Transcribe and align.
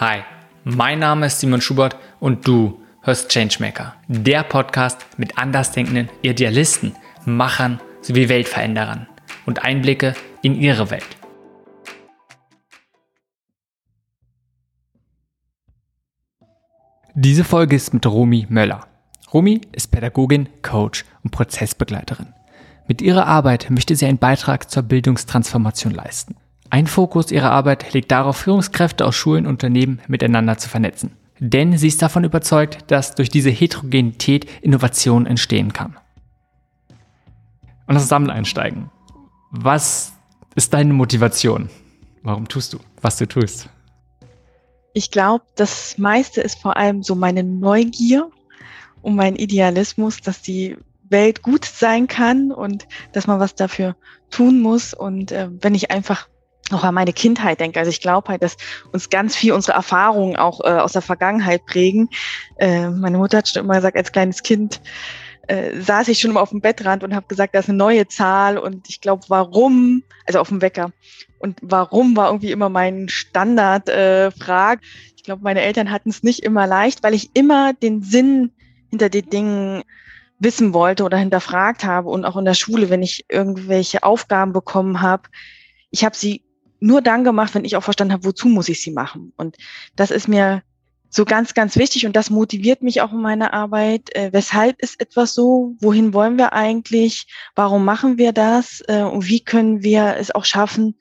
Hi, 0.00 0.20
mein 0.62 1.00
Name 1.00 1.26
ist 1.26 1.40
Simon 1.40 1.60
Schubert 1.60 1.96
und 2.20 2.46
du 2.46 2.80
hörst 3.02 3.30
Changemaker, 3.30 3.96
der 4.06 4.44
Podcast 4.44 5.04
mit 5.16 5.36
andersdenkenden 5.36 6.08
Idealisten, 6.22 6.94
Machern 7.24 7.80
sowie 8.00 8.28
Weltveränderern 8.28 9.08
und 9.44 9.64
Einblicke 9.64 10.14
in 10.40 10.54
ihre 10.54 10.92
Welt. 10.92 11.16
Diese 17.16 17.42
Folge 17.42 17.74
ist 17.74 17.92
mit 17.92 18.06
Romy 18.06 18.46
Möller. 18.48 18.86
Romy 19.34 19.62
ist 19.72 19.88
Pädagogin, 19.88 20.48
Coach 20.62 21.04
und 21.24 21.32
Prozessbegleiterin. 21.32 22.34
Mit 22.86 23.02
ihrer 23.02 23.26
Arbeit 23.26 23.68
möchte 23.68 23.96
sie 23.96 24.06
einen 24.06 24.18
Beitrag 24.18 24.70
zur 24.70 24.84
Bildungstransformation 24.84 25.92
leisten. 25.92 26.36
Ein 26.70 26.86
Fokus 26.86 27.30
ihrer 27.30 27.50
Arbeit 27.50 27.94
liegt 27.94 28.10
darauf, 28.10 28.36
Führungskräfte 28.36 29.06
aus 29.06 29.14
Schulen 29.14 29.46
und 29.46 29.52
Unternehmen 29.52 30.00
miteinander 30.06 30.58
zu 30.58 30.68
vernetzen. 30.68 31.12
Denn 31.38 31.78
sie 31.78 31.88
ist 31.88 32.02
davon 32.02 32.24
überzeugt, 32.24 32.90
dass 32.90 33.14
durch 33.14 33.30
diese 33.30 33.50
Heterogenität 33.50 34.46
Innovation 34.60 35.24
entstehen 35.26 35.72
kann. 35.72 35.96
Und 37.86 37.94
das 37.94 38.08
Sammeln 38.08 38.30
einsteigen. 38.30 38.90
Was 39.50 40.12
ist 40.56 40.74
deine 40.74 40.92
Motivation? 40.92 41.70
Warum 42.22 42.48
tust 42.48 42.74
du, 42.74 42.80
was 43.00 43.16
du 43.16 43.26
tust? 43.26 43.70
Ich 44.92 45.10
glaube, 45.10 45.44
das 45.54 45.96
meiste 45.96 46.40
ist 46.42 46.60
vor 46.60 46.76
allem 46.76 47.02
so 47.02 47.14
meine 47.14 47.44
Neugier 47.44 48.30
und 49.00 49.14
mein 49.14 49.36
Idealismus, 49.36 50.20
dass 50.20 50.42
die 50.42 50.76
Welt 51.08 51.42
gut 51.42 51.64
sein 51.64 52.08
kann 52.08 52.52
und 52.52 52.86
dass 53.12 53.26
man 53.26 53.40
was 53.40 53.54
dafür 53.54 53.96
tun 54.30 54.60
muss. 54.60 54.92
Und 54.92 55.32
äh, 55.32 55.48
wenn 55.62 55.74
ich 55.74 55.90
einfach 55.90 56.28
noch 56.70 56.84
an 56.84 56.94
meine 56.94 57.12
Kindheit 57.12 57.60
denke. 57.60 57.78
Also 57.78 57.90
ich 57.90 58.00
glaube 58.00 58.28
halt, 58.28 58.42
dass 58.42 58.56
uns 58.92 59.10
ganz 59.10 59.36
viel 59.36 59.52
unsere 59.52 59.76
Erfahrungen 59.76 60.36
auch 60.36 60.60
äh, 60.60 60.68
aus 60.68 60.92
der 60.92 61.02
Vergangenheit 61.02 61.66
prägen. 61.66 62.08
Äh, 62.56 62.90
meine 62.90 63.18
Mutter 63.18 63.38
hat 63.38 63.48
schon 63.48 63.64
immer 63.64 63.76
gesagt, 63.76 63.96
als 63.96 64.12
kleines 64.12 64.42
Kind 64.42 64.80
äh, 65.48 65.80
saß 65.80 66.08
ich 66.08 66.20
schon 66.20 66.30
immer 66.30 66.42
auf 66.42 66.50
dem 66.50 66.60
Bettrand 66.60 67.02
und 67.02 67.14
habe 67.14 67.26
gesagt, 67.26 67.54
da 67.54 67.60
ist 67.60 67.68
eine 67.68 67.78
neue 67.78 68.06
Zahl 68.06 68.58
und 68.58 68.88
ich 68.88 69.00
glaube, 69.00 69.24
warum, 69.28 70.02
also 70.26 70.40
auf 70.40 70.48
dem 70.48 70.60
Wecker. 70.60 70.92
Und 71.38 71.58
warum 71.62 72.16
war 72.16 72.28
irgendwie 72.28 72.50
immer 72.50 72.68
mein 72.68 73.08
Standardfrage. 73.08 74.80
Äh, 74.82 75.14
ich 75.16 75.22
glaube, 75.24 75.42
meine 75.42 75.62
Eltern 75.62 75.90
hatten 75.90 76.10
es 76.10 76.22
nicht 76.22 76.40
immer 76.40 76.66
leicht, 76.66 77.02
weil 77.02 77.14
ich 77.14 77.30
immer 77.34 77.72
den 77.72 78.02
Sinn 78.02 78.52
hinter 78.90 79.08
den 79.08 79.30
Dingen 79.30 79.82
wissen 80.38 80.72
wollte 80.72 81.04
oder 81.04 81.16
hinterfragt 81.16 81.84
habe 81.84 82.08
und 82.10 82.24
auch 82.24 82.36
in 82.36 82.44
der 82.44 82.54
Schule, 82.54 82.90
wenn 82.90 83.02
ich 83.02 83.24
irgendwelche 83.28 84.02
Aufgaben 84.02 84.52
bekommen 84.52 85.00
habe, 85.00 85.24
ich 85.90 86.04
habe 86.04 86.16
sie 86.16 86.44
nur 86.80 87.02
dann 87.02 87.24
gemacht, 87.24 87.54
wenn 87.54 87.64
ich 87.64 87.76
auch 87.76 87.84
verstanden 87.84 88.12
habe, 88.12 88.24
wozu 88.24 88.48
muss 88.48 88.68
ich 88.68 88.82
sie 88.82 88.90
machen. 88.90 89.32
Und 89.36 89.56
das 89.96 90.10
ist 90.10 90.28
mir 90.28 90.62
so 91.10 91.24
ganz, 91.24 91.54
ganz 91.54 91.76
wichtig 91.76 92.06
und 92.06 92.14
das 92.14 92.30
motiviert 92.30 92.82
mich 92.82 93.00
auch 93.00 93.12
in 93.12 93.20
meiner 93.20 93.54
Arbeit. 93.54 94.14
Äh, 94.14 94.30
weshalb 94.32 94.80
ist 94.80 95.00
etwas 95.00 95.34
so? 95.34 95.74
Wohin 95.80 96.12
wollen 96.12 96.36
wir 96.36 96.52
eigentlich? 96.52 97.26
Warum 97.54 97.84
machen 97.84 98.18
wir 98.18 98.32
das? 98.32 98.82
Äh, 98.88 99.02
und 99.02 99.26
wie 99.26 99.40
können 99.40 99.82
wir 99.82 100.16
es 100.18 100.30
auch 100.30 100.44
schaffen, 100.44 100.96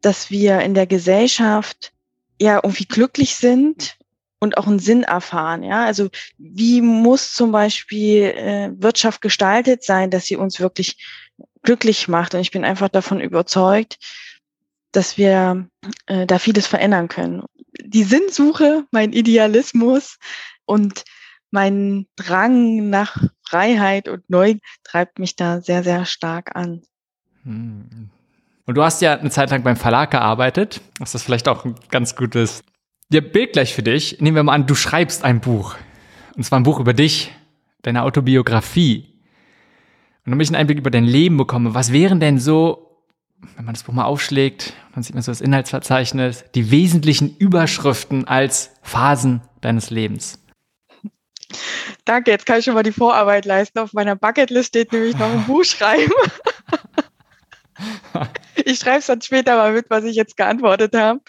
dass 0.00 0.30
wir 0.30 0.60
in 0.60 0.74
der 0.74 0.86
Gesellschaft 0.86 1.92
ja 2.40 2.56
irgendwie 2.62 2.86
glücklich 2.86 3.36
sind 3.36 3.98
und 4.38 4.56
auch 4.56 4.66
einen 4.66 4.78
Sinn 4.78 5.02
erfahren? 5.02 5.62
Ja, 5.62 5.84
also 5.84 6.08
wie 6.38 6.80
muss 6.80 7.34
zum 7.34 7.52
Beispiel 7.52 8.22
äh, 8.22 8.70
Wirtschaft 8.74 9.20
gestaltet 9.20 9.84
sein, 9.84 10.10
dass 10.10 10.24
sie 10.24 10.36
uns 10.36 10.60
wirklich 10.60 10.96
glücklich 11.62 12.08
macht? 12.08 12.34
Und 12.34 12.40
ich 12.40 12.52
bin 12.52 12.64
einfach 12.64 12.88
davon 12.88 13.20
überzeugt, 13.20 13.98
dass 14.92 15.18
wir 15.18 15.68
äh, 16.06 16.26
da 16.26 16.38
vieles 16.38 16.66
verändern 16.66 17.08
können. 17.08 17.42
Die 17.84 18.04
Sinnsuche, 18.04 18.84
mein 18.90 19.12
Idealismus 19.12 20.18
und 20.64 21.04
mein 21.50 22.06
Drang 22.16 22.88
nach 22.90 23.22
Freiheit 23.46 24.08
und 24.08 24.28
Neu 24.30 24.54
treibt 24.84 25.18
mich 25.18 25.36
da 25.36 25.60
sehr, 25.60 25.82
sehr 25.82 26.04
stark 26.04 26.56
an. 26.56 26.82
Hm. 27.44 28.10
Und 28.64 28.74
du 28.76 28.82
hast 28.82 29.02
ja 29.02 29.18
eine 29.18 29.30
Zeit 29.30 29.50
lang 29.50 29.62
beim 29.62 29.76
Verlag 29.76 30.10
gearbeitet. 30.10 30.80
Das 30.98 31.14
ist 31.14 31.24
vielleicht 31.24 31.48
auch 31.48 31.64
ein 31.64 31.74
ganz 31.90 32.14
gutes 32.14 32.62
ja, 33.10 33.20
Bild 33.20 33.52
gleich 33.52 33.74
für 33.74 33.82
dich. 33.82 34.20
Nehmen 34.20 34.36
wir 34.36 34.42
mal 34.42 34.54
an, 34.54 34.66
du 34.66 34.74
schreibst 34.74 35.24
ein 35.24 35.40
Buch. 35.40 35.76
Und 36.36 36.44
zwar 36.44 36.60
ein 36.60 36.62
Buch 36.62 36.80
über 36.80 36.94
dich, 36.94 37.32
deine 37.82 38.04
Autobiografie. 38.04 39.08
Und 40.24 40.30
damit 40.30 40.46
ich 40.46 40.50
einen 40.50 40.60
Einblick 40.60 40.78
über 40.78 40.90
dein 40.90 41.04
Leben 41.04 41.36
bekomme, 41.36 41.74
was 41.74 41.92
wären 41.92 42.20
denn 42.20 42.38
so 42.38 42.91
wenn 43.56 43.64
man 43.64 43.74
das 43.74 43.82
Buch 43.82 43.92
mal 43.92 44.04
aufschlägt, 44.04 44.72
dann 44.94 45.02
sieht 45.02 45.14
man 45.14 45.22
so 45.22 45.30
das 45.30 45.40
Inhaltsverzeichnis, 45.40 46.44
die 46.54 46.70
wesentlichen 46.70 47.36
Überschriften 47.36 48.26
als 48.26 48.70
Phasen 48.82 49.42
deines 49.60 49.90
Lebens. 49.90 50.38
Danke, 52.04 52.30
jetzt 52.30 52.46
kann 52.46 52.58
ich 52.58 52.64
schon 52.64 52.74
mal 52.74 52.82
die 52.82 52.92
Vorarbeit 52.92 53.44
leisten. 53.44 53.78
Auf 53.78 53.92
meiner 53.92 54.16
Bucketlist 54.16 54.68
steht 54.68 54.92
nämlich 54.92 55.16
noch 55.16 55.30
ein 55.30 55.44
Buch 55.46 55.64
schreiben. 55.64 56.12
ich 58.64 58.78
schreibe 58.78 58.98
es 58.98 59.06
dann 59.06 59.20
später 59.20 59.56
mal 59.56 59.72
mit, 59.72 59.86
was 59.90 60.04
ich 60.04 60.16
jetzt 60.16 60.36
geantwortet 60.36 60.94
habe. 60.94 61.20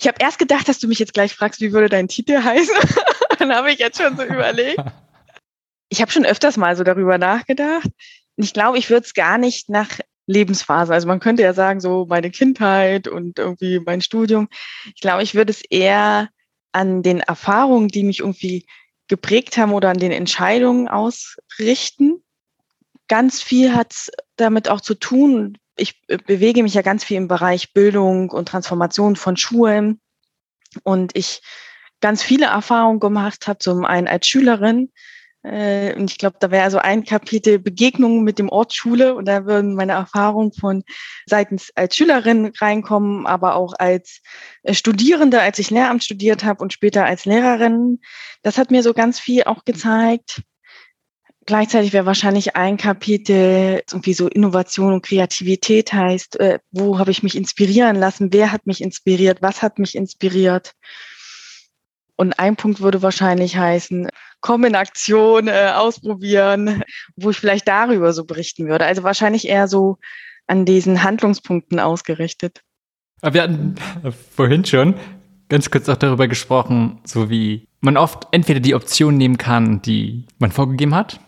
Ich 0.00 0.08
habe 0.08 0.18
erst 0.20 0.38
gedacht, 0.38 0.68
dass 0.68 0.78
du 0.78 0.88
mich 0.88 0.98
jetzt 0.98 1.14
gleich 1.14 1.34
fragst, 1.34 1.60
wie 1.60 1.72
würde 1.72 1.88
dein 1.88 2.08
Titel 2.08 2.42
heißen. 2.42 2.74
dann 3.38 3.54
habe 3.54 3.72
ich 3.72 3.78
jetzt 3.78 4.00
schon 4.00 4.16
so 4.16 4.24
überlegt. 4.24 4.78
Ich 5.88 6.00
habe 6.00 6.10
schon 6.10 6.24
öfters 6.24 6.56
mal 6.56 6.76
so 6.76 6.84
darüber 6.84 7.18
nachgedacht 7.18 7.88
ich 8.42 8.52
glaube, 8.52 8.78
ich 8.78 8.90
würde 8.90 9.06
es 9.06 9.14
gar 9.14 9.38
nicht 9.38 9.68
nach 9.68 9.98
Lebensphase. 10.26 10.92
Also 10.92 11.08
man 11.08 11.20
könnte 11.20 11.42
ja 11.42 11.52
sagen, 11.54 11.80
so 11.80 12.06
meine 12.08 12.30
Kindheit 12.30 13.08
und 13.08 13.38
irgendwie 13.38 13.80
mein 13.80 14.00
Studium. 14.00 14.48
Ich 14.94 15.00
glaube, 15.00 15.22
ich 15.22 15.34
würde 15.34 15.50
es 15.50 15.62
eher 15.68 16.28
an 16.72 17.02
den 17.02 17.20
Erfahrungen, 17.20 17.88
die 17.88 18.04
mich 18.04 18.20
irgendwie 18.20 18.66
geprägt 19.08 19.56
haben 19.58 19.72
oder 19.72 19.90
an 19.90 19.98
den 19.98 20.12
Entscheidungen 20.12 20.88
ausrichten. 20.88 22.22
Ganz 23.08 23.42
viel 23.42 23.74
hat 23.74 23.92
es 23.92 24.10
damit 24.36 24.68
auch 24.68 24.80
zu 24.80 24.94
tun. 24.94 25.58
Ich 25.76 26.06
bewege 26.06 26.62
mich 26.62 26.74
ja 26.74 26.82
ganz 26.82 27.04
viel 27.04 27.16
im 27.16 27.28
Bereich 27.28 27.72
Bildung 27.72 28.30
und 28.30 28.48
Transformation 28.48 29.16
von 29.16 29.36
Schulen. 29.36 30.00
Und 30.84 31.14
ich 31.14 31.42
ganz 32.00 32.22
viele 32.22 32.46
Erfahrungen 32.46 33.00
gemacht 33.00 33.46
habe, 33.46 33.58
zum 33.58 33.84
einen 33.84 34.08
als 34.08 34.26
Schülerin, 34.26 34.90
äh, 35.42 35.94
und 35.96 36.10
ich 36.10 36.18
glaube, 36.18 36.36
da 36.38 36.50
wäre 36.50 36.64
also 36.64 36.78
ein 36.78 37.04
Kapitel 37.04 37.58
Begegnungen 37.58 38.22
mit 38.22 38.38
dem 38.38 38.48
Ort 38.48 38.74
Schule 38.74 39.14
und 39.14 39.26
da 39.26 39.44
würden 39.44 39.74
meine 39.74 39.92
Erfahrungen 39.92 40.52
von 40.52 40.84
seitens 41.26 41.72
als 41.74 41.96
Schülerin 41.96 42.52
reinkommen, 42.60 43.26
aber 43.26 43.56
auch 43.56 43.74
als 43.76 44.20
äh, 44.62 44.74
Studierende, 44.74 45.40
als 45.40 45.58
ich 45.58 45.70
Lehramt 45.70 46.04
studiert 46.04 46.44
habe 46.44 46.62
und 46.62 46.72
später 46.72 47.04
als 47.04 47.24
Lehrerin. 47.24 48.00
Das 48.42 48.56
hat 48.56 48.70
mir 48.70 48.82
so 48.82 48.94
ganz 48.94 49.18
viel 49.18 49.44
auch 49.44 49.64
gezeigt. 49.64 50.42
Gleichzeitig 51.44 51.92
wäre 51.92 52.06
wahrscheinlich 52.06 52.54
ein 52.54 52.76
Kapitel 52.76 53.82
irgendwie 53.90 54.14
so 54.14 54.28
Innovation 54.28 54.92
und 54.92 55.04
Kreativität 55.04 55.92
heißt, 55.92 56.38
äh, 56.38 56.60
wo 56.70 57.00
habe 57.00 57.10
ich 57.10 57.24
mich 57.24 57.36
inspirieren 57.36 57.96
lassen, 57.96 58.32
wer 58.32 58.52
hat 58.52 58.66
mich 58.66 58.80
inspiriert, 58.80 59.42
was 59.42 59.60
hat 59.60 59.80
mich 59.80 59.96
inspiriert. 59.96 60.74
Und 62.16 62.38
ein 62.38 62.56
Punkt 62.56 62.80
würde 62.80 63.02
wahrscheinlich 63.02 63.56
heißen, 63.56 64.08
komm 64.40 64.64
in 64.64 64.74
Aktion, 64.74 65.48
äh, 65.48 65.72
ausprobieren, 65.74 66.82
wo 67.16 67.30
ich 67.30 67.38
vielleicht 67.38 67.66
darüber 67.68 68.12
so 68.12 68.24
berichten 68.24 68.68
würde. 68.68 68.84
Also 68.84 69.02
wahrscheinlich 69.02 69.48
eher 69.48 69.68
so 69.68 69.98
an 70.46 70.64
diesen 70.64 71.02
Handlungspunkten 71.02 71.80
ausgerichtet. 71.80 72.60
Aber 73.22 73.34
wir 73.34 73.42
hatten 73.42 73.74
vorhin 74.34 74.64
schon 74.64 74.94
ganz 75.48 75.70
kurz 75.70 75.88
auch 75.88 75.96
darüber 75.96 76.28
gesprochen, 76.28 77.00
so 77.04 77.30
wie 77.30 77.68
man 77.80 77.96
oft 77.96 78.26
entweder 78.32 78.60
die 78.60 78.74
Option 78.74 79.16
nehmen 79.16 79.38
kann, 79.38 79.82
die 79.82 80.26
man 80.38 80.50
vorgegeben 80.50 80.94
hat, 80.94 81.20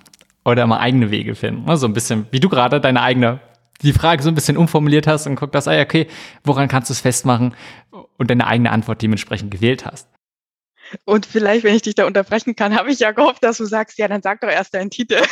oder 0.45 0.67
mal 0.67 0.79
eigene 0.79 1.11
Wege 1.11 1.35
finden. 1.35 1.65
So 1.65 1.71
also 1.71 1.87
ein 1.87 1.93
bisschen, 1.93 2.27
wie 2.31 2.41
du 2.41 2.49
gerade 2.49 2.81
deine 2.81 3.03
eigene, 3.03 3.41
die 3.83 3.93
Frage 3.93 4.23
so 4.23 4.29
ein 4.29 4.35
bisschen 4.35 4.57
umformuliert 4.57 5.07
hast 5.07 5.27
und 5.27 5.37
guckt 5.37 5.55
das, 5.55 5.69
ah, 5.69 5.81
okay, 5.81 6.07
woran 6.45 6.69
kannst 6.69 6.91
du 6.91 6.93
es 6.93 7.01
festmachen 7.01 7.55
und 8.17 8.31
deine 8.31 8.47
eigene 8.47 8.71
Antwort 8.71 9.03
dementsprechend 9.03 9.51
gewählt 9.51 9.85
hast. 9.87 10.09
Und 11.05 11.27
vielleicht, 11.27 11.65
wenn 11.65 11.75
ich 11.75 11.83
dich 11.83 11.95
da 11.95 12.07
unterbrechen 12.07 12.57
kann, 12.57 12.77
habe 12.77 12.91
ich 12.91 12.99
ja 13.01 13.13
gehofft, 13.13 13.45
dass 13.45 13.59
du 13.59 13.65
sagst, 13.65 13.99
ja, 13.99 14.09
dann 14.09 14.23
sag 14.23 14.41
doch 14.41 14.49
erst 14.49 14.75
deinen 14.75 14.91
Titel. 14.91 15.17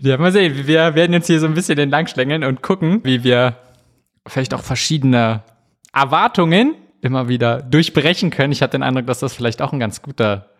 ja, 0.00 0.16
mal 0.18 0.32
sehen. 0.32 0.66
Wir 0.66 0.94
werden 0.94 1.12
jetzt 1.12 1.26
hier 1.26 1.40
so 1.40 1.46
ein 1.46 1.54
bisschen 1.54 1.78
entlangschlängeln 1.78 2.44
und 2.44 2.62
gucken, 2.62 3.00
wie 3.04 3.24
wir 3.24 3.56
vielleicht 4.26 4.54
auch 4.54 4.62
verschiedene 4.62 5.42
Erwartungen 5.92 6.74
immer 7.00 7.28
wieder 7.28 7.62
durchbrechen 7.62 8.30
können. 8.30 8.52
Ich 8.52 8.62
hatte 8.62 8.78
den 8.78 8.82
Eindruck, 8.82 9.06
dass 9.06 9.20
das 9.20 9.34
vielleicht 9.34 9.62
auch 9.62 9.72
ein 9.72 9.80
ganz 9.80 10.02
guter 10.02 10.50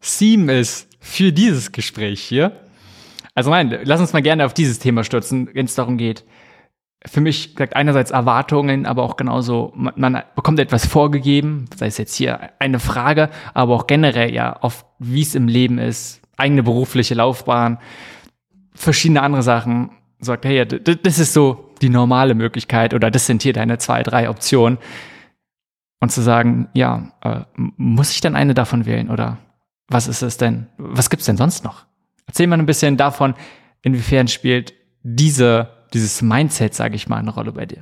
Theme 0.00 0.58
ist 0.58 0.88
für 1.00 1.32
dieses 1.32 1.72
Gespräch 1.72 2.20
hier. 2.20 2.52
Also 3.34 3.50
nein, 3.50 3.80
lass 3.84 4.00
uns 4.00 4.12
mal 4.12 4.22
gerne 4.22 4.46
auf 4.46 4.54
dieses 4.54 4.78
Thema 4.78 5.04
stürzen, 5.04 5.48
wenn 5.52 5.66
es 5.66 5.74
darum 5.74 5.98
geht, 5.98 6.24
für 7.06 7.20
mich 7.20 7.54
gesagt 7.54 7.76
einerseits 7.76 8.10
Erwartungen, 8.10 8.86
aber 8.86 9.02
auch 9.02 9.16
genauso, 9.16 9.72
man, 9.76 9.94
man, 9.96 10.22
bekommt 10.34 10.58
etwas 10.58 10.86
vorgegeben, 10.86 11.66
sei 11.76 11.86
es 11.86 11.98
jetzt 11.98 12.14
hier 12.14 12.50
eine 12.58 12.80
Frage, 12.80 13.28
aber 13.52 13.74
auch 13.74 13.86
generell 13.86 14.32
ja 14.32 14.56
oft, 14.62 14.86
wie 14.98 15.22
es 15.22 15.34
im 15.34 15.48
Leben 15.48 15.78
ist, 15.78 16.22
eigene 16.36 16.62
berufliche 16.62 17.14
Laufbahn, 17.14 17.78
verschiedene 18.74 19.22
andere 19.22 19.42
Sachen. 19.42 19.90
Sagt, 20.20 20.46
hey, 20.46 20.64
das 20.66 21.18
ist 21.18 21.34
so 21.34 21.70
die 21.82 21.90
normale 21.90 22.34
Möglichkeit 22.34 22.94
oder 22.94 23.10
das 23.10 23.26
sind 23.26 23.42
hier 23.42 23.52
deine 23.52 23.76
zwei, 23.76 24.02
drei 24.02 24.30
Optionen. 24.30 24.78
Und 26.00 26.10
zu 26.10 26.22
sagen, 26.22 26.68
ja, 26.74 27.12
äh, 27.22 27.40
muss 27.56 28.10
ich 28.10 28.20
denn 28.20 28.36
eine 28.36 28.54
davon 28.54 28.86
wählen 28.86 29.10
oder 29.10 29.38
was 29.88 30.06
ist 30.06 30.22
es 30.22 30.36
denn? 30.36 30.66
Was 30.76 31.10
gibt's 31.10 31.26
denn 31.26 31.36
sonst 31.36 31.64
noch? 31.64 31.86
Erzähl 32.26 32.46
mal 32.46 32.58
ein 32.58 32.66
bisschen 32.66 32.96
davon, 32.96 33.34
inwiefern 33.82 34.28
spielt 34.28 34.74
diese, 35.02 35.68
dieses 35.94 36.20
Mindset, 36.20 36.74
sage 36.74 36.96
ich 36.96 37.08
mal, 37.08 37.18
eine 37.18 37.30
Rolle 37.30 37.52
bei 37.52 37.66
dir? 37.66 37.80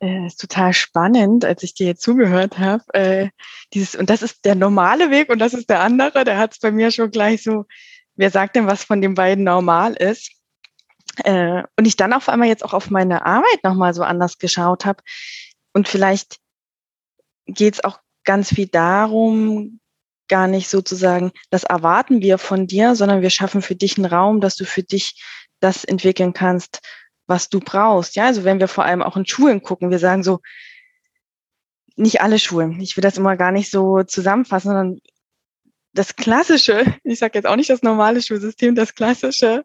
äh, 0.00 0.26
ist 0.26 0.40
total 0.40 0.72
spannend, 0.72 1.44
als 1.44 1.62
ich 1.62 1.74
dir 1.74 1.86
jetzt 1.86 2.02
zugehört 2.02 2.58
habe. 2.58 2.82
Äh, 2.94 3.30
dieses, 3.74 3.94
und 3.94 4.10
das 4.10 4.22
ist 4.22 4.44
der 4.44 4.54
normale 4.54 5.10
Weg 5.10 5.30
und 5.30 5.38
das 5.38 5.54
ist 5.54 5.68
der 5.70 5.80
andere. 5.80 6.24
Der 6.24 6.38
hat 6.38 6.52
es 6.52 6.60
bei 6.60 6.70
mir 6.70 6.90
schon 6.90 7.10
gleich 7.10 7.42
so, 7.42 7.66
wer 8.16 8.30
sagt 8.30 8.56
denn, 8.56 8.66
was 8.66 8.84
von 8.84 9.00
den 9.00 9.14
beiden 9.14 9.44
normal 9.44 9.94
ist? 9.94 10.32
Äh, 11.24 11.64
und 11.76 11.86
ich 11.86 11.96
dann 11.96 12.12
auf 12.12 12.28
einmal 12.28 12.48
jetzt 12.48 12.64
auch 12.64 12.74
auf 12.74 12.90
meine 12.90 13.26
Arbeit 13.26 13.64
nochmal 13.64 13.94
so 13.94 14.02
anders 14.02 14.38
geschaut 14.38 14.84
habe. 14.84 15.02
Und 15.72 15.88
vielleicht 15.88 16.38
geht 17.46 17.74
es 17.74 17.84
auch 17.84 17.98
ganz 18.24 18.50
viel 18.50 18.68
darum, 18.68 19.80
gar 20.28 20.46
nicht 20.46 20.68
sozusagen, 20.68 21.32
das 21.50 21.64
erwarten 21.64 22.20
wir 22.20 22.36
von 22.36 22.66
dir, 22.66 22.94
sondern 22.94 23.22
wir 23.22 23.30
schaffen 23.30 23.62
für 23.62 23.74
dich 23.74 23.96
einen 23.96 24.04
Raum, 24.04 24.40
dass 24.40 24.56
du 24.56 24.66
für 24.66 24.82
dich 24.82 25.22
das 25.60 25.84
entwickeln 25.84 26.32
kannst, 26.32 26.80
was 27.26 27.48
du 27.48 27.60
brauchst. 27.60 28.16
Ja, 28.16 28.26
also 28.26 28.44
wenn 28.44 28.60
wir 28.60 28.68
vor 28.68 28.84
allem 28.84 29.02
auch 29.02 29.16
in 29.16 29.26
Schulen 29.26 29.62
gucken, 29.62 29.90
wir 29.90 29.98
sagen 29.98 30.22
so, 30.22 30.40
nicht 31.96 32.20
alle 32.20 32.38
Schulen. 32.38 32.80
Ich 32.80 32.96
will 32.96 33.02
das 33.02 33.18
immer 33.18 33.36
gar 33.36 33.52
nicht 33.52 33.70
so 33.70 34.02
zusammenfassen, 34.02 34.68
sondern 34.68 35.00
das 35.92 36.16
klassische, 36.16 36.84
ich 37.04 37.18
sage 37.18 37.38
jetzt 37.38 37.46
auch 37.46 37.56
nicht 37.56 37.70
das 37.70 37.82
normale 37.82 38.22
Schulsystem, 38.22 38.74
das 38.74 38.94
klassische, 38.94 39.64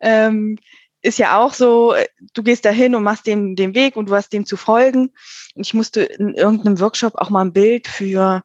ähm, 0.00 0.58
ist 1.02 1.18
ja 1.18 1.38
auch 1.38 1.52
so, 1.52 1.94
du 2.32 2.42
gehst 2.42 2.64
dahin 2.64 2.94
und 2.94 3.02
machst 3.02 3.26
dem 3.26 3.56
den 3.56 3.74
Weg 3.74 3.94
und 3.94 4.08
du 4.08 4.14
hast 4.14 4.32
dem 4.32 4.46
zu 4.46 4.56
folgen. 4.56 5.12
Und 5.54 5.66
ich 5.66 5.74
musste 5.74 6.02
in 6.02 6.34
irgendeinem 6.34 6.80
Workshop 6.80 7.16
auch 7.16 7.28
mal 7.28 7.44
ein 7.44 7.52
Bild 7.52 7.86
für 7.86 8.42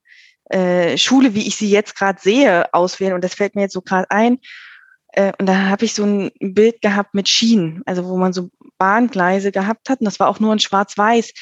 äh, 0.49 0.97
Schule, 0.97 1.33
wie 1.35 1.47
ich 1.47 1.55
sie 1.55 1.69
jetzt 1.69 1.95
gerade 1.95 2.19
sehe, 2.21 2.73
auswählen. 2.73 3.13
Und 3.13 3.23
das 3.23 3.35
fällt 3.35 3.55
mir 3.55 3.61
jetzt 3.61 3.73
so 3.73 3.81
gerade 3.81 4.11
ein. 4.11 4.39
Äh, 5.11 5.33
und 5.39 5.45
da 5.45 5.69
habe 5.69 5.85
ich 5.85 5.93
so 5.93 6.03
ein 6.03 6.31
Bild 6.39 6.81
gehabt 6.81 7.13
mit 7.13 7.27
Schienen, 7.27 7.81
also 7.85 8.05
wo 8.05 8.17
man 8.17 8.33
so 8.33 8.49
Bahngleise 8.77 9.51
gehabt 9.51 9.89
hat. 9.89 9.99
Und 9.99 10.05
das 10.05 10.19
war 10.19 10.27
auch 10.27 10.39
nur 10.39 10.53
in 10.53 10.59
Schwarz-Weiß, 10.59 11.33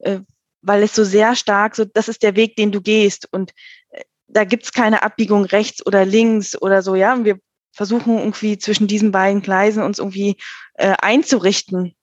äh, 0.00 0.20
weil 0.62 0.82
es 0.82 0.94
so 0.94 1.04
sehr 1.04 1.34
stark, 1.34 1.76
so 1.76 1.84
das 1.84 2.08
ist 2.08 2.22
der 2.22 2.36
Weg, 2.36 2.56
den 2.56 2.72
du 2.72 2.80
gehst. 2.80 3.28
Und 3.30 3.52
äh, 3.90 4.02
da 4.26 4.44
gibt's 4.44 4.72
keine 4.72 5.02
Abbiegung 5.02 5.44
rechts 5.44 5.84
oder 5.84 6.04
links 6.04 6.60
oder 6.60 6.82
so, 6.82 6.94
ja. 6.94 7.12
Und 7.14 7.24
wir 7.24 7.38
versuchen 7.72 8.18
irgendwie 8.18 8.58
zwischen 8.58 8.86
diesen 8.86 9.12
beiden 9.12 9.42
Gleisen 9.42 9.82
uns 9.82 9.98
irgendwie 9.98 10.36
äh, 10.74 10.94
einzurichten. 11.00 11.94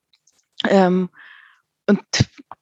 Ähm, 0.68 1.10
und 1.88 2.01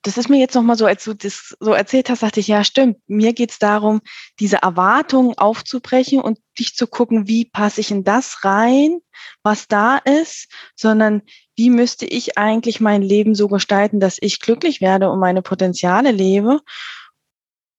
das 0.04 0.18
ist 0.18 0.30
mir 0.30 0.40
jetzt 0.40 0.56
nochmal 0.56 0.78
so, 0.78 0.86
als 0.86 1.04
du 1.04 1.14
das 1.14 1.56
so 1.60 1.74
erzählt 1.74 2.10
hast, 2.10 2.24
dachte 2.24 2.40
ich, 2.40 2.48
ja, 2.48 2.64
stimmt. 2.64 2.98
Mir 3.08 3.34
geht 3.34 3.52
es 3.52 3.60
darum, 3.60 4.02
diese 4.40 4.58
Erwartungen 4.58 5.38
aufzubrechen 5.38 6.22
und 6.22 6.40
dich 6.58 6.76
zu 6.76 6.88
gucken, 6.88 7.28
wie 7.28 7.46
passe 7.46 7.82
ich 7.82 7.92
in 7.92 8.04
das 8.04 8.44
rein, 8.46 9.00
was 9.44 9.68
da 9.68 9.98
ist, 9.98 10.50
sondern 10.76 11.24
wie 11.56 11.70
müsste 11.70 12.06
ich 12.06 12.38
eigentlich 12.38 12.80
mein 12.80 13.02
Leben 13.02 13.36
so 13.36 13.48
gestalten, 13.48 14.00
dass 14.00 14.18
ich 14.22 14.40
glücklich 14.40 14.80
werde 14.80 15.10
und 15.10 15.20
meine 15.20 15.42
Potenziale 15.42 16.12
lebe. 16.12 16.62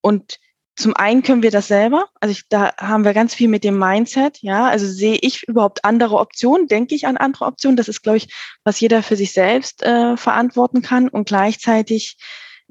Und 0.01 0.39
zum 0.79 0.95
einen 0.95 1.23
können 1.23 1.43
wir 1.43 1.51
das 1.51 1.67
selber, 1.67 2.07
also 2.21 2.31
ich, 2.31 2.47
da 2.47 2.73
haben 2.77 3.03
wir 3.03 3.13
ganz 3.13 3.35
viel 3.35 3.49
mit 3.49 3.65
dem 3.65 3.77
Mindset, 3.77 4.41
ja, 4.41 4.67
also 4.67 4.87
sehe 4.87 5.17
ich 5.21 5.43
überhaupt 5.43 5.83
andere 5.83 6.17
Optionen, 6.17 6.67
denke 6.67 6.95
ich 6.95 7.05
an 7.05 7.17
andere 7.17 7.45
Optionen, 7.45 7.75
das 7.75 7.89
ist, 7.89 8.01
glaube 8.01 8.17
ich, 8.17 8.33
was 8.63 8.79
jeder 8.79 9.03
für 9.03 9.17
sich 9.17 9.33
selbst 9.33 9.83
äh, 9.83 10.15
verantworten 10.15 10.81
kann. 10.81 11.09
Und 11.09 11.27
gleichzeitig 11.27 12.17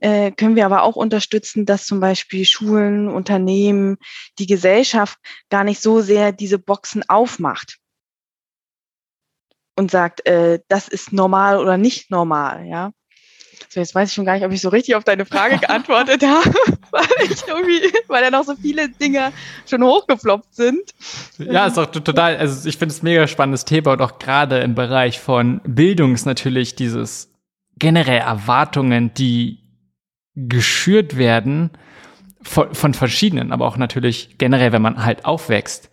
äh, 0.01 0.31
können 0.33 0.57
wir 0.57 0.65
aber 0.65 0.85
auch 0.85 0.97
unterstützen, 0.97 1.67
dass 1.67 1.85
zum 1.85 2.01
Beispiel 2.01 2.47
Schulen, 2.47 3.09
Unternehmen, 3.09 3.99
die 4.39 4.47
Gesellschaft 4.47 5.19
gar 5.51 5.65
nicht 5.65 5.83
so 5.83 6.01
sehr 6.01 6.33
diese 6.33 6.59
Boxen 6.59 7.07
aufmacht 7.09 7.77
und 9.77 9.91
sagt, 9.91 10.27
äh, 10.27 10.61
das 10.69 10.89
ist 10.89 11.13
normal 11.13 11.59
oder 11.59 11.77
nicht 11.77 12.11
normal, 12.11 12.67
ja. 12.67 12.93
So, 13.69 13.81
jetzt 13.81 13.95
weiß 13.95 14.09
ich 14.09 14.15
schon 14.15 14.25
gar 14.25 14.35
nicht, 14.35 14.45
ob 14.45 14.53
ich 14.53 14.61
so 14.61 14.69
richtig 14.69 14.95
auf 14.95 15.05
deine 15.05 15.27
Frage 15.27 15.59
geantwortet 15.61 16.23
habe, 16.23 16.55
weil 16.91 17.07
ich 17.31 17.47
irgendwie, 17.47 17.93
weil 18.09 18.23
ja 18.23 18.31
noch 18.31 18.45
so 18.45 18.55
viele 18.57 18.89
Dinge 18.89 19.33
schon 19.69 19.83
hochgefloppt 19.83 20.55
sind. 20.55 20.95
Ja, 21.39 21.67
ist 21.67 21.79
auch 21.79 21.87
total, 21.87 22.37
also 22.37 22.69
ich 22.69 22.77
finde 22.77 22.95
es 22.95 23.03
mega 23.03 23.27
spannendes 23.27 23.65
Thema 23.65 23.93
und 23.93 24.03
auch 24.03 24.19
gerade 24.19 24.59
im 24.59 24.75
Bereich 24.75 25.21
von 25.21 25.61
Bildung 25.65 26.15
ist 26.15 26.27
natürlich 26.27 26.77
dieses 26.77 27.33
generell 27.79 28.21
Erwartungen, 28.21 29.13
die 29.15 29.59
geschürt 30.35 31.17
werden 31.17 31.71
von, 32.43 32.75
von 32.75 32.95
verschiedenen, 32.95 33.53
aber 33.53 33.67
auch 33.67 33.77
natürlich 33.77 34.39
generell, 34.39 34.73
wenn 34.73 34.83
man 34.83 35.05
halt 35.05 35.25
aufwächst. 35.25 35.91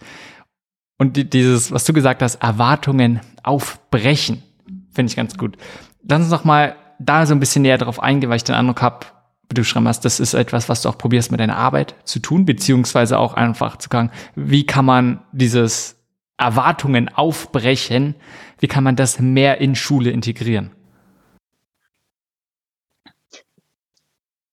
Und 0.98 1.18
die, 1.18 1.30
dieses, 1.30 1.72
was 1.72 1.84
du 1.84 1.94
gesagt 1.94 2.22
hast, 2.22 2.36
Erwartungen 2.36 3.20
aufbrechen, 3.44 4.44
finde 4.94 5.10
ich 5.10 5.16
ganz 5.16 5.38
gut. 5.38 5.58
Lass 6.08 6.22
uns 6.22 6.30
noch 6.30 6.46
mal 6.46 6.76
da 7.00 7.26
so 7.26 7.34
ein 7.34 7.40
bisschen 7.40 7.64
näher 7.64 7.78
drauf 7.78 8.02
eingehen, 8.02 8.30
weil 8.30 8.38
ich 8.38 8.44
den 8.44 8.56
Eindruck 8.56 8.82
habe, 8.82 9.06
wie 9.50 9.54
du 9.54 9.62
geschrieben 9.62 9.88
hast, 9.88 10.06
das 10.06 10.20
ist 10.20 10.34
etwas, 10.34 10.70
was 10.70 10.82
du 10.82 10.90
auch 10.90 10.98
probierst 10.98 11.32
mit 11.32 11.40
deiner 11.40 11.58
Arbeit 11.58 11.96
zu 12.04 12.20
tun, 12.20 12.46
beziehungsweise 12.46 13.20
auch 13.20 13.34
einfach 13.34 13.78
zu 13.78 13.90
sagen, 13.92 14.12
wie 14.36 14.66
kann 14.66 14.86
man 14.86 15.24
dieses 15.32 15.98
Erwartungen 16.38 17.10
aufbrechen, 17.10 18.16
wie 18.60 18.68
kann 18.68 18.84
man 18.84 18.96
das 18.96 19.20
mehr 19.20 19.60
in 19.62 19.76
Schule 19.76 20.12
integrieren? 20.12 20.72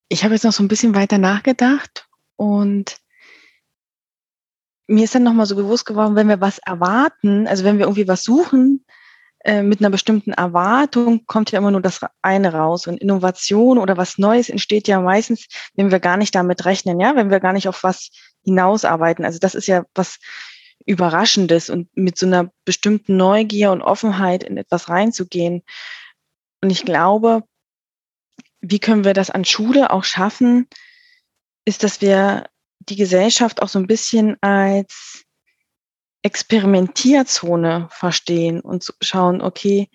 Ich 0.09 0.23
habe 0.23 0.35
jetzt 0.35 0.43
noch 0.43 0.53
so 0.53 0.63
ein 0.63 0.67
bisschen 0.67 0.95
weiter 0.95 1.17
nachgedacht 1.17 2.07
und 2.35 2.97
mir 4.87 5.05
ist 5.05 5.15
dann 5.15 5.23
nochmal 5.23 5.45
so 5.45 5.55
bewusst 5.55 5.85
geworden, 5.85 6.15
wenn 6.15 6.27
wir 6.27 6.39
was 6.39 6.59
erwarten, 6.59 7.47
also 7.47 7.63
wenn 7.63 7.79
wir 7.79 7.85
irgendwie 7.85 8.07
was 8.07 8.23
suchen, 8.23 8.85
mit 9.45 9.81
einer 9.81 9.89
bestimmten 9.89 10.31
Erwartung 10.31 11.25
kommt 11.25 11.51
ja 11.51 11.59
immer 11.59 11.71
nur 11.71 11.81
das 11.81 11.99
eine 12.21 12.53
raus. 12.53 12.87
Und 12.87 13.01
Innovation 13.01 13.77
oder 13.77 13.97
was 13.97 14.17
Neues 14.17 14.49
entsteht 14.49 14.87
ja 14.87 15.01
meistens, 15.01 15.47
wenn 15.75 15.91
wir 15.91 15.99
gar 15.99 16.15
nicht 16.15 16.33
damit 16.33 16.63
rechnen, 16.65 16.99
ja, 16.99 17.15
wenn 17.15 17.29
wir 17.29 17.41
gar 17.41 17.51
nicht 17.51 17.67
auf 17.67 17.83
was 17.83 18.09
hinausarbeiten. 18.45 19.25
Also 19.25 19.39
das 19.39 19.53
ist 19.53 19.67
ja 19.67 19.83
was 19.95 20.19
Überraschendes 20.85 21.69
und 21.69 21.89
mit 21.95 22.17
so 22.17 22.25
einer 22.25 22.51
bestimmten 22.65 23.17
Neugier 23.17 23.71
und 23.71 23.81
Offenheit 23.81 24.43
in 24.43 24.57
etwas 24.57 24.89
reinzugehen. 24.89 25.63
Und 26.61 26.69
ich 26.69 26.85
glaube, 26.85 27.43
wie 28.61 28.79
können 28.79 29.03
wir 29.03 29.13
das 29.13 29.29
an 29.29 29.43
Schule 29.43 29.91
auch 29.91 30.05
schaffen, 30.05 30.67
ist, 31.65 31.83
dass 31.83 32.01
wir 32.01 32.45
die 32.79 32.95
Gesellschaft 32.95 33.61
auch 33.61 33.69
so 33.69 33.79
ein 33.79 33.87
bisschen 33.87 34.37
als 34.41 35.23
Experimentierzone 36.23 37.89
verstehen 37.91 38.61
und 38.61 38.93
schauen, 39.01 39.41
okay, 39.41 39.89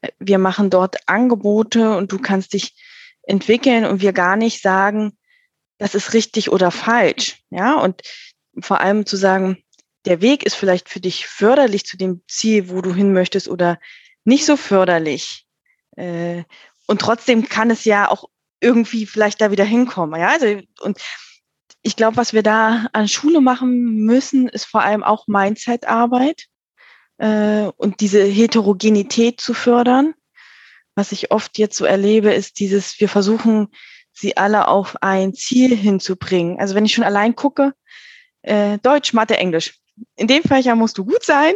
äh, 0.00 0.08
wir 0.18 0.38
machen 0.38 0.70
dort 0.70 0.96
Angebote 1.06 1.96
und 1.96 2.10
du 2.10 2.18
kannst 2.18 2.54
dich 2.54 2.74
entwickeln 3.22 3.84
und 3.84 4.00
wir 4.00 4.12
gar 4.12 4.36
nicht 4.36 4.60
sagen, 4.60 5.16
das 5.78 5.94
ist 5.94 6.12
richtig 6.12 6.50
oder 6.50 6.70
falsch. 6.70 7.42
Ja, 7.50 7.80
und 7.80 8.02
vor 8.60 8.80
allem 8.80 9.06
zu 9.06 9.16
sagen, 9.16 9.62
der 10.04 10.20
Weg 10.20 10.44
ist 10.44 10.54
vielleicht 10.54 10.88
für 10.88 11.00
dich 11.00 11.26
förderlich 11.26 11.84
zu 11.84 11.96
dem 11.96 12.22
Ziel, 12.28 12.68
wo 12.68 12.80
du 12.80 12.94
hin 12.94 13.12
möchtest 13.12 13.48
oder 13.48 13.78
nicht 14.24 14.46
so 14.46 14.56
förderlich. 14.56 15.46
Äh, 15.96 16.44
und 16.86 17.00
trotzdem 17.00 17.48
kann 17.48 17.70
es 17.70 17.84
ja 17.84 18.10
auch 18.10 18.24
irgendwie 18.60 19.06
vielleicht 19.06 19.40
da 19.40 19.50
wieder 19.50 19.64
hinkommen. 19.64 20.20
Ja, 20.20 20.28
also, 20.28 20.60
und 20.80 20.98
ich 21.84 21.96
glaube, 21.96 22.16
was 22.16 22.32
wir 22.32 22.42
da 22.42 22.88
an 22.92 23.08
Schule 23.08 23.42
machen 23.42 23.96
müssen, 24.06 24.48
ist 24.48 24.64
vor 24.64 24.82
allem 24.82 25.04
auch 25.04 25.26
Mindset-Arbeit 25.26 26.46
äh, 27.18 27.64
und 27.76 28.00
diese 28.00 28.24
Heterogenität 28.24 29.40
zu 29.40 29.52
fördern. 29.52 30.14
Was 30.94 31.12
ich 31.12 31.30
oft 31.30 31.58
jetzt 31.58 31.76
so 31.76 31.84
erlebe, 31.84 32.32
ist 32.32 32.58
dieses, 32.58 32.98
wir 33.00 33.08
versuchen, 33.08 33.68
sie 34.12 34.36
alle 34.38 34.68
auf 34.68 34.96
ein 35.02 35.34
Ziel 35.34 35.76
hinzubringen. 35.76 36.58
Also 36.58 36.74
wenn 36.74 36.86
ich 36.86 36.94
schon 36.94 37.04
allein 37.04 37.36
gucke, 37.36 37.74
äh, 38.42 38.78
Deutsch, 38.78 39.12
Mathe, 39.12 39.36
Englisch. 39.36 39.78
In 40.16 40.26
dem 40.26 40.42
Fächer 40.42 40.74
musst 40.76 40.96
du 40.96 41.04
gut 41.04 41.22
sein 41.22 41.54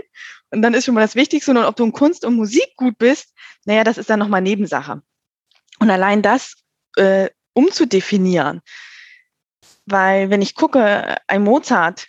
und 0.51 0.61
dann 0.61 0.75
ist 0.75 0.85
schon 0.85 0.95
mal 0.95 1.01
das 1.01 1.15
Wichtigste. 1.15 1.53
Und 1.53 1.57
ob 1.57 1.77
du 1.77 1.85
in 1.85 1.93
Kunst 1.93 2.27
und 2.27 2.37
Musik 2.37 2.77
gut 2.77 2.99
bist, 2.99 3.33
naja, 3.65 3.83
das 3.83 3.97
ist 3.97 4.11
dann 4.11 4.19
nochmal 4.19 4.43
Nebensache. 4.43 5.01
Und 5.79 5.91
allein 5.91 6.21
das 6.21 6.55
äh, 6.97 7.31
umzudefinieren, 7.55 8.61
weil 9.91 10.31
wenn 10.31 10.43
ich 10.43 10.55
gucke, 10.55 11.17
ein 11.27 11.43
Mozart, 11.43 12.09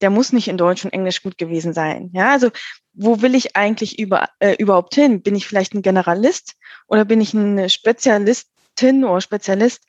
der 0.00 0.10
muss 0.10 0.32
nicht 0.32 0.48
in 0.48 0.58
Deutsch 0.58 0.84
und 0.84 0.92
Englisch 0.92 1.22
gut 1.22 1.38
gewesen 1.38 1.72
sein. 1.72 2.10
Ja, 2.12 2.30
also 2.30 2.50
wo 2.92 3.22
will 3.22 3.34
ich 3.34 3.56
eigentlich 3.56 3.98
über, 3.98 4.28
äh, 4.38 4.54
überhaupt 4.56 4.94
hin? 4.94 5.22
Bin 5.22 5.34
ich 5.34 5.46
vielleicht 5.46 5.74
ein 5.74 5.82
Generalist 5.82 6.56
oder 6.86 7.04
bin 7.04 7.20
ich 7.20 7.34
eine 7.34 7.68
Spezialistin 7.68 9.04
oder 9.04 9.20
Spezialist? 9.20 9.84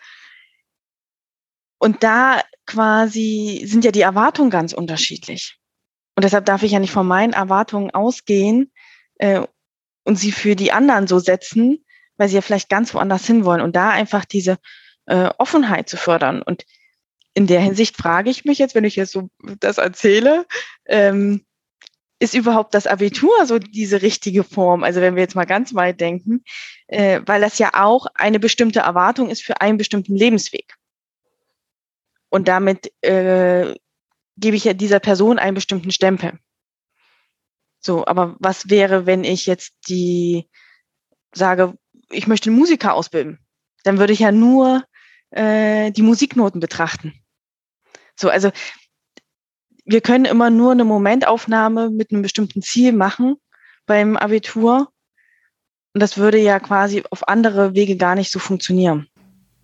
Und 1.80 2.04
da 2.04 2.42
quasi 2.66 3.64
sind 3.66 3.84
ja 3.86 3.92
die 3.92 4.02
Erwartungen 4.02 4.52
ganz 4.52 4.74
unterschiedlich. 4.74 5.58
Und 6.16 6.24
deshalb 6.24 6.46
darf 6.46 6.64
ich 6.64 6.74
ja 6.74 6.80
nicht 6.80 6.92
von 6.92 7.08
meinen 7.08 7.34
Erwartungen 7.34 7.92
ausgehen 7.92 8.72
äh, 9.16 9.42
und 10.04 10.18
sie 10.18 10.32
für 10.32 10.56
die 10.56 10.72
anderen 10.72 11.08
so 11.08 11.20
setzen, 11.20 11.84
weil 12.18 12.30
sie 12.30 12.36
ja 12.36 12.42
vielleicht 12.42 12.70
ganz 12.70 12.94
woanders 12.94 13.26
hinwollen 13.26 13.62
und 13.62 13.76
da 13.76 13.90
einfach 13.90 14.26
diese 14.26 14.58
äh, 15.08 15.30
Offenheit 15.38 15.90
zu 15.90 15.98
fördern. 15.98 16.42
Und 16.42 16.66
in 17.34 17.48
der 17.48 17.62
Hinsicht 17.62 17.98
frage 17.98 18.30
ich 18.30 18.46
mich 18.46 18.60
jetzt, 18.60 18.76
wenn 18.76 18.84
ich 18.84 18.96
jetzt 18.96 19.12
so 19.12 19.30
das 19.60 19.78
erzähle, 19.78 20.46
ähm, 20.86 21.46
ist 22.20 22.36
überhaupt 22.36 22.76
das 22.76 22.86
Abitur 22.86 23.46
so 23.46 23.58
diese 23.58 24.02
richtige 24.04 24.44
Form? 24.44 24.84
Also 24.84 25.02
wenn 25.02 25.16
wir 25.16 25.24
jetzt 25.24 25.36
mal 25.36 25.46
ganz 25.46 25.74
weit 25.74 26.00
denken, 26.00 26.44
äh, 26.88 27.22
weil 27.26 27.42
das 27.42 27.58
ja 27.58 27.72
auch 27.74 28.06
eine 28.14 28.40
bestimmte 28.40 28.82
Erwartung 28.82 29.30
ist 29.30 29.44
für 29.44 29.60
einen 29.60 29.78
bestimmten 29.78 30.16
Lebensweg. 30.16 30.76
Und 32.30 32.48
damit 32.48 32.92
äh, 33.02 33.74
gebe 34.38 34.56
ich 34.56 34.66
ja 34.66 34.74
dieser 34.74 35.00
Person 35.00 35.40
einen 35.40 35.56
bestimmten 35.56 35.92
Stempel. 35.92 36.38
So, 37.80 38.06
aber 38.06 38.36
was 38.40 38.70
wäre, 38.70 39.08
wenn 39.08 39.24
ich 39.24 39.48
jetzt 39.48 39.74
die 39.90 40.48
sage, 41.34 41.74
ich 42.12 42.28
möchte 42.28 42.50
einen 42.50 42.60
Musiker 42.60 42.94
ausbilden? 42.94 43.40
Dann 43.84 43.98
würde 43.98 44.14
ich 44.14 44.20
ja 44.20 44.32
nur 44.32 44.84
äh, 45.32 45.92
die 45.92 46.04
Musiknoten 46.04 46.60
betrachten. 46.60 47.21
So, 48.22 48.30
also 48.30 48.51
wir 49.84 50.01
können 50.01 50.25
immer 50.25 50.50
nur 50.50 50.72
eine 50.72 50.86
Momentaufnahme 50.86 51.90
mit 51.90 52.12
einem 52.12 52.22
bestimmten 52.22 52.62
Ziel 52.62 52.94
machen 52.94 53.36
beim 53.88 54.16
Abitur. 54.16 54.90
Und 55.94 56.01
das 56.01 56.18
würde 56.18 56.38
ja 56.38 56.60
quasi 56.60 57.04
auf 57.10 57.28
andere 57.28 57.74
Wege 57.74 57.98
gar 57.98 58.16
nicht 58.16 58.32
so 58.32 58.40
funktionieren. 58.40 59.08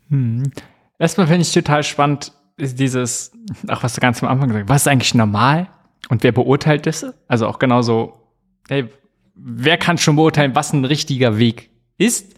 Hm. 0.10 0.52
Erstmal 1.00 1.28
finde 1.28 1.44
ich 1.44 1.54
total 1.54 1.84
spannend, 1.84 2.34
dieses, 2.58 3.32
auch 3.68 3.84
was 3.84 3.94
du 3.94 4.02
ganz 4.02 4.22
am 4.24 4.30
Anfang 4.30 4.50
gesagt 4.50 4.68
hast, 4.68 4.74
was 4.74 4.82
ist 4.82 4.88
eigentlich 4.88 5.14
normal 5.14 5.70
und 6.10 6.24
wer 6.24 6.32
beurteilt 6.32 6.88
das? 6.88 7.06
Also 7.28 7.48
auch 7.48 7.60
genauso, 7.60 8.20
hey, 8.68 8.90
wer 9.36 9.78
kann 9.78 10.00
schon 10.00 10.16
beurteilen, 10.16 10.56
was 10.56 10.74
ein 10.74 10.84
richtiger 10.84 11.38
Weg 11.38 11.70
ist? 11.98 12.36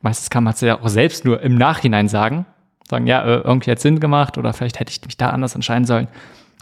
Meistens 0.00 0.30
kann 0.30 0.42
man 0.42 0.54
es 0.54 0.60
ja 0.60 0.80
auch 0.80 0.88
selbst 0.88 1.24
nur 1.24 1.40
im 1.40 1.56
Nachhinein 1.56 2.08
sagen. 2.08 2.44
Sagen, 2.88 3.06
ja, 3.06 3.22
äh, 3.24 3.40
irgendwie 3.40 3.70
hat 3.70 3.80
Sinn 3.80 4.00
gemacht 4.00 4.38
oder 4.38 4.52
vielleicht 4.52 4.80
hätte 4.80 4.92
ich 4.92 5.04
mich 5.04 5.16
da 5.16 5.30
anders 5.30 5.54
entscheiden 5.54 5.84
sollen. 5.84 6.08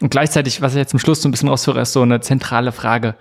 Und 0.01 0.11
gleichzeitig, 0.11 0.61
was 0.61 0.73
ich 0.73 0.79
jetzt 0.79 0.91
zum 0.91 0.99
Schluss 0.99 1.23
so 1.23 1.29
ein 1.29 1.33
bisschen 1.33 1.49
rausführe, 1.49 1.81
ist 1.81 1.93
so 1.93 2.03
eine 2.03 2.21
zentrale 2.21 2.73
Frage, 2.73 3.15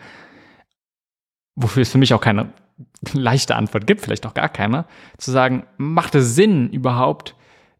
wofür 1.55 1.81
es 1.81 1.91
für 1.91 1.97
mich 1.97 2.13
auch 2.13 2.21
keine 2.21 2.53
leichte 3.13 3.55
Antwort 3.55 3.87
gibt, 3.87 4.01
vielleicht 4.01 4.25
auch 4.25 4.33
gar 4.33 4.49
keine, 4.49 4.85
zu 5.17 5.31
sagen, 5.31 5.65
macht 5.77 6.15
es 6.15 6.35
Sinn 6.35 6.69
überhaupt, 6.69 7.35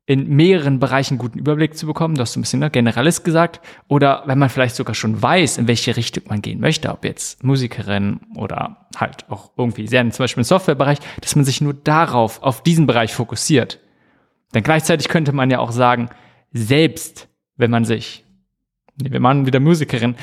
in 0.05 0.27
mehreren 0.27 0.79
Bereichen 0.79 1.17
guten 1.17 1.39
Überblick 1.39 1.77
zu 1.77 1.85
bekommen, 1.85 2.15
du 2.15 2.21
hast 2.21 2.33
so 2.33 2.39
ein 2.39 2.43
bisschen 2.43 2.59
ne, 2.59 2.69
Generalist 2.69 3.23
gesagt, 3.23 3.61
oder 3.87 4.23
wenn 4.25 4.37
man 4.37 4.49
vielleicht 4.49 4.75
sogar 4.75 4.95
schon 4.95 5.21
weiß, 5.21 5.57
in 5.57 5.69
welche 5.69 5.95
Richtung 5.95 6.23
man 6.27 6.41
gehen 6.41 6.59
möchte, 6.59 6.89
ob 6.89 7.05
jetzt 7.05 7.41
Musikerin 7.41 8.19
oder 8.35 8.87
halt 8.97 9.29
auch 9.29 9.51
irgendwie 9.55 9.87
sehr 9.87 10.01
zum 10.11 10.23
Beispiel 10.23 10.41
im 10.41 10.45
Softwarebereich, 10.45 10.97
dass 11.21 11.37
man 11.37 11.45
sich 11.45 11.61
nur 11.61 11.73
darauf, 11.73 12.43
auf 12.43 12.61
diesen 12.63 12.85
Bereich 12.85 13.13
fokussiert. 13.13 13.79
Denn 14.53 14.63
gleichzeitig 14.63 15.07
könnte 15.07 15.31
man 15.31 15.49
ja 15.49 15.59
auch 15.59 15.71
sagen, 15.71 16.09
selbst 16.51 17.27
wenn 17.57 17.71
man 17.71 17.85
sich, 17.85 18.23
wir 18.95 19.19
machen 19.19 19.45
wieder 19.45 19.59
Musikerin, 19.59 20.15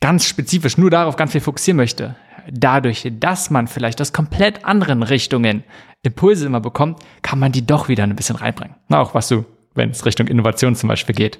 ganz 0.00 0.24
spezifisch 0.26 0.78
nur 0.78 0.90
darauf 0.90 1.16
ganz 1.16 1.32
viel 1.32 1.40
fokussieren 1.40 1.76
möchte, 1.76 2.16
dadurch, 2.50 3.08
dass 3.18 3.50
man 3.50 3.66
vielleicht 3.66 4.00
aus 4.00 4.12
komplett 4.12 4.64
anderen 4.64 5.02
Richtungen 5.02 5.64
Impulse 6.02 6.46
immer 6.46 6.60
bekommt, 6.60 7.00
kann 7.22 7.38
man 7.38 7.52
die 7.52 7.66
doch 7.66 7.88
wieder 7.88 8.04
ein 8.04 8.16
bisschen 8.16 8.36
reinbringen. 8.36 8.76
Na, 8.88 9.00
auch 9.00 9.14
was 9.14 9.28
du, 9.28 9.44
wenn 9.74 9.90
es 9.90 10.06
Richtung 10.06 10.28
Innovation 10.28 10.74
zum 10.76 10.88
Beispiel 10.88 11.14
geht. 11.14 11.38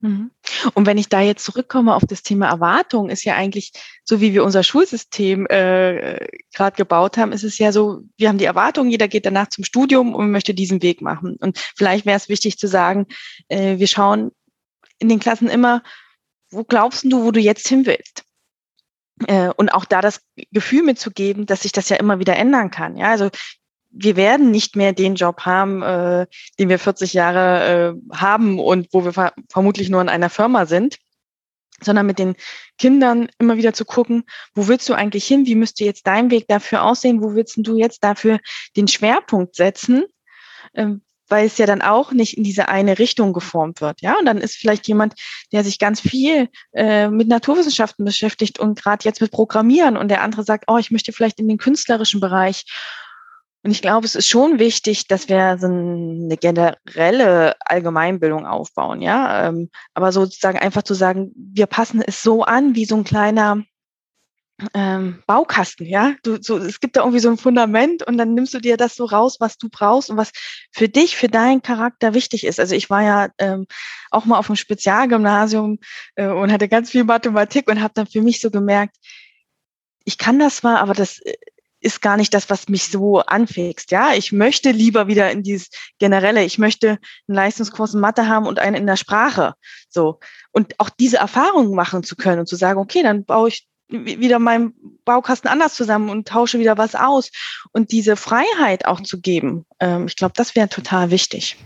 Mhm. 0.00 0.30
Und 0.74 0.86
wenn 0.86 0.98
ich 0.98 1.08
da 1.08 1.20
jetzt 1.20 1.44
zurückkomme 1.44 1.94
auf 1.94 2.04
das 2.06 2.22
Thema 2.22 2.48
Erwartung, 2.48 3.08
ist 3.08 3.24
ja 3.24 3.34
eigentlich, 3.34 3.72
so 4.04 4.20
wie 4.20 4.34
wir 4.34 4.44
unser 4.44 4.62
Schulsystem 4.62 5.46
äh, 5.46 6.26
gerade 6.54 6.76
gebaut 6.76 7.16
haben, 7.16 7.32
ist 7.32 7.44
es 7.44 7.58
ja 7.58 7.72
so, 7.72 8.02
wir 8.16 8.28
haben 8.28 8.38
die 8.38 8.44
Erwartung, 8.44 8.88
jeder 8.88 9.08
geht 9.08 9.26
danach 9.26 9.48
zum 9.48 9.64
Studium 9.64 10.14
und 10.14 10.30
möchte 10.30 10.54
diesen 10.54 10.82
Weg 10.82 11.00
machen. 11.00 11.36
Und 11.40 11.58
vielleicht 11.76 12.06
wäre 12.06 12.16
es 12.16 12.28
wichtig 12.28 12.58
zu 12.58 12.68
sagen, 12.68 13.06
äh, 13.48 13.78
wir 13.78 13.86
schauen 13.86 14.32
in 14.98 15.08
den 15.08 15.18
Klassen 15.18 15.48
immer, 15.48 15.82
wo 16.50 16.64
glaubst 16.64 17.04
du, 17.04 17.24
wo 17.24 17.30
du 17.30 17.40
jetzt 17.40 17.68
hin 17.68 17.86
willst? 17.86 18.22
Äh, 19.26 19.50
und 19.56 19.70
auch 19.70 19.86
da 19.86 20.00
das 20.02 20.20
Gefühl 20.52 20.82
mitzugeben, 20.82 21.46
dass 21.46 21.62
sich 21.62 21.72
das 21.72 21.88
ja 21.88 21.96
immer 21.96 22.18
wieder 22.18 22.36
ändern 22.36 22.70
kann. 22.70 22.96
Ja, 22.96 23.10
also 23.10 23.30
wir 23.98 24.16
werden 24.16 24.50
nicht 24.50 24.76
mehr 24.76 24.92
den 24.92 25.14
Job 25.14 25.40
haben, 25.42 25.82
äh, 25.82 26.26
den 26.58 26.68
wir 26.68 26.78
40 26.78 27.14
Jahre 27.14 27.94
äh, 27.94 28.16
haben 28.16 28.58
und 28.58 28.88
wo 28.92 29.04
wir 29.04 29.12
ver 29.12 29.32
vermutlich 29.48 29.88
nur 29.88 30.00
in 30.00 30.08
einer 30.08 30.30
Firma 30.30 30.66
sind, 30.66 30.98
sondern 31.80 32.06
mit 32.06 32.18
den 32.18 32.36
Kindern 32.78 33.28
immer 33.38 33.56
wieder 33.56 33.72
zu 33.72 33.84
gucken, 33.84 34.24
wo 34.54 34.68
willst 34.68 34.88
du 34.88 34.94
eigentlich 34.94 35.26
hin? 35.26 35.46
Wie 35.46 35.54
müsste 35.54 35.84
jetzt 35.84 36.06
dein 36.06 36.30
Weg 36.30 36.46
dafür 36.48 36.82
aussehen? 36.82 37.22
Wo 37.22 37.34
willst 37.34 37.56
du 37.58 37.76
jetzt 37.76 38.04
dafür 38.04 38.38
den 38.76 38.88
Schwerpunkt 38.88 39.56
setzen? 39.56 40.04
Ähm, 40.74 41.02
weil 41.28 41.46
es 41.46 41.58
ja 41.58 41.66
dann 41.66 41.82
auch 41.82 42.12
nicht 42.12 42.36
in 42.36 42.44
diese 42.44 42.68
eine 42.68 42.98
Richtung 43.00 43.32
geformt 43.32 43.80
wird. 43.80 44.00
Ja, 44.00 44.16
und 44.18 44.26
dann 44.26 44.38
ist 44.38 44.54
vielleicht 44.54 44.86
jemand, 44.86 45.14
der 45.52 45.64
sich 45.64 45.80
ganz 45.80 46.00
viel 46.00 46.48
äh, 46.72 47.08
mit 47.08 47.26
Naturwissenschaften 47.26 48.04
beschäftigt 48.04 48.60
und 48.60 48.80
gerade 48.80 49.04
jetzt 49.04 49.20
mit 49.20 49.32
Programmieren 49.32 49.96
und 49.96 50.08
der 50.08 50.22
andere 50.22 50.44
sagt, 50.44 50.64
oh, 50.68 50.78
ich 50.78 50.92
möchte 50.92 51.12
vielleicht 51.12 51.40
in 51.40 51.48
den 51.48 51.58
künstlerischen 51.58 52.20
Bereich. 52.20 52.64
Und 53.66 53.72
ich 53.72 53.82
glaube, 53.82 54.06
es 54.06 54.14
ist 54.14 54.28
schon 54.28 54.60
wichtig, 54.60 55.08
dass 55.08 55.28
wir 55.28 55.58
so 55.58 55.66
eine 55.66 56.36
generelle 56.36 57.56
Allgemeinbildung 57.58 58.46
aufbauen, 58.46 59.02
ja. 59.02 59.48
Ähm, 59.48 59.70
aber 59.92 60.12
sozusagen 60.12 60.56
einfach 60.56 60.84
zu 60.84 60.94
sagen, 60.94 61.32
wir 61.34 61.66
passen 61.66 62.00
es 62.00 62.22
so 62.22 62.44
an 62.44 62.76
wie 62.76 62.84
so 62.84 62.94
ein 62.94 63.02
kleiner 63.02 63.64
ähm, 64.72 65.20
Baukasten, 65.26 65.84
ja. 65.84 66.14
Du, 66.22 66.40
so, 66.40 66.58
es 66.58 66.78
gibt 66.78 66.94
da 66.94 67.00
irgendwie 67.00 67.18
so 67.18 67.28
ein 67.28 67.38
Fundament 67.38 68.06
und 68.06 68.18
dann 68.18 68.34
nimmst 68.34 68.54
du 68.54 68.60
dir 68.60 68.76
das 68.76 68.94
so 68.94 69.04
raus, 69.04 69.38
was 69.40 69.58
du 69.58 69.68
brauchst 69.68 70.10
und 70.10 70.16
was 70.16 70.30
für 70.70 70.88
dich, 70.88 71.16
für 71.16 71.26
deinen 71.26 71.60
Charakter 71.60 72.14
wichtig 72.14 72.46
ist. 72.46 72.60
Also 72.60 72.76
ich 72.76 72.88
war 72.88 73.02
ja 73.02 73.30
ähm, 73.38 73.66
auch 74.12 74.26
mal 74.26 74.38
auf 74.38 74.48
einem 74.48 74.54
Spezialgymnasium 74.54 75.80
äh, 76.14 76.28
und 76.28 76.52
hatte 76.52 76.68
ganz 76.68 76.92
viel 76.92 77.02
Mathematik 77.02 77.68
und 77.68 77.82
habe 77.82 77.94
dann 77.94 78.06
für 78.06 78.22
mich 78.22 78.40
so 78.40 78.52
gemerkt, 78.52 78.94
ich 80.04 80.18
kann 80.18 80.38
das 80.38 80.58
zwar, 80.58 80.78
aber 80.78 80.94
das 80.94 81.18
äh, 81.18 81.34
ist 81.86 82.02
gar 82.02 82.16
nicht 82.16 82.34
das, 82.34 82.50
was 82.50 82.68
mich 82.68 82.88
so 82.88 83.20
anfixt. 83.20 83.92
Ja, 83.92 84.12
ich 84.14 84.32
möchte 84.32 84.72
lieber 84.72 85.06
wieder 85.06 85.30
in 85.30 85.42
dieses 85.44 85.70
generelle. 85.98 86.44
Ich 86.44 86.58
möchte 86.58 86.98
einen 87.28 87.36
Leistungskurs 87.36 87.94
in 87.94 88.00
Mathe 88.00 88.28
haben 88.28 88.46
und 88.46 88.58
einen 88.58 88.76
in 88.76 88.86
der 88.86 88.96
Sprache. 88.96 89.54
So 89.88 90.18
und 90.50 90.74
auch 90.78 90.90
diese 90.90 91.18
Erfahrungen 91.18 91.74
machen 91.74 92.02
zu 92.02 92.16
können 92.16 92.40
und 92.40 92.48
zu 92.48 92.56
sagen, 92.56 92.80
okay, 92.80 93.02
dann 93.02 93.24
baue 93.24 93.48
ich 93.48 93.68
wieder 93.88 94.38
meinen 94.38 94.74
Baukasten 95.04 95.48
anders 95.48 95.74
zusammen 95.74 96.10
und 96.10 96.26
tausche 96.26 96.58
wieder 96.58 96.76
was 96.76 96.94
aus 96.94 97.30
und 97.72 97.92
diese 97.92 98.16
Freiheit 98.16 98.86
auch 98.86 99.00
zu 99.00 99.20
geben. 99.20 99.64
Ähm, 99.78 100.06
ich 100.06 100.16
glaube, 100.16 100.32
das 100.34 100.56
wäre 100.56 100.68
total 100.68 101.10
wichtig. 101.10 101.56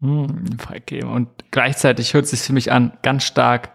Hm, 0.00 0.58
freigeben. 0.58 1.10
Und 1.10 1.28
gleichzeitig 1.50 2.14
hört 2.14 2.26
sich 2.26 2.40
für 2.40 2.52
mich 2.52 2.72
an, 2.72 2.96
ganz 3.02 3.24
stark, 3.24 3.72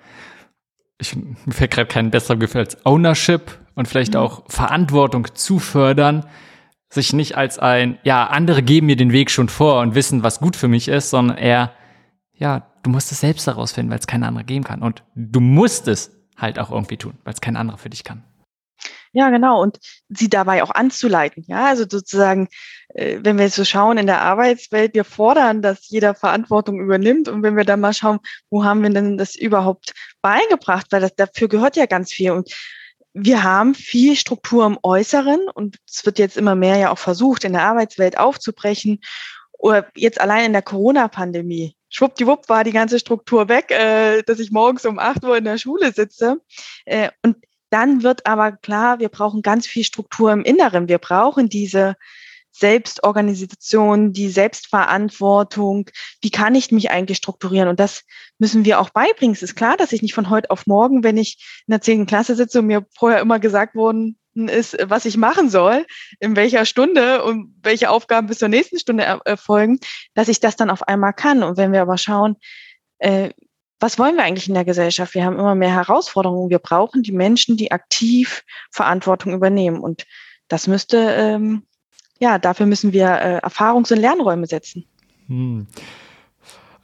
ich, 0.99 1.15
mir 1.15 1.53
fällt 1.53 1.71
gerade 1.71 1.87
kein 1.87 2.11
besserer 2.11 2.37
Gefühl 2.37 2.61
als 2.61 2.85
Ownership 2.85 3.59
und 3.75 3.87
vielleicht 3.87 4.13
mhm. 4.13 4.19
auch 4.19 4.43
Verantwortung 4.47 5.27
zu 5.35 5.59
fördern, 5.59 6.25
sich 6.89 7.13
nicht 7.13 7.35
als 7.37 7.59
ein, 7.59 7.97
ja, 8.03 8.27
andere 8.27 8.61
geben 8.61 8.87
mir 8.87 8.95
den 8.95 9.11
Weg 9.11 9.31
schon 9.31 9.49
vor 9.49 9.81
und 9.81 9.95
wissen, 9.95 10.23
was 10.23 10.39
gut 10.39 10.55
für 10.55 10.67
mich 10.67 10.87
ist, 10.87 11.09
sondern 11.09 11.37
eher, 11.37 11.71
ja, 12.33 12.67
du 12.83 12.89
musst 12.89 13.11
es 13.11 13.21
selbst 13.21 13.47
herausfinden, 13.47 13.91
weil 13.91 13.99
es 13.99 14.07
keine 14.07 14.27
andere 14.27 14.43
geben 14.43 14.63
kann. 14.63 14.81
Und 14.81 15.03
du 15.15 15.39
musst 15.39 15.87
es 15.87 16.11
halt 16.37 16.59
auch 16.59 16.71
irgendwie 16.71 16.97
tun, 16.97 17.17
weil 17.23 17.33
es 17.33 17.41
kein 17.41 17.55
anderer 17.55 17.77
für 17.77 17.89
dich 17.89 18.03
kann. 18.03 18.23
Ja, 19.15 19.29
genau. 19.29 19.61
Und 19.61 19.77
sie 20.09 20.27
dabei 20.27 20.63
auch 20.63 20.71
anzuleiten. 20.71 21.43
Ja, 21.47 21.67
also 21.67 21.85
sozusagen, 21.87 22.47
äh, 22.95 23.19
wenn 23.21 23.37
wir 23.37 23.45
jetzt 23.45 23.55
so 23.55 23.63
schauen 23.63 23.99
in 23.99 24.07
der 24.07 24.21
Arbeitswelt, 24.21 24.95
wir 24.95 25.03
fordern, 25.03 25.61
dass 25.61 25.87
jeder 25.89 26.15
Verantwortung 26.15 26.79
übernimmt. 26.79 27.27
Und 27.27 27.43
wenn 27.43 27.55
wir 27.55 27.63
dann 27.63 27.79
mal 27.79 27.93
schauen, 27.93 28.19
wo 28.49 28.63
haben 28.63 28.81
wir 28.81 28.89
denn 28.89 29.17
das 29.17 29.35
überhaupt 29.35 29.93
beigebracht? 30.21 30.87
Weil 30.89 31.01
das, 31.01 31.15
dafür 31.15 31.47
gehört 31.47 31.75
ja 31.75 31.85
ganz 31.85 32.11
viel. 32.11 32.31
Und 32.31 32.51
wir 33.13 33.43
haben 33.43 33.75
viel 33.75 34.15
Struktur 34.15 34.65
im 34.65 34.77
Äußeren 34.81 35.47
und 35.53 35.77
es 35.87 36.05
wird 36.05 36.19
jetzt 36.19 36.37
immer 36.37 36.55
mehr 36.55 36.77
ja 36.77 36.91
auch 36.91 36.97
versucht, 36.97 37.43
in 37.43 37.53
der 37.53 37.63
Arbeitswelt 37.63 38.17
aufzubrechen. 38.17 39.01
Oder 39.51 39.87
jetzt 39.95 40.19
allein 40.19 40.45
in 40.45 40.53
der 40.53 40.61
Corona-Pandemie 40.61 41.75
schwuppdiwupp 41.89 42.49
war 42.49 42.63
die 42.63 42.71
ganze 42.71 42.99
Struktur 42.99 43.47
weg, 43.47 43.71
äh, 43.71 44.23
dass 44.23 44.39
ich 44.39 44.51
morgens 44.51 44.85
um 44.85 44.99
acht 44.99 45.23
Uhr 45.23 45.37
in 45.37 45.45
der 45.45 45.57
Schule 45.57 45.93
sitze. 45.93 46.41
Äh, 46.85 47.11
und 47.21 47.37
dann 47.69 48.03
wird 48.03 48.25
aber 48.25 48.51
klar, 48.51 48.99
wir 48.99 49.09
brauchen 49.09 49.41
ganz 49.41 49.67
viel 49.67 49.83
Struktur 49.83 50.31
im 50.31 50.43
Inneren. 50.43 50.87
Wir 50.87 50.97
brauchen 50.97 51.49
diese 51.49 51.95
Selbstorganisation, 52.53 54.13
die 54.13 54.29
Selbstverantwortung. 54.29 55.89
Wie 56.21 56.29
kann 56.29 56.55
ich 56.55 56.71
mich 56.71 56.91
eigentlich 56.91 57.17
strukturieren? 57.17 57.67
Und 57.67 57.79
das 57.79 58.03
müssen 58.37 58.63
wir 58.63 58.79
auch 58.79 58.91
beibringen. 58.91 59.35
Es 59.35 59.43
ist 59.43 59.55
klar, 59.55 59.75
dass 59.75 59.91
ich 59.91 60.01
nicht 60.01 60.13
von 60.13 60.29
heute 60.29 60.51
auf 60.51 60.67
morgen, 60.67 61.03
wenn 61.03 61.17
ich 61.17 61.63
in 61.67 61.71
der 61.71 61.81
zehnten 61.81 62.05
Klasse 62.05 62.35
sitze 62.35 62.59
und 62.59 62.67
mir 62.67 62.85
vorher 62.95 63.19
immer 63.19 63.39
gesagt 63.39 63.75
worden 63.75 64.17
ist, 64.35 64.77
was 64.83 65.05
ich 65.05 65.17
machen 65.17 65.49
soll, 65.49 65.85
in 66.19 66.35
welcher 66.35 66.65
Stunde 66.65 67.23
und 67.23 67.55
welche 67.61 67.89
Aufgaben 67.89 68.27
bis 68.27 68.39
zur 68.39 68.47
nächsten 68.47 68.79
Stunde 68.79 69.03
erfolgen, 69.25 69.79
dass 70.13 70.27
ich 70.27 70.39
das 70.39 70.55
dann 70.55 70.69
auf 70.69 70.87
einmal 70.87 71.13
kann. 71.13 71.43
Und 71.43 71.57
wenn 71.57 71.71
wir 71.71 71.81
aber 71.81 71.97
schauen, 71.97 72.37
äh, 72.99 73.31
was 73.79 73.99
wollen 73.99 74.15
wir 74.15 74.23
eigentlich 74.23 74.47
in 74.47 74.53
der 74.53 74.65
Gesellschaft? 74.65 75.13
Wir 75.13 75.25
haben 75.25 75.37
immer 75.37 75.55
mehr 75.55 75.73
Herausforderungen. 75.73 76.49
Wir 76.49 76.59
brauchen 76.59 77.03
die 77.03 77.11
Menschen, 77.11 77.57
die 77.57 77.71
aktiv 77.71 78.43
Verantwortung 78.71 79.33
übernehmen. 79.33 79.81
Und 79.81 80.05
das 80.47 80.67
müsste 80.67 80.97
ähm, 80.97 81.67
ja, 82.23 82.39
dafür 82.39 82.65
müssen 82.65 82.93
wir 82.93 83.05
äh, 83.05 83.39
Erfahrungs- 83.45 83.91
und 83.91 83.99
Lernräume 83.99 84.47
setzen. 84.47 84.85
Hm. 85.27 85.67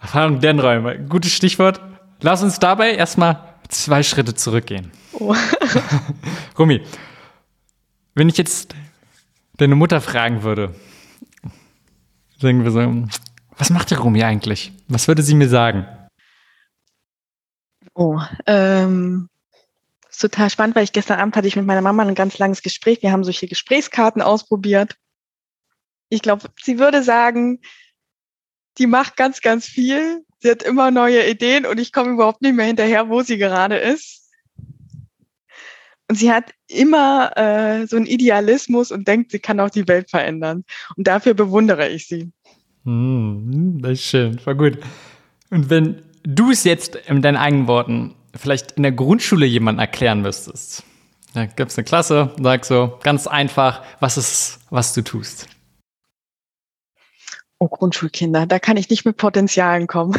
Erfahrung 0.02 0.36
und 0.36 0.44
Lernräume, 0.44 1.00
gutes 1.08 1.32
Stichwort. 1.32 1.80
Lass 2.20 2.44
uns 2.44 2.60
dabei 2.60 2.94
erstmal 2.94 3.56
zwei 3.70 4.04
Schritte 4.04 4.34
zurückgehen. 4.34 4.92
Oh. 5.14 5.34
Rumi, 6.60 6.82
wenn 8.16 8.28
ich 8.28 8.38
jetzt 8.38 8.76
deine 9.56 9.76
Mutter 9.76 10.02
fragen 10.02 10.44
würde, 10.44 10.76
sagen 12.38 12.66
wir 12.66 12.72
so, 12.72 13.08
was 13.58 13.70
macht 13.70 13.92
der 13.92 14.00
Rumi 14.00 14.24
eigentlich? 14.24 14.74
Was 14.90 15.08
würde 15.08 15.22
sie 15.22 15.36
mir 15.36 15.48
sagen? 15.48 15.86
Oh, 17.94 18.20
ähm, 18.46 19.30
total 20.20 20.50
spannend, 20.50 20.76
weil 20.76 20.84
ich 20.84 20.92
gestern 20.92 21.20
Abend 21.20 21.38
hatte 21.38 21.48
ich 21.48 21.56
mit 21.56 21.66
meiner 21.66 21.82
Mama 21.82 22.04
ein 22.04 22.16
ganz 22.16 22.38
langes 22.40 22.62
Gespräch. 22.62 23.02
Wir 23.02 23.14
haben 23.14 23.24
solche 23.24 23.48
Gesprächskarten 23.48 24.22
ausprobiert. 24.22 24.98
Ich 26.10 26.22
glaube, 26.22 26.50
sie 26.62 26.80
würde 26.80 27.04
sagen, 27.04 27.60
die 28.78 28.88
macht 28.88 29.16
ganz, 29.16 29.42
ganz 29.42 29.66
viel. 29.66 30.24
Sie 30.40 30.50
hat 30.50 30.64
immer 30.64 30.90
neue 30.92 31.30
Ideen 31.30 31.66
und 31.66 31.80
ich 31.80 31.92
komme 31.92 32.12
überhaupt 32.12 32.42
nicht 32.42 32.56
mehr 32.56 32.66
hinterher, 32.66 33.10
wo 33.10 33.22
sie 33.22 33.38
gerade 33.38 33.78
ist. 33.78 34.30
Und 36.10 36.16
sie 36.16 36.32
hat 36.32 36.54
immer 36.68 37.38
äh, 37.38 37.86
so 37.86 37.96
einen 37.96 38.08
Idealismus 38.08 38.92
und 38.92 39.08
denkt, 39.08 39.32
sie 39.32 39.40
kann 39.40 39.60
auch 39.60 39.70
die 39.70 39.88
Welt 39.88 40.10
verändern. 40.10 40.64
Und 40.96 41.08
dafür 41.08 41.36
bewundere 41.36 41.88
ich 41.88 42.08
sie. 42.08 42.32
Hm, 42.84 43.80
das 43.82 43.92
ist 43.92 44.06
schön, 44.06 44.44
war 44.46 44.56
gut. 44.56 44.80
Und 45.52 45.70
wenn 45.70 46.02
du 46.24 46.50
es 46.50 46.64
jetzt 46.64 46.96
in 46.96 47.22
deinen 47.22 47.38
eigenen 47.38 47.68
Worten 47.68 48.16
vielleicht 48.36 48.74
in 48.74 48.84
der 48.84 48.92
Grundschule 48.92 49.46
jemandem 49.46 49.82
erklären 49.82 50.22
müsstest, 50.22 50.84
da 51.34 51.46
gibt 51.46 51.72
es 51.72 51.78
eine 51.78 51.86
Klasse, 51.86 52.34
sag 52.42 52.66
so 52.66 52.98
ganz 53.04 53.28
einfach, 53.28 53.84
was 54.00 54.18
ist, 54.18 54.60
was 54.72 54.94
du 54.94 55.04
tust. 55.04 55.48
Oh, 57.60 57.68
Grundschulkinder, 57.68 58.46
da 58.46 58.58
kann 58.58 58.78
ich 58.78 58.90
nicht 58.90 59.06
mit 59.06 59.18
Potenzialen 59.18 59.86
kommen. 59.88 60.18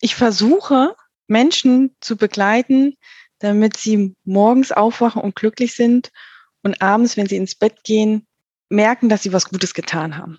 ich 0.00 0.14
versuche, 0.14 0.94
Menschen 1.26 1.96
zu 2.00 2.16
begleiten, 2.16 2.94
damit 3.40 3.76
sie 3.76 4.14
morgens 4.24 4.70
aufwachen 4.70 5.20
und 5.22 5.34
glücklich 5.34 5.74
sind 5.74 6.10
und 6.62 6.80
abends, 6.80 7.16
wenn 7.16 7.26
sie 7.26 7.36
ins 7.36 7.56
Bett 7.56 7.82
gehen, 7.84 8.26
merken, 8.68 9.08
dass 9.08 9.22
sie 9.22 9.32
was 9.32 9.48
Gutes 9.48 9.74
getan 9.74 10.16
haben. 10.16 10.38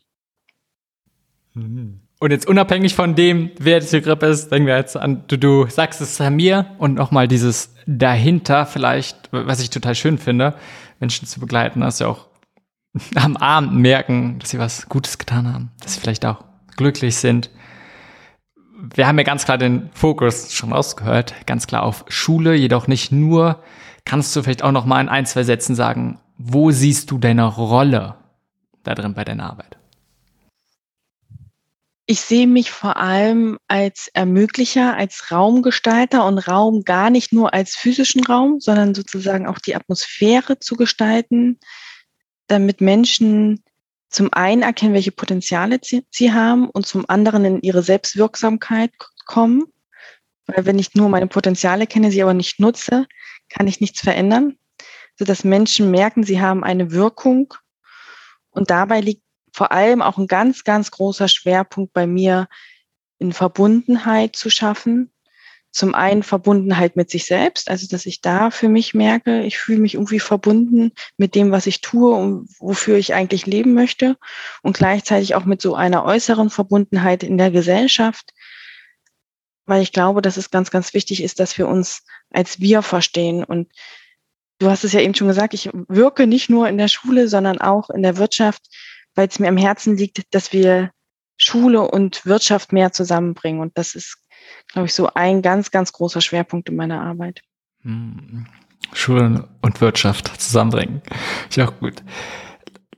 Mhm. 1.53 2.01
Und 2.19 2.31
jetzt 2.31 2.47
unabhängig 2.47 2.95
von 2.95 3.15
dem, 3.15 3.51
wer 3.59 3.81
die 3.81 4.01
Grippe 4.01 4.27
ist, 4.27 4.49
denken 4.49 4.67
wir 4.67 4.77
jetzt 4.77 4.95
an, 4.95 5.25
du, 5.27 5.37
du 5.37 5.67
sagst 5.67 5.99
es 5.99 6.19
mir 6.19 6.73
und 6.77 6.93
nochmal 6.93 7.27
dieses 7.27 7.75
dahinter 7.85 8.65
vielleicht, 8.65 9.29
was 9.31 9.59
ich 9.59 9.69
total 9.69 9.95
schön 9.95 10.17
finde, 10.17 10.55
Menschen 10.99 11.27
zu 11.27 11.41
begleiten, 11.41 11.81
dass 11.81 11.97
sie 11.97 12.07
auch 12.07 12.27
am 13.15 13.37
Abend 13.37 13.73
merken, 13.73 14.39
dass 14.39 14.49
sie 14.51 14.59
was 14.59 14.87
Gutes 14.89 15.17
getan 15.17 15.51
haben, 15.51 15.71
dass 15.81 15.95
sie 15.95 15.99
vielleicht 15.99 16.25
auch 16.25 16.43
glücklich 16.77 17.15
sind. 17.17 17.49
Wir 18.93 19.07
haben 19.07 19.17
ja 19.17 19.23
ganz 19.23 19.45
klar 19.45 19.57
den 19.57 19.89
Fokus 19.93 20.53
schon 20.53 20.73
rausgehört, 20.73 21.33
ganz 21.45 21.67
klar 21.67 21.83
auf 21.83 22.05
Schule, 22.07 22.55
jedoch 22.55 22.87
nicht 22.87 23.11
nur. 23.11 23.63
Kannst 24.03 24.35
du 24.35 24.43
vielleicht 24.43 24.63
auch 24.63 24.71
noch 24.71 24.85
mal 24.85 25.01
in 25.01 25.09
ein, 25.09 25.25
zwei 25.25 25.43
Sätzen 25.43 25.75
sagen, 25.75 26.19
wo 26.37 26.71
siehst 26.71 27.09
du 27.11 27.17
deine 27.17 27.45
Rolle 27.45 28.15
da 28.83 28.93
drin 28.93 29.13
bei 29.13 29.23
deiner 29.23 29.49
Arbeit? 29.49 29.77
Ich 32.07 32.21
sehe 32.21 32.45
mich 32.45 32.69
vor 32.69 32.97
allem 32.97 33.57
als 33.67 34.09
Ermöglicher, 34.13 34.95
als 34.95 35.31
Raumgestalter 35.31 36.23
und 36.25 36.37
Raum 36.37 36.83
gar 36.83 37.09
nicht 37.09 37.33
nur 37.33 37.55
als 37.55 37.75
physischen 37.75 38.23
Raum, 38.23 38.59
sondern 38.59 38.93
sozusagen 38.93 39.47
auch 39.47 39.57
die 39.57 39.75
Atmosphäre 39.75 40.59
zu 40.59 40.75
gestalten, 40.75 41.59
damit 42.47 42.81
Menschen 42.81 43.63
zum 44.09 44.31
einen 44.31 44.61
erkennen, 44.61 44.93
welche 44.93 45.11
Potenziale 45.11 45.79
sie, 45.81 46.31
haben 46.31 46.69
und 46.69 46.85
zum 46.85 47.09
anderen 47.09 47.45
in 47.45 47.61
ihre 47.61 47.83
Selbstwirksamkeit 47.83 48.91
kommen. 49.25 49.63
Weil 50.47 50.65
wenn 50.65 50.79
ich 50.79 50.93
nur 50.95 51.09
meine 51.09 51.27
Potenziale 51.27 51.87
kenne, 51.87 52.11
sie 52.11 52.21
aber 52.21 52.33
nicht 52.33 52.59
nutze, 52.59 53.07
kann 53.49 53.67
ich 53.67 53.81
nichts 53.81 54.01
verändern, 54.01 54.57
sodass 55.17 55.43
Menschen 55.43 55.91
merken, 55.91 56.23
sie 56.23 56.39
haben 56.39 56.63
eine 56.63 56.91
Wirkung. 56.91 57.53
Und 58.51 58.69
dabei 58.69 59.01
liegt 59.01 59.23
vor 59.53 59.71
allem 59.71 60.01
auch 60.01 60.17
ein 60.17 60.27
ganz, 60.27 60.63
ganz 60.63 60.91
großer 60.91 61.27
Schwerpunkt 61.27 61.93
bei 61.93 62.07
mir, 62.07 62.47
in 63.17 63.33
Verbundenheit 63.33 64.35
zu 64.35 64.49
schaffen, 64.49 65.11
zum 65.75 65.93
einen 65.93 66.23
Verbundenheit 66.23 66.95
mit 66.95 67.09
sich 67.09 67.25
selbst, 67.25 67.69
also 67.69 67.85
dass 67.87 68.05
ich 68.05 68.21
da 68.21 68.49
für 68.49 68.69
mich 68.69 68.93
merke, 68.93 69.43
ich 69.43 69.57
fühle 69.57 69.79
mich 69.79 69.95
irgendwie 69.95 70.21
verbunden 70.21 70.93
mit 71.17 71.35
dem, 71.35 71.51
was 71.51 71.67
ich 71.67 71.81
tue 71.81 72.15
und 72.15 72.47
wofür 72.59 72.97
ich 72.97 73.13
eigentlich 73.13 73.45
leben 73.45 73.73
möchte 73.73 74.15
und 74.61 74.77
gleichzeitig 74.77 75.35
auch 75.35 75.43
mit 75.43 75.61
so 75.61 75.75
einer 75.75 76.05
äußeren 76.05 76.49
Verbundenheit 76.49 77.23
in 77.23 77.37
der 77.37 77.51
Gesellschaft, 77.51 78.31
weil 79.65 79.81
ich 79.81 79.91
glaube, 79.91 80.21
dass 80.21 80.37
es 80.37 80.49
ganz, 80.49 80.71
ganz 80.71 80.93
wichtig 80.93 81.21
ist, 81.21 81.41
dass 81.41 81.57
wir 81.57 81.67
uns 81.67 82.03
als 82.31 82.61
wir 82.61 82.81
verstehen 82.81 83.43
und 83.43 83.69
Du 84.57 84.69
hast 84.69 84.85
es 84.85 84.93
ja 84.93 85.01
eben 85.01 85.13
schon 85.13 85.27
gesagt, 85.27 85.53
ich 85.53 85.69
wirke 85.89 86.27
nicht 86.27 86.49
nur 86.49 86.69
in 86.69 86.77
der 86.77 86.87
Schule, 86.87 87.27
sondern 87.27 87.59
auch 87.59 87.89
in 87.89 88.03
der 88.03 88.15
Wirtschaft, 88.15 88.61
weil 89.13 89.27
es 89.27 89.37
mir 89.37 89.49
am 89.49 89.57
Herzen 89.57 89.97
liegt, 89.97 90.33
dass 90.33 90.53
wir 90.53 90.91
Schule 91.35 91.81
und 91.81 92.25
Wirtschaft 92.25 92.71
mehr 92.71 92.93
zusammenbringen. 92.93 93.59
Und 93.59 93.77
das 93.77 93.95
ist 93.95 94.17
glaube 94.71 94.87
ich, 94.87 94.93
so 94.93 95.09
ein 95.13 95.41
ganz, 95.41 95.71
ganz 95.71 95.93
großer 95.93 96.21
Schwerpunkt 96.21 96.69
in 96.69 96.75
meiner 96.75 97.01
Arbeit. 97.01 97.41
Hm. 97.81 98.47
Schule 98.93 99.47
und 99.61 99.81
Wirtschaft 99.81 100.27
zusammenbringen. 100.41 101.01
Ist 101.49 101.57
ja 101.57 101.67
auch 101.67 101.79
gut. 101.79 102.03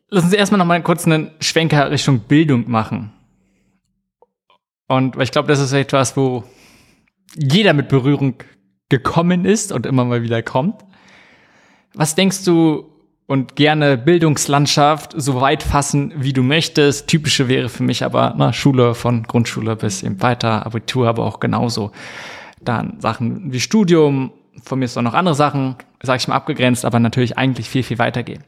Lassen 0.10 0.30
Sie 0.30 0.38
erstmal 0.38 0.60
noch 0.60 0.66
mal 0.66 0.82
kurz 0.82 1.06
einen 1.06 1.32
Schwenker 1.40 1.92
Richtung 1.92 2.20
Bildung 2.20 2.70
machen. 2.70 3.14
Und 4.88 5.22
ich 5.22 5.32
glaube, 5.32 5.48
das 5.50 5.60
ist 5.60 5.74
etwas, 5.74 6.16
wo 6.16 6.44
jeder 7.36 7.74
mit 7.74 7.90
Berührung 7.90 8.36
gekommen 8.90 9.46
ist 9.46 9.72
und 9.72 9.86
immer 9.86 10.06
mal 10.06 10.24
wieder 10.24 10.42
kommt. 10.42 10.86
Was 11.94 12.16
denkst 12.16 12.46
du, 12.46 12.97
und 13.28 13.58
gerne 13.58 13.98
Bildungslandschaft 13.98 15.13
so 15.16 15.40
weit 15.42 15.62
fassen, 15.62 16.13
wie 16.16 16.34
du 16.34 16.44
möchtest. 16.44 17.08
Typische 17.08 17.50
wäre 17.50 17.70
für 17.70 17.84
mich 17.84 18.04
aber 18.04 18.34
na, 18.38 18.54
Schule 18.54 18.96
von 18.96 19.24
Grundschule 19.24 19.76
bis 19.76 20.02
eben 20.02 20.22
weiter, 20.22 20.66
Abitur 20.66 21.08
aber 21.08 21.26
auch 21.26 21.40
genauso. 21.40 21.92
Dann 22.62 23.00
Sachen 23.00 23.52
wie 23.52 23.60
Studium, 23.60 24.32
von 24.63 24.80
mir 24.80 24.86
ist 24.86 24.98
auch 24.98 25.04
noch 25.04 25.13
andere 25.13 25.36
Sachen, 25.36 25.76
sage 26.02 26.18
ich 26.18 26.28
mal 26.28 26.36
abgegrenzt, 26.36 26.86
aber 26.86 27.00
natürlich 27.00 27.38
eigentlich 27.38 27.70
viel, 27.70 27.84
viel 27.84 28.00
weitergehen. 28.00 28.44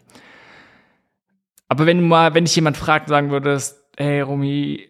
Aber 1.68 1.86
wenn 1.86 2.00
du 2.00 2.04
mal, 2.06 2.34
wenn 2.34 2.46
dich 2.46 2.56
jemand 2.56 2.78
fragt, 2.78 3.10
sagen 3.10 3.30
würdest, 3.30 3.84
hey 3.98 4.22
Romy, 4.22 4.90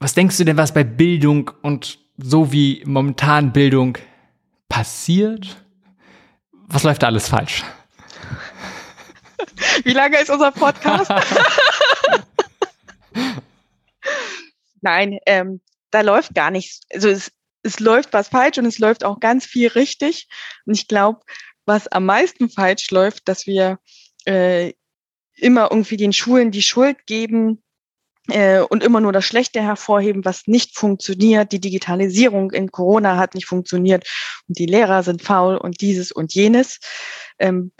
was 0.00 0.14
denkst 0.14 0.36
du 0.36 0.44
denn, 0.44 0.56
was 0.56 0.74
bei 0.74 0.84
Bildung 0.84 1.52
und 1.62 1.98
so 2.18 2.52
wie 2.52 2.82
momentan 2.84 3.52
Bildung 3.52 3.96
passiert? 4.68 5.64
Was 6.66 6.82
läuft 6.82 7.02
da 7.02 7.06
alles 7.06 7.28
falsch? 7.28 7.62
Wie 9.84 9.92
lange 9.92 10.18
ist 10.18 10.30
unser 10.30 10.50
Podcast? 10.52 11.10
Nein, 14.80 15.18
ähm, 15.26 15.60
da 15.90 16.02
läuft 16.02 16.34
gar 16.34 16.50
nichts. 16.50 16.80
Also 16.92 17.08
es, 17.08 17.32
es 17.62 17.80
läuft 17.80 18.12
was 18.12 18.28
falsch 18.28 18.58
und 18.58 18.66
es 18.66 18.78
läuft 18.78 19.04
auch 19.04 19.20
ganz 19.20 19.46
viel 19.46 19.68
richtig. 19.68 20.28
Und 20.66 20.74
ich 20.74 20.88
glaube, 20.88 21.20
was 21.64 21.88
am 21.88 22.04
meisten 22.04 22.50
falsch 22.50 22.90
läuft, 22.90 23.28
dass 23.28 23.46
wir 23.46 23.78
äh, 24.26 24.72
immer 25.36 25.68
irgendwie 25.70 25.96
den 25.96 26.12
Schulen 26.12 26.50
die 26.50 26.62
Schuld 26.62 27.06
geben 27.06 27.62
äh, 28.28 28.60
und 28.60 28.82
immer 28.82 29.00
nur 29.00 29.12
das 29.12 29.24
Schlechte 29.24 29.62
hervorheben, 29.62 30.24
was 30.24 30.46
nicht 30.46 30.76
funktioniert. 30.76 31.52
Die 31.52 31.60
Digitalisierung 31.60 32.50
in 32.52 32.70
Corona 32.70 33.16
hat 33.16 33.34
nicht 33.34 33.46
funktioniert 33.46 34.06
und 34.48 34.58
die 34.58 34.66
Lehrer 34.66 35.02
sind 35.02 35.22
faul 35.22 35.56
und 35.56 35.80
dieses 35.80 36.12
und 36.12 36.34
jenes. 36.34 36.78
Ähm, 37.38 37.72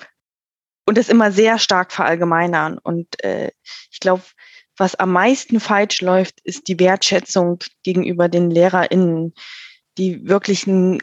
und 0.87 0.99
das 0.99 1.09
immer 1.09 1.33
sehr 1.33 1.59
stark 1.59 1.92
verallgemeinern. 1.92 2.79
Und 2.79 3.23
äh, 3.25 3.51
ich 3.90 4.01
glaube, 4.01 4.23
was 4.77 4.94
am 4.97 5.12
meisten 5.12 5.61
falsch 5.61 6.01
läuft, 6.01 6.40
ist 6.42 6.68
die 6.68 6.79
Wertschätzung 6.79 7.59
gegenüber 7.83 8.29
den 8.29 8.51
LehrerInnen, 8.51 9.35
die 9.99 10.29
wirklich 10.29 10.66
einen 10.66 11.01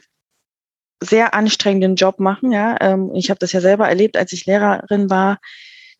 sehr 1.02 1.34
anstrengenden 1.34 1.96
Job 1.96 2.20
machen. 2.20 2.52
Ja, 2.52 2.78
ähm, 2.80 3.12
ich 3.16 3.30
habe 3.30 3.40
das 3.40 3.54
ja 3.54 3.62
selber 3.62 3.88
erlebt, 3.88 4.18
als 4.18 4.34
ich 4.34 4.46
Lehrerin 4.46 5.10
war. 5.10 5.40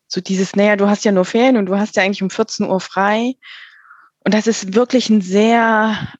So 0.06 0.20
dieses, 0.20 0.54
naja, 0.54 0.76
du 0.76 0.88
hast 0.88 1.04
ja 1.04 1.12
nur 1.12 1.24
Ferien 1.24 1.56
und 1.56 1.66
du 1.66 1.78
hast 1.78 1.96
ja 1.96 2.02
eigentlich 2.02 2.22
um 2.22 2.30
14 2.30 2.68
Uhr 2.68 2.80
frei. 2.80 3.34
Und 4.24 4.34
das 4.34 4.46
ist 4.46 4.74
wirklich 4.74 5.10
ein 5.10 5.22
sehr 5.22 6.12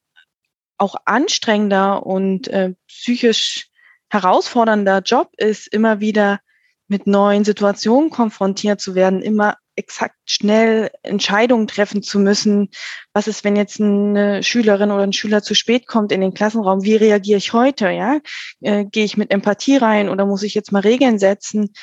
auch 0.77 0.95
anstrengender 1.05 2.05
und 2.05 2.47
äh, 2.49 2.73
psychisch 2.87 3.69
herausfordernder 4.09 4.99
Job 4.99 5.31
ist, 5.37 5.67
immer 5.67 5.99
wieder 5.99 6.39
mit 6.87 7.07
neuen 7.07 7.45
Situationen 7.45 8.09
konfrontiert 8.09 8.81
zu 8.81 8.95
werden, 8.95 9.21
immer 9.21 9.57
exakt 9.75 10.15
schnell 10.25 10.91
Entscheidungen 11.01 11.67
treffen 11.67 12.03
zu 12.03 12.19
müssen. 12.19 12.69
Was 13.13 13.27
ist, 13.27 13.43
wenn 13.43 13.55
jetzt 13.55 13.81
eine 13.81 14.43
Schülerin 14.43 14.91
oder 14.91 15.03
ein 15.03 15.13
Schüler 15.13 15.41
zu 15.41 15.55
spät 15.55 15.87
kommt 15.87 16.11
in 16.11 16.21
den 16.21 16.33
Klassenraum? 16.33 16.83
Wie 16.83 16.95
reagiere 16.95 17.37
ich 17.37 17.53
heute? 17.53 17.89
Ja, 17.89 18.19
äh, 18.61 18.85
gehe 18.85 19.05
ich 19.05 19.17
mit 19.17 19.31
Empathie 19.31 19.77
rein 19.77 20.09
oder 20.09 20.25
muss 20.25 20.43
ich 20.43 20.53
jetzt 20.53 20.71
mal 20.71 20.81
Regeln 20.81 21.17
setzen? 21.17 21.73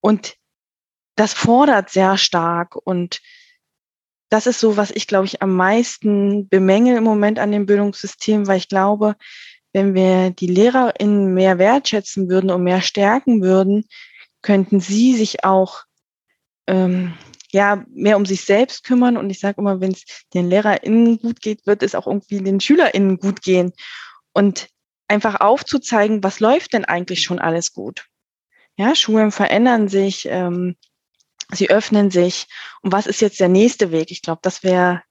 Und 0.00 0.34
das 1.16 1.34
fordert 1.34 1.90
sehr 1.90 2.16
stark 2.16 2.76
und 2.76 3.20
das 4.30 4.46
ist 4.46 4.60
so, 4.60 4.76
was 4.76 4.92
ich, 4.92 5.08
glaube 5.08 5.26
ich, 5.26 5.42
am 5.42 5.54
meisten 5.54 6.48
bemängel 6.48 6.96
im 6.96 7.04
Moment 7.04 7.38
an 7.40 7.50
dem 7.50 7.66
Bildungssystem, 7.66 8.46
weil 8.46 8.58
ich 8.58 8.68
glaube, 8.68 9.16
wenn 9.72 9.94
wir 9.94 10.30
die 10.30 10.46
LehrerInnen 10.46 11.34
mehr 11.34 11.58
wertschätzen 11.58 12.30
würden 12.30 12.50
und 12.50 12.62
mehr 12.62 12.80
stärken 12.80 13.42
würden, 13.42 13.84
könnten 14.42 14.80
sie 14.80 15.16
sich 15.16 15.44
auch 15.44 15.84
ähm, 16.66 17.14
ja 17.52 17.84
mehr 17.90 18.16
um 18.16 18.26
sich 18.26 18.42
selbst 18.42 18.84
kümmern. 18.84 19.16
Und 19.16 19.30
ich 19.30 19.40
sage 19.40 19.60
immer, 19.60 19.80
wenn 19.80 19.92
es 19.92 20.04
den 20.34 20.48
LehrerInnen 20.48 21.18
gut 21.18 21.40
geht, 21.40 21.66
wird 21.66 21.82
es 21.82 21.94
auch 21.94 22.06
irgendwie 22.06 22.38
den 22.42 22.60
SchülerInnen 22.60 23.18
gut 23.18 23.42
gehen. 23.42 23.72
Und 24.32 24.68
einfach 25.08 25.40
aufzuzeigen, 25.40 26.22
was 26.22 26.40
läuft 26.40 26.72
denn 26.72 26.84
eigentlich 26.84 27.22
schon 27.22 27.40
alles 27.40 27.72
gut. 27.72 28.06
Ja, 28.76 28.94
Schulen 28.94 29.32
verändern 29.32 29.88
sich, 29.88 30.26
ähm, 30.30 30.76
sie 31.52 31.68
öffnen 31.68 32.10
sich. 32.10 32.46
Und 32.80 32.92
was 32.92 33.06
ist 33.06 33.20
jetzt 33.20 33.40
der 33.40 33.48
nächste 33.48 33.90
Weg? 33.90 34.10
Ich 34.12 34.22
glaube, 34.22 34.40
das 34.42 34.62
wäre 34.62 35.02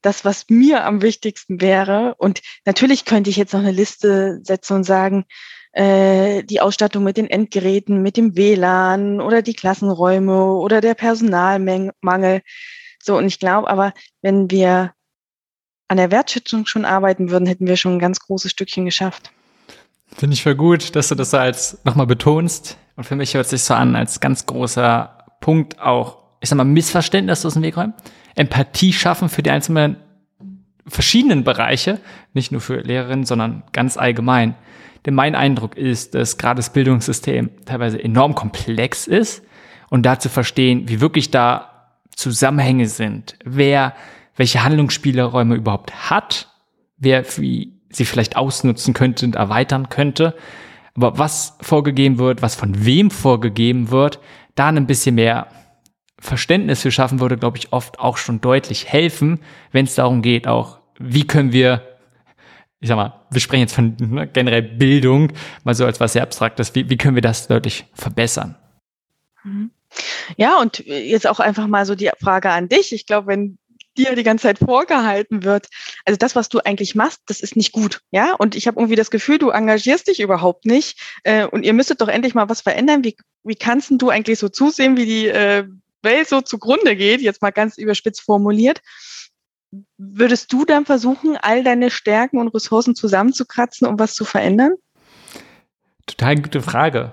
das, 0.00 0.24
was 0.24 0.48
mir 0.48 0.84
am 0.84 1.02
wichtigsten 1.02 1.60
wäre. 1.60 2.14
Und 2.16 2.40
natürlich 2.64 3.04
könnte 3.04 3.30
ich 3.30 3.36
jetzt 3.36 3.52
noch 3.52 3.60
eine 3.60 3.70
Liste 3.70 4.40
setzen 4.42 4.76
und 4.76 4.84
sagen, 4.84 5.26
äh, 5.72 6.42
die 6.44 6.60
Ausstattung 6.60 7.04
mit 7.04 7.16
den 7.16 7.28
Endgeräten, 7.28 8.02
mit 8.02 8.16
dem 8.16 8.36
WLAN 8.36 9.20
oder 9.20 9.42
die 9.42 9.54
Klassenräume 9.54 10.52
oder 10.54 10.80
der 10.80 10.94
Personalmangel. 10.94 12.42
So, 13.02 13.16
und 13.16 13.26
ich 13.26 13.38
glaube 13.38 13.68
aber, 13.68 13.92
wenn 14.20 14.50
wir 14.50 14.92
an 15.88 15.96
der 15.96 16.10
Wertschätzung 16.10 16.66
schon 16.66 16.84
arbeiten 16.84 17.30
würden, 17.30 17.46
hätten 17.46 17.66
wir 17.66 17.76
schon 17.76 17.94
ein 17.94 17.98
ganz 17.98 18.20
großes 18.20 18.50
Stückchen 18.50 18.84
geschafft. 18.84 19.30
Finde 20.16 20.34
ich 20.34 20.42
voll 20.42 20.54
gut, 20.54 20.94
dass 20.94 21.08
du 21.08 21.14
das 21.14 21.34
als 21.34 21.78
nochmal 21.84 22.06
betonst. 22.06 22.76
Und 22.96 23.04
für 23.04 23.16
mich 23.16 23.34
hört 23.34 23.48
sich 23.48 23.62
so 23.62 23.74
an, 23.74 23.96
als 23.96 24.20
ganz 24.20 24.46
großer 24.46 25.26
Punkt 25.40 25.80
auch, 25.80 26.18
ich 26.40 26.48
sag 26.48 26.56
mal, 26.56 26.64
Missverständnis 26.64 27.44
aus 27.44 27.54
dem 27.54 27.62
Weg 27.62 27.76
räumen. 27.76 27.94
Empathie 28.34 28.92
schaffen 28.92 29.28
für 29.28 29.42
die 29.42 29.50
einzelnen 29.50 29.96
verschiedenen 30.86 31.44
Bereiche, 31.44 32.00
nicht 32.34 32.52
nur 32.52 32.60
für 32.60 32.80
Lehrerinnen, 32.80 33.24
sondern 33.24 33.62
ganz 33.72 33.96
allgemein. 33.96 34.54
Denn 35.04 35.14
mein 35.14 35.34
Eindruck 35.34 35.76
ist, 35.76 36.14
dass 36.14 36.38
gerade 36.38 36.58
das 36.58 36.72
Bildungssystem 36.72 37.50
teilweise 37.64 38.02
enorm 38.02 38.34
komplex 38.34 39.06
ist 39.06 39.44
und 39.90 40.04
da 40.04 40.18
zu 40.18 40.28
verstehen, 40.28 40.88
wie 40.88 41.00
wirklich 41.00 41.30
da 41.30 41.90
Zusammenhänge 42.14 42.86
sind, 42.86 43.36
wer 43.44 43.94
welche 44.36 44.64
Handlungsspielräume 44.64 45.56
überhaupt 45.56 46.10
hat, 46.10 46.48
wer 46.98 47.24
wie 47.36 47.80
sie 47.90 48.04
vielleicht 48.04 48.36
ausnutzen 48.36 48.94
könnte 48.94 49.26
und 49.26 49.34
erweitern 49.34 49.88
könnte, 49.88 50.34
aber 50.94 51.18
was 51.18 51.56
vorgegeben 51.60 52.18
wird, 52.18 52.42
was 52.42 52.54
von 52.54 52.84
wem 52.84 53.10
vorgegeben 53.10 53.90
wird, 53.90 54.20
da 54.54 54.68
ein 54.68 54.86
bisschen 54.86 55.14
mehr 55.14 55.48
Verständnis 56.18 56.82
für 56.82 56.90
schaffen 56.92 57.20
würde, 57.20 57.36
glaube 57.36 57.58
ich, 57.58 57.72
oft 57.72 57.98
auch 57.98 58.16
schon 58.16 58.40
deutlich 58.40 58.86
helfen, 58.86 59.40
wenn 59.72 59.86
es 59.86 59.94
darum 59.94 60.22
geht, 60.22 60.46
auch 60.46 60.78
wie 60.98 61.26
können 61.26 61.52
wir 61.52 61.82
ich 62.82 62.88
sag 62.88 62.96
mal, 62.96 63.20
wir 63.30 63.40
sprechen 63.40 63.60
jetzt 63.60 63.74
von 63.74 63.96
ne, 63.98 64.26
generell 64.26 64.62
Bildung, 64.62 65.32
mal 65.62 65.74
so 65.74 65.86
als 65.86 66.00
was 66.00 66.14
sehr 66.14 66.22
Abstraktes. 66.24 66.74
Wie, 66.74 66.90
wie 66.90 66.96
können 66.96 67.14
wir 67.14 67.22
das 67.22 67.46
deutlich 67.46 67.86
verbessern? 67.94 68.56
Mhm. 69.44 69.70
Ja, 70.36 70.58
und 70.58 70.80
jetzt 70.80 71.28
auch 71.28 71.38
einfach 71.38 71.68
mal 71.68 71.86
so 71.86 71.94
die 71.94 72.10
Frage 72.20 72.50
an 72.50 72.68
dich. 72.68 72.92
Ich 72.92 73.06
glaube, 73.06 73.28
wenn 73.28 73.58
dir 73.96 74.16
die 74.16 74.24
ganze 74.24 74.42
Zeit 74.42 74.58
vorgehalten 74.58 75.44
wird, 75.44 75.68
also 76.04 76.16
das, 76.16 76.34
was 76.34 76.48
du 76.48 76.58
eigentlich 76.58 76.96
machst, 76.96 77.20
das 77.26 77.40
ist 77.40 77.54
nicht 77.54 77.70
gut, 77.70 78.00
ja. 78.10 78.34
Und 78.34 78.56
ich 78.56 78.66
habe 78.66 78.80
irgendwie 78.80 78.96
das 78.96 79.12
Gefühl, 79.12 79.38
du 79.38 79.50
engagierst 79.50 80.08
dich 80.08 80.18
überhaupt 80.18 80.64
nicht. 80.66 80.98
Äh, 81.22 81.46
und 81.46 81.64
ihr 81.64 81.74
müsstet 81.74 82.00
doch 82.00 82.08
endlich 82.08 82.34
mal 82.34 82.48
was 82.48 82.62
verändern. 82.62 83.04
Wie, 83.04 83.16
wie 83.44 83.54
kannst 83.54 83.92
du 83.92 84.10
eigentlich 84.10 84.40
so 84.40 84.48
zusehen, 84.48 84.96
wie 84.96 85.06
die 85.06 85.28
äh, 85.28 85.68
Welt 86.02 86.28
so 86.28 86.40
zugrunde 86.40 86.96
geht? 86.96 87.20
Jetzt 87.20 87.42
mal 87.42 87.50
ganz 87.50 87.78
überspitzt 87.78 88.22
formuliert 88.22 88.80
würdest 89.96 90.52
du 90.52 90.64
dann 90.64 90.84
versuchen, 90.84 91.36
all 91.40 91.64
deine 91.64 91.90
Stärken 91.90 92.38
und 92.38 92.48
Ressourcen 92.48 92.94
zusammenzukratzen, 92.94 93.86
um 93.86 93.98
was 93.98 94.14
zu 94.14 94.24
verändern? 94.24 94.72
Total 96.06 96.36
gute 96.36 96.60
Frage. 96.60 97.12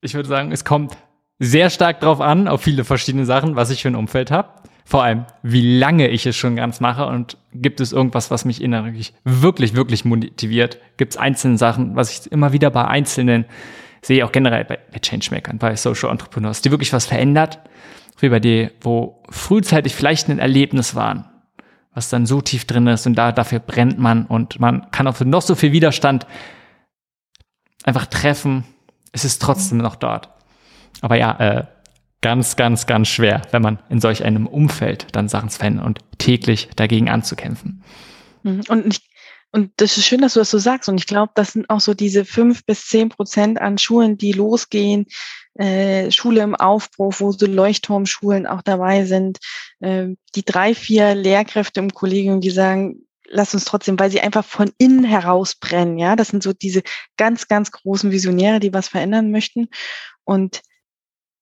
Ich 0.00 0.14
würde 0.14 0.28
sagen, 0.28 0.52
es 0.52 0.64
kommt 0.64 0.96
sehr 1.38 1.70
stark 1.70 2.00
drauf 2.00 2.20
an, 2.20 2.48
auf 2.48 2.62
viele 2.62 2.84
verschiedene 2.84 3.24
Sachen, 3.24 3.56
was 3.56 3.70
ich 3.70 3.82
für 3.82 3.88
ein 3.88 3.96
Umfeld 3.96 4.30
habe. 4.30 4.60
Vor 4.84 5.04
allem, 5.04 5.26
wie 5.42 5.78
lange 5.78 6.08
ich 6.08 6.26
es 6.26 6.36
schon 6.36 6.56
ganz 6.56 6.80
mache 6.80 7.06
und 7.06 7.36
gibt 7.52 7.80
es 7.80 7.92
irgendwas, 7.92 8.30
was 8.30 8.44
mich 8.44 8.60
innerlich 8.60 9.14
wirklich, 9.24 9.74
wirklich 9.74 10.04
motiviert? 10.04 10.78
Gibt 10.96 11.12
es 11.12 11.16
einzelne 11.16 11.58
Sachen, 11.58 11.94
was 11.94 12.10
ich 12.10 12.32
immer 12.32 12.52
wieder 12.52 12.70
bei 12.70 12.86
Einzelnen 12.86 13.44
sehe, 14.02 14.24
auch 14.24 14.32
generell 14.32 14.64
bei, 14.64 14.78
bei 14.92 14.98
Changemakern, 14.98 15.58
bei 15.58 15.76
Social 15.76 16.10
Entrepreneurs, 16.10 16.62
die 16.62 16.70
wirklich 16.70 16.92
was 16.92 17.06
verändert, 17.06 17.60
wie 18.18 18.30
bei 18.30 18.40
dir, 18.40 18.72
wo 18.80 19.22
frühzeitig 19.28 19.94
vielleicht 19.94 20.28
ein 20.28 20.38
Erlebnis 20.38 20.94
waren, 20.94 21.24
was 21.92 22.08
dann 22.08 22.26
so 22.26 22.40
tief 22.40 22.64
drin 22.64 22.86
ist 22.86 23.06
und 23.06 23.14
da, 23.14 23.32
dafür 23.32 23.58
brennt 23.58 23.98
man 23.98 24.26
und 24.26 24.60
man 24.60 24.90
kann 24.90 25.06
auch 25.06 25.18
noch 25.20 25.42
so 25.42 25.54
viel 25.54 25.72
Widerstand 25.72 26.26
einfach 27.84 28.06
treffen. 28.06 28.64
Es 29.12 29.24
ist 29.24 29.42
trotzdem 29.42 29.78
noch 29.78 29.96
dort. 29.96 30.28
Aber 31.00 31.16
ja, 31.16 31.38
äh, 31.40 31.66
ganz, 32.20 32.56
ganz, 32.56 32.86
ganz 32.86 33.08
schwer, 33.08 33.42
wenn 33.50 33.62
man 33.62 33.78
in 33.88 34.00
solch 34.00 34.24
einem 34.24 34.46
Umfeld 34.46 35.08
dann 35.12 35.28
Sachen 35.28 35.48
zu 35.48 35.58
verändern 35.58 35.86
und 35.86 35.98
täglich 36.18 36.68
dagegen 36.76 37.08
anzukämpfen. 37.08 37.82
Mhm. 38.42 38.62
Und 38.68 38.86
ich 38.86 39.10
und 39.52 39.72
das 39.78 39.96
ist 39.96 40.06
schön, 40.06 40.20
dass 40.20 40.34
du 40.34 40.40
das 40.40 40.50
so 40.50 40.58
sagst. 40.58 40.88
Und 40.88 40.98
ich 40.98 41.06
glaube, 41.06 41.32
das 41.34 41.52
sind 41.52 41.68
auch 41.70 41.80
so 41.80 41.92
diese 41.92 42.24
fünf 42.24 42.64
bis 42.64 42.86
zehn 42.86 43.08
Prozent 43.08 43.60
an 43.60 43.78
Schulen, 43.78 44.16
die 44.16 44.32
losgehen, 44.32 45.06
äh, 45.60 46.10
Schule 46.10 46.40
im 46.40 46.54
Aufbruch, 46.54 47.14
wo 47.18 47.32
so 47.32 47.46
Leuchtturmschulen 47.46 48.46
auch 48.46 48.62
dabei 48.62 49.04
sind, 49.04 49.38
äh, 49.80 50.08
die 50.34 50.44
drei, 50.44 50.74
vier 50.74 51.14
Lehrkräfte 51.14 51.80
im 51.80 51.92
Kollegium, 51.92 52.40
die 52.40 52.50
sagen, 52.50 53.06
lass 53.28 53.52
uns 53.52 53.66
trotzdem, 53.66 53.98
weil 53.98 54.10
sie 54.10 54.22
einfach 54.22 54.44
von 54.44 54.72
innen 54.78 55.04
heraus 55.04 55.54
brennen. 55.54 55.98
Ja, 55.98 56.16
das 56.16 56.28
sind 56.28 56.42
so 56.42 56.54
diese 56.54 56.82
ganz, 57.18 57.46
ganz 57.46 57.72
großen 57.72 58.10
Visionäre, 58.10 58.58
die 58.58 58.72
was 58.72 58.88
verändern 58.88 59.30
möchten. 59.30 59.68
Und 60.24 60.62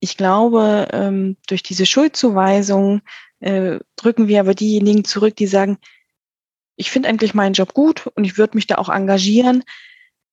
ich 0.00 0.16
glaube, 0.16 0.88
ähm, 0.92 1.36
durch 1.46 1.62
diese 1.62 1.86
Schuldzuweisung 1.86 3.02
äh, 3.38 3.78
drücken 3.94 4.26
wir 4.26 4.40
aber 4.40 4.54
diejenigen 4.54 5.04
zurück, 5.04 5.36
die 5.36 5.46
sagen, 5.46 5.78
ich 6.74 6.90
finde 6.90 7.08
eigentlich 7.08 7.34
meinen 7.34 7.54
Job 7.54 7.72
gut 7.72 8.08
und 8.08 8.24
ich 8.24 8.36
würde 8.36 8.56
mich 8.56 8.66
da 8.66 8.78
auch 8.78 8.88
engagieren, 8.88 9.62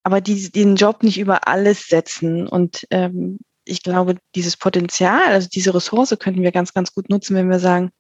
aber 0.04 0.21
die, 0.21 0.52
den 0.52 0.76
Job 0.76 1.04
nicht 1.04 1.19
über 1.19 1.48
alles 1.48 1.88
setzen. 1.88 2.48
Und 2.48 2.88
ähm, 2.89 3.39
ich 3.65 3.84
glaube, 3.84 4.17
dieses 4.36 4.58
Potenzial, 4.58 5.23
also 5.25 5.47
diese 5.49 5.73
Ressource 5.73 6.15
könnten 6.19 6.43
wir 6.43 6.51
ganz, 6.51 6.73
ganz 6.73 6.93
gut 6.93 7.10
nutzen, 7.10 7.36
wenn 7.36 7.49
wir 7.49 7.60
sagen, 7.60 7.91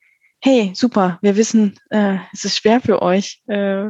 hey, 0.41 0.71
super, 0.75 1.19
wir 1.21 1.35
wissen, 1.35 1.79
äh, 1.89 2.17
es 2.33 2.45
ist 2.45 2.57
schwer 2.57 2.81
für 2.81 3.01
euch. 3.01 3.41
Äh, 3.47 3.89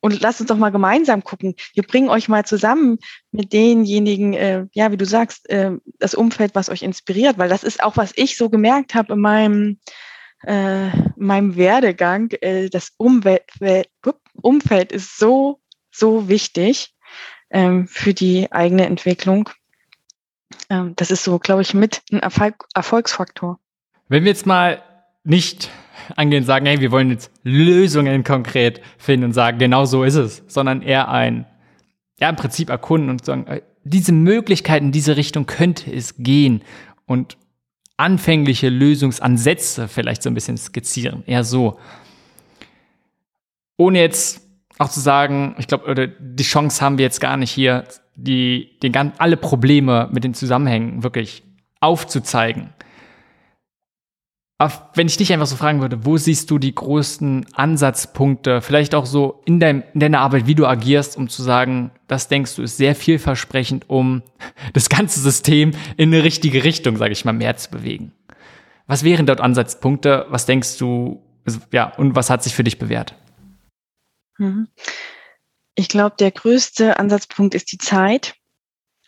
und 0.00 0.20
lasst 0.20 0.40
uns 0.40 0.48
doch 0.48 0.56
mal 0.56 0.70
gemeinsam 0.70 1.24
gucken. 1.24 1.54
Wir 1.74 1.82
bringen 1.82 2.08
euch 2.08 2.28
mal 2.28 2.44
zusammen 2.44 2.98
mit 3.32 3.52
denjenigen, 3.52 4.34
äh, 4.34 4.66
ja, 4.72 4.92
wie 4.92 4.96
du 4.96 5.06
sagst, 5.06 5.48
äh, 5.48 5.72
das 5.98 6.14
Umfeld, 6.14 6.54
was 6.54 6.68
euch 6.68 6.82
inspiriert, 6.82 7.38
weil 7.38 7.48
das 7.48 7.64
ist 7.64 7.82
auch, 7.82 7.96
was 7.96 8.12
ich 8.14 8.36
so 8.36 8.48
gemerkt 8.50 8.94
habe 8.94 9.14
in 9.14 9.20
meinem 9.20 9.78
äh, 10.44 10.90
meinem 11.16 11.56
Werdegang, 11.56 12.30
äh, 12.40 12.68
das 12.68 12.92
Umwelt, 12.98 13.44
Umfeld 14.34 14.92
ist 14.92 15.18
so, 15.18 15.60
so 15.90 16.28
wichtig 16.28 16.94
ähm, 17.50 17.88
für 17.88 18.14
die 18.14 18.50
eigene 18.52 18.86
Entwicklung. 18.86 19.50
Ähm, 20.70 20.94
das 20.96 21.10
ist 21.10 21.24
so, 21.24 21.38
glaube 21.38 21.62
ich, 21.62 21.74
mit 21.74 22.02
ein 22.12 22.20
Erfolg, 22.20 22.66
Erfolgsfaktor. 22.74 23.58
Wenn 24.08 24.24
wir 24.24 24.30
jetzt 24.30 24.46
mal 24.46 24.82
nicht 25.24 25.70
angehen 26.14 26.42
und 26.42 26.46
sagen, 26.46 26.66
hey, 26.66 26.80
wir 26.80 26.92
wollen 26.92 27.10
jetzt 27.10 27.30
Lösungen 27.42 28.22
konkret 28.22 28.80
finden 28.98 29.26
und 29.26 29.32
sagen, 29.32 29.58
genau 29.58 29.84
so 29.84 30.04
ist 30.04 30.14
es, 30.14 30.42
sondern 30.46 30.82
eher 30.82 31.08
ein, 31.08 31.46
ja, 32.20 32.28
im 32.28 32.36
Prinzip 32.36 32.70
erkunden 32.70 33.10
und 33.10 33.24
sagen, 33.24 33.46
äh, 33.46 33.62
diese 33.84 34.12
Möglichkeiten, 34.12 34.86
in 34.86 34.92
diese 34.92 35.16
Richtung 35.16 35.46
könnte 35.46 35.92
es 35.92 36.14
gehen 36.18 36.62
und 37.06 37.36
anfängliche 37.96 38.68
Lösungsansätze 38.68 39.88
vielleicht 39.88 40.22
so 40.22 40.30
ein 40.30 40.34
bisschen 40.34 40.56
skizzieren. 40.56 41.22
Eher 41.26 41.44
so. 41.44 41.78
Ohne 43.76 44.00
jetzt 44.00 44.42
auch 44.78 44.90
zu 44.90 45.00
sagen, 45.00 45.54
ich 45.58 45.66
glaube, 45.66 45.86
oder 45.86 46.06
die 46.06 46.42
Chance 46.42 46.84
haben 46.84 46.98
wir 46.98 47.04
jetzt 47.04 47.20
gar 47.20 47.36
nicht 47.36 47.50
hier, 47.50 47.84
die, 48.16 48.78
den, 48.82 49.12
alle 49.18 49.36
Probleme 49.36 50.08
mit 50.12 50.24
den 50.24 50.34
Zusammenhängen 50.34 51.02
wirklich 51.02 51.42
aufzuzeigen. 51.80 52.70
Aber 54.58 54.90
wenn 54.94 55.06
ich 55.06 55.18
dich 55.18 55.34
einfach 55.34 55.46
so 55.46 55.56
fragen 55.56 55.82
würde, 55.82 56.06
wo 56.06 56.16
siehst 56.16 56.50
du 56.50 56.58
die 56.58 56.74
größten 56.74 57.44
Ansatzpunkte, 57.52 58.62
vielleicht 58.62 58.94
auch 58.94 59.04
so 59.04 59.42
in, 59.44 59.60
dein, 59.60 59.82
in 59.92 60.00
deiner 60.00 60.20
Arbeit, 60.20 60.46
wie 60.46 60.54
du 60.54 60.66
agierst, 60.66 61.18
um 61.18 61.28
zu 61.28 61.42
sagen, 61.42 61.90
das 62.06 62.28
denkst 62.28 62.56
du 62.56 62.62
ist 62.62 62.78
sehr 62.78 62.94
vielversprechend, 62.94 63.90
um 63.90 64.22
das 64.72 64.88
ganze 64.88 65.20
System 65.20 65.72
in 65.98 66.12
eine 66.12 66.24
richtige 66.24 66.64
Richtung, 66.64 66.96
sage 66.96 67.12
ich 67.12 67.26
mal, 67.26 67.32
mehr 67.32 67.56
zu 67.56 67.70
bewegen. 67.70 68.12
Was 68.86 69.04
wären 69.04 69.26
dort 69.26 69.42
Ansatzpunkte? 69.42 70.26
Was 70.30 70.46
denkst 70.46 70.78
du, 70.78 71.22
also, 71.44 71.60
ja, 71.72 71.92
und 71.96 72.14
was 72.14 72.30
hat 72.30 72.42
sich 72.42 72.54
für 72.54 72.64
dich 72.64 72.78
bewährt? 72.78 73.14
Mhm. 74.38 74.68
Ich 75.76 75.88
glaube, 75.88 76.16
der 76.18 76.30
größte 76.30 76.98
Ansatzpunkt 76.98 77.54
ist 77.54 77.70
die 77.70 77.78
Zeit 77.78 78.34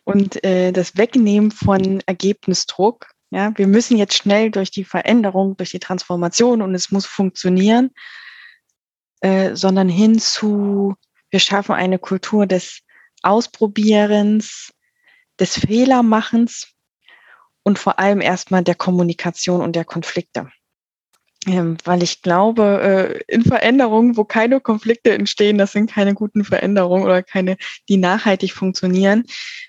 und 0.04 0.44
äh, 0.44 0.70
das 0.70 0.96
Wegnehmen 0.98 1.50
von 1.50 2.02
Ergebnisdruck. 2.06 3.08
Ja, 3.30 3.52
wir 3.56 3.66
müssen 3.66 3.96
jetzt 3.96 4.14
schnell 4.14 4.50
durch 4.50 4.70
die 4.70 4.84
Veränderung, 4.84 5.56
durch 5.56 5.70
die 5.70 5.80
Transformation 5.80 6.62
und 6.62 6.74
es 6.74 6.90
muss 6.90 7.06
funktionieren, 7.06 7.90
äh, 9.20 9.54
sondern 9.54 9.88
hin 9.88 10.18
zu, 10.18 10.94
wir 11.30 11.40
schaffen 11.40 11.74
eine 11.74 11.98
Kultur 11.98 12.46
des 12.46 12.80
Ausprobierens, 13.22 14.72
des 15.40 15.58
Fehlermachens 15.58 16.74
und 17.62 17.78
vor 17.78 17.98
allem 17.98 18.20
erstmal 18.20 18.62
der 18.62 18.74
Kommunikation 18.74 19.62
und 19.62 19.74
der 19.74 19.84
Konflikte. 19.84 20.50
Ähm, 21.46 21.78
weil 21.84 22.02
ich 22.02 22.22
glaube, 22.22 23.22
äh, 23.28 23.32
in 23.32 23.42
Veränderungen, 23.42 24.16
wo 24.16 24.24
keine 24.24 24.60
Konflikte 24.60 25.12
entstehen, 25.12 25.56
das 25.56 25.72
sind 25.72 25.90
keine 25.90 26.14
guten 26.14 26.44
Veränderungen 26.44 27.04
oder 27.04 27.22
keine, 27.22 27.56
die 27.88 27.96
nachhaltig 27.96 28.52
funktionieren, 28.52 29.24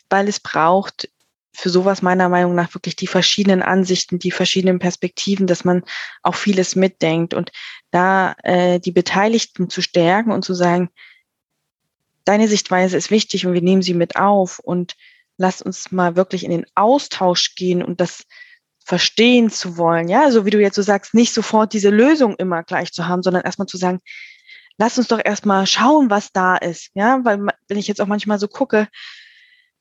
weil 0.09 0.27
es 0.27 0.39
braucht 0.39 1.09
für 1.53 1.69
sowas 1.69 2.01
meiner 2.01 2.29
Meinung 2.29 2.55
nach 2.55 2.73
wirklich 2.73 2.95
die 2.95 3.07
verschiedenen 3.07 3.61
Ansichten, 3.61 4.17
die 4.17 4.31
verschiedenen 4.31 4.79
Perspektiven, 4.79 5.45
dass 5.45 5.65
man 5.65 5.83
auch 6.23 6.35
vieles 6.35 6.75
mitdenkt. 6.75 7.33
Und 7.33 7.51
da 7.91 8.35
äh, 8.43 8.79
die 8.79 8.91
Beteiligten 8.91 9.69
zu 9.69 9.81
stärken 9.81 10.31
und 10.31 10.45
zu 10.45 10.53
sagen, 10.53 10.89
deine 12.23 12.47
Sichtweise 12.47 12.95
ist 12.95 13.11
wichtig 13.11 13.45
und 13.45 13.53
wir 13.53 13.61
nehmen 13.61 13.81
sie 13.81 13.93
mit 13.93 14.15
auf 14.15 14.59
und 14.59 14.95
lass 15.37 15.61
uns 15.61 15.91
mal 15.91 16.15
wirklich 16.15 16.43
in 16.43 16.51
den 16.51 16.65
Austausch 16.75 17.55
gehen 17.55 17.83
und 17.83 17.99
das 17.99 18.25
verstehen 18.89 19.51
zu 19.51 19.77
wollen. 19.77 20.07
Ja, 20.07 20.31
so 20.31 20.45
wie 20.45 20.49
du 20.49 20.59
jetzt 20.59 20.75
so 20.75 20.81
sagst, 20.81 21.13
nicht 21.13 21.31
sofort 21.31 21.73
diese 21.73 21.91
Lösung 21.91 22.35
immer 22.37 22.63
gleich 22.63 22.91
zu 22.91 23.07
haben, 23.07 23.21
sondern 23.21 23.43
erstmal 23.43 23.67
zu 23.67 23.77
sagen, 23.77 23.99
lass 24.79 24.97
uns 24.97 25.07
doch 25.07 25.21
erstmal 25.23 25.67
schauen, 25.67 26.09
was 26.09 26.31
da 26.31 26.57
ist. 26.57 26.89
Ja, 26.95 27.23
weil 27.23 27.39
wenn 27.67 27.77
ich 27.77 27.87
jetzt 27.87 28.01
auch 28.01 28.07
manchmal 28.07 28.39
so 28.39 28.47
gucke, 28.47 28.87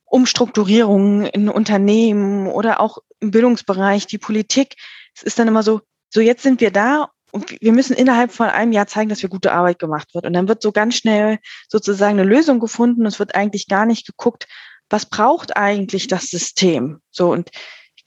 Umstrukturierungen 0.04 1.24
in 1.24 1.48
Unternehmen 1.48 2.48
oder 2.48 2.80
auch 2.80 2.98
im 3.20 3.30
Bildungsbereich, 3.30 4.06
die 4.06 4.18
Politik, 4.18 4.74
es 5.16 5.22
ist 5.22 5.38
dann 5.38 5.48
immer 5.48 5.62
so, 5.62 5.80
so 6.10 6.20
jetzt 6.20 6.42
sind 6.42 6.60
wir 6.60 6.70
da 6.70 7.08
und 7.32 7.58
wir 7.62 7.72
müssen 7.72 7.96
innerhalb 7.96 8.30
von 8.30 8.48
einem 8.48 8.72
Jahr 8.72 8.88
zeigen, 8.88 9.08
dass 9.08 9.22
wir 9.22 9.30
gute 9.30 9.52
Arbeit 9.52 9.78
gemacht 9.78 10.14
wird. 10.14 10.26
Und 10.26 10.34
dann 10.34 10.48
wird 10.48 10.60
so 10.60 10.70
ganz 10.70 10.96
schnell 10.96 11.38
sozusagen 11.66 12.20
eine 12.20 12.28
Lösung 12.28 12.60
gefunden. 12.60 13.06
Es 13.06 13.18
wird 13.18 13.34
eigentlich 13.34 13.68
gar 13.68 13.86
nicht 13.86 14.06
geguckt, 14.06 14.46
was 14.90 15.06
braucht 15.06 15.56
eigentlich 15.56 16.08
das 16.08 16.26
System? 16.26 17.00
So 17.10 17.32
und 17.32 17.50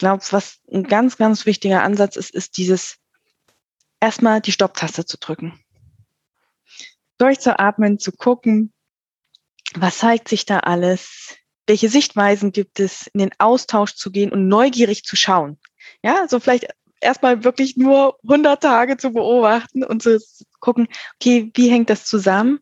glaube, 0.01 0.23
was 0.31 0.59
ein 0.71 0.83
ganz, 0.83 1.15
ganz 1.17 1.45
wichtiger 1.45 1.83
Ansatz 1.83 2.15
ist, 2.15 2.31
ist 2.31 2.57
dieses 2.57 2.97
erstmal 3.99 4.41
die 4.41 4.51
Stopptaste 4.51 5.05
zu 5.05 5.17
drücken. 5.17 5.59
Durchzuatmen, 7.19 7.99
zu 7.99 8.11
gucken, 8.11 8.73
was 9.75 9.99
zeigt 9.99 10.27
sich 10.27 10.45
da 10.45 10.59
alles? 10.59 11.35
Welche 11.67 11.87
Sichtweisen 11.87 12.51
gibt 12.51 12.79
es, 12.79 13.07
in 13.13 13.19
den 13.19 13.31
Austausch 13.37 13.93
zu 13.93 14.11
gehen 14.11 14.31
und 14.31 14.47
neugierig 14.47 15.03
zu 15.03 15.15
schauen? 15.15 15.59
Ja, 16.03 16.27
so 16.27 16.39
vielleicht 16.39 16.67
erstmal 16.99 17.43
wirklich 17.43 17.77
nur 17.77 18.17
100 18.23 18.61
Tage 18.61 18.97
zu 18.97 19.11
beobachten 19.13 19.83
und 19.83 20.01
zu 20.01 20.19
gucken, 20.59 20.87
okay, 21.15 21.51
wie 21.53 21.69
hängt 21.69 21.91
das 21.91 22.05
zusammen? 22.05 22.59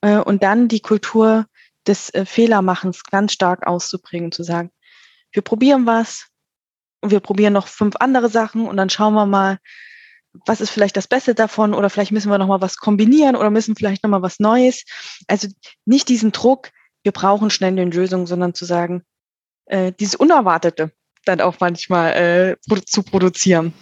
Äh, 0.00 0.18
und 0.18 0.44
dann 0.44 0.68
die 0.68 0.80
Kultur 0.80 1.46
des 1.88 2.10
äh, 2.10 2.24
Fehlermachens 2.24 3.02
ganz 3.02 3.32
stark 3.32 3.66
auszubringen, 3.66 4.30
zu 4.30 4.44
sagen, 4.44 4.70
wir 5.32 5.42
probieren 5.42 5.86
was 5.86 6.27
und 7.00 7.10
wir 7.10 7.20
probieren 7.20 7.52
noch 7.52 7.68
fünf 7.68 7.96
andere 8.00 8.28
Sachen 8.28 8.66
und 8.66 8.76
dann 8.76 8.90
schauen 8.90 9.14
wir 9.14 9.26
mal, 9.26 9.58
was 10.46 10.60
ist 10.60 10.70
vielleicht 10.70 10.96
das 10.96 11.08
Beste 11.08 11.34
davon 11.34 11.74
oder 11.74 11.90
vielleicht 11.90 12.12
müssen 12.12 12.30
wir 12.30 12.38
noch 12.38 12.46
mal 12.46 12.60
was 12.60 12.76
kombinieren 12.76 13.36
oder 13.36 13.50
müssen 13.50 13.76
vielleicht 13.76 14.02
noch 14.02 14.10
mal 14.10 14.22
was 14.22 14.40
Neues. 14.40 14.84
Also 15.26 15.48
nicht 15.84 16.08
diesen 16.08 16.32
Druck, 16.32 16.70
wir 17.02 17.12
brauchen 17.12 17.50
schnell 17.50 17.72
eine 17.72 17.84
Lösung, 17.84 18.26
sondern 18.26 18.54
zu 18.54 18.64
sagen, 18.64 19.02
äh, 19.66 19.92
dieses 19.98 20.14
Unerwartete 20.14 20.92
dann 21.24 21.40
auch 21.40 21.56
manchmal 21.60 22.56
äh, 22.62 22.80
zu 22.86 23.02
produzieren. 23.02 23.72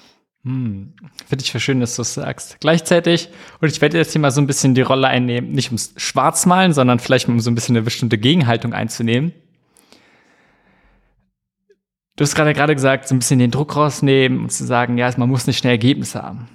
Hm, 0.45 0.93
Finde 1.27 1.45
ich 1.45 1.63
schön, 1.63 1.81
dass 1.81 1.97
du 1.97 2.03
es 2.03 2.15
sagst. 2.15 2.59
Gleichzeitig, 2.61 3.31
und 3.61 3.69
ich 3.69 3.81
werde 3.81 3.99
jetzt 3.99 4.13
hier 4.13 4.21
mal 4.21 4.31
so 4.31 4.41
ein 4.41 4.47
bisschen 4.47 4.75
die 4.75 4.83
Rolle 4.83 5.09
einnehmen, 5.09 5.51
nicht 5.51 5.69
ums 5.69 5.93
Schwarzmalen, 5.97 6.73
sondern 6.73 7.01
vielleicht 7.01 7.29
um 7.29 7.41
so 7.41 7.51
ein 7.51 7.55
bisschen 7.55 7.77
eine 7.77 7.85
bestimmte 7.85 8.17
Gegenhaltung 8.19 8.73
einzunehmen. 8.73 9.33
Du 12.17 12.23
hast 12.25 12.35
gerade 12.35 12.55
gerade 12.55 12.75
gesagt, 12.75 13.07
so 13.07 13.15
ein 13.15 13.19
bisschen 13.19 13.39
den 13.39 13.51
Druck 13.51 13.77
rausnehmen 13.77 14.41
und 14.41 14.51
zu 14.51 14.65
sagen, 14.65 14.97
ja, 14.97 15.11
man 15.19 15.29
muss 15.29 15.47
nicht 15.47 15.59
schnell 15.59 15.73
Ergebnisse 15.73 16.23
haben. 16.23 16.49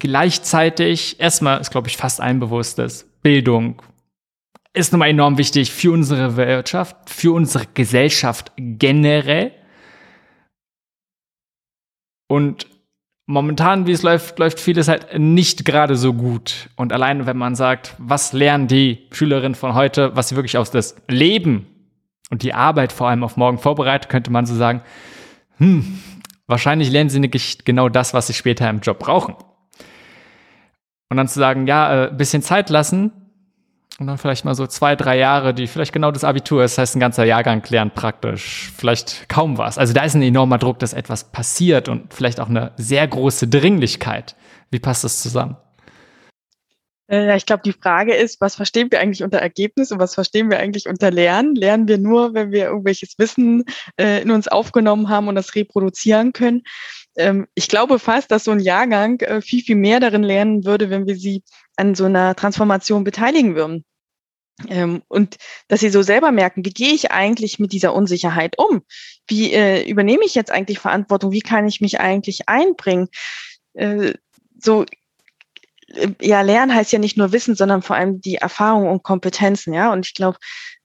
Gleichzeitig, 0.00 1.20
erstmal 1.20 1.60
ist, 1.60 1.70
glaube 1.70 1.86
ich, 1.86 1.96
fast 1.96 2.20
allen 2.20 2.40
bewusst, 2.40 2.78
dass 2.78 3.04
Bildung 3.22 3.80
ist 4.72 4.92
nun 4.92 4.98
mal 4.98 5.08
enorm 5.08 5.38
wichtig 5.38 5.72
für 5.72 5.92
unsere 5.92 6.36
Wirtschaft, 6.36 7.08
für 7.08 7.32
unsere 7.32 7.64
Gesellschaft 7.72 8.52
generell. 8.58 9.52
Und 12.28 12.66
momentan, 13.26 13.86
wie 13.86 13.92
es 13.92 14.02
läuft, 14.02 14.38
läuft 14.38 14.60
vieles 14.60 14.88
halt 14.88 15.18
nicht 15.18 15.64
gerade 15.64 15.96
so 15.96 16.12
gut. 16.12 16.68
Und 16.76 16.92
allein, 16.92 17.26
wenn 17.26 17.38
man 17.38 17.54
sagt, 17.54 17.94
was 17.98 18.32
lernen 18.32 18.66
die 18.66 19.06
Schülerinnen 19.12 19.54
von 19.54 19.74
heute, 19.74 20.14
was 20.16 20.28
sie 20.28 20.36
wirklich 20.36 20.58
aus 20.58 20.72
das 20.72 20.96
Leben 21.08 21.66
und 22.30 22.42
die 22.42 22.54
Arbeit 22.54 22.92
vor 22.92 23.08
allem 23.08 23.24
auf 23.24 23.36
morgen 23.36 23.58
vorbereitet, 23.58 24.10
könnte 24.10 24.30
man 24.30 24.46
so 24.46 24.54
sagen, 24.54 24.82
hm, 25.58 26.00
wahrscheinlich 26.46 26.90
lernen 26.90 27.10
sie 27.10 27.20
nicht 27.20 27.64
genau 27.64 27.88
das, 27.88 28.14
was 28.14 28.26
sie 28.26 28.34
später 28.34 28.68
im 28.68 28.80
Job 28.80 28.98
brauchen. 28.98 29.34
Und 31.08 31.16
dann 31.16 31.28
zu 31.28 31.38
sagen, 31.38 31.66
ja, 31.66 32.06
äh, 32.06 32.10
bisschen 32.12 32.42
Zeit 32.42 32.68
lassen, 32.70 33.12
und 33.98 34.08
dann 34.08 34.18
vielleicht 34.18 34.44
mal 34.44 34.54
so 34.54 34.66
zwei, 34.66 34.94
drei 34.94 35.16
Jahre, 35.16 35.54
die 35.54 35.66
vielleicht 35.66 35.92
genau 35.92 36.10
das 36.10 36.22
Abitur 36.22 36.62
ist. 36.62 36.76
Heißt, 36.76 36.96
ein 36.96 37.00
ganzer 37.00 37.24
Jahrgang 37.24 37.62
lernt 37.68 37.94
praktisch 37.94 38.70
vielleicht 38.76 39.28
kaum 39.28 39.56
was. 39.56 39.78
Also 39.78 39.94
da 39.94 40.02
ist 40.02 40.14
ein 40.14 40.22
enormer 40.22 40.58
Druck, 40.58 40.78
dass 40.80 40.92
etwas 40.92 41.32
passiert 41.32 41.88
und 41.88 42.12
vielleicht 42.12 42.38
auch 42.38 42.50
eine 42.50 42.72
sehr 42.76 43.08
große 43.08 43.48
Dringlichkeit. 43.48 44.36
Wie 44.70 44.80
passt 44.80 45.04
das 45.04 45.22
zusammen? 45.22 45.56
Äh, 47.08 47.36
ich 47.36 47.46
glaube, 47.46 47.62
die 47.64 47.72
Frage 47.72 48.14
ist, 48.14 48.40
was 48.40 48.56
verstehen 48.56 48.90
wir 48.90 49.00
eigentlich 49.00 49.22
unter 49.22 49.38
Ergebnis 49.38 49.92
und 49.92 49.98
was 49.98 50.14
verstehen 50.14 50.50
wir 50.50 50.58
eigentlich 50.58 50.88
unter 50.88 51.10
Lernen? 51.10 51.54
Lernen 51.54 51.88
wir 51.88 51.98
nur, 51.98 52.34
wenn 52.34 52.52
wir 52.52 52.66
irgendwelches 52.66 53.18
Wissen 53.18 53.64
äh, 54.00 54.22
in 54.22 54.30
uns 54.30 54.48
aufgenommen 54.48 55.08
haben 55.08 55.28
und 55.28 55.34
das 55.34 55.54
reproduzieren 55.54 56.32
können? 56.32 56.62
Ähm, 57.16 57.46
ich 57.54 57.68
glaube 57.68 57.98
fast, 57.98 58.30
dass 58.30 58.44
so 58.44 58.50
ein 58.50 58.60
Jahrgang 58.60 59.20
äh, 59.20 59.40
viel, 59.40 59.62
viel 59.62 59.76
mehr 59.76 60.00
darin 60.00 60.22
lernen 60.22 60.64
würde, 60.64 60.90
wenn 60.90 61.06
wir 61.06 61.16
sie 61.16 61.42
an 61.76 61.94
so 61.94 62.04
einer 62.04 62.34
Transformation 62.34 63.04
beteiligen 63.04 63.54
würden. 63.54 63.84
Ähm, 64.68 65.02
und 65.08 65.36
dass 65.68 65.80
sie 65.80 65.90
so 65.90 66.00
selber 66.00 66.32
merken, 66.32 66.64
wie 66.64 66.70
gehe 66.70 66.94
ich 66.94 67.10
eigentlich 67.10 67.58
mit 67.58 67.72
dieser 67.72 67.92
Unsicherheit 67.94 68.58
um? 68.58 68.82
Wie 69.28 69.52
übernehme 69.86 70.24
ich 70.24 70.34
jetzt 70.34 70.50
eigentlich 70.50 70.78
Verantwortung? 70.78 71.32
Wie 71.32 71.40
kann 71.40 71.66
ich 71.66 71.80
mich 71.80 72.00
eigentlich 72.00 72.48
einbringen? 72.48 73.08
So 74.58 74.86
ja, 76.20 76.40
Lernen 76.40 76.74
heißt 76.74 76.92
ja 76.92 76.98
nicht 76.98 77.16
nur 77.16 77.32
Wissen, 77.32 77.54
sondern 77.54 77.82
vor 77.82 77.96
allem 77.96 78.20
die 78.20 78.36
Erfahrung 78.36 78.88
und 78.88 79.02
Kompetenzen, 79.02 79.72
ja. 79.72 79.92
Und 79.92 80.06
ich 80.06 80.14
glaube, 80.14 80.38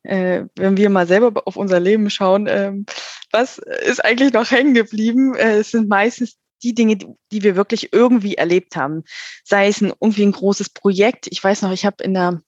äh, 0.03 0.43
wenn 0.55 0.77
wir 0.77 0.89
mal 0.89 1.07
selber 1.07 1.43
auf 1.45 1.55
unser 1.55 1.79
Leben 1.79 2.09
schauen, 2.09 2.47
ähm, 2.47 2.85
was 3.31 3.57
ist 3.57 4.03
eigentlich 4.03 4.33
noch 4.33 4.49
hängen 4.51 4.73
geblieben? 4.73 5.35
Äh, 5.35 5.57
es 5.59 5.71
sind 5.71 5.89
meistens 5.89 6.37
die 6.63 6.75
Dinge, 6.75 6.97
die, 6.97 7.07
die 7.31 7.43
wir 7.43 7.55
wirklich 7.55 7.91
irgendwie 7.93 8.35
erlebt 8.35 8.75
haben. 8.75 9.03
Sei 9.43 9.67
es 9.67 9.81
ein, 9.81 9.93
irgendwie 9.99 10.23
ein 10.23 10.31
großes 10.31 10.69
Projekt. 10.69 11.27
Ich 11.29 11.43
weiß 11.43 11.63
noch, 11.63 11.71
ich 11.71 11.85
habe 11.85 12.03
in 12.03 12.13
der 12.13 12.41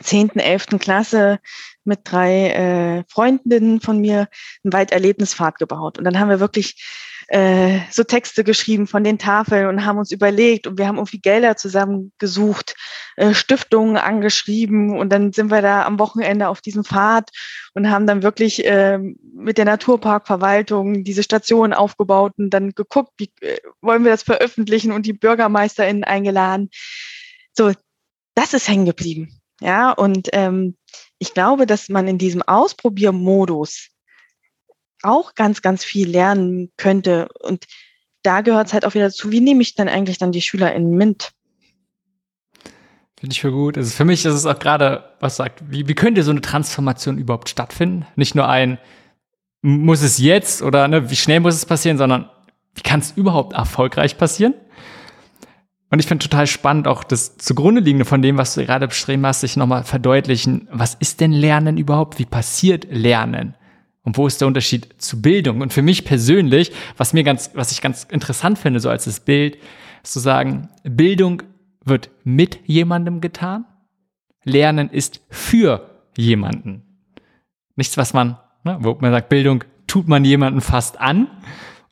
zehnten, 0.00 0.38
elften 0.38 0.78
Klasse 0.78 1.40
mit 1.84 2.00
drei 2.04 2.50
äh, 2.50 3.04
Freundinnen 3.08 3.80
von 3.80 4.00
mir 4.00 4.28
einen 4.62 4.72
Walderlebnisfahrt 4.72 5.58
gebaut. 5.58 5.98
Und 5.98 6.04
dann 6.04 6.18
haben 6.18 6.28
wir 6.30 6.40
wirklich 6.40 6.82
äh, 7.28 7.80
so 7.90 8.04
Texte 8.04 8.42
geschrieben 8.42 8.86
von 8.86 9.04
den 9.04 9.18
Tafeln 9.18 9.66
und 9.66 9.84
haben 9.84 9.98
uns 9.98 10.10
überlegt 10.10 10.66
und 10.66 10.78
wir 10.78 10.88
haben 10.88 10.96
irgendwie 10.96 11.20
Gelder 11.20 11.56
zusammengesucht, 11.56 12.74
äh, 13.16 13.34
Stiftungen 13.34 13.98
angeschrieben 13.98 14.98
und 14.98 15.10
dann 15.10 15.32
sind 15.32 15.50
wir 15.50 15.60
da 15.60 15.84
am 15.84 15.98
Wochenende 15.98 16.48
auf 16.48 16.62
diesem 16.62 16.84
Pfad 16.84 17.30
und 17.74 17.90
haben 17.90 18.06
dann 18.06 18.22
wirklich 18.22 18.64
äh, 18.64 18.98
mit 18.98 19.58
der 19.58 19.66
Naturparkverwaltung 19.66 21.04
diese 21.04 21.22
Station 21.22 21.74
aufgebaut 21.74 22.32
und 22.38 22.48
dann 22.50 22.70
geguckt, 22.70 23.12
wie 23.18 23.30
äh, 23.42 23.58
wollen 23.82 24.04
wir 24.04 24.10
das 24.10 24.22
veröffentlichen 24.22 24.90
und 24.92 25.04
die 25.04 25.12
BürgermeisterInnen 25.12 26.04
eingeladen. 26.04 26.70
So, 27.52 27.72
das 28.34 28.54
ist 28.54 28.68
hängen 28.68 28.86
geblieben. 28.86 29.38
Ja, 29.60 29.90
und 29.90 30.28
ähm, 30.32 30.76
ich 31.18 31.34
glaube, 31.34 31.66
dass 31.66 31.88
man 31.88 32.08
in 32.08 32.16
diesem 32.16 32.42
Ausprobiermodus 32.42 33.88
auch 35.02 35.34
ganz, 35.34 35.62
ganz 35.62 35.84
viel 35.84 36.08
lernen 36.08 36.70
könnte. 36.76 37.28
Und 37.40 37.66
da 38.22 38.40
gehört 38.40 38.68
es 38.68 38.72
halt 38.72 38.84
auch 38.84 38.94
wieder 38.94 39.10
zu, 39.10 39.30
wie 39.30 39.40
nehme 39.40 39.62
ich 39.62 39.74
denn 39.74 39.88
eigentlich 39.88 40.18
dann 40.18 40.32
die 40.32 40.42
SchülerInnen 40.42 40.96
mit? 40.96 41.32
Finde 43.18 43.32
ich 43.32 43.40
für 43.40 43.50
gut. 43.50 43.76
Also 43.76 43.90
für 43.90 44.04
mich 44.04 44.24
ist 44.24 44.34
es 44.34 44.46
auch 44.46 44.58
gerade, 44.58 45.04
was 45.18 45.36
sagt, 45.36 45.62
wie, 45.70 45.88
wie 45.88 45.94
könnte 45.94 46.22
so 46.22 46.30
eine 46.30 46.40
Transformation 46.40 47.18
überhaupt 47.18 47.48
stattfinden? 47.48 48.06
Nicht 48.14 48.34
nur 48.34 48.48
ein, 48.48 48.78
muss 49.60 50.02
es 50.02 50.18
jetzt 50.18 50.62
oder 50.62 50.86
ne, 50.86 51.10
wie 51.10 51.16
schnell 51.16 51.40
muss 51.40 51.54
es 51.54 51.66
passieren, 51.66 51.98
sondern 51.98 52.30
wie 52.74 52.82
kann 52.82 53.00
es 53.00 53.10
überhaupt 53.12 53.54
erfolgreich 53.54 54.18
passieren? 54.18 54.54
Und 55.90 56.00
ich 56.00 56.06
finde 56.06 56.22
total 56.22 56.46
spannend, 56.46 56.86
auch 56.86 57.02
das 57.02 57.38
zugrunde 57.38 57.80
liegende 57.80 58.04
von 58.04 58.20
dem, 58.20 58.36
was 58.36 58.54
du 58.54 58.64
gerade 58.64 58.86
beschrieben 58.86 59.26
hast, 59.26 59.40
sich 59.40 59.56
nochmal 59.56 59.84
verdeutlichen, 59.84 60.68
was 60.70 60.94
ist 60.94 61.20
denn 61.20 61.32
Lernen 61.32 61.78
überhaupt? 61.78 62.18
Wie 62.18 62.26
passiert 62.26 62.86
Lernen? 62.90 63.56
Und 64.02 64.16
wo 64.16 64.26
ist 64.26 64.40
der 64.40 64.48
Unterschied 64.48 64.94
zu 64.98 65.20
Bildung? 65.20 65.60
Und 65.60 65.72
für 65.72 65.82
mich 65.82 66.04
persönlich, 66.04 66.72
was 66.96 67.12
mir 67.12 67.24
ganz, 67.24 67.50
was 67.54 67.72
ich 67.72 67.80
ganz 67.80 68.04
interessant 68.04 68.58
finde, 68.58 68.80
so 68.80 68.88
als 68.88 69.04
das 69.04 69.20
Bild, 69.20 69.58
ist 70.02 70.12
zu 70.12 70.20
sagen, 70.20 70.68
Bildung 70.84 71.42
wird 71.84 72.10
mit 72.24 72.60
jemandem 72.66 73.20
getan, 73.20 73.64
Lernen 74.44 74.88
ist 74.88 75.20
für 75.30 75.90
jemanden. 76.16 76.82
Nichts, 77.76 77.96
was 77.96 78.14
man, 78.14 78.38
ne, 78.64 78.78
wo 78.80 78.96
man 79.00 79.12
sagt, 79.12 79.28
Bildung 79.28 79.64
tut 79.86 80.08
man 80.08 80.24
jemanden 80.24 80.60
fast 80.60 81.00
an 81.00 81.28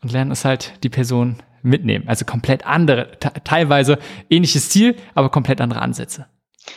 und 0.03 0.12
Lernen 0.12 0.31
ist 0.31 0.45
halt 0.45 0.83
die 0.85 0.88
Person 0.88 1.37
mitnehmen. 1.62 2.09
Also 2.09 2.25
komplett 2.25 2.64
andere, 2.64 3.19
teilweise 3.19 3.99
ähnliches 4.31 4.71
Ziel, 4.71 4.97
aber 5.14 5.31
komplett 5.31 5.61
andere 5.61 5.83
Ansätze. 5.83 6.27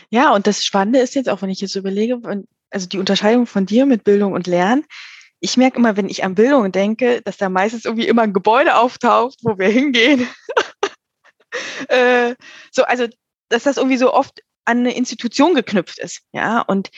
Ja, 0.09 0.33
und 0.33 0.47
das 0.47 0.65
Spannende 0.65 0.99
ist 0.99 1.15
jetzt 1.15 1.29
auch, 1.29 1.41
wenn 1.41 1.49
ich 1.49 1.61
jetzt 1.61 1.75
überlege, 1.75 2.19
also 2.69 2.87
die 2.87 2.99
Unterscheidung 2.99 3.45
von 3.45 3.65
dir 3.65 3.85
mit 3.85 4.03
Bildung 4.03 4.33
und 4.33 4.47
Lernen. 4.47 4.83
Ich 5.41 5.57
merke 5.57 5.77
immer, 5.77 5.95
wenn 5.95 6.09
ich 6.09 6.23
an 6.23 6.35
Bildung 6.35 6.71
denke, 6.71 7.21
dass 7.21 7.37
da 7.37 7.49
meistens 7.49 7.85
irgendwie 7.85 8.07
immer 8.07 8.23
ein 8.23 8.33
Gebäude 8.33 8.75
auftaucht, 8.75 9.39
wo 9.43 9.57
wir 9.57 9.69
hingehen. 9.69 10.27
äh, 11.87 12.35
so, 12.71 12.83
also, 12.83 13.07
dass 13.49 13.63
das 13.63 13.77
irgendwie 13.77 13.97
so 13.97 14.13
oft 14.13 14.41
an 14.65 14.79
eine 14.79 14.95
Institution 14.95 15.55
geknüpft 15.55 15.97
ist. 15.99 16.21
Ja, 16.33 16.61
und, 16.61 16.89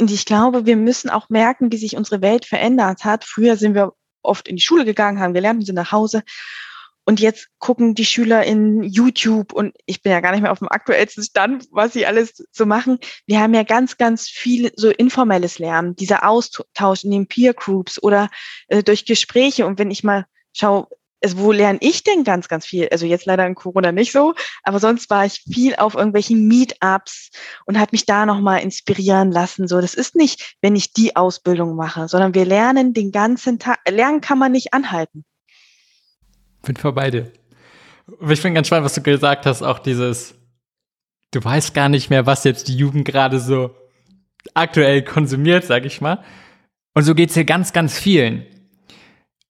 und 0.00 0.10
ich 0.10 0.24
glaube, 0.24 0.66
wir 0.66 0.76
müssen 0.76 1.10
auch 1.10 1.28
merken, 1.28 1.70
wie 1.70 1.76
sich 1.76 1.96
unsere 1.96 2.22
Welt 2.22 2.46
verändert 2.46 3.04
hat. 3.04 3.24
Früher 3.24 3.56
sind 3.56 3.74
wir 3.74 3.92
oft 4.22 4.48
in 4.48 4.56
die 4.56 4.62
Schule 4.62 4.84
gegangen, 4.84 5.20
haben 5.20 5.34
gelernt 5.34 5.60
und 5.60 5.66
sind 5.66 5.76
nach 5.76 5.92
Hause. 5.92 6.22
Und 7.04 7.18
jetzt 7.18 7.48
gucken 7.58 7.94
die 7.94 8.04
Schüler 8.04 8.44
in 8.44 8.82
YouTube 8.82 9.52
und 9.52 9.74
ich 9.86 10.02
bin 10.02 10.12
ja 10.12 10.20
gar 10.20 10.32
nicht 10.32 10.42
mehr 10.42 10.52
auf 10.52 10.60
dem 10.60 10.68
aktuellsten 10.68 11.24
Stand, 11.24 11.66
was 11.72 11.92
sie 11.92 12.06
alles 12.06 12.44
so 12.52 12.64
machen. 12.64 12.98
Wir 13.26 13.40
haben 13.40 13.54
ja 13.54 13.64
ganz, 13.64 13.96
ganz 13.96 14.28
viel 14.28 14.72
so 14.76 14.88
informelles 14.90 15.58
Lernen, 15.58 15.96
dieser 15.96 16.28
Austausch 16.28 17.02
in 17.04 17.10
den 17.10 17.26
Peer 17.26 17.54
Groups 17.54 18.00
oder 18.00 18.30
äh, 18.68 18.84
durch 18.84 19.04
Gespräche. 19.04 19.66
Und 19.66 19.80
wenn 19.80 19.90
ich 19.90 20.04
mal 20.04 20.26
schaue, 20.52 20.86
also 21.22 21.38
wo 21.38 21.52
lerne 21.52 21.78
ich 21.80 22.04
denn 22.04 22.24
ganz, 22.24 22.48
ganz 22.48 22.66
viel? 22.66 22.88
Also 22.90 23.06
jetzt 23.06 23.26
leider 23.26 23.46
in 23.46 23.54
Corona 23.54 23.92
nicht 23.92 24.12
so, 24.12 24.34
aber 24.62 24.78
sonst 24.78 25.08
war 25.10 25.24
ich 25.24 25.42
viel 25.52 25.76
auf 25.76 25.94
irgendwelchen 25.94 26.46
Meetups 26.46 27.30
und 27.66 27.78
habe 27.78 27.90
mich 27.92 28.06
da 28.06 28.26
nochmal 28.26 28.60
inspirieren 28.62 29.30
lassen. 29.30 29.68
So, 29.68 29.80
das 29.80 29.94
ist 29.94 30.14
nicht, 30.16 30.56
wenn 30.60 30.76
ich 30.76 30.92
die 30.92 31.16
Ausbildung 31.16 31.76
mache, 31.76 32.08
sondern 32.08 32.34
wir 32.34 32.44
lernen 32.44 32.92
den 32.92 33.12
ganzen 33.12 33.58
Tag. 33.58 33.78
Lernen 33.88 34.20
kann 34.20 34.38
man 34.38 34.52
nicht 34.52 34.74
anhalten. 34.74 35.24
Bin 36.62 36.76
vorbei 36.76 37.10
dir. 37.10 37.32
Ich 38.28 38.42
bin 38.42 38.54
ganz 38.54 38.66
spannend, 38.66 38.84
was 38.84 38.94
du 38.94 39.02
gesagt 39.02 39.46
hast, 39.46 39.62
auch 39.62 39.78
dieses, 39.78 40.34
du 41.30 41.42
weißt 41.42 41.74
gar 41.74 41.88
nicht 41.88 42.10
mehr, 42.10 42.26
was 42.26 42.44
jetzt 42.44 42.68
die 42.68 42.76
Jugend 42.76 43.04
gerade 43.04 43.40
so 43.40 43.74
aktuell 44.54 45.02
konsumiert, 45.02 45.64
sag 45.64 45.84
ich 45.84 46.00
mal. 46.00 46.22
Und 46.94 47.04
so 47.04 47.14
geht's 47.14 47.34
hier 47.34 47.44
ganz, 47.44 47.72
ganz 47.72 47.98
vielen. 47.98 48.46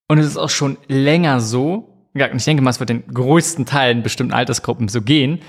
Und 0.09 0.19
es 0.19 0.27
ist 0.27 0.37
auch 0.37 0.51
schon 0.51 0.79
länger 0.89 1.41
so. 1.41 2.09
Ja, 2.15 2.33
ich 2.33 2.45
denke 2.45 2.63
mal, 2.63 2.71
es 2.71 2.81
wird 2.81 2.91
den 2.91 3.07
größten 3.07 3.67
Teilen 3.67 4.03
bestimmten 4.03 4.35
Altersgruppen 4.35 4.89
so 4.89 5.03
gehen. 5.03 5.41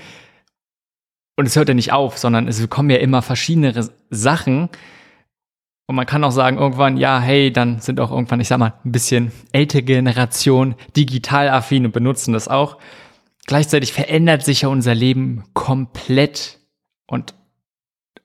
Und 1.36 1.46
es 1.46 1.56
hört 1.56 1.68
ja 1.68 1.74
nicht 1.74 1.92
auf, 1.92 2.16
sondern 2.16 2.48
es 2.48 2.68
kommen 2.70 2.90
ja 2.90 2.96
immer 2.96 3.20
verschiedene 3.20 3.90
Sachen, 4.10 4.70
und 5.86 5.96
man 5.96 6.06
kann 6.06 6.24
auch 6.24 6.30
sagen, 6.30 6.56
irgendwann, 6.56 6.96
ja, 6.96 7.20
hey, 7.20 7.52
dann 7.52 7.80
sind 7.80 8.00
auch 8.00 8.10
irgendwann, 8.10 8.40
ich 8.40 8.48
sag 8.48 8.58
mal, 8.58 8.74
ein 8.84 8.92
bisschen 8.92 9.32
ältere 9.52 9.82
Generation 9.82 10.74
digital 10.96 11.50
affin 11.50 11.84
und 11.84 11.92
benutzen 11.92 12.32
das 12.32 12.48
auch. 12.48 12.78
Gleichzeitig 13.46 13.92
verändert 13.92 14.42
sich 14.42 14.62
ja 14.62 14.68
unser 14.68 14.94
Leben 14.94 15.44
komplett 15.52 16.60
und 17.06 17.34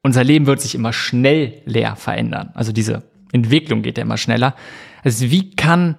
unser 0.02 0.24
Leben 0.24 0.45
wird 0.45 0.62
sich 0.62 0.76
immer 0.76 0.93
schnell 0.93 1.62
leer 1.65 1.98
verändern. 1.98 2.52
Also 2.54 2.72
diese 2.72 3.04
Entwicklung 3.34 3.82
geht 3.82 3.98
ja 3.98 4.04
immer 4.04 4.17
schneller. 4.17 4.56
Also 5.04 5.30
wie 5.30 5.54
kann, 5.56 5.98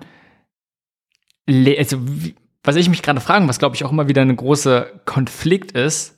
also 1.46 1.98
wie, 2.08 2.34
was 2.64 2.76
ich 2.76 2.88
mich 2.88 3.02
gerade 3.02 3.20
frage, 3.20 3.46
was 3.46 3.58
glaube 3.58 3.76
ich 3.76 3.84
auch 3.84 3.92
immer 3.92 4.08
wieder 4.08 4.22
ein 4.22 4.34
großer 4.34 4.86
Konflikt 5.04 5.72
ist, 5.72 6.16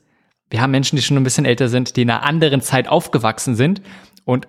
wir 0.50 0.60
haben 0.60 0.70
Menschen, 0.70 0.96
die 0.96 1.02
schon 1.02 1.16
ein 1.16 1.24
bisschen 1.24 1.46
älter 1.46 1.68
sind, 1.68 1.96
die 1.96 2.02
in 2.02 2.10
einer 2.10 2.22
anderen 2.22 2.60
Zeit 2.60 2.86
aufgewachsen 2.86 3.56
sind 3.56 3.82
und 4.24 4.46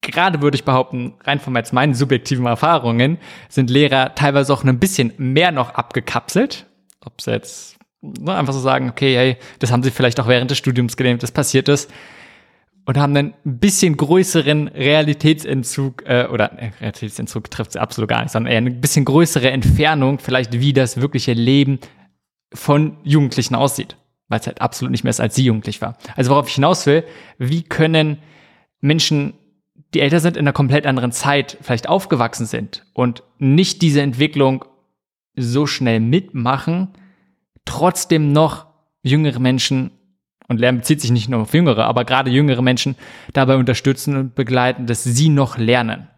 gerade 0.00 0.42
würde 0.42 0.56
ich 0.56 0.64
behaupten, 0.64 1.14
rein 1.24 1.40
von 1.40 1.54
jetzt 1.56 1.72
meinen 1.72 1.94
subjektiven 1.94 2.46
Erfahrungen, 2.46 3.18
sind 3.48 3.70
Lehrer 3.70 4.14
teilweise 4.14 4.52
auch 4.52 4.64
ein 4.64 4.78
bisschen 4.78 5.12
mehr 5.18 5.52
noch 5.52 5.70
abgekapselt. 5.74 6.66
Ob 7.04 7.20
sie 7.20 7.32
jetzt 7.32 7.76
ne, 8.00 8.34
einfach 8.34 8.52
so 8.52 8.60
sagen, 8.60 8.90
okay, 8.90 9.16
hey, 9.16 9.36
das 9.58 9.72
haben 9.72 9.82
sie 9.82 9.90
vielleicht 9.90 10.20
auch 10.20 10.28
während 10.28 10.50
des 10.50 10.58
Studiums 10.58 10.96
gelernt, 10.96 11.22
das 11.22 11.32
passiert 11.32 11.68
ist. 11.68 11.90
Und 12.84 12.98
haben 12.98 13.16
einen 13.16 13.34
bisschen 13.42 13.96
größeren 13.96 14.68
Realitätsentzug, 14.68 16.04
äh, 16.06 16.28
oder 16.30 16.52
äh, 16.52 16.70
Realitätsentzug 16.80 17.50
trifft 17.50 17.72
sie 17.72 17.80
absolut 17.80 18.08
gar 18.08 18.22
nicht, 18.22 18.30
sondern 18.30 18.52
eher 18.52 18.58
eine 18.58 18.70
bisschen 18.70 19.04
größere 19.04 19.50
Entfernung, 19.50 20.20
vielleicht 20.20 20.60
wie 20.60 20.72
das 20.72 21.00
wirkliche 21.00 21.32
Leben 21.32 21.80
von 22.54 22.98
Jugendlichen 23.02 23.56
aussieht. 23.56 23.96
Weil 24.28 24.38
es 24.38 24.46
halt 24.46 24.60
absolut 24.60 24.92
nicht 24.92 25.02
mehr 25.02 25.10
ist, 25.10 25.20
als 25.20 25.34
sie 25.34 25.44
jugendlich 25.44 25.80
war. 25.82 25.98
Also 26.14 26.30
worauf 26.30 26.48
ich 26.48 26.54
hinaus 26.54 26.86
will, 26.86 27.04
wie 27.38 27.62
können 27.62 28.18
Menschen 28.80 29.34
die 29.96 30.02
älter 30.02 30.20
sind, 30.20 30.36
in 30.36 30.42
einer 30.42 30.52
komplett 30.52 30.86
anderen 30.86 31.10
Zeit 31.10 31.56
vielleicht 31.62 31.88
aufgewachsen 31.88 32.44
sind 32.44 32.84
und 32.92 33.22
nicht 33.38 33.80
diese 33.80 34.02
Entwicklung 34.02 34.66
so 35.36 35.66
schnell 35.66 36.00
mitmachen, 36.00 36.88
trotzdem 37.64 38.32
noch 38.32 38.66
jüngere 39.02 39.38
Menschen, 39.38 39.90
und 40.48 40.60
Lernen 40.60 40.78
bezieht 40.78 41.00
sich 41.00 41.10
nicht 41.10 41.28
nur 41.28 41.40
auf 41.40 41.54
jüngere, 41.54 41.86
aber 41.86 42.04
gerade 42.04 42.30
jüngere 42.30 42.62
Menschen 42.62 42.94
dabei 43.32 43.56
unterstützen 43.56 44.16
und 44.16 44.34
begleiten, 44.34 44.86
dass 44.86 45.02
sie 45.02 45.28
noch 45.28 45.58
lernen. 45.58 46.08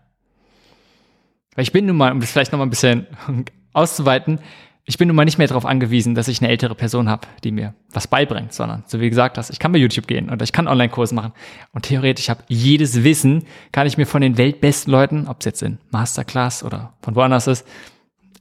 Weil 1.55 1.63
ich 1.63 1.73
bin 1.73 1.87
nun 1.87 1.97
mal, 1.97 2.13
um 2.13 2.21
das 2.21 2.31
vielleicht 2.31 2.53
noch 2.53 2.59
mal 2.59 2.67
ein 2.67 2.71
bisschen 2.71 3.07
auszuweiten, 3.73 4.41
ich 4.89 4.97
bin 4.97 5.07
nun 5.07 5.17
mal 5.17 5.27
nicht 5.27 5.37
mehr 5.37 5.47
darauf 5.47 5.67
angewiesen, 5.67 6.15
dass 6.15 6.29
ich 6.29 6.41
eine 6.41 6.49
ältere 6.49 6.75
Person 6.75 7.11
habe, 7.11 7.29
die 7.45 7.51
mir 7.53 7.75
was 7.93 8.07
beibringt, 8.07 8.55
sondern 8.55 8.85
so 8.87 9.01
wie 9.01 9.11
gesagt 9.11 9.37
hast, 9.37 9.51
ich 9.51 9.59
kann 9.59 9.71
bei 9.71 9.79
YouTube 9.79 10.07
gehen 10.07 10.31
oder 10.31 10.43
ich 10.45 10.53
kann 10.53 10.67
Online-Kurse 10.67 11.15
machen 11.15 11.33
und 11.75 11.83
theoretisch 11.83 12.31
habe 12.31 12.43
jedes 12.49 13.05
Wissen, 13.05 13.45
kann 13.71 13.87
ich 13.87 13.99
mir 13.99 14.07
von 14.07 14.23
den 14.23 14.39
weltbesten 14.39 14.91
Leuten, 14.91 15.29
ob 15.29 15.41
es 15.41 15.45
jetzt 15.45 15.63
in 15.63 15.77
Masterclass 15.91 16.65
oder 16.65 16.95
von 17.03 17.15
woanders 17.17 17.47
ist, 17.49 17.69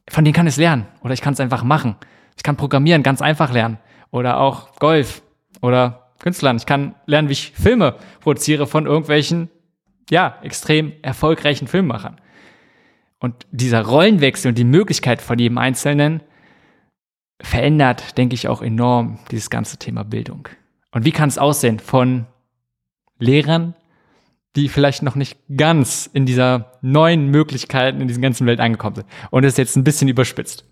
von 0.07 0.23
denen 0.23 0.33
kann 0.33 0.47
ich 0.47 0.53
es 0.53 0.57
lernen 0.57 0.87
oder 1.01 1.13
ich 1.13 1.19
kann 1.19 1.33
es 1.33 1.41
einfach 1.41 1.65
machen. 1.65 1.97
Ich 2.37 2.43
kann 2.43 2.55
programmieren, 2.55 3.03
ganz 3.03 3.21
einfach 3.21 3.51
lernen 3.51 3.77
oder 4.11 4.39
auch 4.39 4.73
Golf 4.79 5.23
oder 5.61 6.13
Künstlern. 6.19 6.55
Ich 6.55 6.65
kann 6.65 6.95
lernen, 7.07 7.27
wie 7.27 7.33
ich 7.33 7.51
Filme 7.51 7.95
produziere 8.21 8.67
von 8.67 8.85
irgendwelchen, 8.85 9.49
ja, 10.09 10.37
extrem 10.43 10.93
erfolgreichen 11.01 11.67
Filmemachern. 11.67 12.21
Und 13.19 13.35
dieser 13.51 13.81
Rollenwechsel 13.81 14.47
und 14.47 14.57
die 14.57 14.63
Möglichkeit 14.63 15.21
von 15.21 15.37
jedem 15.37 15.57
Einzelnen, 15.57 16.21
verändert, 17.41 18.17
denke 18.17 18.35
ich, 18.35 18.47
auch 18.47 18.61
enorm 18.61 19.19
dieses 19.31 19.49
ganze 19.49 19.77
Thema 19.77 20.03
Bildung. 20.03 20.47
Und 20.91 21.05
wie 21.05 21.11
kann 21.11 21.29
es 21.29 21.37
aussehen 21.37 21.79
von 21.79 22.25
Lehrern, 23.19 23.75
die 24.55 24.69
vielleicht 24.69 25.03
noch 25.03 25.15
nicht 25.15 25.37
ganz 25.55 26.09
in 26.11 26.25
dieser 26.25 26.79
neuen 26.81 27.29
Möglichkeiten 27.29 28.01
in 28.01 28.07
dieser 28.07 28.21
ganzen 28.21 28.47
Welt 28.47 28.59
angekommen 28.59 28.95
sind? 28.95 29.07
Und 29.29 29.43
das 29.43 29.53
ist 29.53 29.57
jetzt 29.57 29.75
ein 29.75 29.83
bisschen 29.83 30.07
überspitzt. 30.07 30.65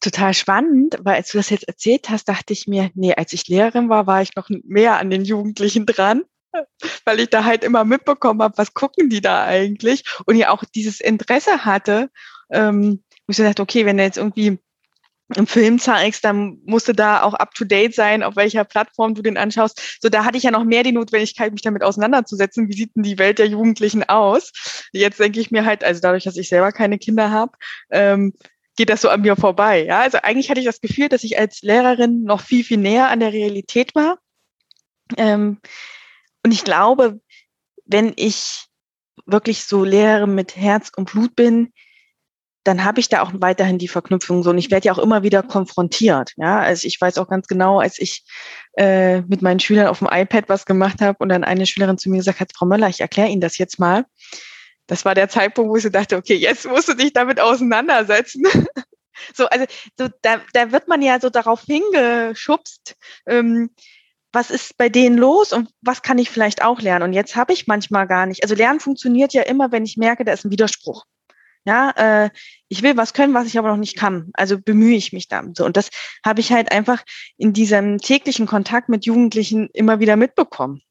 Total 0.00 0.32
spannend, 0.32 0.96
weil 1.02 1.16
als 1.16 1.30
du 1.30 1.38
das 1.38 1.50
jetzt 1.50 1.68
erzählt 1.68 2.08
hast, 2.08 2.26
dachte 2.28 2.54
ich 2.54 2.66
mir, 2.66 2.90
nee, 2.94 3.12
als 3.14 3.34
ich 3.34 3.48
Lehrerin 3.48 3.90
war, 3.90 4.06
war 4.06 4.22
ich 4.22 4.34
noch 4.34 4.48
mehr 4.64 4.98
an 4.98 5.10
den 5.10 5.24
Jugendlichen 5.24 5.84
dran, 5.84 6.22
weil 7.04 7.20
ich 7.20 7.28
da 7.28 7.44
halt 7.44 7.64
immer 7.64 7.84
mitbekommen 7.84 8.40
habe, 8.40 8.56
was 8.56 8.72
gucken 8.72 9.10
die 9.10 9.20
da 9.20 9.44
eigentlich 9.44 10.04
und 10.24 10.36
ja 10.36 10.50
auch 10.50 10.64
dieses 10.64 11.00
Interesse 11.00 11.66
hatte, 11.66 12.10
ähm, 12.50 13.04
wo 13.26 13.32
ich 13.32 13.36
so 13.36 13.42
dachte, 13.42 13.62
okay, 13.62 13.84
wenn 13.84 13.98
er 13.98 14.06
jetzt 14.06 14.16
irgendwie 14.16 14.58
im 15.36 15.46
Film 15.46 15.78
zeigst, 15.78 16.24
dann 16.24 16.58
musst 16.64 16.88
du 16.88 16.92
da 16.92 17.22
auch 17.22 17.34
up 17.34 17.54
to 17.54 17.64
date 17.64 17.94
sein, 17.94 18.22
auf 18.22 18.36
welcher 18.36 18.64
Plattform 18.64 19.14
du 19.14 19.22
den 19.22 19.36
anschaust. 19.36 19.98
So, 20.00 20.08
da 20.08 20.24
hatte 20.24 20.38
ich 20.38 20.44
ja 20.44 20.50
noch 20.50 20.64
mehr 20.64 20.82
die 20.82 20.92
Notwendigkeit, 20.92 21.52
mich 21.52 21.62
damit 21.62 21.82
auseinanderzusetzen. 21.82 22.68
Wie 22.68 22.74
sieht 22.74 22.96
denn 22.96 23.02
die 23.02 23.18
Welt 23.18 23.38
der 23.38 23.46
Jugendlichen 23.46 24.02
aus? 24.08 24.52
Jetzt 24.92 25.20
denke 25.20 25.40
ich 25.40 25.50
mir 25.50 25.64
halt, 25.64 25.84
also 25.84 26.00
dadurch, 26.00 26.24
dass 26.24 26.36
ich 26.36 26.48
selber 26.48 26.72
keine 26.72 26.98
Kinder 26.98 27.30
habe, 27.30 27.52
ähm, 27.90 28.32
geht 28.76 28.90
das 28.90 29.02
so 29.02 29.08
an 29.08 29.20
mir 29.20 29.36
vorbei. 29.36 29.84
Ja, 29.84 30.00
also 30.00 30.18
eigentlich 30.22 30.50
hatte 30.50 30.60
ich 30.60 30.66
das 30.66 30.80
Gefühl, 30.80 31.08
dass 31.08 31.24
ich 31.24 31.38
als 31.38 31.62
Lehrerin 31.62 32.24
noch 32.24 32.40
viel, 32.40 32.64
viel 32.64 32.78
näher 32.78 33.08
an 33.08 33.20
der 33.20 33.32
Realität 33.32 33.94
war. 33.94 34.18
Ähm, 35.16 35.58
und 36.44 36.52
ich 36.52 36.64
glaube, 36.64 37.20
wenn 37.84 38.12
ich 38.16 38.66
wirklich 39.26 39.64
so 39.64 39.84
Lehrerin 39.84 40.34
mit 40.34 40.56
Herz 40.56 40.90
und 40.96 41.10
Blut 41.10 41.36
bin, 41.36 41.72
dann 42.64 42.84
habe 42.84 43.00
ich 43.00 43.08
da 43.08 43.22
auch 43.22 43.32
weiterhin 43.34 43.78
die 43.78 43.88
Verknüpfung 43.88 44.42
so. 44.42 44.50
Und 44.50 44.58
ich 44.58 44.70
werde 44.70 44.86
ja 44.86 44.92
auch 44.92 44.98
immer 44.98 45.22
wieder 45.22 45.42
konfrontiert. 45.42 46.32
Ja, 46.36 46.60
also 46.60 46.86
ich 46.86 47.00
weiß 47.00 47.18
auch 47.18 47.28
ganz 47.28 47.46
genau, 47.46 47.80
als 47.80 47.98
ich 47.98 48.24
äh, 48.76 49.22
mit 49.22 49.42
meinen 49.42 49.60
Schülern 49.60 49.86
auf 49.86 50.00
dem 50.00 50.08
iPad 50.10 50.48
was 50.48 50.66
gemacht 50.66 51.00
habe 51.00 51.16
und 51.20 51.30
dann 51.30 51.44
eine 51.44 51.66
Schülerin 51.66 51.98
zu 51.98 52.10
mir 52.10 52.18
gesagt 52.18 52.40
hat, 52.40 52.52
Frau 52.54 52.66
Möller, 52.66 52.88
ich 52.88 53.00
erkläre 53.00 53.28
Ihnen 53.28 53.40
das 53.40 53.58
jetzt 53.58 53.78
mal. 53.78 54.04
Das 54.86 55.04
war 55.04 55.14
der 55.14 55.28
Zeitpunkt, 55.28 55.70
wo 55.70 55.76
ich 55.76 55.84
so 55.84 55.88
dachte, 55.88 56.16
okay, 56.16 56.34
jetzt 56.34 56.66
musst 56.68 56.88
du 56.88 56.94
dich 56.94 57.12
damit 57.12 57.40
auseinandersetzen. 57.40 58.44
so, 59.34 59.46
also 59.46 59.64
so, 59.98 60.08
da, 60.22 60.40
da 60.52 60.72
wird 60.72 60.88
man 60.88 61.00
ja 61.00 61.20
so 61.20 61.30
darauf 61.30 61.62
hingeschubst, 61.62 62.96
ähm, 63.26 63.70
was 64.32 64.50
ist 64.50 64.76
bei 64.76 64.88
denen 64.88 65.18
los 65.18 65.52
und 65.52 65.70
was 65.80 66.02
kann 66.02 66.18
ich 66.18 66.30
vielleicht 66.30 66.62
auch 66.62 66.80
lernen? 66.80 67.04
Und 67.04 67.12
jetzt 67.12 67.36
habe 67.36 67.52
ich 67.52 67.66
manchmal 67.66 68.06
gar 68.06 68.26
nicht. 68.26 68.42
Also 68.42 68.54
Lernen 68.54 68.80
funktioniert 68.80 69.32
ja 69.32 69.42
immer, 69.42 69.72
wenn 69.72 69.84
ich 69.84 69.96
merke, 69.96 70.24
da 70.24 70.32
ist 70.32 70.44
ein 70.44 70.52
Widerspruch. 70.52 71.04
Ja, 71.66 71.90
äh, 71.90 72.30
ich 72.68 72.82
will 72.82 72.96
was 72.96 73.12
können, 73.12 73.34
was 73.34 73.46
ich 73.46 73.58
aber 73.58 73.68
noch 73.68 73.76
nicht 73.76 73.96
kann. 73.96 74.30
Also 74.32 74.58
bemühe 74.58 74.96
ich 74.96 75.12
mich 75.12 75.28
dann 75.28 75.54
so. 75.54 75.64
Und 75.64 75.76
das 75.76 75.90
habe 76.24 76.40
ich 76.40 76.52
halt 76.52 76.72
einfach 76.72 77.02
in 77.36 77.52
diesem 77.52 77.98
täglichen 77.98 78.46
Kontakt 78.46 78.88
mit 78.88 79.04
Jugendlichen 79.04 79.68
immer 79.74 80.00
wieder 80.00 80.16
mitbekommen. 80.16 80.82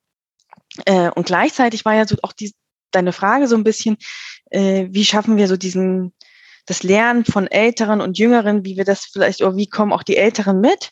Äh, 0.86 1.10
und 1.10 1.26
gleichzeitig 1.26 1.86
war 1.86 1.96
ja 1.96 2.06
so 2.06 2.18
auch 2.22 2.34
die, 2.34 2.54
deine 2.92 3.14
Frage 3.14 3.48
so 3.48 3.56
ein 3.56 3.64
bisschen, 3.64 3.98
äh, 4.52 4.88
wie 4.92 5.06
schaffen 5.06 5.38
wir 5.38 5.48
so 5.48 5.58
diesen, 5.58 6.14
das 6.68 6.84
Lernen 6.84 7.26
von 7.26 7.48
Älteren 7.48 8.00
und 8.00 8.20
Jüngeren, 8.20 8.64
wie 8.64 8.78
wir 8.78 8.86
das 8.86 9.06
vielleicht, 9.06 9.42
oder 9.42 9.56
wie 9.56 9.68
kommen 9.68 9.92
auch 9.92 10.04
die 10.04 10.18
Älteren 10.18 10.62
mit? 10.62 10.92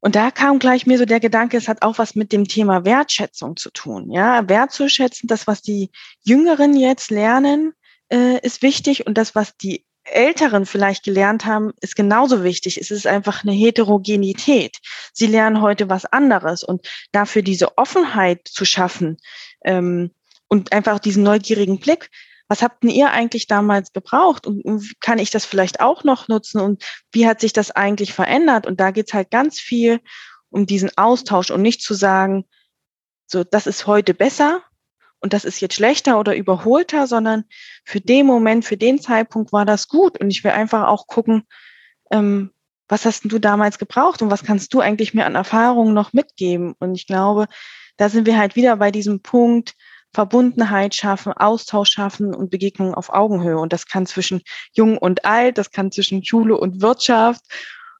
Und 0.00 0.16
da 0.16 0.30
kam 0.30 0.58
gleich 0.58 0.86
mir 0.86 0.98
so 0.98 1.04
der 1.04 1.20
Gedanke, 1.20 1.56
es 1.56 1.68
hat 1.68 1.82
auch 1.82 1.98
was 1.98 2.14
mit 2.14 2.32
dem 2.32 2.46
Thema 2.46 2.84
Wertschätzung 2.84 3.56
zu 3.56 3.70
tun. 3.70 4.10
Ja, 4.10 4.48
wertzuschätzen, 4.48 5.28
das, 5.28 5.46
was 5.46 5.60
die 5.60 5.90
Jüngeren 6.22 6.74
jetzt 6.74 7.10
lernen, 7.10 7.74
äh, 8.12 8.38
ist 8.40 8.62
wichtig 8.62 9.06
und 9.06 9.16
das, 9.16 9.34
was 9.34 9.56
die 9.56 9.84
Älteren 10.04 10.66
vielleicht 10.66 11.04
gelernt 11.04 11.44
haben, 11.44 11.72
ist 11.80 11.94
genauso 11.94 12.42
wichtig. 12.42 12.78
Es 12.78 12.90
ist 12.90 13.06
einfach 13.06 13.44
eine 13.44 13.52
Heterogenität. 13.52 14.78
Sie 15.12 15.26
lernen 15.26 15.60
heute 15.60 15.88
was 15.88 16.06
anderes 16.06 16.64
und 16.64 16.88
dafür 17.12 17.42
diese 17.42 17.76
Offenheit 17.78 18.48
zu 18.48 18.64
schaffen 18.64 19.18
ähm, 19.64 20.10
und 20.48 20.72
einfach 20.72 20.98
diesen 20.98 21.22
neugierigen 21.22 21.78
Blick. 21.78 22.10
Was 22.48 22.62
habt 22.62 22.82
denn 22.82 22.90
ihr 22.90 23.10
eigentlich 23.10 23.46
damals 23.46 23.92
gebraucht 23.92 24.46
und, 24.46 24.64
und 24.64 25.00
kann 25.00 25.18
ich 25.18 25.30
das 25.30 25.44
vielleicht 25.44 25.80
auch 25.80 26.02
noch 26.02 26.26
nutzen 26.26 26.60
und 26.60 26.84
wie 27.12 27.26
hat 27.26 27.40
sich 27.40 27.52
das 27.52 27.70
eigentlich 27.70 28.12
verändert? 28.12 28.66
Und 28.66 28.80
da 28.80 28.90
geht's 28.90 29.14
halt 29.14 29.30
ganz 29.30 29.60
viel 29.60 30.00
um 30.50 30.66
diesen 30.66 30.90
Austausch 30.96 31.50
und 31.50 31.62
nicht 31.62 31.80
zu 31.80 31.94
sagen, 31.94 32.44
so, 33.26 33.44
das 33.44 33.68
ist 33.68 33.86
heute 33.86 34.14
besser, 34.14 34.62
und 35.20 35.32
das 35.32 35.44
ist 35.44 35.60
jetzt 35.60 35.74
schlechter 35.74 36.18
oder 36.18 36.34
überholter, 36.34 37.06
sondern 37.06 37.44
für 37.84 38.00
den 38.00 38.26
Moment, 38.26 38.64
für 38.64 38.76
den 38.76 39.00
Zeitpunkt 39.00 39.52
war 39.52 39.66
das 39.66 39.88
gut. 39.88 40.18
Und 40.18 40.30
ich 40.30 40.42
will 40.44 40.52
einfach 40.52 40.88
auch 40.88 41.06
gucken, 41.06 41.44
ähm, 42.10 42.50
was 42.88 43.04
hast 43.04 43.30
du 43.30 43.38
damals 43.38 43.78
gebraucht 43.78 44.22
und 44.22 44.30
was 44.30 44.42
kannst 44.42 44.74
du 44.74 44.80
eigentlich 44.80 45.14
mir 45.14 45.26
an 45.26 45.36
Erfahrungen 45.36 45.94
noch 45.94 46.12
mitgeben? 46.12 46.74
Und 46.80 46.94
ich 46.94 47.06
glaube, 47.06 47.46
da 47.96 48.08
sind 48.08 48.26
wir 48.26 48.38
halt 48.38 48.56
wieder 48.56 48.76
bei 48.76 48.90
diesem 48.90 49.20
Punkt, 49.20 49.74
Verbundenheit 50.12 50.94
schaffen, 50.94 51.32
Austausch 51.32 51.90
schaffen 51.90 52.34
und 52.34 52.50
Begegnungen 52.50 52.94
auf 52.94 53.10
Augenhöhe. 53.10 53.58
Und 53.58 53.72
das 53.72 53.86
kann 53.86 54.06
zwischen 54.06 54.42
Jung 54.72 54.98
und 54.98 55.24
Alt, 55.24 55.56
das 55.56 55.70
kann 55.70 55.92
zwischen 55.92 56.24
Schule 56.24 56.56
und 56.56 56.82
Wirtschaft, 56.82 57.42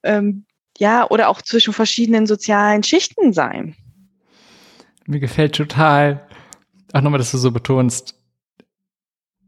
ähm, 0.03 0.45
ja, 0.79 1.09
oder 1.09 1.29
auch 1.29 1.43
zwischen 1.43 1.73
verschiedenen 1.73 2.27
sozialen 2.27 2.83
Schichten 2.83 3.33
sein. 3.33 3.77
Mir 5.07 5.21
gefällt 5.21 5.55
total, 5.55 6.27
auch 6.93 7.01
nochmal, 7.01 7.18
dass 7.18 7.30
du 7.30 7.38
so 7.38 7.51
betonst, 7.51 8.14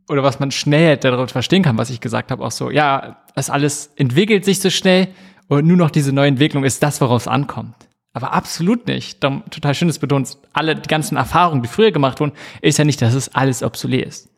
oder 0.08 0.22
was 0.22 0.40
man 0.40 0.50
schnell 0.50 0.96
darüber 0.96 1.26
verstehen 1.28 1.62
kann, 1.62 1.78
was 1.78 1.90
ich 1.90 2.00
gesagt 2.00 2.30
habe, 2.30 2.44
auch 2.44 2.50
so, 2.50 2.70
ja, 2.70 3.22
es 3.34 3.50
alles 3.50 3.92
entwickelt 3.96 4.44
sich 4.44 4.60
so 4.60 4.70
schnell 4.70 5.08
und 5.48 5.66
nur 5.66 5.76
noch 5.76 5.90
diese 5.90 6.12
neue 6.12 6.28
Entwicklung 6.28 6.64
ist 6.64 6.82
das, 6.82 7.00
worauf 7.00 7.22
es 7.22 7.28
ankommt. 7.28 7.74
Aber 8.12 8.32
absolut 8.34 8.86
nicht. 8.86 9.22
Darum, 9.24 9.42
total 9.50 9.74
schön, 9.74 9.88
dass 9.88 9.96
du 9.96 10.02
betonst, 10.02 10.38
alle 10.52 10.76
die 10.76 10.88
ganzen 10.88 11.16
Erfahrungen, 11.16 11.62
die 11.62 11.68
früher 11.68 11.92
gemacht 11.92 12.20
wurden, 12.20 12.32
ist 12.60 12.78
ja 12.78 12.84
nicht, 12.84 13.00
dass 13.00 13.14
es 13.14 13.34
alles 13.34 13.62
obsolet 13.62 14.06
ist. 14.06 14.28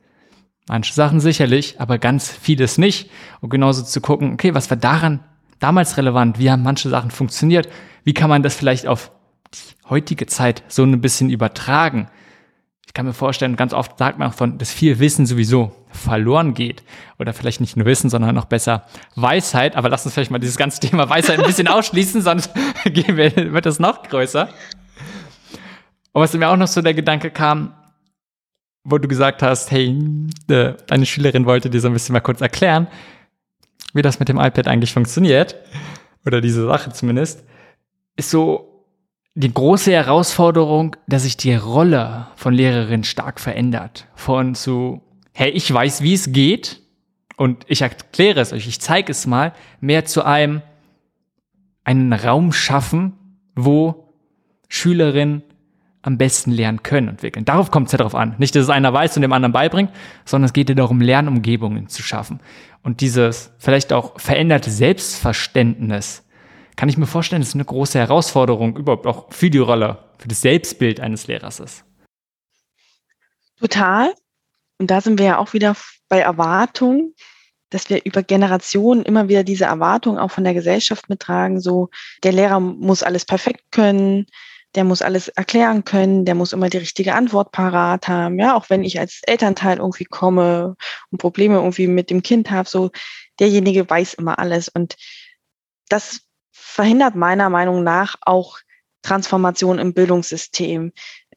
Manche 0.68 0.94
Sachen 0.94 1.20
sicherlich, 1.20 1.80
aber 1.80 1.98
ganz 1.98 2.30
vieles 2.30 2.78
nicht. 2.78 3.10
Und 3.40 3.50
genauso 3.50 3.82
zu 3.82 4.00
gucken, 4.00 4.32
okay, 4.32 4.54
was 4.54 4.70
war 4.70 4.76
daran 4.76 5.20
damals 5.58 5.96
relevant? 5.96 6.38
Wie 6.38 6.50
haben 6.50 6.62
manche 6.62 6.88
Sachen 6.88 7.10
funktioniert? 7.10 7.68
Wie 8.04 8.14
kann 8.14 8.30
man 8.30 8.42
das 8.42 8.54
vielleicht 8.54 8.86
auf 8.86 9.10
die 9.52 9.88
heutige 9.90 10.26
Zeit 10.26 10.62
so 10.68 10.84
ein 10.84 11.00
bisschen 11.00 11.28
übertragen? 11.30 12.08
Ich 12.86 12.92
kann 12.92 13.06
mir 13.06 13.14
vorstellen, 13.14 13.56
ganz 13.56 13.72
oft 13.72 13.98
sagt 13.98 14.18
man 14.18 14.28
auch 14.28 14.34
von, 14.34 14.58
dass 14.58 14.72
viel 14.72 14.98
Wissen 14.98 15.26
sowieso 15.26 15.72
verloren 15.90 16.54
geht. 16.54 16.82
Oder 17.18 17.32
vielleicht 17.32 17.60
nicht 17.60 17.76
nur 17.76 17.86
Wissen, 17.86 18.10
sondern 18.10 18.34
noch 18.34 18.44
besser 18.44 18.86
Weisheit. 19.16 19.76
Aber 19.76 19.88
lass 19.88 20.04
uns 20.04 20.14
vielleicht 20.14 20.30
mal 20.30 20.38
dieses 20.38 20.56
ganze 20.56 20.80
Thema 20.86 21.08
Weisheit 21.08 21.38
ein 21.38 21.46
bisschen 21.46 21.68
ausschließen, 21.68 22.22
sonst 22.22 22.54
wird 22.84 23.66
das 23.66 23.78
noch 23.78 24.02
größer. 24.02 24.48
Und 26.12 26.22
was 26.22 26.32
mir 26.34 26.48
auch 26.48 26.56
noch 26.56 26.68
so 26.68 26.82
der 26.82 26.94
Gedanke 26.94 27.30
kam, 27.30 27.74
wo 28.84 28.98
du 28.98 29.08
gesagt 29.08 29.42
hast, 29.42 29.70
hey, 29.70 29.98
äh, 30.48 30.74
deine 30.86 31.06
Schülerin 31.06 31.46
wollte 31.46 31.70
dir 31.70 31.80
so 31.80 31.88
ein 31.88 31.94
bisschen 31.94 32.12
mal 32.12 32.20
kurz 32.20 32.40
erklären, 32.42 32.86
wie 33.94 34.02
das 34.02 34.20
mit 34.20 34.28
dem 34.28 34.38
iPad 34.38 34.68
eigentlich 34.68 34.92
funktioniert. 34.92 35.56
Oder 36.26 36.40
diese 36.40 36.66
Sache 36.66 36.92
zumindest. 36.92 37.44
Ist 38.16 38.30
so, 38.30 38.73
die 39.34 39.52
große 39.52 39.90
Herausforderung, 39.92 40.96
dass 41.08 41.24
sich 41.24 41.36
die 41.36 41.54
Rolle 41.54 42.28
von 42.36 42.54
Lehrerin 42.54 43.02
stark 43.02 43.40
verändert. 43.40 44.06
Von 44.14 44.54
zu, 44.54 45.02
hey, 45.32 45.50
ich 45.50 45.72
weiß, 45.72 46.02
wie 46.02 46.14
es 46.14 46.32
geht 46.32 46.80
und 47.36 47.64
ich 47.68 47.82
erkläre 47.82 48.40
es 48.40 48.52
euch, 48.52 48.68
ich 48.68 48.80
zeige 48.80 49.10
es 49.10 49.26
mal, 49.26 49.52
mehr 49.80 50.04
zu 50.04 50.24
einem, 50.24 50.62
einen 51.82 52.12
Raum 52.12 52.52
schaffen, 52.52 53.14
wo 53.56 54.08
Schülerinnen 54.68 55.42
am 56.02 56.16
besten 56.18 56.52
lernen 56.52 56.82
können 56.82 57.08
und 57.08 57.14
entwickeln. 57.14 57.44
Darauf 57.44 57.70
kommt 57.70 57.86
es 57.86 57.92
ja 57.92 57.98
darauf 57.98 58.14
an. 58.14 58.34
Nicht, 58.38 58.54
dass 58.54 58.64
es 58.64 58.70
einer 58.70 58.92
weiß 58.92 59.16
und 59.16 59.22
dem 59.22 59.32
anderen 59.32 59.52
beibringt, 59.52 59.90
sondern 60.24 60.46
es 60.46 60.52
geht 60.52 60.68
ja 60.68 60.74
darum, 60.74 61.00
Lernumgebungen 61.00 61.88
zu 61.88 62.02
schaffen. 62.02 62.40
Und 62.82 63.00
dieses 63.00 63.52
vielleicht 63.58 63.92
auch 63.92 64.20
veränderte 64.20 64.70
Selbstverständnis 64.70 66.22
kann 66.76 66.88
ich 66.88 66.96
mir 66.96 67.06
vorstellen, 67.06 67.42
dass 67.42 67.50
es 67.50 67.54
eine 67.54 67.64
große 67.64 67.98
Herausforderung 67.98 68.76
überhaupt 68.76 69.06
auch 69.06 69.32
für 69.32 69.50
die 69.50 69.58
Rolle, 69.58 69.98
für 70.18 70.28
das 70.28 70.40
Selbstbild 70.40 71.00
eines 71.00 71.26
Lehrers 71.26 71.60
ist. 71.60 71.84
Total. 73.58 74.12
Und 74.78 74.90
da 74.90 75.00
sind 75.00 75.18
wir 75.18 75.26
ja 75.26 75.38
auch 75.38 75.52
wieder 75.52 75.76
bei 76.08 76.20
Erwartungen, 76.20 77.14
dass 77.70 77.88
wir 77.90 78.04
über 78.04 78.22
Generationen 78.22 79.04
immer 79.04 79.28
wieder 79.28 79.44
diese 79.44 79.64
Erwartungen 79.64 80.18
auch 80.18 80.30
von 80.30 80.44
der 80.44 80.54
Gesellschaft 80.54 81.08
mittragen. 81.08 81.60
So, 81.60 81.90
der 82.22 82.32
Lehrer 82.32 82.60
muss 82.60 83.02
alles 83.02 83.24
perfekt 83.24 83.64
können, 83.70 84.26
der 84.74 84.84
muss 84.84 85.02
alles 85.02 85.28
erklären 85.28 85.84
können, 85.84 86.24
der 86.24 86.34
muss 86.34 86.52
immer 86.52 86.68
die 86.68 86.78
richtige 86.78 87.14
Antwort 87.14 87.52
parat 87.52 88.08
haben. 88.08 88.38
Ja, 88.38 88.56
auch 88.56 88.70
wenn 88.70 88.82
ich 88.82 88.98
als 88.98 89.20
Elternteil 89.26 89.78
irgendwie 89.78 90.04
komme 90.04 90.76
und 91.10 91.18
Probleme 91.18 91.56
irgendwie 91.56 91.86
mit 91.86 92.10
dem 92.10 92.22
Kind 92.22 92.50
habe, 92.50 92.68
so 92.68 92.90
derjenige 93.38 93.88
weiß 93.88 94.14
immer 94.14 94.38
alles. 94.38 94.68
Und 94.68 94.96
das 95.88 96.23
verhindert 96.74 97.14
meiner 97.14 97.50
Meinung 97.50 97.84
nach 97.84 98.16
auch 98.22 98.58
Transformation 99.02 99.78
im 99.78 99.94
Bildungssystem. 99.94 100.92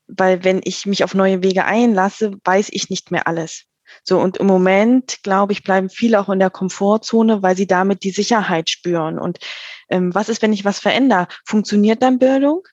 Weil 0.07 0.43
wenn 0.43 0.61
ich 0.63 0.87
mich 0.87 1.03
auf 1.03 1.13
neue 1.13 1.43
Wege 1.43 1.65
einlasse, 1.65 2.31
weiß 2.43 2.69
ich 2.71 2.89
nicht 2.89 3.11
mehr 3.11 3.27
alles. 3.27 3.65
So, 4.03 4.19
und 4.19 4.37
im 4.37 4.47
Moment, 4.47 5.21
glaube 5.21 5.53
ich, 5.53 5.63
bleiben 5.63 5.91
viele 5.91 6.19
auch 6.19 6.29
in 6.29 6.39
der 6.39 6.49
Komfortzone, 6.49 7.43
weil 7.43 7.55
sie 7.55 7.67
damit 7.67 8.03
die 8.03 8.09
Sicherheit 8.09 8.71
spüren. 8.71 9.19
Und 9.19 9.37
ähm, 9.89 10.13
was 10.15 10.27
ist, 10.27 10.41
wenn 10.41 10.53
ich 10.53 10.65
was 10.65 10.79
verändere? 10.79 11.27
Funktioniert 11.45 12.01
dann 12.01 12.17
Bildung? 12.17 12.63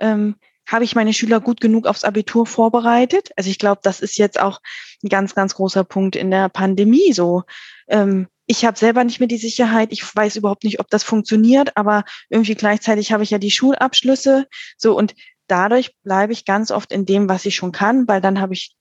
Ähm, 0.00 0.34
habe 0.66 0.84
ich 0.84 0.96
meine 0.96 1.14
Schüler 1.14 1.40
gut 1.40 1.60
genug 1.60 1.86
aufs 1.86 2.04
Abitur 2.04 2.46
vorbereitet? 2.46 3.30
Also 3.36 3.48
ich 3.48 3.60
glaube, 3.60 3.80
das 3.84 4.00
ist 4.00 4.18
jetzt 4.18 4.40
auch 4.40 4.60
ein 5.04 5.08
ganz, 5.08 5.36
ganz 5.36 5.54
großer 5.54 5.84
Punkt 5.84 6.16
in 6.16 6.32
der 6.32 6.48
Pandemie 6.48 7.12
so. 7.12 7.44
Ähm, 7.86 8.26
ich 8.48 8.64
habe 8.64 8.78
selber 8.78 9.04
nicht 9.04 9.20
mehr 9.20 9.28
die 9.28 9.36
Sicherheit, 9.36 9.92
ich 9.92 10.02
weiß 10.16 10.36
überhaupt 10.36 10.64
nicht, 10.64 10.80
ob 10.80 10.88
das 10.88 11.04
funktioniert, 11.04 11.76
aber 11.76 12.04
irgendwie 12.30 12.54
gleichzeitig 12.54 13.12
habe 13.12 13.22
ich 13.22 13.30
ja 13.30 13.38
die 13.38 13.50
Schulabschlüsse, 13.50 14.46
so 14.78 14.96
und 14.96 15.14
dadurch 15.48 15.94
bleibe 16.02 16.32
ich 16.32 16.46
ganz 16.46 16.70
oft 16.70 16.90
in 16.90 17.04
dem, 17.04 17.28
was 17.28 17.44
ich 17.44 17.56
schon 17.56 17.72
kann, 17.72 18.08
weil 18.08 18.22
dann 18.22 18.40
habe 18.40 18.54
ich 18.54 18.74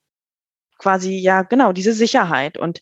quasi 0.78 1.18
ja 1.18 1.42
genau 1.42 1.74
diese 1.74 1.94
Sicherheit. 1.94 2.58
Und 2.58 2.80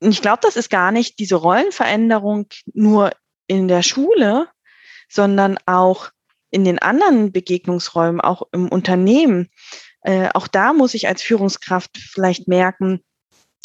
ich 0.00 0.20
glaube, 0.20 0.40
das 0.42 0.56
ist 0.56 0.68
gar 0.68 0.92
nicht 0.92 1.18
diese 1.18 1.36
Rollenveränderung 1.36 2.48
nur 2.74 3.12
in 3.46 3.66
der 3.66 3.82
Schule, 3.82 4.48
sondern 5.08 5.58
auch 5.64 6.10
in 6.50 6.64
den 6.64 6.78
anderen 6.80 7.32
Begegnungsräumen, 7.32 8.20
auch 8.20 8.42
im 8.52 8.68
Unternehmen. 8.68 9.48
Äh, 10.02 10.28
auch 10.34 10.48
da 10.48 10.72
muss 10.74 10.94
ich 10.94 11.08
als 11.08 11.22
Führungskraft 11.22 11.96
vielleicht 11.96 12.46
merken, 12.46 13.02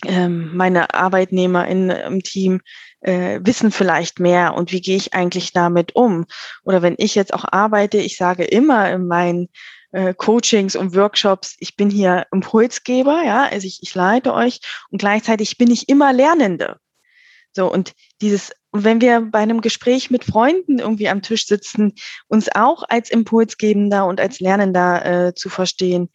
meine 0.10 0.94
Arbeitnehmer 0.94 1.68
in, 1.68 1.90
im 1.90 2.22
Team 2.24 2.62
äh, 3.02 3.40
wissen 3.44 3.72
vielleicht 3.72 4.20
mehr 4.20 4.56
und 4.56 4.72
wie 4.72 4.82
gehe 4.82 4.98
ich 4.98 5.14
eigentlich 5.14 5.54
damit 5.54 5.96
um? 5.96 6.26
Oder 6.64 6.82
wenn 6.82 6.96
ich 6.98 7.16
jetzt 7.16 7.34
auch 7.34 7.46
arbeite, 7.52 7.98
ich 7.98 8.18
sage 8.18 8.44
immer 8.44 8.92
in 8.92 9.08
meinen 9.08 9.50
äh, 9.92 10.14
Coachings 10.14 10.76
und 10.76 10.96
Workshops, 10.96 11.56
ich 11.60 11.76
bin 11.76 11.90
hier 11.90 12.26
Impulsgeber, 12.32 13.24
ja, 13.24 13.44
also 13.44 13.68
ich, 13.68 13.80
ich 13.82 13.94
leite 13.96 14.34
euch 14.34 14.60
und 14.90 15.00
gleichzeitig 15.00 15.58
bin 15.58 15.72
ich 15.72 15.88
immer 15.88 16.14
Lernende. 16.14 16.78
So, 17.54 17.72
und 17.72 17.94
dieses, 18.22 18.52
wenn 18.74 19.00
wir 19.00 19.22
bei 19.22 19.40
einem 19.40 19.62
Gespräch 19.62 20.12
mit 20.12 20.26
Freunden 20.26 20.80
irgendwie 20.80 21.08
am 21.08 21.22
Tisch 21.22 21.48
sitzen, 21.48 21.94
uns 22.28 22.50
auch 22.54 22.84
als 22.90 23.10
Impulsgebender 23.10 24.06
und 24.06 24.20
als 24.20 24.42
Lernender 24.42 25.28
äh, 25.28 25.34
zu 25.34 25.50
verstehen, 25.50 26.10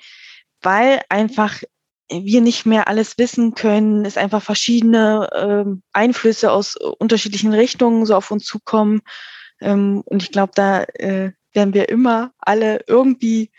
weil 0.61 1.01
einfach 1.09 1.63
wir 2.11 2.41
nicht 2.41 2.67
mehr 2.67 2.89
alles 2.89 3.19
wissen 3.19 3.55
können, 3.55 4.05
es 4.05 4.17
einfach 4.17 4.43
verschiedene 4.43 5.29
ähm, 5.35 5.83
Einflüsse 5.93 6.51
aus 6.51 6.77
unterschiedlichen 6.77 7.53
Richtungen 7.55 8.05
so 8.07 8.17
auf 8.17 8.31
uns 8.31 8.45
zukommen. 8.45 9.01
Ähm, 9.61 10.03
und 10.05 10.23
ich 10.23 10.33
glaube, 10.33 10.53
da 10.55 10.83
äh, 10.83 11.33
werden 11.53 11.75
wir 11.75 11.89
immer 11.89 12.33
alle 12.39 12.85
irgendwie 12.87 13.51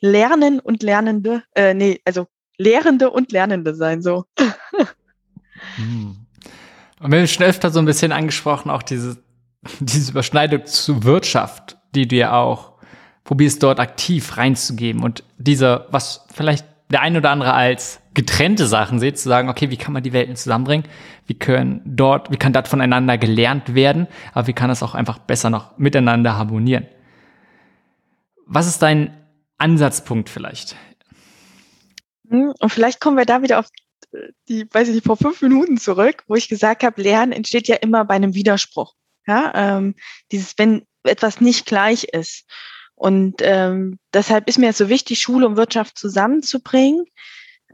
lernen 0.00 0.58
und 0.60 0.82
Lernende, 0.82 1.44
äh, 1.54 1.74
nee, 1.74 2.00
also 2.04 2.26
Lehrende 2.58 3.10
und 3.10 3.32
Lernende 3.32 3.74
sein, 3.74 4.02
so. 4.02 4.24
Hm. 5.76 6.16
Und 7.00 7.10
wir 7.10 7.18
haben 7.18 7.28
schon 7.28 7.46
öfter 7.46 7.70
so 7.70 7.78
ein 7.78 7.84
bisschen 7.84 8.12
angesprochen, 8.12 8.70
auch 8.70 8.82
diese, 8.82 9.22
diese 9.80 10.10
Überschneidung 10.10 10.66
zu 10.66 11.04
Wirtschaft, 11.04 11.78
die 11.94 12.06
du 12.06 12.16
ja 12.16 12.32
auch 12.34 12.72
probierst, 13.24 13.62
dort 13.62 13.78
aktiv 13.78 14.36
reinzugeben 14.36 15.02
und 15.02 15.24
diese, 15.38 15.86
was 15.90 16.26
vielleicht 16.32 16.66
der 16.92 17.00
ein 17.00 17.16
oder 17.16 17.30
andere 17.30 17.54
als 17.54 18.00
getrennte 18.14 18.66
Sachen 18.66 18.98
sieht, 18.98 19.18
zu 19.18 19.28
sagen, 19.28 19.48
okay, 19.48 19.70
wie 19.70 19.76
kann 19.76 19.92
man 19.92 20.02
die 20.02 20.12
Welten 20.12 20.36
zusammenbringen? 20.36 20.86
Wie 21.26 21.34
können 21.34 21.80
dort, 21.84 22.30
wie 22.30 22.36
kann 22.36 22.52
das 22.52 22.68
voneinander 22.68 23.18
gelernt 23.18 23.74
werden? 23.74 24.06
Aber 24.34 24.46
wie 24.46 24.52
kann 24.52 24.70
es 24.70 24.82
auch 24.82 24.94
einfach 24.94 25.18
besser 25.18 25.50
noch 25.50 25.78
miteinander 25.78 26.36
harmonieren? 26.36 26.86
Was 28.46 28.66
ist 28.66 28.82
dein 28.82 29.16
Ansatzpunkt 29.58 30.28
vielleicht? 30.28 30.76
Hm, 32.28 32.52
und 32.58 32.68
vielleicht 32.70 33.00
kommen 33.00 33.16
wir 33.16 33.24
da 33.24 33.42
wieder 33.42 33.58
auf 33.58 33.68
die, 34.48 34.66
weiß 34.70 34.88
ich 34.88 34.94
nicht, 34.94 35.06
vor 35.06 35.16
fünf 35.16 35.40
Minuten 35.40 35.78
zurück, 35.78 36.24
wo 36.26 36.34
ich 36.34 36.48
gesagt 36.48 36.82
habe, 36.82 37.00
Lernen 37.00 37.32
entsteht 37.32 37.68
ja 37.68 37.76
immer 37.76 38.04
bei 38.04 38.14
einem 38.14 38.34
Widerspruch. 38.34 38.94
Ja, 39.26 39.52
ähm, 39.54 39.94
dieses, 40.32 40.58
wenn 40.58 40.84
etwas 41.04 41.40
nicht 41.40 41.66
gleich 41.66 42.04
ist. 42.04 42.44
Und 42.94 43.36
ähm, 43.40 43.98
deshalb 44.12 44.48
ist 44.48 44.58
mir 44.58 44.66
jetzt 44.66 44.78
so 44.78 44.88
wichtig, 44.88 45.20
Schule 45.20 45.46
und 45.46 45.56
Wirtschaft 45.56 45.98
zusammenzubringen. 45.98 47.04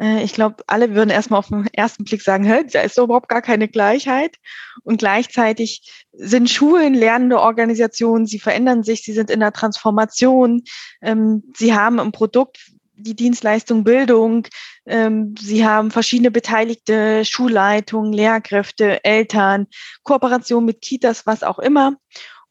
Äh, 0.01 0.23
ich 0.23 0.33
glaube, 0.33 0.63
alle 0.67 0.95
würden 0.95 1.11
erstmal 1.11 1.39
auf 1.39 1.49
den 1.49 1.67
ersten 1.73 2.05
Blick 2.05 2.23
sagen, 2.23 2.45
Hä, 2.45 2.65
da 2.73 2.81
ist 2.81 2.97
doch 2.97 3.05
überhaupt 3.05 3.29
gar 3.29 3.43
keine 3.43 3.69
Gleichheit. 3.69 4.37
Und 4.85 4.99
gleichzeitig 4.99 6.07
sind 6.13 6.51
Schulen 6.51 6.95
lernende 6.95 7.41
Organisationen, 7.41 8.27
sie 8.27 8.39
verändern 8.39 8.83
sich, 8.83 9.03
sie 9.03 9.13
sind 9.13 9.31
in 9.31 9.41
der 9.41 9.53
Transformation, 9.53 10.63
ähm, 11.03 11.43
sie 11.57 11.75
haben 11.75 12.01
ein 12.01 12.13
Produkt, 12.13 12.59
die 12.99 13.15
Dienstleistung 13.15 13.85
Bildung. 13.85 14.47
Ähm, 14.87 15.35
sie 15.39 15.65
haben 15.67 15.91
verschiedene 15.91 16.31
Beteiligte, 16.31 17.25
Schulleitungen, 17.25 18.13
Lehrkräfte, 18.13 19.05
Eltern, 19.05 19.67
Kooperation 20.03 20.65
mit 20.65 20.81
Kitas, 20.81 21.27
was 21.27 21.43
auch 21.43 21.59
immer. 21.59 21.97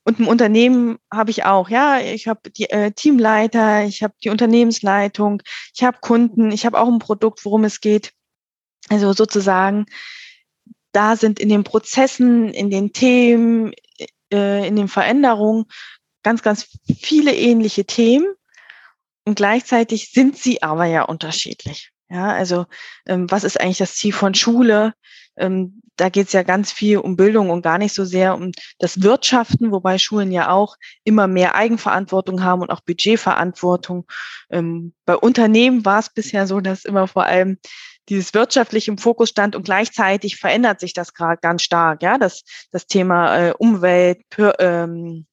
Und 0.08 0.22
im 0.22 0.30
Unternehmen 0.30 1.00
habe 1.14 1.32
ich 1.32 1.44
auch, 1.44 1.68
ja, 1.68 2.00
ich 2.00 2.30
habe 2.30 2.50
die 2.50 2.70
äh, 2.70 2.92
Teamleiter, 2.92 3.84
ich 3.84 4.04
habe 4.04 4.14
die 4.24 4.30
Unternehmensleitung, 4.30 5.44
ich 5.76 5.84
habe 5.84 5.98
Kunden, 6.00 6.50
ich 6.54 6.66
habe 6.66 6.80
auch 6.80 6.88
ein 6.88 7.00
Produkt, 7.00 7.44
worum 7.44 7.66
es 7.66 7.82
geht. 7.82 8.14
Also 8.88 9.12
sozusagen, 9.12 9.86
da 10.94 11.18
sind 11.18 11.42
in 11.42 11.50
den 11.50 11.66
Prozessen, 11.66 12.54
in 12.54 12.70
den 12.70 12.94
Themen, 12.94 13.74
äh, 14.32 14.66
in 14.66 14.78
den 14.78 14.88
Veränderungen 14.88 15.66
ganz, 16.24 16.42
ganz 16.42 16.70
viele 17.02 17.36
ähnliche 17.36 17.84
Themen. 17.84 18.34
Und 19.26 19.36
gleichzeitig 19.36 20.12
sind 20.14 20.38
sie 20.38 20.64
aber 20.64 20.86
ja 20.86 21.02
unterschiedlich. 21.02 21.92
Ja, 22.10 22.32
also 22.32 22.66
ähm, 23.08 23.30
was 23.30 23.44
ist 23.44 23.60
eigentlich 23.60 23.80
das 23.80 23.96
Ziel 23.96 24.14
von 24.14 24.34
Schule? 24.34 24.94
Ähm, 25.38 25.82
da 25.98 26.10
geht 26.10 26.28
es 26.28 26.34
ja 26.34 26.44
ganz 26.44 26.72
viel 26.72 27.00
um 27.00 27.16
Bildung 27.16 27.50
und 27.50 27.64
gar 27.64 27.78
nicht 27.80 27.94
so 27.94 28.06
sehr 28.06 28.36
um 28.36 28.52
das 28.78 29.02
Wirtschaften, 29.02 29.72
wobei 29.72 29.98
Schulen 29.98 30.32
ja 30.32 30.52
auch 30.52 30.78
immer 31.04 31.28
mehr 31.28 31.56
Eigenverantwortung 31.56 32.44
haben 32.44 32.62
und 32.62 32.70
auch 32.70 32.82
Budgetverantwortung. 32.82 34.06
Ähm, 34.52 34.94
bei 35.06 35.16
Unternehmen 35.16 35.86
war 35.86 36.00
es 36.00 36.10
bisher 36.10 36.46
so, 36.48 36.62
dass 36.62 36.86
immer 36.86 37.08
vor 37.08 37.24
allem 37.24 37.58
dieses 38.10 38.34
wirtschaftliche 38.34 38.92
im 38.92 38.98
Fokus 38.98 39.30
stand 39.30 39.56
und 39.56 39.64
gleichzeitig 39.64 40.38
verändert 40.38 40.80
sich 40.80 40.94
das 40.94 41.14
gerade 41.14 41.40
ganz 41.42 41.64
stark. 41.64 42.04
Ja, 42.04 42.18
das, 42.18 42.44
das 42.72 42.88
Thema 42.88 43.38
äh, 43.38 43.54
Umwelt, 43.58 44.22
Pur, 44.30 44.60
ähm, 44.60 45.26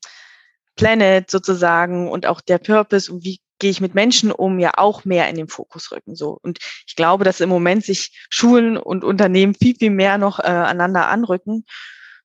Planet 0.76 1.30
sozusagen 1.30 2.10
und 2.10 2.26
auch 2.26 2.40
der 2.40 2.58
Purpose 2.58 3.12
und 3.12 3.24
wie 3.24 3.40
gehe 3.58 3.70
ich 3.70 3.80
mit 3.80 3.94
Menschen 3.94 4.32
um, 4.32 4.58
ja 4.58 4.72
auch 4.76 5.04
mehr 5.04 5.28
in 5.28 5.36
den 5.36 5.48
Fokus 5.48 5.92
rücken. 5.92 6.16
So. 6.16 6.38
Und 6.42 6.58
ich 6.86 6.96
glaube, 6.96 7.24
dass 7.24 7.40
im 7.40 7.48
Moment 7.48 7.84
sich 7.84 8.26
Schulen 8.28 8.76
und 8.76 9.04
Unternehmen 9.04 9.54
viel, 9.54 9.76
viel 9.76 9.90
mehr 9.90 10.18
noch 10.18 10.38
äh, 10.38 10.42
aneinander 10.42 11.08
anrücken. 11.08 11.64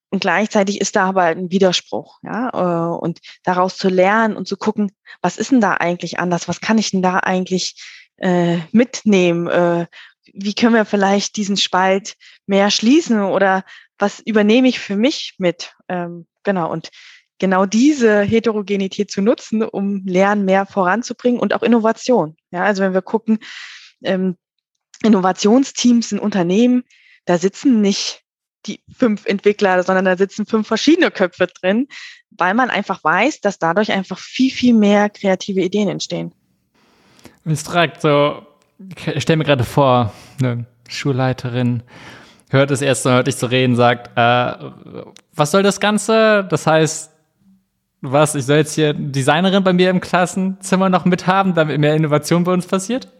Und 0.10 0.22
gleichzeitig 0.22 0.82
ist 0.82 0.96
da 0.96 1.06
aber 1.06 1.24
ein 1.24 1.52
Widerspruch, 1.52 2.18
ja, 2.24 2.50
äh, 2.50 2.98
und 2.98 3.20
daraus 3.44 3.78
zu 3.78 3.90
lernen 3.90 4.36
und 4.36 4.48
zu 4.48 4.58
gucken, 4.58 4.92
was 5.22 5.38
ist 5.38 5.52
denn 5.52 5.62
da 5.62 5.76
eigentlich 5.76 6.20
anders? 6.20 6.48
Was 6.48 6.62
kann 6.62 6.80
ich 6.80 6.92
denn 6.92 7.04
da 7.04 7.20
eigentlich 7.20 7.76
äh, 8.18 8.58
mitnehmen? 8.72 9.48
Äh, 9.48 9.86
wie 10.34 10.56
können 10.56 10.74
wir 10.74 10.86
vielleicht 10.86 11.38
diesen 11.38 11.58
Spalt 11.58 12.16
mehr 12.48 12.72
schließen 12.72 13.22
oder 13.22 13.64
was 14.00 14.20
übernehme 14.20 14.68
ich 14.68 14.80
für 14.80 14.96
mich 14.96 15.36
mit? 15.38 15.74
Ähm, 15.88 16.26
genau. 16.44 16.72
Und 16.72 16.90
genau 17.40 17.66
diese 17.66 18.22
Heterogenität 18.22 19.10
zu 19.12 19.22
nutzen, 19.22 19.64
um 19.64 20.06
Lernen 20.06 20.46
mehr 20.46 20.66
voranzubringen 20.66 21.40
und 21.40 21.54
auch 21.54 21.64
Innovation. 21.64 22.36
Ja, 22.52 22.64
also 22.64 22.84
wenn 22.84 22.94
wir 22.94 23.02
gucken, 23.02 23.40
ähm, 24.04 24.36
Innovationsteams 25.04 26.12
in 26.12 26.20
Unternehmen, 26.20 26.84
da 27.26 27.38
sitzen 27.38 27.82
nicht 27.82 28.22
die 28.66 28.82
fünf 28.96 29.26
Entwickler, 29.26 29.82
sondern 29.84 30.06
da 30.06 30.18
sitzen 30.18 30.46
fünf 30.46 30.68
verschiedene 30.68 31.12
Köpfe 31.12 31.48
drin, 31.48 31.88
weil 32.32 32.54
man 32.54 32.70
einfach 32.70 33.04
weiß, 33.04 33.40
dass 33.42 33.58
dadurch 33.58 33.92
einfach 33.92 34.20
viel, 34.20 34.52
viel 34.52 34.74
mehr 34.74 35.10
kreative 35.10 35.62
Ideen 35.62 35.88
entstehen. 35.88 36.34
Es 37.46 37.64
fragt 37.64 38.02
so, 38.02 38.46
ich 39.14 39.24
stelle 39.24 39.38
mir 39.38 39.46
gerade 39.46 39.64
vor, 39.64 40.14
eine 40.42 40.66
Schulleiterin 40.90 41.84
hört 42.50 42.72
es 42.72 42.82
erst, 42.82 43.06
hört 43.06 43.28
dich 43.28 43.38
zu 43.38 43.46
reden, 43.46 43.76
sagt, 43.76 44.10
äh, 44.16 44.70
was 45.34 45.52
soll 45.52 45.64
das 45.64 45.80
Ganze? 45.80 46.46
Das 46.50 46.68
heißt, 46.68 47.12
was, 48.02 48.36
ich 48.36 48.46
soll 48.46 48.58
jetzt 48.58 48.76
hier 48.76 48.94
Designerin 48.94 49.64
bei 49.64 49.74
mir 49.74 49.90
im 49.90 50.02
Klassenzimmer 50.02 50.90
noch 50.90 51.06
mithaben, 51.06 51.54
damit 51.54 51.80
mehr 51.80 51.96
Innovation 51.96 52.44
bei 52.44 52.54
uns 52.54 52.66
passiert? 52.66 53.12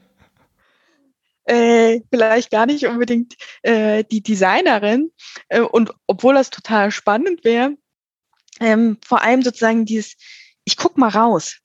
Äh, 1.46 2.02
vielleicht 2.12 2.52
gar 2.52 2.66
nicht 2.66 2.86
unbedingt 2.86 3.36
äh, 3.64 4.04
die 4.04 4.22
Designerin. 4.22 5.12
Äh, 5.48 5.62
und 5.62 5.92
obwohl 6.06 6.36
das 6.36 6.50
total 6.50 6.92
spannend 6.92 7.44
wäre, 7.44 7.76
ähm, 8.60 8.98
vor 9.06 9.22
allem 9.22 9.42
sozusagen 9.42 9.86
dieses, 9.86 10.16
ich 10.64 10.78
guck 10.78 10.98
mal 10.98 11.10
raus. 11.10 11.58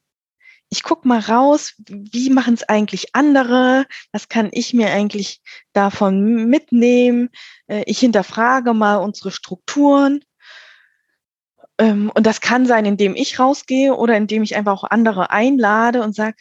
Ich 0.70 0.82
guck 0.82 1.04
mal 1.04 1.20
raus, 1.20 1.74
wie 1.86 2.30
machen 2.30 2.54
es 2.54 2.68
eigentlich 2.68 3.14
andere? 3.14 3.86
Was 4.10 4.28
kann 4.28 4.48
ich 4.52 4.74
mir 4.74 4.90
eigentlich 4.90 5.40
davon 5.72 6.46
mitnehmen? 6.46 7.28
Äh, 7.66 7.82
ich 7.86 7.98
hinterfrage 7.98 8.72
mal 8.72 8.96
unsere 8.96 9.30
Strukturen 9.30 10.24
und 11.80 12.24
das 12.26 12.40
kann 12.40 12.66
sein, 12.66 12.84
indem 12.84 13.16
ich 13.16 13.38
rausgehe 13.38 13.94
oder 13.94 14.16
indem 14.16 14.42
ich 14.42 14.56
einfach 14.56 14.72
auch 14.72 14.90
andere 14.90 15.30
einlade 15.30 16.02
und 16.02 16.14
sage, 16.14 16.36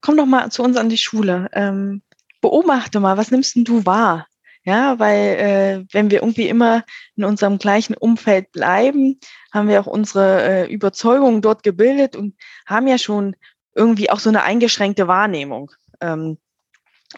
komm 0.00 0.16
doch 0.16 0.26
mal 0.26 0.50
zu 0.50 0.62
uns 0.62 0.76
an 0.76 0.90
die 0.90 0.98
Schule. 0.98 1.48
Ähm, 1.52 2.02
beobachte 2.40 3.00
mal, 3.00 3.16
was 3.16 3.30
nimmst 3.30 3.56
denn 3.56 3.64
du 3.64 3.86
wahr? 3.86 4.26
Ja, 4.64 4.98
weil 4.98 5.18
äh, 5.18 5.84
wenn 5.92 6.10
wir 6.10 6.20
irgendwie 6.20 6.48
immer 6.48 6.84
in 7.16 7.24
unserem 7.24 7.58
gleichen 7.58 7.96
Umfeld 7.96 8.52
bleiben, 8.52 9.18
haben 9.52 9.68
wir 9.68 9.80
auch 9.80 9.86
unsere 9.86 10.42
äh, 10.42 10.72
Überzeugungen 10.72 11.42
dort 11.42 11.64
gebildet 11.64 12.14
und 12.14 12.36
haben 12.66 12.86
ja 12.86 12.98
schon 12.98 13.34
irgendwie 13.74 14.10
auch 14.10 14.20
so 14.20 14.28
eine 14.28 14.44
eingeschränkte 14.44 15.08
Wahrnehmung. 15.08 15.72
Ähm, 16.00 16.38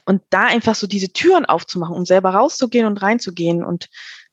und 0.06 0.22
da 0.30 0.44
einfach 0.44 0.74
so 0.74 0.86
diese 0.86 1.12
Türen 1.12 1.44
aufzumachen, 1.44 1.94
um 1.94 2.06
selber 2.06 2.30
rauszugehen 2.30 2.86
und 2.86 3.02
reinzugehen 3.02 3.64
und 3.64 3.88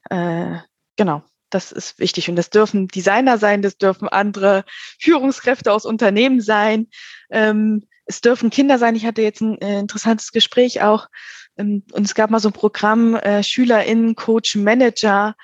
äh, 0.09 0.57
genau. 0.95 1.23
Das 1.51 1.71
ist 1.71 1.99
wichtig. 1.99 2.29
Und 2.29 2.35
das 2.35 2.49
dürfen 2.49 2.87
Designer 2.87 3.37
sein, 3.37 3.61
das 3.61 3.77
dürfen 3.77 4.07
andere 4.07 4.63
Führungskräfte 4.99 5.71
aus 5.71 5.85
Unternehmen 5.85 6.41
sein. 6.41 6.87
Ähm, 7.29 7.85
es 8.05 8.21
dürfen 8.21 8.49
Kinder 8.49 8.79
sein. 8.79 8.95
Ich 8.95 9.05
hatte 9.05 9.21
jetzt 9.21 9.41
ein 9.41 9.59
äh, 9.61 9.79
interessantes 9.79 10.31
Gespräch 10.31 10.81
auch. 10.81 11.07
Ähm, 11.57 11.83
und 11.91 12.05
es 12.05 12.15
gab 12.15 12.29
mal 12.31 12.39
so 12.39 12.49
ein 12.49 12.53
Programm, 12.53 13.15
äh, 13.15 13.43
SchülerInnen, 13.43 14.15
Coach, 14.15 14.55
Manager. 14.55 15.35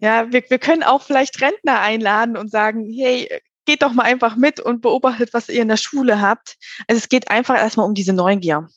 Ja, 0.00 0.32
wir, 0.32 0.42
wir 0.48 0.58
können 0.58 0.82
auch 0.82 1.02
vielleicht 1.02 1.40
Rentner 1.40 1.80
einladen 1.80 2.36
und 2.36 2.50
sagen, 2.50 2.90
hey, 2.92 3.28
geht 3.64 3.82
doch 3.82 3.92
mal 3.92 4.02
einfach 4.02 4.36
mit 4.36 4.60
und 4.60 4.82
beobachtet, 4.82 5.32
was 5.32 5.48
ihr 5.48 5.62
in 5.62 5.68
der 5.68 5.76
Schule 5.76 6.20
habt. 6.20 6.56
Also 6.88 6.98
es 6.98 7.08
geht 7.08 7.30
einfach 7.30 7.56
erstmal 7.56 7.86
um 7.86 7.94
diese 7.94 8.12
Neugier. 8.12 8.68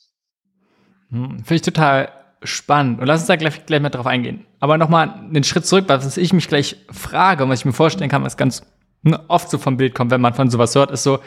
Hm, 1.10 1.38
Finde 1.38 1.54
ich 1.54 1.62
total 1.62 2.17
spannend. 2.42 3.00
Und 3.00 3.06
lass 3.06 3.20
uns 3.20 3.28
da 3.28 3.36
gleich, 3.36 3.66
gleich 3.66 3.80
mal 3.80 3.90
drauf 3.90 4.06
eingehen. 4.06 4.46
Aber 4.60 4.78
nochmal 4.78 5.08
einen 5.08 5.44
Schritt 5.44 5.66
zurück, 5.66 5.84
was 5.88 6.16
ich 6.16 6.32
mich 6.32 6.48
gleich 6.48 6.76
frage 6.90 7.44
und 7.44 7.50
was 7.50 7.60
ich 7.60 7.64
mir 7.64 7.72
vorstellen 7.72 8.10
kann, 8.10 8.24
was 8.24 8.36
ganz 8.36 8.62
ne, 9.02 9.20
oft 9.28 9.50
so 9.50 9.58
vom 9.58 9.76
Bild 9.76 9.94
kommt, 9.94 10.10
wenn 10.10 10.20
man 10.20 10.34
von 10.34 10.50
sowas 10.50 10.74
hört, 10.74 10.90
ist 10.90 11.02
so, 11.02 11.18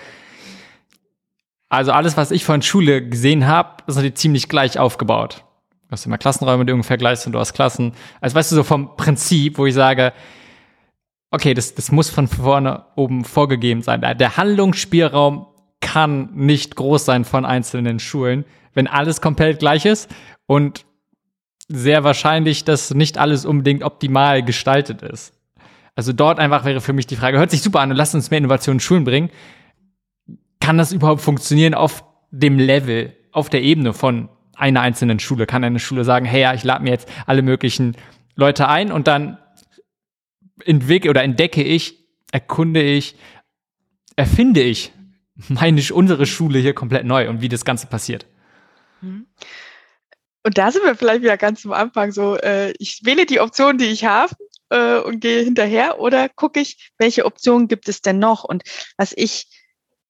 also 1.69 1.91
alles, 1.91 2.17
was 2.17 2.31
ich 2.31 2.43
von 2.43 2.61
Schule 2.61 3.07
gesehen 3.07 3.47
habe, 3.47 3.83
ist 3.87 3.95
natürlich 3.95 4.15
ziemlich 4.15 4.49
gleich 4.49 4.77
aufgebaut. 4.77 5.45
Du 5.87 5.91
hast 5.91 6.05
immer 6.05 6.17
Klassenräume, 6.17 6.65
die 6.65 6.73
ungefähr 6.73 6.97
gleich 6.97 7.19
sind, 7.19 7.33
du 7.33 7.39
hast 7.39 7.53
Klassen. 7.53 7.93
Also 8.19 8.35
weißt 8.35 8.51
du, 8.51 8.55
so 8.55 8.63
vom 8.63 8.95
Prinzip, 8.95 9.57
wo 9.57 9.65
ich 9.65 9.73
sage, 9.73 10.13
okay, 11.31 11.53
das, 11.53 11.75
das 11.75 11.91
muss 11.91 12.09
von 12.09 12.27
vorne 12.27 12.85
oben 12.95 13.23
vorgegeben 13.23 13.81
sein. 13.81 14.01
Der 14.01 14.37
Handlungsspielraum 14.37 15.47
kann 15.79 16.29
nicht 16.33 16.75
groß 16.75 17.05
sein 17.05 17.25
von 17.25 17.45
einzelnen 17.45 17.99
Schulen, 17.99 18.45
wenn 18.73 18.87
alles 18.87 19.21
komplett 19.21 19.59
gleich 19.59 19.85
ist 19.85 20.09
und 20.45 20.85
sehr 21.73 22.03
wahrscheinlich, 22.03 22.63
dass 22.63 22.93
nicht 22.93 23.17
alles 23.17 23.45
unbedingt 23.45 23.83
optimal 23.83 24.43
gestaltet 24.43 25.01
ist. 25.01 25.33
Also 25.95 26.13
dort 26.13 26.39
einfach 26.39 26.65
wäre 26.65 26.81
für 26.81 26.93
mich 26.93 27.07
die 27.07 27.15
Frage, 27.15 27.37
hört 27.37 27.51
sich 27.51 27.61
super 27.61 27.81
an 27.81 27.91
und 27.91 27.97
lasst 27.97 28.15
uns 28.15 28.31
mehr 28.31 28.37
Innovationen 28.37 28.77
in 28.77 28.81
Schulen 28.81 29.03
bringen. 29.03 29.29
kann 30.59 30.77
das 30.77 30.93
überhaupt 30.93 31.21
funktionieren 31.21 31.73
auf 31.73 32.03
dem 32.29 32.57
Level, 32.57 33.13
auf 33.31 33.49
der 33.49 33.61
Ebene 33.63 33.93
von 33.93 34.29
einer 34.55 34.81
einzelnen 34.81 35.19
Schule? 35.19 35.45
Kann 35.47 35.63
eine 35.63 35.79
Schule 35.79 36.03
sagen, 36.03 36.25
hey, 36.25 36.41
ja, 36.41 36.53
ich 36.53 36.63
lade 36.63 36.83
mir 36.83 36.91
jetzt 36.91 37.09
alle 37.25 37.41
möglichen 37.41 37.97
Leute 38.35 38.67
ein 38.67 38.91
und 38.91 39.07
dann 39.07 39.37
entwickle 40.63 41.09
oder 41.09 41.23
entdecke 41.23 41.63
ich, 41.63 41.97
erkunde 42.31 42.81
ich, 42.81 43.15
erfinde 44.15 44.61
ich 44.61 44.91
meine, 45.49 45.81
unsere 45.93 46.25
Schule 46.25 46.59
hier 46.59 46.73
komplett 46.73 47.05
neu 47.05 47.29
und 47.29 47.41
wie 47.41 47.49
das 47.49 47.65
Ganze 47.65 47.87
passiert. 47.87 48.25
Mhm. 49.01 49.25
Und 50.43 50.57
da 50.57 50.71
sind 50.71 50.83
wir 50.83 50.95
vielleicht 50.95 51.21
wieder 51.21 51.37
ganz 51.37 51.65
am 51.65 51.73
Anfang 51.73 52.11
so, 52.11 52.35
äh, 52.37 52.73
ich 52.79 53.01
wähle 53.03 53.25
die 53.25 53.39
Option, 53.39 53.77
die 53.77 53.85
ich 53.85 54.05
habe 54.05 54.33
äh, 54.69 54.97
und 54.97 55.19
gehe 55.19 55.43
hinterher 55.43 55.99
oder 55.99 56.29
gucke 56.29 56.59
ich, 56.59 56.91
welche 56.97 57.25
Optionen 57.25 57.67
gibt 57.67 57.87
es 57.89 58.01
denn 58.01 58.19
noch? 58.19 58.43
Und 58.43 58.63
was 58.97 59.13
ich, 59.15 59.47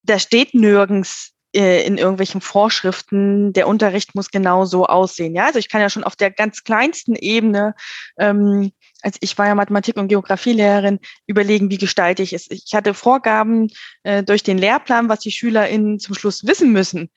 da 0.03 0.19
steht 0.19 0.53
nirgends 0.53 1.31
äh, 1.53 1.85
in 1.85 1.97
irgendwelchen 1.97 2.39
Vorschriften, 2.39 3.51
der 3.51 3.67
Unterricht 3.67 4.15
muss 4.15 4.31
genau 4.31 4.65
so 4.65 4.85
aussehen. 4.85 5.35
Ja, 5.35 5.47
also 5.47 5.59
ich 5.59 5.69
kann 5.69 5.81
ja 5.81 5.89
schon 5.89 6.05
auf 6.05 6.15
der 6.15 6.31
ganz 6.31 6.63
kleinsten 6.63 7.15
Ebene 7.15 7.75
ähm, 8.17 8.71
als 9.01 9.17
ich 9.19 9.37
war 9.37 9.47
ja 9.47 9.55
Mathematik- 9.55 9.97
und 9.97 10.07
Geografielehrerin, 10.07 10.99
überlegen, 11.27 11.69
wie 11.69 11.77
gestalte 11.77 12.23
ich 12.23 12.33
es. 12.33 12.49
Ich 12.49 12.73
hatte 12.73 12.93
Vorgaben 12.93 13.69
äh, 14.03 14.23
durch 14.23 14.43
den 14.43 14.57
Lehrplan, 14.57 15.09
was 15.09 15.19
die 15.19 15.31
SchülerInnen 15.31 15.99
zum 15.99 16.15
Schluss 16.15 16.45
wissen 16.45 16.71
müssen. 16.71 17.09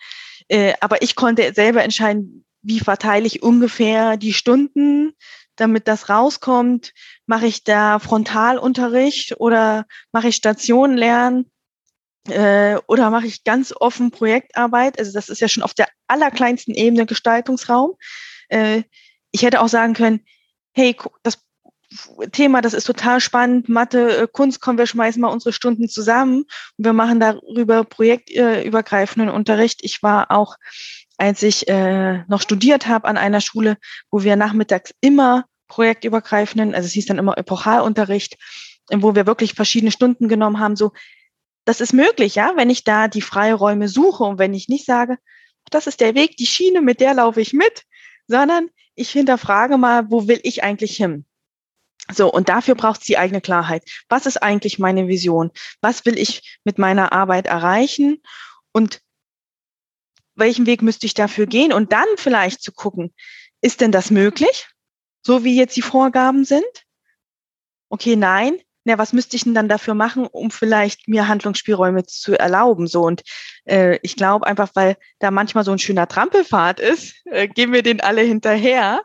Äh, 0.49 0.75
aber 0.81 1.03
ich 1.03 1.15
konnte 1.15 1.53
selber 1.55 1.83
entscheiden, 1.85 2.44
wie 2.65 2.81
verteile 2.81 3.27
ich 3.27 3.43
ungefähr 3.43 4.17
die 4.17 4.33
Stunden, 4.33 5.13
damit 5.57 5.87
das 5.87 6.09
rauskommt. 6.09 6.93
Mache 7.27 7.47
ich 7.47 7.63
da 7.63 7.99
Frontalunterricht 7.99 9.39
oder 9.39 9.87
mache 10.13 10.29
ich 10.29 10.37
Stationenlernen? 10.37 11.51
Äh, 12.29 12.77
oder 12.87 13.11
mache 13.11 13.27
ich 13.27 13.45
ganz 13.45 13.73
offen 13.79 14.11
Projektarbeit? 14.11 14.99
Also 14.99 15.13
das 15.13 15.29
ist 15.29 15.41
ja 15.41 15.49
schon 15.49 15.63
auf 15.63 15.75
der 15.75 15.89
allerkleinsten 16.09 16.75
Ebene 16.75 17.07
Gestaltungsraum. 17.07 17.97
Äh, 18.49 18.83
ich 19.31 19.43
hätte 19.43 19.61
auch 19.61 19.69
sagen 19.69 19.93
können, 19.93 20.25
hey, 20.73 20.97
das 21.23 21.39
Thema, 22.33 22.61
das 22.61 22.75
ist 22.75 22.85
total 22.85 23.21
spannend, 23.21 23.69
Mathe, 23.69 24.17
äh, 24.17 24.29
Kunst, 24.31 24.61
kommen 24.61 24.79
wir 24.79 24.87
schmeißen 24.87 25.21
mal 25.21 25.29
unsere 25.29 25.53
Stunden 25.53 25.89
zusammen 25.89 26.45
und 26.77 26.85
wir 26.85 26.93
machen 26.93 27.21
darüber 27.21 27.85
projektübergreifenden 27.85 29.31
Unterricht. 29.31 29.81
Ich 29.83 30.03
war 30.03 30.31
auch, 30.31 30.57
als 31.17 31.43
ich 31.43 31.69
äh, 31.69 32.25
noch 32.27 32.41
studiert 32.41 32.87
habe 32.87 33.07
an 33.07 33.17
einer 33.17 33.41
Schule, 33.41 33.77
wo 34.11 34.23
wir 34.23 34.37
nachmittags 34.37 34.93
immer 35.01 35.45
projektübergreifenden, 35.69 36.75
also 36.75 36.87
es 36.87 36.93
hieß 36.93 37.07
dann 37.07 37.19
immer 37.19 37.39
Epochalunterricht, 37.39 38.37
wo 38.91 39.15
wir 39.15 39.27
wirklich 39.27 39.55
verschiedene 39.55 39.93
Stunden 39.93 40.29
genommen 40.29 40.59
haben, 40.59 40.77
so, 40.77 40.93
das 41.65 41.81
ist 41.81 41.93
möglich, 41.93 42.35
ja, 42.35 42.53
wenn 42.57 42.69
ich 42.71 42.85
da 42.85 43.09
die 43.09 43.23
Freiräume 43.23 43.89
suche 43.89 44.25
und 44.25 44.39
wenn 44.39 44.53
ich 44.55 44.69
nicht 44.69 44.85
sage, 44.85 45.17
das 45.71 45.87
ist 45.87 46.01
der 46.01 46.15
Weg, 46.15 46.37
die 46.37 46.47
Schiene, 46.47 46.83
mit 46.83 47.01
der 47.01 47.15
laufe 47.15 47.41
ich 47.41 47.53
mit, 47.53 47.85
sondern 48.27 48.69
ich 48.95 49.11
hinterfrage 49.11 49.79
mal, 49.79 50.11
wo 50.11 50.29
will 50.29 50.41
ich 50.43 50.63
eigentlich 50.63 50.97
hin? 50.97 51.25
So, 52.13 52.31
und 52.31 52.51
dafür 52.51 52.75
braucht 52.75 53.01
es 53.01 53.07
die 53.07 53.17
eigene 53.17 53.41
Klarheit. 53.41 53.83
Was 54.11 54.27
ist 54.27 54.43
eigentlich 54.43 54.79
meine 54.79 55.09
Vision? 55.09 55.51
Was 55.81 56.05
will 56.05 56.19
ich 56.19 56.59
mit 56.65 56.79
meiner 56.79 57.13
Arbeit 57.13 57.47
erreichen? 57.47 58.23
Und 58.73 59.01
welchen 60.35 60.67
Weg 60.67 60.83
müsste 60.83 61.07
ich 61.07 61.15
dafür 61.15 61.47
gehen? 61.47 61.73
Und 61.73 61.93
dann 61.93 62.07
vielleicht 62.17 62.63
zu 62.63 62.73
gucken, 62.73 63.15
ist 63.61 63.81
denn 63.81 63.93
das 63.93 64.11
möglich? 64.11 64.69
So 65.23 65.45
wie 65.45 65.57
jetzt 65.57 65.77
die 65.77 65.83
Vorgaben 65.83 66.45
sind? 66.45 66.65
Okay, 67.89 68.17
nein. 68.17 68.59
Na, 68.87 68.99
was 68.99 69.15
müsste 69.15 69.37
ich 69.37 69.45
denn 69.45 69.55
dann 69.55 69.69
dafür 69.69 69.95
machen, 69.95 70.27
um 70.27 70.51
vielleicht 70.51 71.09
mir 71.09 71.27
Handlungsspielräume 71.27 72.05
zu 72.05 72.39
erlauben? 72.39 72.87
So 72.87 73.03
und 73.03 73.23
äh, 73.65 73.99
ich 74.03 74.17
glaube 74.17 74.47
einfach, 74.47 74.71
weil 74.75 74.99
da 75.21 75.31
manchmal 75.31 75.65
so 75.65 75.73
ein 75.73 75.79
schöner 75.79 76.07
Trampelpfad 76.07 76.81
ist, 76.81 77.15
äh, 77.25 77.49
gehen 77.49 77.73
wir 77.73 77.83
den 77.83 78.03
alle 78.03 78.21
hinterher 78.21 79.01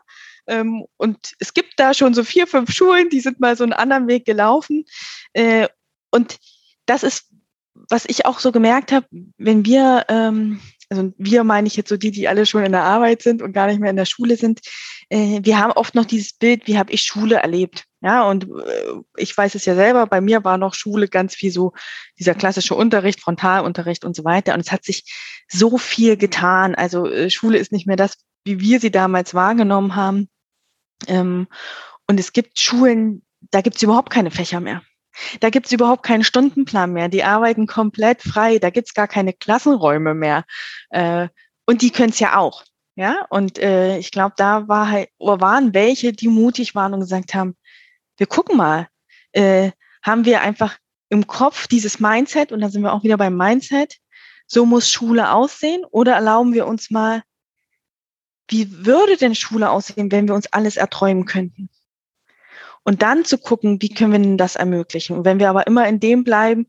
ähm, 0.50 0.84
und 0.96 1.34
es 1.38 1.54
gibt 1.54 1.74
da 1.78 1.94
schon 1.94 2.12
so 2.12 2.24
vier, 2.24 2.46
fünf 2.46 2.72
Schulen, 2.72 3.08
die 3.08 3.20
sind 3.20 3.38
mal 3.38 3.56
so 3.56 3.62
einen 3.64 3.72
anderen 3.72 4.08
Weg 4.08 4.24
gelaufen. 4.24 4.84
Äh, 5.32 5.68
und 6.10 6.38
das 6.86 7.04
ist, 7.04 7.28
was 7.74 8.04
ich 8.04 8.26
auch 8.26 8.40
so 8.40 8.50
gemerkt 8.50 8.90
habe, 8.90 9.06
wenn 9.38 9.64
wir, 9.64 10.06
ähm, 10.08 10.60
also 10.90 11.12
wir 11.16 11.44
meine 11.44 11.68
ich 11.68 11.76
jetzt 11.76 11.88
so 11.88 11.96
die, 11.96 12.10
die 12.10 12.28
alle 12.28 12.46
schon 12.46 12.64
in 12.64 12.72
der 12.72 12.82
Arbeit 12.82 13.22
sind 13.22 13.42
und 13.42 13.52
gar 13.52 13.68
nicht 13.68 13.78
mehr 13.78 13.90
in 13.90 13.96
der 13.96 14.06
Schule 14.06 14.36
sind, 14.36 14.60
äh, 15.08 15.40
wir 15.42 15.58
haben 15.58 15.72
oft 15.72 15.94
noch 15.94 16.04
dieses 16.04 16.32
Bild, 16.32 16.66
wie 16.66 16.78
habe 16.78 16.92
ich 16.92 17.02
Schule 17.02 17.36
erlebt? 17.36 17.84
Ja, 18.02 18.28
und 18.28 18.44
äh, 18.44 18.94
ich 19.16 19.36
weiß 19.36 19.54
es 19.54 19.66
ja 19.66 19.74
selber, 19.74 20.06
bei 20.06 20.20
mir 20.20 20.42
war 20.42 20.58
noch 20.58 20.74
Schule 20.74 21.06
ganz 21.06 21.34
viel 21.34 21.52
so 21.52 21.72
dieser 22.18 22.34
klassische 22.34 22.74
Unterricht, 22.74 23.20
Frontalunterricht 23.20 24.04
und 24.04 24.16
so 24.16 24.24
weiter. 24.24 24.54
Und 24.54 24.60
es 24.60 24.72
hat 24.72 24.84
sich 24.84 25.04
so 25.48 25.78
viel 25.78 26.16
getan. 26.16 26.74
Also 26.74 27.06
äh, 27.06 27.30
Schule 27.30 27.58
ist 27.58 27.72
nicht 27.72 27.86
mehr 27.86 27.96
das, 27.96 28.16
wie 28.44 28.60
wir 28.60 28.80
sie 28.80 28.90
damals 28.90 29.34
wahrgenommen 29.34 29.94
haben. 29.94 30.28
Ähm, 31.06 31.46
und 32.08 32.18
es 32.18 32.32
gibt 32.32 32.58
Schulen, 32.58 33.22
da 33.50 33.60
gibt 33.60 33.76
es 33.76 33.82
überhaupt 33.82 34.10
keine 34.10 34.30
Fächer 34.30 34.60
mehr. 34.60 34.82
Da 35.40 35.50
gibt 35.50 35.66
es 35.66 35.72
überhaupt 35.72 36.02
keinen 36.02 36.24
Stundenplan 36.24 36.92
mehr. 36.92 37.08
Die 37.08 37.24
arbeiten 37.24 37.66
komplett 37.66 38.22
frei. 38.22 38.58
Da 38.58 38.70
gibt 38.70 38.88
es 38.88 38.94
gar 38.94 39.08
keine 39.08 39.32
Klassenräume 39.32 40.14
mehr. 40.14 40.44
Äh, 40.90 41.28
und 41.66 41.82
die 41.82 41.90
können 41.90 42.10
es 42.10 42.20
ja 42.20 42.36
auch. 42.38 42.64
Ja, 42.96 43.26
und 43.30 43.58
äh, 43.58 43.98
ich 43.98 44.10
glaube, 44.10 44.34
da 44.36 44.68
war 44.68 44.90
halt, 44.90 45.08
waren 45.18 45.72
welche, 45.72 46.12
die 46.12 46.28
mutig 46.28 46.74
waren 46.74 46.92
und 46.92 47.00
gesagt 47.00 47.34
haben, 47.34 47.56
wir 48.18 48.26
gucken 48.26 48.56
mal, 48.56 48.88
äh, 49.32 49.70
haben 50.02 50.24
wir 50.24 50.42
einfach 50.42 50.76
im 51.08 51.26
Kopf 51.26 51.66
dieses 51.66 52.00
Mindset, 52.00 52.52
und 52.52 52.60
da 52.60 52.68
sind 52.68 52.82
wir 52.82 52.92
auch 52.92 53.02
wieder 53.02 53.16
beim 53.16 53.36
Mindset, 53.36 53.96
so 54.46 54.66
muss 54.66 54.90
Schule 54.90 55.32
aussehen, 55.32 55.84
oder 55.90 56.14
erlauben 56.14 56.52
wir 56.52 56.66
uns 56.66 56.90
mal 56.90 57.22
wie 58.50 58.84
würde 58.84 59.16
denn 59.16 59.34
Schule 59.34 59.70
aussehen, 59.70 60.10
wenn 60.10 60.26
wir 60.26 60.34
uns 60.34 60.52
alles 60.52 60.76
erträumen 60.76 61.24
könnten? 61.24 61.70
Und 62.84 63.02
dann 63.02 63.24
zu 63.24 63.38
gucken, 63.38 63.80
wie 63.82 63.90
können 63.90 64.12
wir 64.12 64.18
denn 64.18 64.38
das 64.38 64.56
ermöglichen? 64.56 65.16
Und 65.16 65.24
wenn 65.24 65.38
wir 65.38 65.50
aber 65.50 65.66
immer 65.66 65.86
in 65.86 66.00
dem 66.00 66.24
bleiben, 66.24 66.66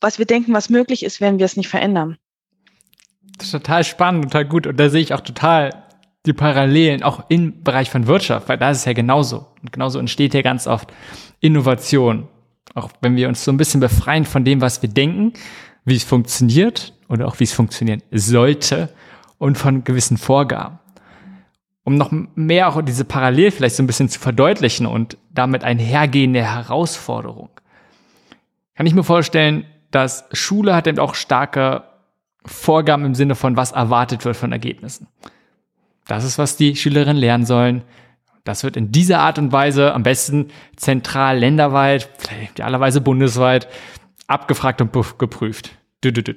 was 0.00 0.18
wir 0.18 0.26
denken, 0.26 0.52
was 0.52 0.68
möglich 0.68 1.04
ist, 1.04 1.20
werden 1.20 1.38
wir 1.38 1.46
es 1.46 1.56
nicht 1.56 1.68
verändern. 1.68 2.18
Das 3.38 3.46
ist 3.46 3.52
total 3.52 3.84
spannend, 3.84 4.24
total 4.24 4.44
gut. 4.44 4.66
Und 4.66 4.78
da 4.78 4.88
sehe 4.88 5.00
ich 5.00 5.14
auch 5.14 5.20
total 5.20 5.70
die 6.26 6.32
Parallelen, 6.32 7.02
auch 7.02 7.24
im 7.28 7.62
Bereich 7.62 7.90
von 7.90 8.06
Wirtschaft, 8.06 8.48
weil 8.48 8.58
da 8.58 8.70
ist 8.70 8.78
es 8.78 8.84
ja 8.84 8.92
genauso. 8.92 9.46
Und 9.62 9.72
genauso 9.72 9.98
entsteht 9.98 10.34
ja 10.34 10.42
ganz 10.42 10.66
oft 10.66 10.92
Innovation. 11.40 12.28
Auch 12.74 12.90
wenn 13.00 13.16
wir 13.16 13.28
uns 13.28 13.44
so 13.44 13.50
ein 13.52 13.56
bisschen 13.56 13.80
befreien 13.80 14.24
von 14.24 14.44
dem, 14.44 14.60
was 14.60 14.82
wir 14.82 14.88
denken, 14.88 15.32
wie 15.84 15.96
es 15.96 16.04
funktioniert 16.04 16.92
oder 17.08 17.26
auch 17.28 17.38
wie 17.40 17.44
es 17.44 17.52
funktionieren 17.52 18.02
sollte 18.10 18.90
und 19.38 19.56
von 19.56 19.84
gewissen 19.84 20.18
Vorgaben. 20.18 20.78
Um 21.86 21.94
noch 21.94 22.10
mehr 22.34 22.68
auch 22.68 22.82
diese 22.82 23.04
Parallel 23.04 23.52
vielleicht 23.52 23.76
so 23.76 23.82
ein 23.84 23.86
bisschen 23.86 24.08
zu 24.08 24.18
verdeutlichen 24.18 24.86
und 24.86 25.16
damit 25.30 25.62
einhergehende 25.62 26.42
Herausforderung, 26.42 27.48
kann 28.74 28.86
ich 28.86 28.94
mir 28.94 29.04
vorstellen, 29.04 29.64
dass 29.92 30.24
Schule 30.32 30.74
hat 30.74 30.88
eben 30.88 30.98
auch 30.98 31.14
starke 31.14 31.84
Vorgaben 32.44 33.04
im 33.04 33.14
Sinne 33.14 33.36
von, 33.36 33.56
was 33.56 33.70
erwartet 33.70 34.24
wird 34.24 34.36
von 34.36 34.50
Ergebnissen. 34.50 35.06
Das 36.08 36.24
ist, 36.24 36.38
was 36.38 36.56
die 36.56 36.74
Schülerinnen 36.74 37.18
lernen 37.18 37.46
sollen. 37.46 37.84
Das 38.42 38.64
wird 38.64 38.76
in 38.76 38.90
dieser 38.90 39.20
Art 39.20 39.38
und 39.38 39.52
Weise 39.52 39.94
am 39.94 40.02
besten 40.02 40.48
zentral, 40.74 41.38
länderweit, 41.38 42.10
vielleicht 42.18 42.54
idealerweise 42.54 43.00
bundesweit 43.00 43.68
abgefragt 44.26 44.80
und 44.80 44.92
geprüft. 45.18 45.70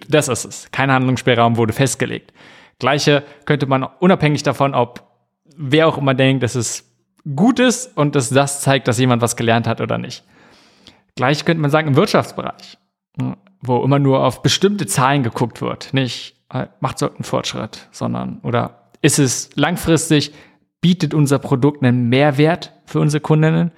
Das 0.10 0.28
ist 0.28 0.46
es. 0.46 0.72
Kein 0.72 0.92
Handlungsspielraum 0.92 1.58
wurde 1.58 1.74
festgelegt. 1.74 2.34
Gleiche 2.78 3.24
könnte 3.46 3.66
man 3.66 3.82
unabhängig 3.82 4.44
davon, 4.44 4.76
ob 4.76 5.09
wer 5.60 5.88
auch 5.88 5.98
immer 5.98 6.14
denkt, 6.14 6.42
dass 6.42 6.56
es 6.56 6.90
gut 7.36 7.60
ist 7.60 7.96
und 7.98 8.16
dass 8.16 8.30
das 8.30 8.62
zeigt, 8.62 8.88
dass 8.88 8.98
jemand 8.98 9.22
was 9.22 9.36
gelernt 9.36 9.68
hat 9.68 9.82
oder 9.82 9.98
nicht. 9.98 10.24
Gleich 11.16 11.44
könnte 11.44 11.62
man 11.62 11.70
sagen 11.70 11.90
im 11.90 11.96
Wirtschaftsbereich, 11.98 12.78
wo 13.62 13.84
immer 13.84 14.00
nur 14.00 14.26
auf 14.26 14.42
bestimmte 14.42 14.88
Zahlen 14.88 15.22
geguckt 15.22 15.62
wird, 15.62 15.94
nicht 15.94 16.38
äh, 16.50 16.68
macht 16.80 16.98
so 16.98 17.14
einen 17.14 17.26
Fortschritt, 17.26 17.90
sondern 17.92 18.40
oder 18.44 18.92
ist 19.02 19.20
es 19.20 19.50
langfristig, 19.56 20.34
bietet 20.80 21.14
unser 21.14 21.40
Produkt 21.40 21.84
einen 21.84 22.08
Mehrwert 22.08 22.74
für 22.86 23.02
unsere 23.02 23.22
Kundinnen? 23.22 23.72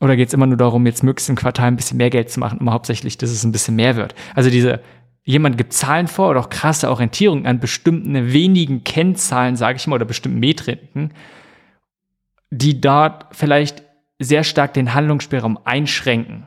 Oder 0.00 0.16
geht 0.16 0.28
es 0.28 0.34
immer 0.34 0.46
nur 0.46 0.56
darum, 0.56 0.86
jetzt 0.86 1.02
möglichst 1.02 1.28
im 1.28 1.36
Quartal 1.36 1.68
ein 1.68 1.76
bisschen 1.76 1.98
mehr 1.98 2.08
Geld 2.08 2.30
zu 2.30 2.40
machen, 2.40 2.60
immer 2.60 2.72
hauptsächlich, 2.72 3.18
dass 3.18 3.30
es 3.30 3.44
ein 3.44 3.52
bisschen 3.52 3.76
mehr 3.76 3.96
wird? 3.96 4.14
Also 4.34 4.48
diese 4.48 4.80
jemand 5.24 5.58
gibt 5.58 5.72
Zahlen 5.72 6.08
vor 6.08 6.30
oder 6.30 6.40
auch 6.40 6.50
krasse 6.50 6.90
Orientierung 6.90 7.46
an 7.46 7.60
bestimmten 7.60 8.32
wenigen 8.32 8.84
Kennzahlen, 8.84 9.56
sage 9.56 9.76
ich 9.76 9.86
mal, 9.86 9.96
oder 9.96 10.04
bestimmten 10.04 10.40
Metriken, 10.40 11.12
die 12.50 12.80
dort 12.80 13.26
vielleicht 13.32 13.82
sehr 14.18 14.44
stark 14.44 14.74
den 14.74 14.94
Handlungsspielraum 14.94 15.58
einschränken. 15.64 16.46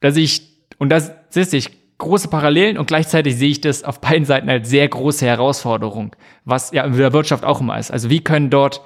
Da 0.00 0.10
sehe 0.10 0.24
ich, 0.24 0.42
und 0.78 0.90
das 0.90 1.12
sehe 1.30 1.46
ich 1.52 1.70
große 1.98 2.28
Parallelen 2.28 2.78
und 2.78 2.86
gleichzeitig 2.86 3.36
sehe 3.36 3.50
ich 3.50 3.60
das 3.60 3.82
auf 3.82 4.00
beiden 4.00 4.24
Seiten 4.24 4.48
als 4.48 4.70
sehr 4.70 4.88
große 4.88 5.26
Herausforderung, 5.26 6.14
was 6.44 6.70
ja 6.70 6.84
in 6.84 6.96
der 6.96 7.12
Wirtschaft 7.12 7.44
auch 7.44 7.60
immer 7.60 7.78
ist. 7.78 7.90
Also 7.90 8.08
wie 8.08 8.20
können 8.20 8.50
dort, 8.50 8.82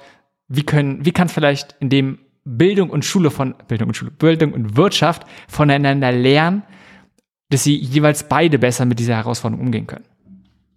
wie 0.47 0.63
können, 0.63 1.05
wie 1.05 1.11
kann 1.11 1.29
vielleicht 1.29 1.75
in 1.79 1.89
dem 1.89 2.19
Bildung 2.43 2.89
und 2.89 3.05
Schule 3.05 3.31
von, 3.31 3.55
Bildung 3.67 3.89
und 3.89 3.93
Schule, 3.93 4.11
Bildung 4.11 4.53
und 4.53 4.75
Wirtschaft 4.75 5.23
voneinander 5.47 6.11
lernen, 6.11 6.63
dass 7.53 7.63
sie 7.63 7.77
jeweils 7.77 8.23
beide 8.23 8.59
besser 8.59 8.85
mit 8.85 8.99
dieser 8.99 9.15
Herausforderung 9.15 9.65
umgehen 9.65 9.87
können. 9.87 10.05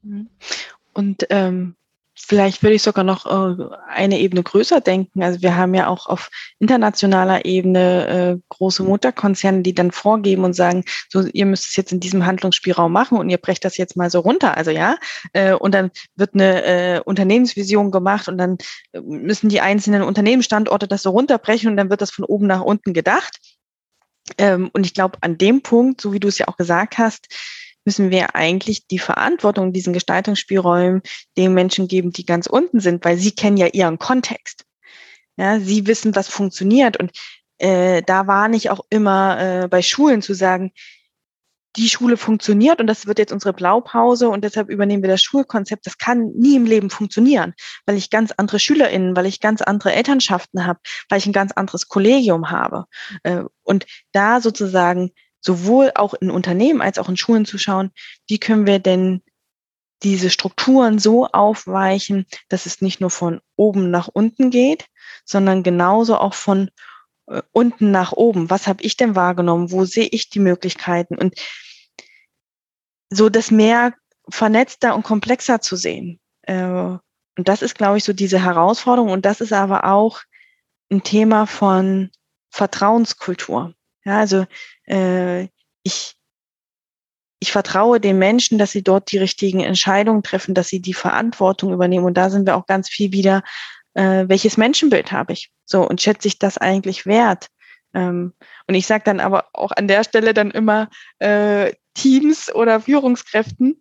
Mhm. 0.03 0.29
Und 0.93 1.27
ähm, 1.31 1.75
Vielleicht 2.19 2.63
würde 2.63 2.75
ich 2.75 2.83
sogar 2.83 3.05
noch 3.05 3.27
äh, 3.27 3.65
eine 3.89 4.19
Ebene 4.19 4.43
größer 4.43 4.81
denken. 4.81 5.23
Also 5.23 5.43
wir 5.43 5.55
haben 5.55 5.75
ja 5.75 5.87
auch 5.87 6.07
auf 6.07 6.31
internationaler 6.59 7.45
Ebene 7.45 8.09
äh, 8.09 8.39
große 8.49 8.83
Mutterkonzerne, 8.83 9.61
die 9.61 9.75
dann 9.75 9.91
vorgeben 9.91 10.43
und 10.45 10.55
sagen, 10.55 10.83
so 11.11 11.21
ihr 11.21 11.45
müsst 11.45 11.69
es 11.69 11.77
jetzt 11.77 11.93
in 11.93 12.01
diesem 12.01 12.25
Handlungsspielraum 12.25 12.91
machen 12.91 13.19
und 13.19 13.29
ihr 13.29 13.37
brecht 13.37 13.67
das 13.67 13.77
jetzt 13.77 13.99
mal 13.99 14.11
so 14.11 14.21
runter. 14.21 14.57
Also 14.57 14.71
ja, 14.71 14.97
äh, 15.35 15.53
und 15.53 15.75
dann 15.75 15.91
wird 16.17 16.33
eine 16.33 16.65
äh, 16.65 17.01
Unternehmensvision 17.05 17.91
gemacht 17.91 18.29
und 18.29 18.39
dann 18.39 18.57
müssen 19.05 19.51
die 19.51 19.61
einzelnen 19.61 20.03
Unternehmensstandorte 20.03 20.89
das 20.89 21.03
so 21.03 21.11
runterbrechen 21.11 21.71
und 21.71 21.77
dann 21.77 21.91
wird 21.91 22.01
das 22.01 22.11
von 22.11 22.25
oben 22.25 22.47
nach 22.47 22.63
unten 22.63 22.95
gedacht. 22.95 23.39
Ähm, 24.39 24.71
und 24.73 24.87
ich 24.87 24.95
glaube, 24.95 25.19
an 25.21 25.39
dem 25.39 25.63
Punkt, 25.63 26.01
so 26.01 26.13
wie 26.13 26.21
du 26.21 26.29
es 26.29 26.39
ja 26.39 26.49
auch 26.49 26.57
gesagt 26.57 26.99
hast, 26.99 27.29
müssen 27.85 28.11
wir 28.11 28.35
eigentlich 28.35 28.87
die 28.89 28.99
Verantwortung 28.99 29.73
diesen 29.73 29.93
Gestaltungsspielräumen 29.93 31.03
den 31.37 31.55
Menschen 31.55 31.87
geben, 31.89 32.11
die 32.13 32.27
ganz 32.27 32.47
unten 32.47 32.81
sind, 32.81 33.05
weil 33.05 33.17
sie 33.17 33.31
kennen 33.31 33.57
ja 33.57 33.69
ihren 33.69 33.99
Kontext. 33.99 34.65
Ja, 35.37 35.61
sie 35.61 35.87
wissen, 35.87 36.17
was 36.17 36.29
funktioniert. 36.29 36.97
Und 36.97 37.13
äh, 37.59 38.03
da 38.03 38.27
war 38.27 38.49
nicht 38.49 38.71
auch 38.71 38.81
immer 38.91 39.39
äh, 39.39 39.69
bei 39.69 39.83
Schulen 39.83 40.23
zu 40.23 40.35
sagen, 40.35 40.73
die 41.77 41.89
Schule 41.89 42.17
funktioniert 42.17 42.81
und 42.81 42.87
das 42.87 43.07
wird 43.07 43.19
jetzt 43.19 43.33
unsere 43.33 43.53
Blaupause 43.53 44.29
und 44.29 44.43
deshalb 44.45 44.71
übernehmen 44.71 45.03
wir 45.03 45.11
das 45.11 45.23
Schulkonzept. 45.23 45.87
Das 45.87 45.99
kann 45.99 46.33
nie 46.35 46.57
im 46.57 46.65
Leben 46.65 46.91
funktionieren, 46.91 47.55
weil 47.85 47.97
ich 47.97 48.11
ganz 48.11 48.33
andere 48.37 48.59
SchülerInnen, 48.59 49.15
weil 49.17 49.27
ich 49.27 49.41
ganz 49.41 49.63
andere 49.63 49.93
Elternschaften 49.93 50.67
habe, 50.67 50.81
weil 51.09 51.19
ich 51.19 51.27
ein 51.27 51.33
ganz 51.33 51.53
anderes 51.53 51.89
Kollegium 51.89 52.51
habe. 52.51 52.87
Äh, 53.23 53.45
und 53.63 53.87
da 54.13 54.41
sozusagen 54.41 55.11
sowohl 55.41 55.93
auch 55.95 56.15
in 56.15 56.31
Unternehmen 56.31 56.81
als 56.81 56.99
auch 56.99 57.09
in 57.09 57.17
Schulen 57.17 57.45
zu 57.45 57.59
schauen, 57.59 57.91
wie 58.27 58.39
können 58.39 58.67
wir 58.67 58.79
denn 58.79 59.23
diese 60.03 60.31
Strukturen 60.31 60.99
so 60.99 61.27
aufweichen, 61.27 62.27
dass 62.49 62.67
es 62.67 62.83
nicht 62.83 63.01
nur 63.01 63.11
von 63.11 63.41
oben 63.57 63.91
nach 63.91 64.09
unten 64.09 64.51
geht, 64.51 64.87
sondern 65.25 65.63
genauso 65.63 66.17
auch 66.17 66.35
von 66.35 66.71
äh, 67.29 67.43
unten 67.53 67.91
nach 67.91 68.13
oben. 68.13 68.51
Was 68.51 68.67
habe 68.67 68.83
ich 68.83 68.97
denn 68.97 69.15
wahrgenommen? 69.15 69.71
Wo 69.71 69.85
sehe 69.85 70.09
ich 70.11 70.31
die 70.31 70.39
Möglichkeiten? 70.39 71.17
Und 71.17 71.35
so 73.11 73.29
das 73.29 73.51
mehr 73.51 73.95
vernetzter 74.29 74.95
und 74.95 75.03
komplexer 75.03 75.61
zu 75.61 75.77
sehen. 75.77 76.21
Äh, 76.43 76.97
und 77.39 77.49
das 77.49 77.63
ist, 77.63 77.77
glaube 77.77 77.99
ich, 77.99 78.05
so 78.05 78.13
diese 78.13 78.43
Herausforderung. 78.43 79.11
Und 79.11 79.27
das 79.27 79.41
ist 79.41 79.53
aber 79.53 79.85
auch 79.85 80.21
ein 80.91 81.03
Thema 81.03 81.47
von 81.47 82.11
Vertrauenskultur. 82.51 83.75
Ja, 84.05 84.19
also 84.21 84.47
äh, 84.87 85.49
ich, 85.83 86.17
ich 87.41 87.53
vertraue 87.53 88.01
den 88.01 88.19
Menschen, 88.19 88.59
dass 88.59 88.73
sie 88.73 88.83
dort 88.83 89.13
die 89.13 89.19
richtigen 89.19 89.61
Entscheidungen 89.61 90.23
treffen, 90.23 90.55
dass 90.55 90.69
sie 90.69 90.81
die 90.81 90.95
Verantwortung 90.95 91.73
übernehmen. 91.73 92.07
Und 92.07 92.15
da 92.15 92.31
sind 92.31 92.47
wir 92.47 92.57
auch 92.57 92.67
ganz 92.67 92.89
viel 92.89 93.13
wieder, 93.13 93.43
äh, 93.95 94.25
welches 94.29 94.57
Menschenbild 94.57 95.13
habe 95.13 95.33
ich? 95.33 95.51
So, 95.65 95.87
und 95.87 96.01
schätze 96.01 96.29
ich 96.29 96.39
das 96.39 96.57
eigentlich 96.57 97.05
wert? 97.05 97.49
Ähm, 97.95 98.33
und 98.67 98.75
ich 98.75 98.87
sage 98.87 99.05
dann 99.05 99.21
aber 99.21 99.47
auch 99.53 99.73
an 99.73 99.89
der 99.89 100.05
Stelle 100.05 100.33
dann 100.35 100.51
immer 100.51 100.89
äh, 101.19 101.73
Teams 101.97 102.55
oder 102.55 102.81
Führungskräften, 102.81 103.81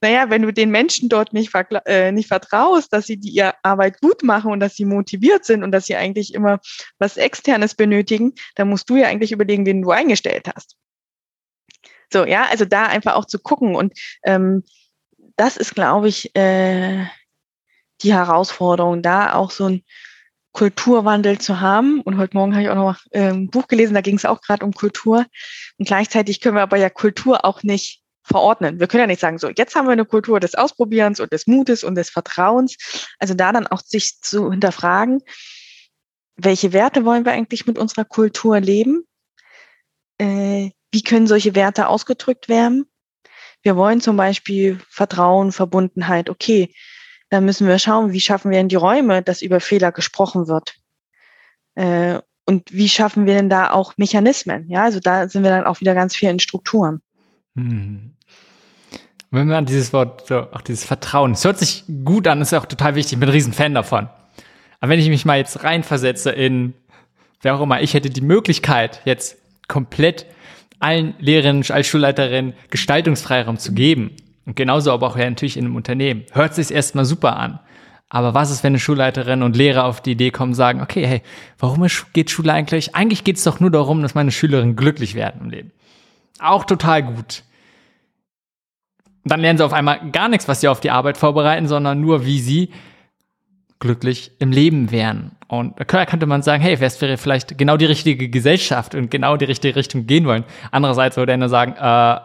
naja, 0.00 0.28
wenn 0.28 0.42
du 0.42 0.52
den 0.52 0.70
Menschen 0.70 1.08
dort 1.08 1.32
nicht, 1.32 1.52
äh, 1.86 2.12
nicht 2.12 2.28
vertraust, 2.28 2.92
dass 2.92 3.06
sie 3.06 3.16
die 3.16 3.30
ihre 3.30 3.54
Arbeit 3.62 4.00
gut 4.00 4.22
machen 4.22 4.52
und 4.52 4.60
dass 4.60 4.74
sie 4.74 4.84
motiviert 4.84 5.44
sind 5.44 5.62
und 5.62 5.72
dass 5.72 5.86
sie 5.86 5.96
eigentlich 5.96 6.34
immer 6.34 6.60
was 6.98 7.16
Externes 7.16 7.74
benötigen, 7.74 8.34
dann 8.54 8.68
musst 8.68 8.90
du 8.90 8.96
ja 8.96 9.06
eigentlich 9.08 9.32
überlegen, 9.32 9.64
wen 9.64 9.82
du 9.82 9.90
eingestellt 9.90 10.48
hast. 10.54 10.76
So, 12.12 12.24
ja, 12.24 12.46
also 12.50 12.64
da 12.64 12.86
einfach 12.86 13.14
auch 13.14 13.24
zu 13.24 13.38
gucken. 13.38 13.74
Und 13.74 13.98
ähm, 14.22 14.64
das 15.36 15.56
ist, 15.56 15.74
glaube 15.74 16.08
ich, 16.08 16.34
äh, 16.36 17.06
die 18.02 18.12
Herausforderung, 18.12 19.02
da 19.02 19.34
auch 19.34 19.50
so 19.50 19.68
ein 19.68 19.84
Kulturwandel 20.56 21.38
zu 21.38 21.60
haben. 21.60 22.00
Und 22.00 22.16
heute 22.16 22.34
Morgen 22.34 22.54
habe 22.54 22.62
ich 22.62 22.70
auch 22.70 22.74
noch 22.74 22.98
äh, 23.10 23.28
ein 23.28 23.50
Buch 23.50 23.68
gelesen, 23.68 23.92
da 23.92 24.00
ging 24.00 24.16
es 24.16 24.24
auch 24.24 24.40
gerade 24.40 24.64
um 24.64 24.72
Kultur. 24.72 25.26
Und 25.76 25.86
gleichzeitig 25.86 26.40
können 26.40 26.56
wir 26.56 26.62
aber 26.62 26.78
ja 26.78 26.88
Kultur 26.88 27.44
auch 27.44 27.62
nicht 27.62 28.00
verordnen. 28.22 28.80
Wir 28.80 28.86
können 28.86 29.02
ja 29.02 29.06
nicht 29.06 29.20
sagen, 29.20 29.36
so, 29.36 29.50
jetzt 29.50 29.74
haben 29.74 29.86
wir 29.86 29.92
eine 29.92 30.06
Kultur 30.06 30.40
des 30.40 30.54
Ausprobierens 30.54 31.20
und 31.20 31.30
des 31.30 31.46
Mutes 31.46 31.84
und 31.84 31.94
des 31.94 32.08
Vertrauens. 32.08 32.76
Also 33.18 33.34
da 33.34 33.52
dann 33.52 33.66
auch 33.66 33.82
sich 33.84 34.18
zu 34.22 34.50
hinterfragen, 34.50 35.20
welche 36.36 36.72
Werte 36.72 37.04
wollen 37.04 37.26
wir 37.26 37.32
eigentlich 37.32 37.66
mit 37.66 37.76
unserer 37.76 38.06
Kultur 38.06 38.58
leben? 38.58 39.06
Äh, 40.16 40.70
wie 40.90 41.02
können 41.02 41.26
solche 41.26 41.54
Werte 41.54 41.88
ausgedrückt 41.88 42.48
werden? 42.48 42.86
Wir 43.60 43.76
wollen 43.76 44.00
zum 44.00 44.16
Beispiel 44.16 44.80
Vertrauen, 44.88 45.52
Verbundenheit. 45.52 46.30
Okay, 46.30 46.72
dann 47.28 47.44
müssen 47.44 47.66
wir 47.66 47.78
schauen, 47.78 48.12
wie 48.12 48.20
schaffen 48.20 48.50
wir 48.50 48.58
denn 48.58 48.68
die 48.68 48.76
Räume, 48.76 49.22
dass 49.22 49.42
über 49.42 49.60
Fehler 49.60 49.92
gesprochen 49.92 50.48
wird? 50.48 50.74
Äh, 51.74 52.20
und 52.44 52.72
wie 52.72 52.88
schaffen 52.88 53.26
wir 53.26 53.34
denn 53.34 53.50
da 53.50 53.70
auch 53.72 53.94
Mechanismen? 53.96 54.68
Ja, 54.68 54.84
also 54.84 55.00
da 55.00 55.28
sind 55.28 55.42
wir 55.42 55.50
dann 55.50 55.64
auch 55.64 55.80
wieder 55.80 55.94
ganz 55.94 56.14
viel 56.14 56.30
in 56.30 56.38
Strukturen. 56.38 57.00
Hm. 57.56 58.12
Wenn 59.32 59.48
man 59.48 59.66
dieses 59.66 59.92
Wort, 59.92 60.30
auch 60.30 60.60
dieses 60.60 60.84
Vertrauen, 60.84 61.32
es 61.32 61.44
hört 61.44 61.58
sich 61.58 61.84
gut 62.04 62.28
an, 62.28 62.40
ist 62.40 62.54
auch 62.54 62.66
total 62.66 62.94
wichtig, 62.94 63.14
ich 63.14 63.20
bin 63.20 63.28
ein 63.28 63.32
Riesenfan 63.32 63.74
davon. 63.74 64.08
Aber 64.80 64.90
wenn 64.90 65.00
ich 65.00 65.08
mich 65.08 65.24
mal 65.24 65.38
jetzt 65.38 65.64
reinversetze 65.64 66.30
in, 66.30 66.74
wer 67.42 67.56
auch 67.56 67.60
immer, 67.60 67.82
ich 67.82 67.94
hätte 67.94 68.08
die 68.08 68.20
Möglichkeit, 68.20 69.02
jetzt 69.04 69.36
komplett 69.66 70.26
allen 70.78 71.14
Lehrerinnen, 71.18 71.64
als 71.70 71.88
Schulleiterin 71.88 72.54
Gestaltungsfreiraum 72.70 73.58
zu 73.58 73.72
geben. 73.72 74.14
Und 74.46 74.56
genauso 74.56 74.92
aber 74.92 75.08
auch 75.08 75.16
ja 75.16 75.28
natürlich 75.28 75.56
in 75.56 75.66
einem 75.66 75.76
Unternehmen. 75.76 76.24
Hört 76.32 76.54
sich 76.54 76.70
erstmal 76.70 77.04
super 77.04 77.36
an. 77.36 77.58
Aber 78.08 78.34
was 78.34 78.52
ist, 78.52 78.62
wenn 78.62 78.70
eine 78.70 78.78
Schulleiterin 78.78 79.42
und 79.42 79.56
Lehrer 79.56 79.84
auf 79.84 80.00
die 80.00 80.12
Idee 80.12 80.30
kommen, 80.30 80.54
sagen, 80.54 80.80
okay, 80.80 81.04
hey, 81.04 81.22
warum 81.58 81.84
geht 82.12 82.30
Schule 82.30 82.52
eigentlich? 82.52 82.94
Eigentlich 82.94 83.24
geht 83.24 83.36
es 83.36 83.44
doch 83.44 83.58
nur 83.58 83.70
darum, 83.70 84.00
dass 84.02 84.14
meine 84.14 84.30
Schülerinnen 84.30 84.76
glücklich 84.76 85.14
werden 85.14 85.40
im 85.42 85.50
Leben. 85.50 85.72
Auch 86.38 86.64
total 86.64 87.02
gut. 87.02 87.42
Dann 89.24 89.40
lernen 89.40 89.58
sie 89.58 89.64
auf 89.64 89.72
einmal 89.72 90.10
gar 90.12 90.28
nichts, 90.28 90.46
was 90.46 90.60
sie 90.60 90.68
auf 90.68 90.78
die 90.78 90.92
Arbeit 90.92 91.16
vorbereiten, 91.16 91.66
sondern 91.66 92.00
nur, 92.00 92.24
wie 92.24 92.38
sie 92.38 92.70
glücklich 93.80 94.30
im 94.38 94.52
Leben 94.52 94.92
wären. 94.92 95.32
Und 95.48 95.74
da 95.78 96.04
könnte 96.06 96.26
man 96.26 96.42
sagen, 96.42 96.62
hey, 96.62 96.78
es 96.80 97.00
wäre 97.00 97.16
vielleicht 97.16 97.58
genau 97.58 97.76
die 97.76 97.84
richtige 97.86 98.28
Gesellschaft 98.28 98.94
und 98.94 99.10
genau 99.10 99.36
die 99.36 99.44
richtige 99.46 99.74
Richtung 99.74 100.06
gehen 100.06 100.26
wollen. 100.26 100.44
Andererseits 100.70 101.16
würde 101.16 101.32
er 101.32 101.48
sagen, 101.48 101.72
äh, 101.72 102.20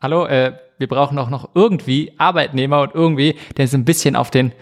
hallo, 0.00 0.26
äh, 0.26 0.52
wir 0.78 0.88
brauchen 0.88 1.18
auch 1.18 1.30
noch 1.30 1.50
irgendwie 1.54 2.12
Arbeitnehmer 2.18 2.82
und 2.82 2.94
irgendwie, 2.94 3.36
der 3.56 3.68
so 3.68 3.76
ein 3.76 3.84
bisschen 3.84 4.16
auf 4.16 4.30
den, 4.30 4.52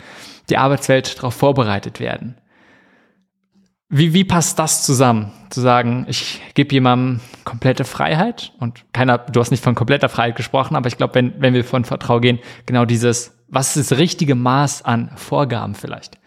die 0.50 0.56
Arbeitswelt 0.56 1.18
darauf 1.18 1.34
vorbereitet 1.34 2.00
werden. 2.00 2.36
Wie, 3.88 4.14
wie 4.14 4.24
passt 4.24 4.58
das 4.58 4.84
zusammen? 4.84 5.32
Zu 5.50 5.60
sagen, 5.60 6.06
ich 6.08 6.40
gebe 6.54 6.72
jemandem 6.72 7.20
komplette 7.44 7.84
Freiheit 7.84 8.52
und 8.58 8.84
keiner, 8.94 9.18
du 9.18 9.38
hast 9.38 9.50
nicht 9.50 9.62
von 9.62 9.74
kompletter 9.74 10.08
Freiheit 10.08 10.36
gesprochen, 10.36 10.76
aber 10.76 10.88
ich 10.88 10.96
glaube, 10.96 11.14
wenn, 11.14 11.34
wenn 11.42 11.52
wir 11.52 11.62
von 11.62 11.84
Vertrauen 11.84 12.22
gehen, 12.22 12.38
genau 12.64 12.86
dieses, 12.86 13.36
was 13.48 13.76
ist 13.76 13.90
das 13.90 13.98
richtige 13.98 14.34
Maß 14.34 14.82
an 14.82 15.10
Vorgaben 15.16 15.74
vielleicht? 15.74 16.18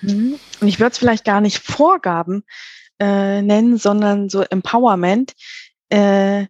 Mhm. 0.00 0.36
Und 0.60 0.68
ich 0.68 0.80
würde 0.80 0.92
es 0.92 0.98
vielleicht 0.98 1.26
gar 1.26 1.42
nicht 1.42 1.58
Vorgaben 1.58 2.44
äh, 2.98 3.42
nennen, 3.42 3.76
sondern 3.76 4.30
so 4.30 4.40
Empowerment. 4.40 5.34
Äh, 5.90 6.46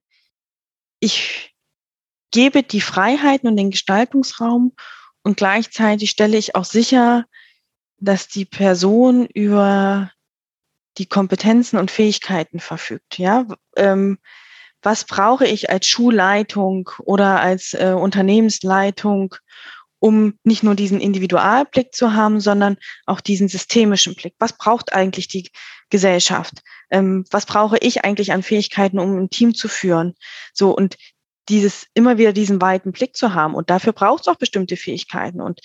ich 1.01 1.54
gebe 2.35 2.65
die 2.65 2.81
Freiheiten 2.81 3.49
und 3.49 3.57
den 3.57 3.71
Gestaltungsraum 3.71 4.73
und 5.23 5.37
gleichzeitig 5.37 6.11
stelle 6.11 6.37
ich 6.37 6.57
auch 6.57 6.65
sicher, 6.65 7.27
dass 7.99 8.27
die 8.27 8.45
Person 8.45 9.27
über 9.27 10.11
die 10.99 11.07
Kompetenzen 11.07 11.79
und 11.79 11.93
Fähigkeiten 11.93 12.59
verfügt. 12.59 13.19
Ja, 13.19 13.47
ähm, 13.77 14.19
was 14.83 15.05
brauche 15.05 15.47
ich 15.47 15.71
als 15.71 15.87
Schulleitung 15.87 16.91
oder 17.05 17.41
als 17.41 17.73
äh, 17.73 17.95
Unternehmensleitung, 17.97 19.37
um 20.01 20.37
nicht 20.43 20.65
nur 20.65 20.75
diesen 20.75 21.01
Individualblick 21.01 21.95
zu 21.95 22.15
haben, 22.15 22.41
sondern 22.41 22.79
auch 23.07 23.21
diesen 23.21 23.47
systemischen 23.47 24.17
Blick. 24.17 24.35
Was 24.41 24.59
braucht 24.59 24.93
eigentlich 24.93 25.29
die 25.29 25.51
Gesellschaft? 25.89 26.63
Ähm, 26.91 27.25
was 27.31 27.47
brauche 27.47 27.79
ich 27.79 28.05
eigentlich 28.05 28.33
an 28.33 28.43
Fähigkeiten, 28.43 28.99
um 28.99 29.17
ein 29.17 29.31
Team 29.31 29.55
zu 29.55 29.69
führen? 29.69 30.15
So 30.53 30.77
und 30.77 30.97
dieses 31.49 31.87
immer 31.95 32.19
wieder 32.19 32.33
diesen 32.33 32.61
weiten 32.61 32.93
Blick 32.93 33.17
zu 33.17 33.35
haben. 33.35 33.55
Und 33.55 33.71
dafür 33.71 33.93
braucht 33.93 34.23
es 34.23 34.29
auch 34.29 34.37
bestimmte 34.37 34.77
Fähigkeiten. 34.77 35.41
Und 35.41 35.61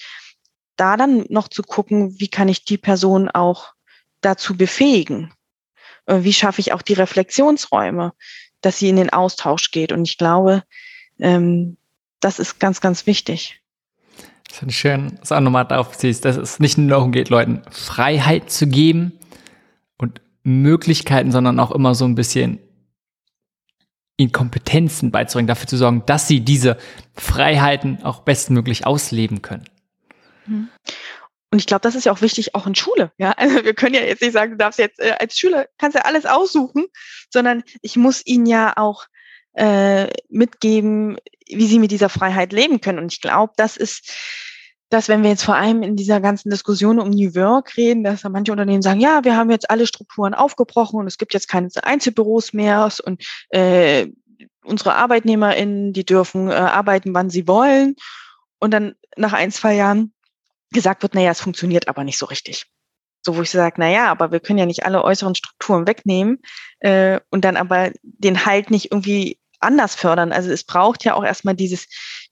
da 0.76 0.98
dann 0.98 1.26
noch 1.30 1.48
zu 1.48 1.62
gucken, 1.62 2.20
wie 2.20 2.30
kann 2.30 2.48
ich 2.48 2.66
die 2.66 2.78
Person 2.78 3.30
auch 3.30 3.74
dazu 4.22 4.56
befähigen? 4.56 5.34
Äh, 6.06 6.24
wie 6.24 6.34
schaffe 6.34 6.62
ich 6.62 6.74
auch 6.74 6.82
die 6.82 6.94
Reflexionsräume, 6.94 8.14
dass 8.62 8.80
sie 8.80 8.90
in 8.90 8.96
den 8.96 9.10
Austausch 9.10 9.72
geht? 9.72 9.92
Und 9.92 10.06
ich 10.06 10.18
glaube, 10.18 10.64
ähm, 11.20 11.78
das 12.20 12.40
ist 12.40 12.60
ganz, 12.60 12.82
ganz 12.82 13.06
wichtig. 13.06 13.62
Das 14.50 14.64
ich 14.64 14.78
schön, 14.78 15.18
dass 15.20 15.30
du 15.30 15.36
auch 15.36 15.42
nochmal 15.42 15.66
darauf 15.66 15.98
ziehst, 15.98 16.26
dass 16.26 16.36
es 16.36 16.60
nicht 16.60 16.78
nur 16.78 16.90
darum 16.90 17.12
geht, 17.12 17.30
Leuten 17.30 17.62
Freiheit 17.70 18.50
zu 18.50 18.68
geben 18.68 19.14
und 19.98 20.22
Möglichkeiten, 20.44 21.32
sondern 21.32 21.60
auch 21.60 21.72
immer 21.72 21.94
so 21.94 22.06
ein 22.06 22.16
bisschen 22.16 22.60
ihnen 24.20 24.32
Kompetenzen 24.32 25.12
beizubringen, 25.12 25.48
dafür 25.48 25.68
zu 25.68 25.78
sorgen, 25.78 26.04
dass 26.06 26.28
sie 26.28 26.42
diese 26.42 26.78
Freiheiten 27.16 28.04
auch 28.04 28.22
bestmöglich 28.22 28.86
ausleben 28.86 29.42
können. 29.42 29.66
Mhm. 30.46 30.70
Und 31.52 31.58
ich 31.58 31.66
glaube, 31.66 31.82
das 31.82 31.96
ist 31.96 32.06
ja 32.06 32.12
auch 32.12 32.22
wichtig, 32.22 32.54
auch 32.54 32.68
in 32.68 32.76
Schule. 32.76 33.12
Ja, 33.18 33.32
also 33.38 33.64
wir 33.64 33.74
können 33.74 33.96
ja 33.96 34.02
jetzt 34.02 34.22
nicht 34.22 34.34
sagen, 34.34 34.52
du 34.52 34.58
darfst 34.58 34.80
jetzt 34.80 35.00
äh, 35.00 35.16
als 35.20 35.38
Schüler 35.38 35.68
kannst 35.78 35.96
ja 35.96 36.04
alles 36.04 36.26
aussuchen, 36.26 36.86
sondern 37.30 37.64
ich 37.82 37.96
muss 37.96 38.26
ihnen 38.26 38.46
ja 38.46 38.74
auch 38.76 39.06
äh, 39.54 40.08
mitgeben, 40.30 41.18
wie 41.48 41.66
sie 41.66 41.80
mit 41.80 41.92
dieser 41.92 42.10
Freiheit 42.10 42.54
leben 42.54 42.82
können. 42.82 43.00
Und 43.00 43.12
ich 43.12 43.22
glaube, 43.22 43.54
das 43.58 43.78
ist 43.78 44.12
dass 44.90 45.08
wenn 45.08 45.22
wir 45.22 45.30
jetzt 45.30 45.44
vor 45.44 45.56
allem 45.56 45.84
in 45.84 45.96
dieser 45.96 46.20
ganzen 46.20 46.50
Diskussion 46.50 47.00
um 47.00 47.10
New 47.10 47.36
Work 47.36 47.78
reden, 47.78 48.04
dass 48.04 48.22
da 48.22 48.30
manche 48.30 48.52
Unternehmen 48.52 48.82
sagen, 48.82 49.00
ja, 49.00 49.24
wir 49.24 49.36
haben 49.36 49.52
jetzt 49.52 49.70
alle 49.70 49.86
Strukturen 49.86 50.34
aufgebrochen 50.34 51.00
und 51.00 51.08
es 51.08 51.18
gibt 51.18 51.34
jetzt 51.34 51.48
keine 51.48 51.70
Einzelbüros 51.84 52.54
mehr 52.54 52.90
und 53.06 53.24
äh, 53.50 54.08
unsere 54.64 54.96
ArbeitnehmerInnen, 54.96 55.94
die 55.94 56.06
dürfen 56.06 56.50
äh, 56.50 56.54
arbeiten, 56.54 57.14
wann 57.14 57.30
sie 57.30 57.48
wollen. 57.48 57.96
Und 58.60 58.72
dann 58.72 58.96
nach 59.16 59.34
ein, 59.34 59.52
zwei 59.52 59.76
Jahren 59.76 60.14
gesagt 60.72 61.02
wird, 61.04 61.16
naja, 61.16 61.32
es 61.32 61.42
funktioniert 61.42 61.88
aber 61.88 62.04
nicht 62.04 62.18
so 62.18 62.26
richtig. 62.26 62.66
So, 63.22 63.36
wo 63.36 63.42
ich 63.42 63.50
sage, 63.50 63.80
naja, 63.80 64.08
aber 64.08 64.32
wir 64.32 64.40
können 64.40 64.60
ja 64.60 64.66
nicht 64.66 64.86
alle 64.86 65.04
äußeren 65.04 65.36
Strukturen 65.36 65.88
wegnehmen 65.88 66.40
äh, 66.80 67.20
und 67.30 67.44
dann 67.44 67.58
aber 67.58 67.92
den 68.02 68.46
Halt 68.46 68.72
nicht 68.72 68.92
irgendwie 68.92 69.40
anders 69.60 69.96
fördern. 69.96 70.32
Also 70.32 70.52
es 70.52 70.64
braucht 70.64 71.04
ja 71.04 71.16
auch 71.16 71.24
erstmal 71.24 71.56
dieses, 71.56 71.88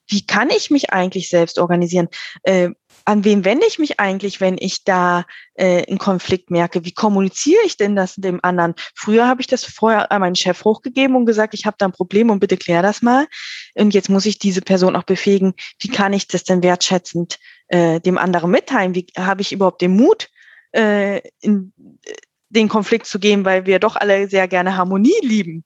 wie 0.07 0.25
kann 0.25 0.49
ich 0.49 0.71
mich 0.71 0.91
eigentlich 0.91 1.29
selbst 1.29 1.59
organisieren? 1.59 2.07
Äh, 2.43 2.69
an 3.07 3.23
wen 3.23 3.45
wende 3.45 3.65
ich 3.65 3.79
mich 3.79 4.01
eigentlich, 4.01 4.41
wenn 4.41 4.57
ich 4.59 4.83
da 4.83 5.25
äh, 5.53 5.85
einen 5.87 5.97
Konflikt 5.97 6.51
merke? 6.51 6.83
Wie 6.83 6.91
kommuniziere 6.91 7.61
ich 7.65 7.77
denn 7.77 7.95
das 7.95 8.15
dem 8.15 8.39
anderen? 8.43 8.75
Früher 8.95 9.27
habe 9.27 9.39
ich 9.39 9.47
das 9.47 9.63
vorher 9.63 10.11
an 10.11 10.19
meinen 10.19 10.35
Chef 10.35 10.65
hochgegeben 10.65 11.15
und 11.15 11.25
gesagt, 11.25 11.53
ich 11.53 11.65
habe 11.65 11.77
da 11.79 11.85
ein 11.85 11.93
Problem 11.93 12.29
und 12.29 12.39
bitte 12.39 12.57
klär 12.57 12.81
das 12.81 13.01
mal. 13.01 13.27
Und 13.75 13.93
jetzt 13.93 14.09
muss 14.09 14.25
ich 14.25 14.39
diese 14.39 14.61
Person 14.61 14.97
auch 14.97 15.03
befähigen, 15.03 15.53
wie 15.79 15.87
kann 15.87 16.11
ich 16.11 16.27
das 16.27 16.43
denn 16.43 16.61
wertschätzend 16.63 17.39
äh, 17.69 18.01
dem 18.01 18.17
anderen 18.17 18.51
mitteilen? 18.51 18.93
Wie 18.93 19.07
habe 19.17 19.41
ich 19.41 19.53
überhaupt 19.53 19.81
den 19.81 19.95
Mut, 19.95 20.29
äh, 20.73 21.21
in 21.39 21.71
äh, 22.03 22.13
den 22.49 22.67
Konflikt 22.67 23.05
zu 23.05 23.19
gehen, 23.19 23.45
weil 23.45 23.65
wir 23.65 23.79
doch 23.79 23.95
alle 23.95 24.27
sehr 24.27 24.49
gerne 24.49 24.75
Harmonie 24.75 25.19
lieben? 25.21 25.63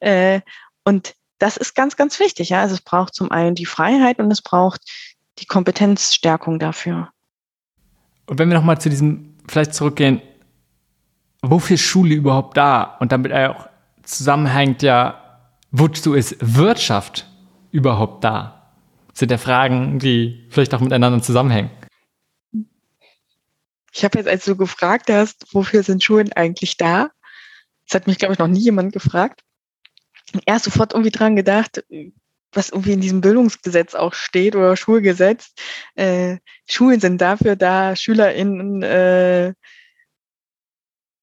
Äh, 0.00 0.40
und 0.82 1.14
das 1.40 1.56
ist 1.56 1.74
ganz, 1.74 1.96
ganz 1.96 2.20
wichtig. 2.20 2.50
Ja? 2.50 2.60
Also 2.60 2.74
es 2.74 2.82
braucht 2.82 3.14
zum 3.14 3.32
einen 3.32 3.56
die 3.56 3.66
Freiheit 3.66 4.18
und 4.18 4.30
es 4.30 4.42
braucht 4.42 4.82
die 5.38 5.46
Kompetenzstärkung 5.46 6.58
dafür. 6.58 7.10
Und 8.26 8.38
wenn 8.38 8.48
wir 8.48 8.56
nochmal 8.56 8.80
zu 8.80 8.90
diesem 8.90 9.36
vielleicht 9.48 9.74
zurückgehen, 9.74 10.22
wofür 11.42 11.74
ist 11.74 11.80
Schule 11.80 12.14
überhaupt 12.14 12.56
da? 12.56 12.96
Und 13.00 13.10
damit 13.10 13.32
auch 13.32 13.68
zusammenhängt 14.02 14.82
ja, 14.82 15.50
wozu 15.72 16.14
ist 16.14 16.36
Wirtschaft 16.40 17.26
überhaupt 17.72 18.22
da? 18.22 18.72
Das 19.08 19.20
sind 19.20 19.30
ja 19.30 19.38
Fragen, 19.38 19.98
die 19.98 20.46
vielleicht 20.50 20.74
auch 20.74 20.80
miteinander 20.80 21.22
zusammenhängen. 21.22 21.70
Ich 23.92 24.04
habe 24.04 24.18
jetzt, 24.18 24.28
als 24.28 24.44
du 24.44 24.56
gefragt 24.56 25.10
hast, 25.10 25.52
wofür 25.52 25.82
sind 25.82 26.04
Schulen 26.04 26.32
eigentlich 26.34 26.76
da? 26.76 27.10
Das 27.86 27.96
hat 27.96 28.06
mich, 28.06 28.18
glaube 28.18 28.34
ich, 28.34 28.38
noch 28.38 28.46
nie 28.46 28.60
jemand 28.60 28.92
gefragt 28.92 29.42
erst 30.46 30.64
sofort 30.64 30.92
irgendwie 30.92 31.10
dran 31.10 31.36
gedacht, 31.36 31.84
was 32.52 32.70
irgendwie 32.70 32.92
in 32.92 33.00
diesem 33.00 33.20
Bildungsgesetz 33.20 33.94
auch 33.94 34.14
steht 34.14 34.56
oder 34.56 34.76
Schulgesetz. 34.76 35.52
Äh, 35.94 36.38
Schulen 36.68 37.00
sind 37.00 37.20
dafür 37.20 37.56
da, 37.56 37.94
SchülerInnen 37.94 38.82
äh, 38.82 39.54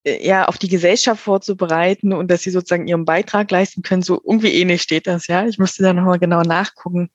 ja 0.05 0.47
auf 0.47 0.57
die 0.57 0.69
Gesellschaft 0.69 1.21
vorzubereiten 1.21 2.13
und 2.13 2.31
dass 2.31 2.43
sie 2.43 2.51
sozusagen 2.51 2.87
ihren 2.87 3.05
Beitrag 3.05 3.51
leisten 3.51 3.81
können. 3.81 4.03
So 4.03 4.21
irgendwie 4.23 4.53
ähnlich 4.53 4.81
steht 4.81 5.07
das, 5.07 5.27
ja. 5.27 5.45
Ich 5.45 5.57
müsste 5.57 5.83
da 5.83 5.93
nochmal 5.93 6.19
genau 6.19 6.41
nachgucken. 6.41 7.11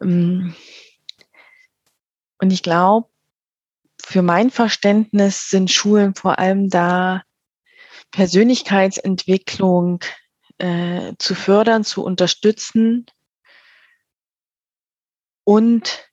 Ähm, 0.00 0.54
und 2.40 2.52
ich 2.52 2.62
glaube, 2.62 3.08
für 4.00 4.22
mein 4.22 4.50
Verständnis 4.50 5.48
sind 5.48 5.70
Schulen 5.70 6.14
vor 6.14 6.38
allem 6.38 6.68
da, 6.68 7.22
Persönlichkeitsentwicklung 8.12 10.00
äh, 10.62 11.14
zu 11.18 11.34
fördern, 11.34 11.82
zu 11.82 12.04
unterstützen 12.04 13.06
und 15.42 16.08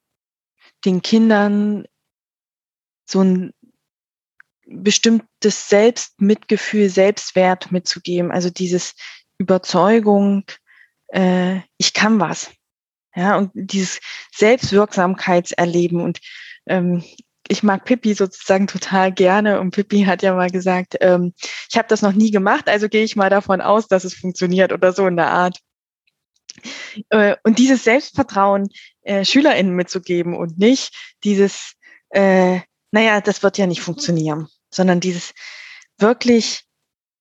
den 0.85 1.03
Kindern 1.03 1.85
so 3.05 3.21
ein 3.21 3.53
bestimmtes 4.65 5.69
Selbstmitgefühl, 5.69 6.89
Selbstwert 6.89 7.71
mitzugeben. 7.71 8.31
Also 8.31 8.49
dieses 8.49 8.95
Überzeugung, 9.37 10.45
äh, 11.09 11.59
ich 11.77 11.93
kann 11.93 12.19
was. 12.19 12.51
Ja, 13.15 13.37
und 13.37 13.51
dieses 13.53 13.99
Selbstwirksamkeitserleben. 14.33 16.01
Und 16.01 16.21
ähm, 16.65 17.03
ich 17.49 17.63
mag 17.63 17.83
Pippi 17.83 18.13
sozusagen 18.13 18.67
total 18.67 19.11
gerne 19.11 19.59
und 19.59 19.71
Pippi 19.71 20.03
hat 20.03 20.21
ja 20.21 20.35
mal 20.35 20.51
gesagt, 20.51 20.95
ähm, 21.01 21.33
ich 21.69 21.77
habe 21.77 21.87
das 21.87 22.03
noch 22.03 22.13
nie 22.13 22.31
gemacht, 22.31 22.69
also 22.69 22.87
gehe 22.87 23.03
ich 23.03 23.15
mal 23.15 23.29
davon 23.29 23.59
aus, 23.59 23.87
dass 23.87 24.03
es 24.03 24.13
funktioniert 24.13 24.71
oder 24.71 24.93
so 24.93 25.07
in 25.07 25.17
der 25.17 25.31
Art. 25.31 25.57
Äh, 27.09 27.35
und 27.43 27.57
dieses 27.57 27.83
Selbstvertrauen 27.83 28.69
äh, 29.01 29.25
SchülerInnen 29.25 29.75
mitzugeben 29.75 30.37
und 30.37 30.59
nicht 30.59 30.93
dieses, 31.23 31.73
äh, 32.11 32.59
naja, 32.91 33.19
das 33.19 33.41
wird 33.41 33.57
ja 33.57 33.65
nicht 33.65 33.81
funktionieren, 33.81 34.47
sondern 34.71 34.99
dieses 34.99 35.33
wirklich, 35.97 36.65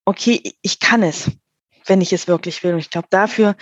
okay, 0.04 0.54
ich 0.60 0.78
kann 0.78 1.02
es, 1.02 1.30
wenn 1.86 2.02
ich 2.02 2.12
es 2.12 2.28
wirklich 2.28 2.62
will. 2.62 2.74
Und 2.74 2.80
ich 2.80 2.90
glaube, 2.90 3.08
dafür 3.10 3.56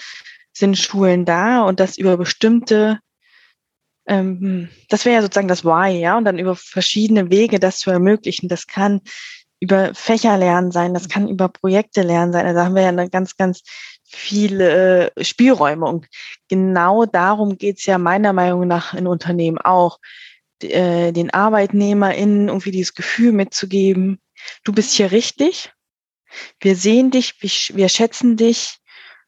sind 0.52 0.76
Schulen 0.76 1.24
da 1.24 1.62
und 1.62 1.78
das 1.78 1.96
über 1.96 2.16
bestimmte 2.16 2.98
ähm, 4.06 4.68
das 4.88 5.04
wäre 5.04 5.16
ja 5.16 5.22
sozusagen 5.22 5.48
das 5.48 5.64
Why, 5.64 5.98
ja, 5.98 6.16
und 6.16 6.24
dann 6.24 6.38
über 6.38 6.54
verschiedene 6.56 7.30
Wege 7.30 7.58
das 7.58 7.78
zu 7.78 7.90
ermöglichen. 7.90 8.48
Das 8.48 8.66
kann 8.66 9.00
über 9.60 9.94
Fächer 9.94 10.36
lernen 10.36 10.70
sein, 10.70 10.94
das 10.94 11.08
kann 11.08 11.28
über 11.28 11.48
Projekte 11.48 12.02
lernen 12.02 12.32
sein. 12.32 12.46
Also 12.46 12.58
da 12.58 12.64
haben 12.66 12.74
wir 12.74 12.82
ja 12.82 12.88
eine 12.88 13.08
ganz, 13.08 13.36
ganz 13.36 13.62
viele 14.04 15.12
äh, 15.14 15.24
Spielräume. 15.24 15.86
Und 15.86 16.06
genau 16.48 17.06
darum 17.06 17.56
geht's 17.58 17.86
ja 17.86 17.98
meiner 17.98 18.32
Meinung 18.32 18.66
nach 18.66 18.94
in 18.94 19.06
Unternehmen 19.06 19.58
auch, 19.58 19.98
äh, 20.62 21.12
den 21.12 21.32
ArbeitnehmerInnen 21.32 22.48
irgendwie 22.48 22.70
dieses 22.70 22.94
Gefühl 22.94 23.32
mitzugeben, 23.32 24.20
du 24.64 24.72
bist 24.72 24.94
hier 24.94 25.10
richtig, 25.10 25.72
wir 26.60 26.76
sehen 26.76 27.10
dich, 27.10 27.34
wir 27.40 27.88
schätzen 27.88 28.36
dich 28.36 28.78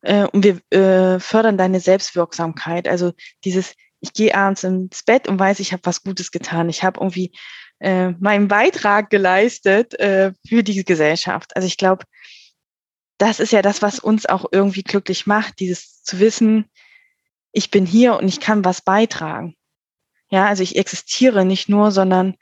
äh, 0.03 0.24
und 0.24 0.45
wir 0.45 1.20
fördern 1.20 1.59
deine 1.59 1.81
Selbstwirksamkeit. 1.81 2.87
Also 2.87 3.12
dieses 3.45 3.74
ich 4.01 4.13
gehe 4.13 4.35
abends 4.35 4.65
ins 4.65 5.03
Bett 5.03 5.29
und 5.29 5.39
weiß, 5.39 5.61
ich 5.61 5.73
habe 5.73 5.83
was 5.85 6.03
Gutes 6.03 6.31
getan. 6.31 6.69
Ich 6.69 6.85
habe 6.85 7.01
irgendwie 7.01 7.33
äh, 7.81 8.11
meinen 8.11 8.49
Beitrag 8.49 9.11
geleistet 9.11 9.99
äh, 9.99 10.33
für 10.47 10.63
die 10.63 10.85
Gesellschaft. 10.85 11.57
Also 11.57 11.67
ich 11.67 11.77
glaube, 11.77 12.05
das 13.19 13.41
ist 13.41 13.53
ja 13.53 13.63
das, 13.63 13.83
was 13.83 13.99
uns 13.99 14.27
auch 14.27 14.47
irgendwie 14.53 14.83
glücklich 14.83 15.27
macht, 15.27 15.59
dieses 15.59 16.03
zu 16.03 16.21
wissen, 16.21 16.67
ich 17.53 17.71
bin 17.71 17.87
hier 17.87 18.17
und 18.17 18.29
ich 18.29 18.41
kann 18.41 18.65
was 18.65 18.81
beitragen. 18.83 19.57
Ja, 20.31 20.47
also 20.47 20.63
ich 20.63 20.77
existiere 20.77 21.45
nicht 21.45 21.69
nur, 21.69 21.91
sondern 21.91 22.37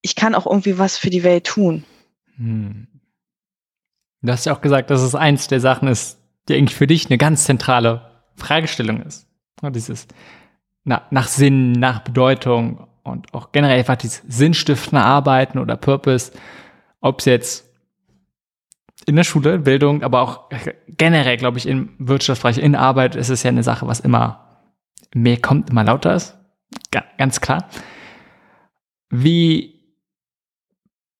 ich 0.00 0.14
kann 0.14 0.34
auch 0.34 0.46
irgendwie 0.46 0.78
was 0.78 0.96
für 0.96 1.10
die 1.10 1.24
Welt 1.24 1.44
tun. 1.44 1.84
Hm. 2.36 2.86
Du 4.22 4.32
hast 4.32 4.46
ja 4.46 4.54
auch 4.54 4.60
gesagt, 4.60 4.90
dass 4.90 5.02
es 5.02 5.14
eins 5.14 5.48
der 5.48 5.60
Sachen 5.60 5.88
ist, 5.88 6.18
die 6.48 6.54
eigentlich 6.54 6.76
für 6.76 6.86
dich 6.86 7.06
eine 7.06 7.18
ganz 7.18 7.44
zentrale 7.44 8.22
Fragestellung 8.36 9.02
ist. 9.02 9.26
Dieses, 9.62 10.06
na, 10.88 11.02
nach 11.10 11.28
Sinn, 11.28 11.72
nach 11.72 12.00
Bedeutung 12.00 12.86
und 13.02 13.34
auch 13.34 13.52
generell 13.52 13.78
einfach 13.78 13.96
dieses 13.96 14.22
sinnstiftende 14.26 15.04
Arbeiten 15.04 15.58
oder 15.58 15.76
Purpose, 15.76 16.32
ob 17.00 17.18
es 17.18 17.26
jetzt 17.26 17.66
in 19.04 19.14
der 19.14 19.24
Schule, 19.24 19.58
Bildung, 19.58 20.02
aber 20.02 20.22
auch 20.22 20.48
generell, 20.88 21.36
glaube 21.36 21.58
ich, 21.58 21.66
im 21.66 21.90
Wirtschaftsbereich, 21.98 22.56
in 22.56 22.74
Arbeit 22.74 23.16
ist 23.16 23.28
es 23.28 23.42
ja 23.42 23.50
eine 23.50 23.62
Sache, 23.62 23.86
was 23.86 24.00
immer 24.00 24.64
mehr 25.14 25.36
kommt, 25.36 25.68
immer 25.68 25.84
lauter 25.84 26.14
ist. 26.14 26.38
ganz 27.18 27.42
klar. 27.42 27.68
Wie 29.10 29.74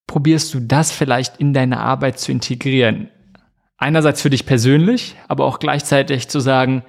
probierst 0.07 0.55
du 0.55 0.61
das 0.61 0.93
vielleicht 0.93 1.37
in 1.37 1.53
deine 1.53 1.81
Arbeit 1.81 2.19
zu 2.19 2.33
integrieren? 2.33 3.11
Einerseits 3.77 4.23
für 4.23 4.31
dich 4.31 4.47
persönlich, 4.47 5.15
aber 5.29 5.45
auch 5.45 5.59
gleichzeitig 5.59 6.29
zu 6.29 6.41
sagen, 6.41 6.85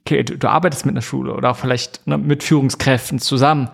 okay, 0.00 0.22
du, 0.22 0.38
du, 0.38 0.48
arbeitest 0.48 0.86
mit 0.86 0.94
einer 0.94 1.02
Schule 1.02 1.34
oder 1.34 1.50
auch 1.50 1.56
vielleicht 1.56 2.06
ne, 2.06 2.18
mit 2.18 2.42
Führungskräften 2.42 3.18
zusammen. 3.18 3.70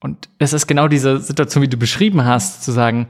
Und 0.00 0.28
es 0.38 0.52
ist 0.52 0.66
genau 0.66 0.88
diese 0.88 1.18
Situation, 1.18 1.62
wie 1.62 1.68
du 1.68 1.76
beschrieben 1.76 2.24
hast, 2.24 2.62
zu 2.62 2.72
sagen, 2.72 3.08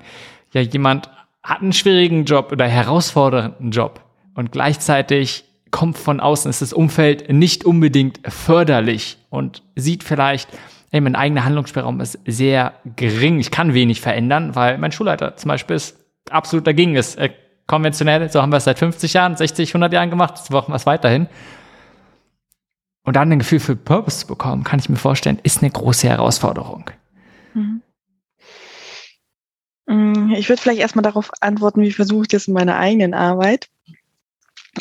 ja, 0.52 0.60
jemand 0.60 1.10
hat 1.42 1.62
einen 1.62 1.72
schwierigen 1.72 2.24
Job 2.24 2.52
oder 2.52 2.66
herausfordernden 2.66 3.70
Job 3.70 4.00
und 4.34 4.52
gleichzeitig 4.52 5.44
kommt 5.70 5.98
von 5.98 6.20
außen, 6.20 6.48
ist 6.48 6.62
das 6.62 6.72
Umfeld 6.72 7.30
nicht 7.30 7.64
unbedingt 7.64 8.20
förderlich 8.28 9.18
und 9.30 9.62
sieht 9.74 10.04
vielleicht, 10.04 10.48
hey, 10.90 11.00
mein 11.00 11.16
eigener 11.16 11.44
Handlungsspielraum 11.44 12.00
ist 12.00 12.18
sehr 12.26 12.74
gering, 12.96 13.40
ich 13.40 13.50
kann 13.50 13.74
wenig 13.74 14.00
verändern, 14.00 14.54
weil 14.54 14.78
mein 14.78 14.92
Schulleiter 14.92 15.36
zum 15.36 15.48
Beispiel 15.48 15.76
ist 15.76 15.98
absolut 16.30 16.66
dagegen 16.66 16.94
ist. 16.94 17.18
Er 17.18 17.30
konventionell, 17.66 18.30
so 18.30 18.40
haben 18.40 18.50
wir 18.50 18.58
es 18.58 18.64
seit 18.64 18.78
50 18.78 19.12
Jahren, 19.12 19.36
60, 19.36 19.70
100 19.70 19.92
Jahren 19.92 20.10
gemacht, 20.10 20.38
so 20.38 20.54
machen 20.54 20.72
wir 20.72 20.76
es 20.76 20.86
weiterhin. 20.86 21.28
Und 23.06 23.14
dann 23.14 23.30
ein 23.30 23.38
Gefühl 23.38 23.60
für 23.60 23.76
Purpose 23.76 24.18
zu 24.18 24.26
bekommen, 24.26 24.64
kann 24.64 24.80
ich 24.80 24.88
mir 24.88 24.96
vorstellen, 24.96 25.38
ist 25.44 25.62
eine 25.62 25.70
große 25.70 26.08
Herausforderung. 26.08 26.90
Mhm. 27.54 27.80
Mm, 29.86 30.32
ich 30.32 30.48
würde 30.48 30.60
vielleicht 30.60 30.80
erstmal 30.80 31.04
darauf 31.04 31.30
antworten, 31.40 31.82
wie 31.82 31.92
versuche 31.92 32.22
ich 32.22 32.28
das 32.28 32.48
in 32.48 32.54
meiner 32.54 32.76
eigenen 32.76 33.14
Arbeit. 33.14 33.68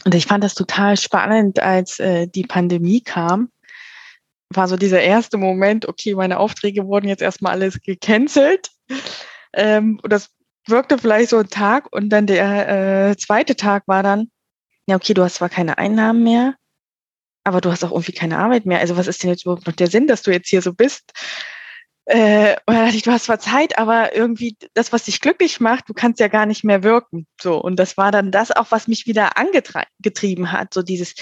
Und 0.03 0.15
ich 0.15 0.25
fand 0.25 0.43
das 0.43 0.55
total 0.55 0.97
spannend, 0.97 1.59
als 1.59 1.99
äh, 1.99 2.27
die 2.27 2.43
Pandemie 2.43 3.01
kam. 3.01 3.51
War 4.49 4.67
so 4.67 4.75
dieser 4.75 5.01
erste 5.01 5.37
Moment, 5.37 5.87
okay, 5.87 6.15
meine 6.15 6.39
Aufträge 6.39 6.87
wurden 6.87 7.07
jetzt 7.07 7.21
erstmal 7.21 7.53
alles 7.53 7.79
gecancelt. 7.79 8.71
Ähm, 9.53 9.99
und 10.01 10.11
das 10.11 10.31
wirkte 10.67 10.97
vielleicht 10.97 11.29
so 11.29 11.37
ein 11.37 11.49
Tag 11.49 11.93
und 11.93 12.09
dann 12.09 12.25
der 12.25 13.09
äh, 13.09 13.17
zweite 13.17 13.55
Tag 13.55 13.83
war 13.87 14.01
dann, 14.01 14.31
ja, 14.87 14.95
okay, 14.95 15.13
du 15.13 15.23
hast 15.23 15.35
zwar 15.35 15.49
keine 15.49 15.77
Einnahmen 15.77 16.23
mehr, 16.23 16.55
aber 17.45 17.61
du 17.61 17.71
hast 17.71 17.83
auch 17.83 17.91
irgendwie 17.91 18.11
keine 18.11 18.39
Arbeit 18.39 18.65
mehr. 18.65 18.79
Also 18.79 18.97
was 18.97 19.07
ist 19.07 19.23
denn 19.23 19.29
jetzt 19.29 19.45
überhaupt 19.45 19.67
noch 19.67 19.75
der 19.75 19.87
Sinn, 19.87 20.07
dass 20.07 20.23
du 20.23 20.31
jetzt 20.31 20.49
hier 20.49 20.61
so 20.61 20.73
bist? 20.73 21.13
Äh, 22.05 22.55
und 22.65 22.75
dann 22.75 22.85
dachte 22.85 22.97
ich, 22.97 23.03
du 23.03 23.11
hast 23.11 23.25
zwar 23.25 23.39
Zeit, 23.39 23.77
aber 23.77 24.15
irgendwie 24.15 24.57
das, 24.73 24.91
was 24.91 25.05
dich 25.05 25.21
glücklich 25.21 25.59
macht, 25.59 25.87
du 25.87 25.93
kannst 25.93 26.19
ja 26.19 26.27
gar 26.27 26.45
nicht 26.45 26.63
mehr 26.63 26.83
wirken. 26.83 27.27
So. 27.41 27.61
Und 27.61 27.77
das 27.77 27.97
war 27.97 28.11
dann 28.11 28.31
das 28.31 28.51
auch, 28.51 28.67
was 28.71 28.87
mich 28.87 29.05
wieder 29.05 29.37
angetrieben 29.37 30.51
hat. 30.51 30.73
So 30.73 30.81
dieses, 30.81 31.13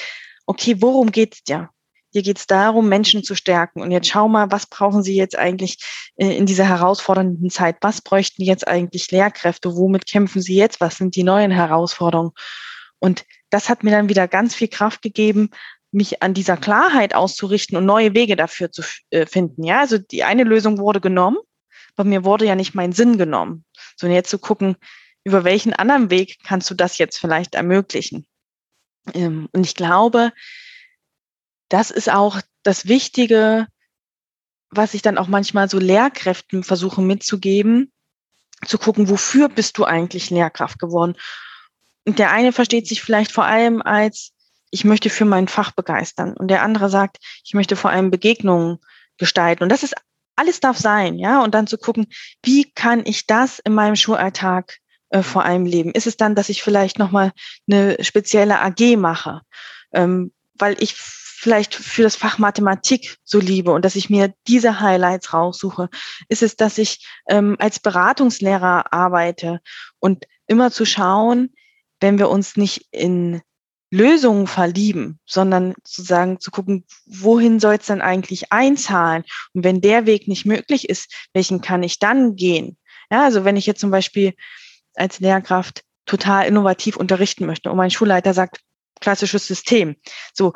okay, 0.46 0.78
worum 0.80 1.12
geht's 1.12 1.44
dir? 1.44 1.70
Hier 2.12 2.22
geht's 2.22 2.48
darum, 2.48 2.90
Menschen 2.90 3.24
zu 3.24 3.36
stärken. 3.36 3.82
Und 3.82 3.92
jetzt 3.92 4.08
schau 4.08 4.28
mal, 4.30 4.52
was 4.52 4.68
brauchen 4.68 5.04
sie 5.04 5.16
jetzt 5.16 5.38
eigentlich 5.38 5.78
äh, 6.16 6.38
in 6.38 6.46
dieser 6.46 6.68
herausfordernden 6.68 7.50
Zeit? 7.50 7.78
Was 7.82 8.02
bräuchten 8.02 8.44
jetzt 8.44 8.68
eigentlich 8.68 9.12
Lehrkräfte? 9.12 9.76
Womit 9.76 10.06
kämpfen 10.06 10.42
sie 10.42 10.56
jetzt? 10.56 10.80
Was 10.80 10.98
sind 10.98 11.16
die 11.16 11.24
neuen 11.24 11.52
Herausforderungen? 11.52 12.32
Und 13.00 13.26
das 13.50 13.68
hat 13.68 13.84
mir 13.84 13.92
dann 13.92 14.10
wieder 14.10 14.28
ganz 14.28 14.56
viel 14.56 14.70
Kraft 14.70 15.02
gegeben, 15.02 15.50
mich 15.94 16.22
an 16.24 16.34
dieser 16.34 16.58
Klarheit 16.58 17.16
auszurichten 17.16 17.78
und 17.78 17.86
neue 17.86 18.14
Wege 18.14 18.36
dafür 18.36 18.72
zu 18.72 18.84
äh, 19.12 19.26
finden. 19.26 19.64
Ja, 19.64 19.80
also 19.80 19.98
die 19.98 20.24
eine 20.24 20.44
Lösung 20.44 20.78
wurde 20.78 21.02
genommen, 21.02 21.38
aber 21.96 22.08
mir 22.08 22.24
wurde 22.24 22.46
ja 22.46 22.56
nicht 22.56 22.76
mein 22.76 22.92
Sinn 22.92 23.18
genommen. 23.18 23.66
Sondern 23.96 24.16
jetzt 24.16 24.30
zu 24.30 24.40
gucken, 24.40 24.76
über 25.24 25.44
welchen 25.44 25.74
anderen 25.74 26.10
Weg 26.10 26.40
kannst 26.44 26.70
du 26.70 26.76
das 26.76 26.98
jetzt 26.98 27.18
vielleicht 27.18 27.56
ermöglichen? 27.56 28.26
Ähm, 29.14 29.50
und 29.52 29.66
ich 29.66 29.76
glaube, 29.76 30.32
das 31.70 31.92
ist 31.92 32.12
auch 32.12 32.42
das 32.64 32.88
Wichtige, 32.88 33.68
was 34.70 34.94
ich 34.94 35.02
dann 35.02 35.18
auch 35.18 35.28
manchmal 35.28 35.70
so 35.70 35.80
Lehrkräften 35.80 36.64
versuche 36.64 37.02
mitzugeben, 37.02 37.92
zu 38.66 38.78
gucken, 38.78 39.10
wofür 39.10 39.50
bist 39.50 39.78
du 39.78 39.84
eigentlich 39.84 40.30
Lehrkraft 40.30 40.80
geworden? 40.80 41.16
Und 42.06 42.20
der 42.20 42.32
eine 42.32 42.52
versteht 42.52 42.88
sich 42.88 43.02
vielleicht 43.02 43.32
vor 43.32 43.46
allem 43.46 43.82
als 43.82 44.33
ich 44.74 44.84
möchte 44.86 45.12
für 45.12 45.26
mein 45.26 45.48
Fach 45.48 45.72
begeistern. 45.72 46.34
Und 46.34 46.48
der 46.48 46.64
andere 46.64 46.90
sagt, 46.90 47.20
ich 47.46 47.54
möchte 47.54 47.76
vor 47.76 47.92
allem 47.92 48.10
Begegnungen 48.10 48.80
gestalten. 49.20 49.62
Und 49.62 49.70
das 49.70 49.84
ist, 49.84 49.94
alles 50.36 50.62
darf 50.62 50.80
sein, 50.80 51.20
ja. 51.20 51.44
Und 51.44 51.54
dann 51.54 51.68
zu 51.68 51.78
gucken, 51.78 52.08
wie 52.44 52.72
kann 52.72 53.04
ich 53.06 53.28
das 53.28 53.60
in 53.60 53.76
meinem 53.76 53.96
Schulalltag 53.96 54.80
äh, 55.10 55.22
vor 55.22 55.46
allem 55.46 55.68
leben? 55.68 55.92
Ist 55.92 56.08
es 56.08 56.18
dann, 56.18 56.34
dass 56.34 56.50
ich 56.50 56.64
vielleicht 56.64 56.98
nochmal 56.98 57.34
eine 57.70 58.04
spezielle 58.04 58.62
AG 58.62 58.98
mache? 58.98 59.42
Ähm, 59.94 60.34
weil 60.56 60.76
ich 60.82 60.96
vielleicht 60.96 61.76
für 61.76 62.02
das 62.02 62.16
Fach 62.16 62.40
Mathematik 62.40 63.18
so 63.24 63.40
liebe 63.40 63.72
und 63.72 63.86
dass 63.86 63.96
ich 63.96 64.10
mir 64.10 64.34
diese 64.48 64.80
Highlights 64.80 65.34
raussuche? 65.34 65.88
Ist 66.30 66.42
es, 66.42 66.56
dass 66.56 66.80
ich 66.80 67.08
ähm, 67.30 67.58
als 67.60 67.80
Beratungslehrer 67.80 68.92
arbeite 68.92 69.62
und 70.00 70.26
immer 70.48 70.72
zu 70.72 70.84
schauen, 70.84 71.54
wenn 72.00 72.18
wir 72.18 72.30
uns 72.30 72.58
nicht 72.58 72.88
in 72.90 73.44
Lösungen 73.94 74.48
verlieben, 74.48 75.20
sondern 75.24 75.76
sozusagen 75.84 76.40
zu 76.40 76.50
gucken, 76.50 76.84
wohin 77.06 77.60
soll 77.60 77.76
es 77.76 77.86
dann 77.86 78.02
eigentlich 78.02 78.52
einzahlen? 78.52 79.24
Und 79.54 79.64
wenn 79.64 79.82
der 79.82 80.08
Weg 80.08 80.28
nicht 80.28 80.48
möglich 80.48 80.90
ist, 80.90 81.14
welchen 81.32 81.62
kann 81.62 81.84
ich 81.84 82.00
dann 82.00 82.36
gehen? 82.36 82.78
Ja, 83.12 83.24
also 83.24 83.46
wenn 83.46 83.56
ich 83.56 83.68
jetzt 83.68 83.82
zum 83.82 83.92
Beispiel 83.92 84.34
als 84.96 85.20
Lehrkraft 85.20 85.84
total 86.08 86.48
innovativ 86.48 86.98
unterrichten 86.98 87.46
möchte 87.46 87.70
und 87.70 87.78
mein 87.78 87.92
Schulleiter 87.92 88.34
sagt, 88.34 88.62
klassisches 89.00 89.46
System, 89.46 89.96
so 90.34 90.54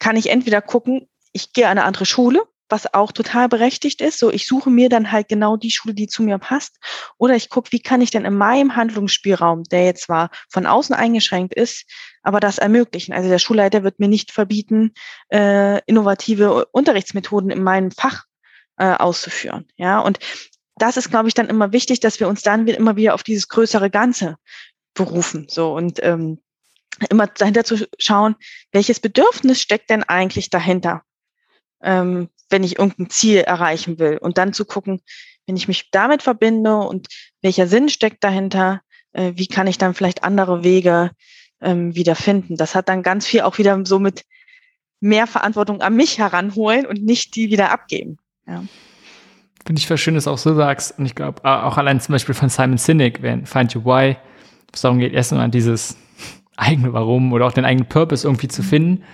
kann 0.00 0.16
ich 0.16 0.28
entweder 0.28 0.60
gucken, 0.60 1.08
ich 1.32 1.52
gehe 1.52 1.66
an 1.66 1.78
eine 1.78 1.84
andere 1.84 2.06
Schule 2.06 2.42
was 2.70 2.92
auch 2.94 3.12
total 3.12 3.48
berechtigt 3.48 4.00
ist. 4.00 4.18
So, 4.18 4.30
ich 4.30 4.46
suche 4.46 4.70
mir 4.70 4.88
dann 4.88 5.12
halt 5.12 5.28
genau 5.28 5.56
die 5.56 5.70
Schule, 5.70 5.94
die 5.94 6.06
zu 6.06 6.22
mir 6.22 6.38
passt. 6.38 6.76
Oder 7.18 7.34
ich 7.36 7.48
gucke, 7.48 7.72
wie 7.72 7.80
kann 7.80 8.00
ich 8.00 8.10
denn 8.10 8.24
in 8.24 8.34
meinem 8.34 8.76
Handlungsspielraum, 8.76 9.64
der 9.64 9.84
jetzt 9.84 10.04
zwar 10.04 10.30
von 10.48 10.66
außen 10.66 10.94
eingeschränkt 10.94 11.54
ist, 11.54 11.84
aber 12.22 12.40
das 12.40 12.58
ermöglichen. 12.58 13.12
Also 13.12 13.28
der 13.28 13.38
Schulleiter 13.38 13.82
wird 13.82 14.00
mir 14.00 14.08
nicht 14.08 14.30
verbieten, 14.32 14.92
äh, 15.32 15.80
innovative 15.86 16.66
Unterrichtsmethoden 16.66 17.50
in 17.50 17.62
meinem 17.62 17.90
Fach 17.90 18.24
äh, 18.76 18.94
auszuführen. 18.94 19.66
Ja, 19.76 20.00
und 20.00 20.18
das 20.76 20.96
ist, 20.96 21.10
glaube 21.10 21.28
ich, 21.28 21.34
dann 21.34 21.48
immer 21.48 21.72
wichtig, 21.72 22.00
dass 22.00 22.20
wir 22.20 22.28
uns 22.28 22.42
dann 22.42 22.66
immer 22.66 22.96
wieder 22.96 23.14
auf 23.14 23.22
dieses 23.22 23.48
größere 23.48 23.90
Ganze 23.90 24.36
berufen. 24.94 25.46
So 25.48 25.74
und 25.74 26.02
ähm, 26.02 26.40
immer 27.08 27.26
dahinter 27.26 27.64
zu 27.64 27.86
schauen, 27.98 28.36
welches 28.72 29.00
Bedürfnis 29.00 29.60
steckt 29.60 29.90
denn 29.90 30.02
eigentlich 30.02 30.50
dahinter? 30.50 31.02
Ähm, 31.82 32.28
wenn 32.50 32.64
ich 32.64 32.78
irgendein 32.78 33.10
Ziel 33.10 33.38
erreichen 33.38 33.98
will. 33.98 34.18
Und 34.18 34.38
dann 34.38 34.52
zu 34.52 34.64
gucken, 34.64 35.00
wenn 35.46 35.56
ich 35.56 35.68
mich 35.68 35.90
damit 35.90 36.22
verbinde 36.22 36.76
und 36.76 37.08
welcher 37.42 37.66
Sinn 37.66 37.88
steckt 37.88 38.22
dahinter, 38.22 38.82
äh, 39.12 39.32
wie 39.34 39.46
kann 39.46 39.66
ich 39.66 39.78
dann 39.78 39.94
vielleicht 39.94 40.24
andere 40.24 40.62
Wege 40.62 41.10
ähm, 41.60 41.94
wieder 41.94 42.14
finden. 42.14 42.56
Das 42.56 42.74
hat 42.74 42.88
dann 42.88 43.02
ganz 43.02 43.26
viel 43.26 43.42
auch 43.42 43.58
wieder 43.58 43.84
so 43.84 43.98
mit 43.98 44.24
mehr 45.00 45.26
Verantwortung 45.26 45.80
an 45.80 45.96
mich 45.96 46.18
heranholen 46.18 46.86
und 46.86 47.02
nicht 47.02 47.34
die 47.34 47.50
wieder 47.50 47.72
abgeben. 47.72 48.18
Ja. 48.46 48.64
Finde 49.64 49.80
ich 49.80 49.86
voll 49.86 49.98
schön, 49.98 50.14
dass 50.14 50.24
du 50.24 50.30
auch 50.30 50.38
so 50.38 50.54
sagst. 50.54 50.98
Und 50.98 51.06
ich 51.06 51.14
glaube, 51.14 51.44
auch 51.44 51.76
allein 51.76 52.00
zum 52.00 52.12
Beispiel 52.12 52.34
von 52.34 52.48
Simon 52.48 52.78
Sinek, 52.78 53.22
wenn 53.22 53.46
Find 53.46 53.74
Your 53.74 53.84
Why, 53.84 54.16
es 54.72 54.82
darum 54.82 54.98
geht, 54.98 55.12
erstmal 55.12 55.48
dieses 55.50 55.96
eigene 56.56 56.92
Warum 56.92 57.32
oder 57.32 57.46
auch 57.46 57.52
den 57.52 57.64
eigenen 57.64 57.88
Purpose 57.88 58.26
irgendwie 58.26 58.48
zu 58.48 58.62
finden 58.62 59.04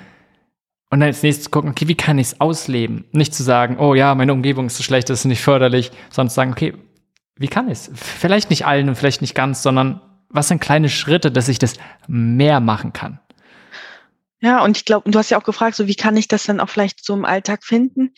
und 0.90 1.00
dann 1.00 1.08
als 1.08 1.22
nächstes 1.22 1.50
gucken, 1.50 1.70
okay, 1.70 1.88
wie 1.88 1.96
kann 1.96 2.18
ich 2.18 2.28
es 2.28 2.40
ausleben? 2.40 3.06
Nicht 3.12 3.34
zu 3.34 3.42
sagen, 3.42 3.78
oh 3.78 3.94
ja, 3.94 4.14
meine 4.14 4.32
Umgebung 4.32 4.66
ist 4.66 4.76
so 4.76 4.82
schlecht, 4.82 5.10
das 5.10 5.20
ist 5.20 5.24
nicht 5.24 5.42
förderlich, 5.42 5.90
sondern 6.10 6.30
zu 6.30 6.36
sagen, 6.36 6.52
okay, 6.52 6.74
wie 7.36 7.48
kann 7.48 7.66
ich 7.66 7.78
es? 7.78 7.90
Vielleicht 7.94 8.50
nicht 8.50 8.66
allen 8.66 8.88
und 8.88 8.96
vielleicht 8.96 9.20
nicht 9.20 9.34
ganz, 9.34 9.62
sondern 9.62 10.00
was 10.28 10.48
sind 10.48 10.60
kleine 10.60 10.88
Schritte, 10.88 11.30
dass 11.30 11.48
ich 11.48 11.58
das 11.58 11.74
mehr 12.06 12.60
machen 12.60 12.92
kann? 12.92 13.20
Ja, 14.40 14.62
und 14.62 14.76
ich 14.76 14.84
glaube, 14.84 15.10
du 15.10 15.18
hast 15.18 15.30
ja 15.30 15.38
auch 15.38 15.44
gefragt, 15.44 15.76
so 15.76 15.86
wie 15.86 15.94
kann 15.94 16.16
ich 16.16 16.28
das 16.28 16.44
dann 16.44 16.60
auch 16.60 16.68
vielleicht 16.68 17.04
so 17.04 17.14
im 17.14 17.24
Alltag 17.24 17.64
finden? 17.64 18.14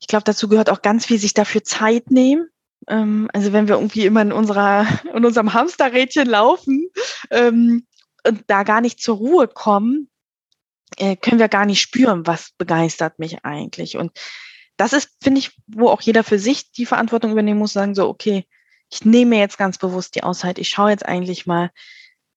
Ich 0.00 0.06
glaube, 0.06 0.24
dazu 0.24 0.48
gehört 0.48 0.70
auch 0.70 0.82
ganz 0.82 1.06
viel 1.06 1.18
sich 1.18 1.34
dafür 1.34 1.64
Zeit 1.64 2.10
nehmen. 2.10 2.48
Ähm, 2.88 3.28
also 3.32 3.52
wenn 3.52 3.68
wir 3.68 3.76
irgendwie 3.76 4.06
immer 4.06 4.22
in 4.22 4.32
unserer, 4.32 4.86
in 5.14 5.24
unserem 5.24 5.54
Hamsterrädchen 5.54 6.28
laufen 6.28 6.88
ähm, 7.30 7.86
und 8.26 8.44
da 8.46 8.62
gar 8.62 8.80
nicht 8.80 9.00
zur 9.00 9.16
Ruhe 9.16 9.48
kommen, 9.48 10.08
äh, 10.98 11.16
können 11.16 11.38
wir 11.38 11.48
gar 11.48 11.66
nicht 11.66 11.80
spüren, 11.80 12.26
was 12.26 12.52
begeistert 12.58 13.18
mich 13.18 13.44
eigentlich. 13.44 13.96
Und 13.96 14.12
das 14.76 14.92
ist, 14.92 15.10
finde 15.22 15.40
ich, 15.40 15.56
wo 15.66 15.88
auch 15.88 16.00
jeder 16.00 16.24
für 16.24 16.38
sich 16.38 16.72
die 16.72 16.86
Verantwortung 16.86 17.32
übernehmen 17.32 17.58
muss, 17.58 17.72
sagen 17.72 17.94
so, 17.94 18.08
okay, 18.08 18.46
ich 18.90 19.04
nehme 19.04 19.38
jetzt 19.38 19.58
ganz 19.58 19.78
bewusst 19.78 20.14
die 20.14 20.22
Auszeit, 20.22 20.58
ich 20.58 20.68
schaue 20.68 20.90
jetzt 20.90 21.06
eigentlich 21.06 21.46
mal 21.46 21.70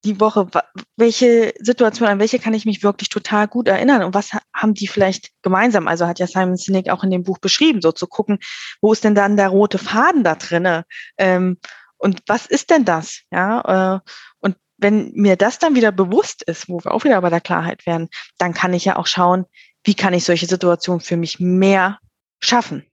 die 0.06 0.20
Woche, 0.20 0.48
welche 0.96 1.54
Situation, 1.60 2.08
an 2.08 2.20
welche 2.20 2.40
kann 2.40 2.54
ich 2.54 2.66
mich 2.66 2.84
wirklich 2.84 3.10
total 3.10 3.48
gut 3.48 3.68
erinnern 3.68 4.04
und 4.04 4.14
was 4.14 4.32
haben 4.54 4.76
die 4.76 4.88
vielleicht 4.88 5.32
gemeinsam? 5.42 5.88
Also 5.88 6.06
hat 6.06 6.20
ja 6.20 6.28
Simon 6.28 6.58
Sinek 6.58 6.90
auch 6.90 7.04
in 7.04 7.10
dem 7.10 7.24
Buch 7.24 7.40
beschrieben, 7.40 7.82
so 7.82 7.92
zu 7.92 8.06
gucken, 8.06 8.38
wo 8.82 8.94
ist 8.94 9.04
denn 9.04 9.16
dann 9.16 9.36
der 9.36 9.50
rote 9.50 9.80
Faden 9.80 10.24
da 10.24 10.36
drinne? 10.36 10.86
Ähm, 11.18 11.58
und 11.98 12.22
was 12.28 12.46
ist 12.46 12.70
denn 12.70 12.86
das? 12.86 13.22
Ja, 13.32 13.96
äh, 13.96 14.10
und 14.40 14.56
wenn 14.78 15.12
mir 15.14 15.36
das 15.36 15.60
dann 15.60 15.76
wieder 15.76 15.92
bewusst 15.92 16.44
ist, 16.44 16.68
wo 16.68 16.84
wir 16.84 16.92
auch 16.92 17.04
wieder 17.04 17.22
bei 17.22 17.30
der 17.30 17.42
Klarheit 17.42 17.86
werden, 17.86 18.10
dann 18.38 18.54
kann 18.54 18.74
ich 18.74 18.86
ja 18.86 18.98
auch 18.98 19.08
schauen, 19.08 19.46
wie 19.84 19.94
kann 19.94 20.14
ich 20.14 20.24
solche 20.24 20.48
Situationen 20.48 21.00
für 21.00 21.18
mich 21.18 21.40
mehr 21.40 22.00
schaffen. 22.40 22.86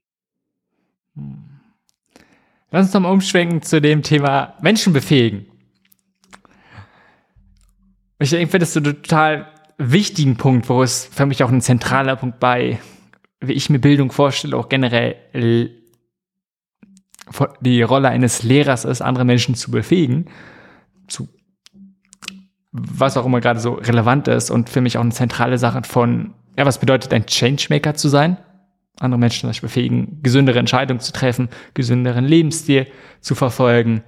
Hm. 1.15 1.49
Lass 2.71 2.87
uns 2.87 2.93
nochmal 2.93 3.11
umschwenken 3.11 3.61
zu 3.61 3.79
dem 3.79 4.01
Thema 4.01 4.55
Menschen 4.59 4.93
befähigen. 4.93 5.45
Ich 8.17 8.29
finde 8.29 8.59
das 8.59 8.73
so 8.73 8.79
einen 8.79 9.03
total 9.03 9.51
wichtigen 9.77 10.37
Punkt, 10.37 10.69
wo 10.69 10.81
es 10.81 11.05
für 11.05 11.27
mich 11.27 11.43
auch 11.43 11.51
ein 11.51 11.61
zentraler 11.61 12.15
Punkt 12.15 12.39
bei, 12.39 12.79
wie 13.41 13.53
ich 13.53 13.69
mir 13.69 13.77
Bildung 13.77 14.11
vorstelle, 14.11 14.57
auch 14.57 14.69
generell 14.69 15.83
die 17.61 17.81
Rolle 17.83 18.09
eines 18.09 18.41
Lehrers 18.41 18.85
ist, 18.85 19.01
andere 19.01 19.25
Menschen 19.25 19.53
zu 19.53 19.69
befähigen, 19.69 20.29
zu 21.07 21.27
was 22.73 23.17
auch 23.17 23.25
immer 23.25 23.39
gerade 23.39 23.59
so 23.59 23.73
relevant 23.73 24.27
ist 24.27 24.49
und 24.49 24.69
für 24.69 24.81
mich 24.81 24.97
auch 24.97 25.01
eine 25.01 25.11
zentrale 25.11 25.57
Sache 25.59 25.83
von, 25.83 26.33
ja, 26.57 26.65
was 26.65 26.79
bedeutet 26.79 27.13
ein 27.13 27.27
Changemaker 27.27 27.93
zu 27.93 28.09
sein? 28.09 28.37
Andere 28.99 29.19
Menschen 29.19 29.41
zum 29.41 29.49
Beispiel 29.49 29.69
befähigen, 29.69 30.19
gesündere 30.23 30.59
Entscheidungen 30.59 30.99
zu 30.99 31.13
treffen, 31.13 31.49
gesünderen 31.73 32.25
Lebensstil 32.25 32.87
zu 33.21 33.35
verfolgen. 33.35 34.03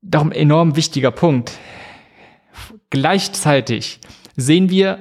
darum 0.00 0.30
enorm 0.32 0.76
wichtiger 0.76 1.10
Punkt. 1.10 1.52
Gleichzeitig 2.90 4.00
sehen 4.36 4.70
wir, 4.70 4.98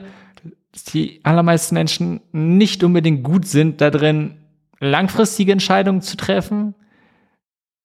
dass 0.72 0.84
die 0.86 1.22
allermeisten 1.24 1.76
Menschen 1.76 2.22
nicht 2.32 2.84
unbedingt 2.84 3.24
gut 3.24 3.46
sind 3.46 3.82
darin, 3.82 4.38
langfristige 4.80 5.52
Entscheidungen 5.52 6.02
zu 6.02 6.18
treffen, 6.18 6.76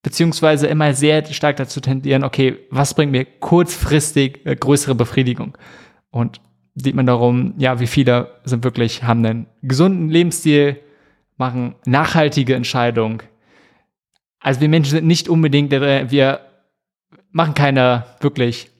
beziehungsweise 0.02 0.66
immer 0.66 0.94
sehr 0.94 1.24
stark 1.26 1.56
dazu 1.56 1.80
tendieren, 1.80 2.24
okay, 2.24 2.58
was 2.70 2.94
bringt 2.94 3.12
mir 3.12 3.24
kurzfristig 3.24 4.44
äh, 4.46 4.56
größere 4.56 4.94
Befriedigung? 4.94 5.56
Und 6.10 6.40
sieht 6.74 6.94
man 6.94 7.06
darum, 7.06 7.54
ja, 7.58 7.80
wie 7.80 7.86
viele 7.86 8.40
sind 8.44 8.64
wirklich, 8.64 9.02
haben 9.02 9.24
einen 9.24 9.46
gesunden 9.62 10.08
Lebensstil, 10.08 10.80
machen 11.36 11.74
nachhaltige 11.84 12.54
Entscheidungen. 12.54 13.22
Also 14.40 14.60
wir 14.60 14.68
Menschen 14.68 14.92
sind 14.92 15.06
nicht 15.06 15.28
unbedingt, 15.28 15.72
äh, 15.72 16.10
wir 16.10 16.40
machen 17.30 17.54
keine 17.54 18.06
wirklich 18.20 18.70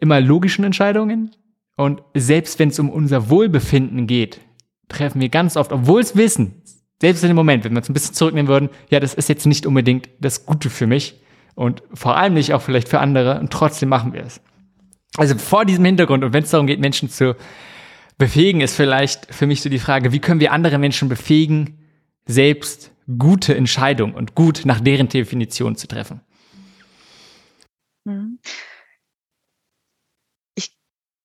immer 0.00 0.20
logischen 0.20 0.64
Entscheidungen. 0.64 1.30
Und 1.76 2.02
selbst 2.14 2.58
wenn 2.58 2.68
es 2.68 2.78
um 2.78 2.90
unser 2.90 3.30
Wohlbefinden 3.30 4.06
geht, 4.06 4.40
treffen 4.88 5.20
wir 5.20 5.28
ganz 5.28 5.56
oft, 5.56 5.72
obwohl 5.72 6.00
es 6.00 6.16
wissen, 6.16 6.62
selbst 7.02 7.24
in 7.24 7.30
dem 7.30 7.36
Moment, 7.36 7.64
wenn 7.64 7.72
wir 7.72 7.78
uns 7.78 7.90
ein 7.90 7.94
bisschen 7.94 8.14
zurücknehmen 8.14 8.48
würden, 8.48 8.70
ja, 8.88 9.00
das 9.00 9.12
ist 9.12 9.28
jetzt 9.28 9.44
nicht 9.44 9.66
unbedingt 9.66 10.08
das 10.20 10.46
Gute 10.46 10.70
für 10.70 10.86
mich 10.86 11.20
und 11.56 11.82
vor 11.92 12.16
allem 12.16 12.34
nicht 12.34 12.54
auch 12.54 12.62
vielleicht 12.62 12.88
für 12.88 13.00
andere 13.00 13.40
und 13.40 13.52
trotzdem 13.52 13.88
machen 13.88 14.12
wir 14.12 14.22
es. 14.22 14.40
Also 15.16 15.36
vor 15.36 15.64
diesem 15.64 15.84
Hintergrund 15.84 16.22
und 16.22 16.32
wenn 16.32 16.44
es 16.44 16.50
darum 16.50 16.68
geht, 16.68 16.78
Menschen 16.78 17.10
zu 17.10 17.34
befähigen, 18.18 18.60
ist 18.60 18.76
vielleicht 18.76 19.34
für 19.34 19.48
mich 19.48 19.62
so 19.62 19.68
die 19.68 19.80
Frage, 19.80 20.12
wie 20.12 20.20
können 20.20 20.38
wir 20.38 20.52
andere 20.52 20.78
Menschen 20.78 21.08
befähigen, 21.08 21.80
selbst 22.24 22.92
gute 23.18 23.56
Entscheidungen 23.56 24.14
und 24.14 24.36
gut 24.36 24.62
nach 24.64 24.78
deren 24.78 25.08
Definition 25.08 25.74
zu 25.74 25.88
treffen? 25.88 26.20
Mhm. 28.04 28.38
Ich 30.54 30.70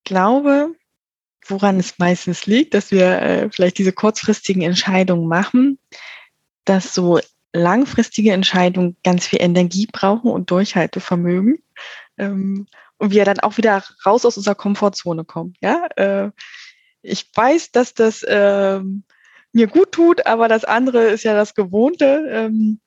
glaube, 0.05 0.71
woran 1.49 1.79
es 1.79 1.97
meistens 1.99 2.45
liegt, 2.45 2.73
dass 2.73 2.91
wir 2.91 3.21
äh, 3.21 3.49
vielleicht 3.51 3.77
diese 3.77 3.93
kurzfristigen 3.93 4.61
Entscheidungen 4.61 5.27
machen, 5.27 5.79
dass 6.65 6.93
so 6.93 7.19
langfristige 7.53 8.33
Entscheidungen 8.33 8.97
ganz 9.03 9.27
viel 9.27 9.41
Energie 9.41 9.87
brauchen 9.91 10.29
und 10.31 10.51
Durchhaltevermögen. 10.51 11.63
Ähm, 12.17 12.67
und 12.97 13.11
wir 13.11 13.25
dann 13.25 13.39
auch 13.39 13.57
wieder 13.57 13.83
raus 14.05 14.25
aus 14.25 14.37
unserer 14.37 14.55
Komfortzone 14.55 15.23
kommen. 15.23 15.53
Ja, 15.61 15.87
äh, 15.95 16.31
ich 17.01 17.29
weiß, 17.33 17.71
dass 17.71 17.93
das 17.93 18.23
äh, 18.23 18.79
mir 19.51 19.67
gut 19.67 19.91
tut, 19.91 20.25
aber 20.25 20.47
das 20.47 20.65
andere 20.65 21.03
ist 21.03 21.23
ja 21.23 21.33
das 21.33 21.53
Gewohnte, 21.53 22.27
ähm, 22.29 22.79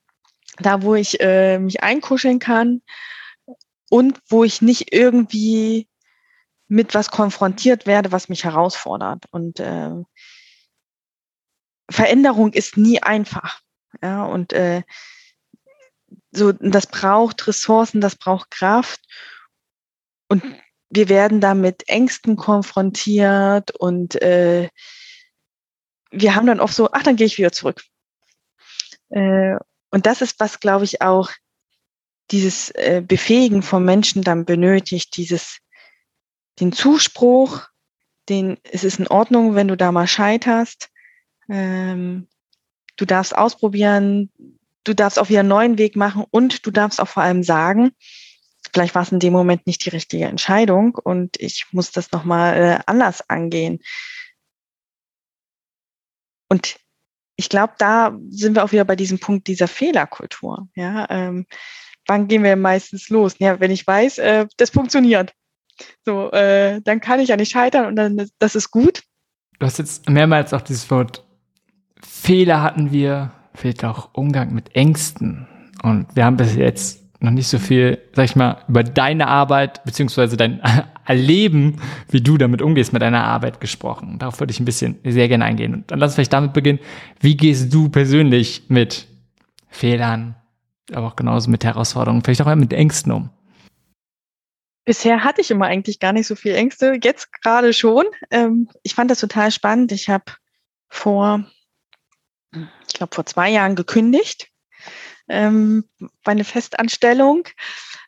da 0.59 0.83
wo 0.83 0.95
ich 0.95 1.21
äh, 1.21 1.59
mich 1.59 1.83
einkuscheln 1.83 2.39
kann 2.39 2.83
und 3.89 4.21
wo 4.29 4.45
ich 4.45 4.63
nicht 4.63 4.93
irgendwie 4.93 5.89
mit 6.71 6.95
was 6.95 7.11
konfrontiert 7.11 7.85
werde, 7.87 8.13
was 8.13 8.29
mich 8.29 8.45
herausfordert. 8.45 9.25
Und 9.33 9.59
äh, 9.59 9.91
Veränderung 11.91 12.53
ist 12.53 12.77
nie 12.77 13.03
einfach. 13.03 13.61
Ja, 14.01 14.25
und 14.25 14.53
äh, 14.53 14.83
so, 16.31 16.53
das 16.53 16.87
braucht 16.87 17.49
Ressourcen, 17.49 18.01
das 18.01 18.15
braucht 18.15 18.53
Kraft. 18.53 19.01
Und 20.29 20.45
wir 20.91 21.09
werden 21.09 21.41
da 21.41 21.55
mit 21.55 21.89
Ängsten 21.89 22.37
konfrontiert 22.37 23.73
und 23.73 24.23
äh, 24.23 24.69
wir 26.13 26.35
haben 26.37 26.47
dann 26.47 26.61
oft 26.61 26.75
so, 26.75 26.89
ach, 26.93 27.03
dann 27.03 27.17
gehe 27.17 27.27
ich 27.27 27.39
wieder 27.39 27.51
zurück. 27.51 27.83
Äh, 29.09 29.57
und 29.91 30.07
das 30.07 30.23
ist, 30.23 30.39
was, 30.39 30.61
glaube 30.61 30.85
ich, 30.85 31.03
auch 31.03 31.31
dieses 32.31 32.71
äh, 32.71 33.03
Befähigen 33.05 33.63
von 33.63 33.85
Menschen 33.85 34.23
dann 34.23 34.45
benötigt, 34.45 35.17
dieses 35.17 35.59
den 36.61 36.73
Zuspruch, 36.73 37.69
den 38.29 38.59
es 38.65 38.85
ist 38.85 38.99
in 38.99 39.09
Ordnung, 39.09 39.55
wenn 39.55 39.69
du 39.69 39.77
da 39.77 39.93
mal 39.93 40.07
scheiterst. 40.07 40.91
Ähm, 41.49 42.29
du 42.97 43.05
darfst 43.05 43.37
ausprobieren, 43.37 44.31
du 44.85 44.95
darfst 44.95 45.19
auch 45.19 45.29
wieder 45.29 45.41
einen 45.41 45.49
neuen 45.49 45.79
Weg 45.79 45.97
machen 45.97 46.25
und 46.31 46.67
du 46.67 46.71
darfst 46.71 47.01
auch 47.01 47.09
vor 47.09 47.23
allem 47.23 47.43
sagen, 47.43 47.93
vielleicht 48.73 48.95
war 48.95 49.03
es 49.03 49.13
in 49.13 49.21
dem 49.21 49.33
Moment 49.33 49.67
nicht 49.67 49.85
die 49.85 49.91
richtige 49.91 50.27
Entscheidung 50.27 50.95
und 50.95 51.41
ich 51.41 51.67
muss 51.73 51.91
das 51.91 52.13
nochmal 52.13 52.57
äh, 52.57 52.79
anders 52.87 53.29
angehen. 53.29 53.81
Und 56.49 56.77
ich 57.37 57.49
glaube, 57.49 57.75
da 57.79 58.19
sind 58.29 58.55
wir 58.55 58.65
auch 58.65 58.73
wieder 58.73 58.85
bei 58.85 58.97
diesem 58.97 59.19
Punkt 59.19 59.47
dieser 59.47 59.69
Fehlerkultur. 59.69 60.69
Ja, 60.75 61.07
ähm, 61.09 61.47
wann 62.07 62.29
gehen 62.29 62.43
wir 62.43 62.57
meistens 62.57 63.09
los? 63.09 63.37
Ja, 63.39 63.61
wenn 63.61 63.71
ich 63.71 63.87
weiß, 63.87 64.19
äh, 64.19 64.47
das 64.57 64.71
funktioniert. 64.71 65.33
So, 66.05 66.31
äh, 66.33 66.81
dann 66.83 67.01
kann 67.01 67.21
ich 67.21 67.29
ja 67.29 67.37
nicht 67.37 67.53
scheitern 67.53 67.87
und 67.87 67.97
dann 67.97 68.29
das 68.39 68.55
ist 68.55 68.71
gut. 68.71 69.03
Du 69.59 69.67
hast 69.67 69.79
jetzt 69.79 70.09
mehrmals 70.09 70.55
auch 70.55 70.63
dieses 70.63 70.91
Wort 70.91 71.25
Fehler 72.03 72.63
hatten 72.63 72.93
wir, 72.93 73.33
fehlt 73.55 73.85
auch 73.85 74.11
Umgang 74.13 74.55
mit 74.55 74.75
Ängsten. 74.75 75.47
Und 75.83 76.07
wir 76.15 76.25
haben 76.25 76.37
bis 76.37 76.55
jetzt 76.55 77.01
noch 77.23 77.31
nicht 77.31 77.49
so 77.49 77.59
viel, 77.59 77.99
sag 78.15 78.25
ich 78.25 78.37
mal, 78.37 78.59
über 78.69 78.83
deine 78.83 79.29
Arbeit 79.29 79.85
beziehungsweise 79.85 80.37
dein 80.37 80.61
Erleben, 81.05 81.77
wie 82.09 82.21
du 82.21 82.39
damit 82.39 82.63
umgehst 82.63 82.93
mit 82.93 83.03
deiner 83.03 83.25
Arbeit 83.25 83.61
gesprochen. 83.61 84.19
Darauf 84.19 84.39
würde 84.39 84.53
ich 84.53 84.61
ein 84.61 84.65
bisschen 84.65 84.97
sehr 85.05 85.29
gerne 85.29 85.45
eingehen. 85.45 85.75
Und 85.75 85.91
dann 85.91 85.99
lass 85.99 86.11
uns 86.11 86.15
vielleicht 86.15 86.33
damit 86.33 86.53
beginnen. 86.53 86.79
Wie 87.19 87.37
gehst 87.37 87.75
du 87.75 87.89
persönlich 87.89 88.63
mit 88.69 89.09
Fehlern, 89.69 90.37
aber 90.93 91.09
auch 91.09 91.17
genauso 91.17 91.51
mit 91.51 91.65
Herausforderungen, 91.65 92.23
vielleicht 92.23 92.43
auch 92.43 92.55
mit 92.55 92.73
Ängsten 92.73 93.13
um? 93.13 93.31
Bisher 94.85 95.25
hatte 95.25 95.41
ich 95.41 95.51
immer 95.51 95.67
eigentlich 95.67 96.01
gar 96.01 96.13
nicht 96.13 96.27
so 96.27 96.35
viel 96.35 96.55
Ängste, 96.55 96.99
jetzt 97.03 97.33
gerade 97.43 97.73
schon. 97.73 98.07
Ähm, 98.31 98.69
ich 98.83 98.95
fand 98.95 99.11
das 99.11 99.21
total 99.21 99.51
spannend. 99.51 99.93
Ich 99.93 100.09
habe 100.09 100.25
vor, 100.89 101.45
ich 102.53 102.95
glaube, 102.95 103.15
vor 103.15 103.27
zwei 103.27 103.51
Jahren 103.51 103.77
gekündigt, 103.77 104.49
ähm, 105.29 105.85
meine 106.27 106.45
Festanstellung, 106.45 107.47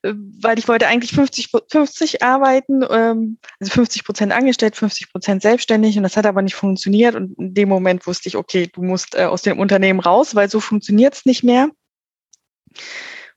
äh, 0.02 0.12
weil 0.14 0.58
ich 0.58 0.66
wollte 0.66 0.88
eigentlich 0.88 1.12
50, 1.12 1.50
50 1.70 2.22
arbeiten, 2.22 2.82
ähm, 2.90 3.38
also 3.60 3.72
50 3.72 4.04
Prozent 4.04 4.32
angestellt, 4.32 4.76
50 4.76 5.12
Prozent 5.12 5.42
selbstständig 5.42 5.96
und 5.96 6.02
das 6.02 6.16
hat 6.16 6.26
aber 6.26 6.42
nicht 6.42 6.56
funktioniert 6.56 7.14
und 7.14 7.38
in 7.38 7.54
dem 7.54 7.68
Moment 7.68 8.06
wusste 8.06 8.28
ich, 8.28 8.36
okay, 8.36 8.68
du 8.72 8.82
musst 8.82 9.14
äh, 9.14 9.24
aus 9.24 9.42
dem 9.42 9.60
Unternehmen 9.60 10.00
raus, 10.00 10.34
weil 10.34 10.50
so 10.50 10.58
funktioniert 10.58 11.14
es 11.14 11.24
nicht 11.24 11.44
mehr. 11.44 11.68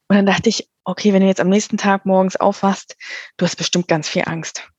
Und 0.08 0.18
dann 0.18 0.26
dachte 0.26 0.50
ich, 0.50 0.70
okay, 0.84 1.14
wenn 1.14 1.22
du 1.22 1.28
jetzt 1.28 1.42
am 1.42 1.50
nächsten 1.50 1.78
Tag 1.78 2.06
morgens 2.06 2.36
aufwachst, 2.36 2.96
du 3.38 3.46
hast 3.46 3.56
bestimmt 3.56 3.88
ganz 3.88 4.08
viel 4.08 4.24
Angst. 4.26 4.70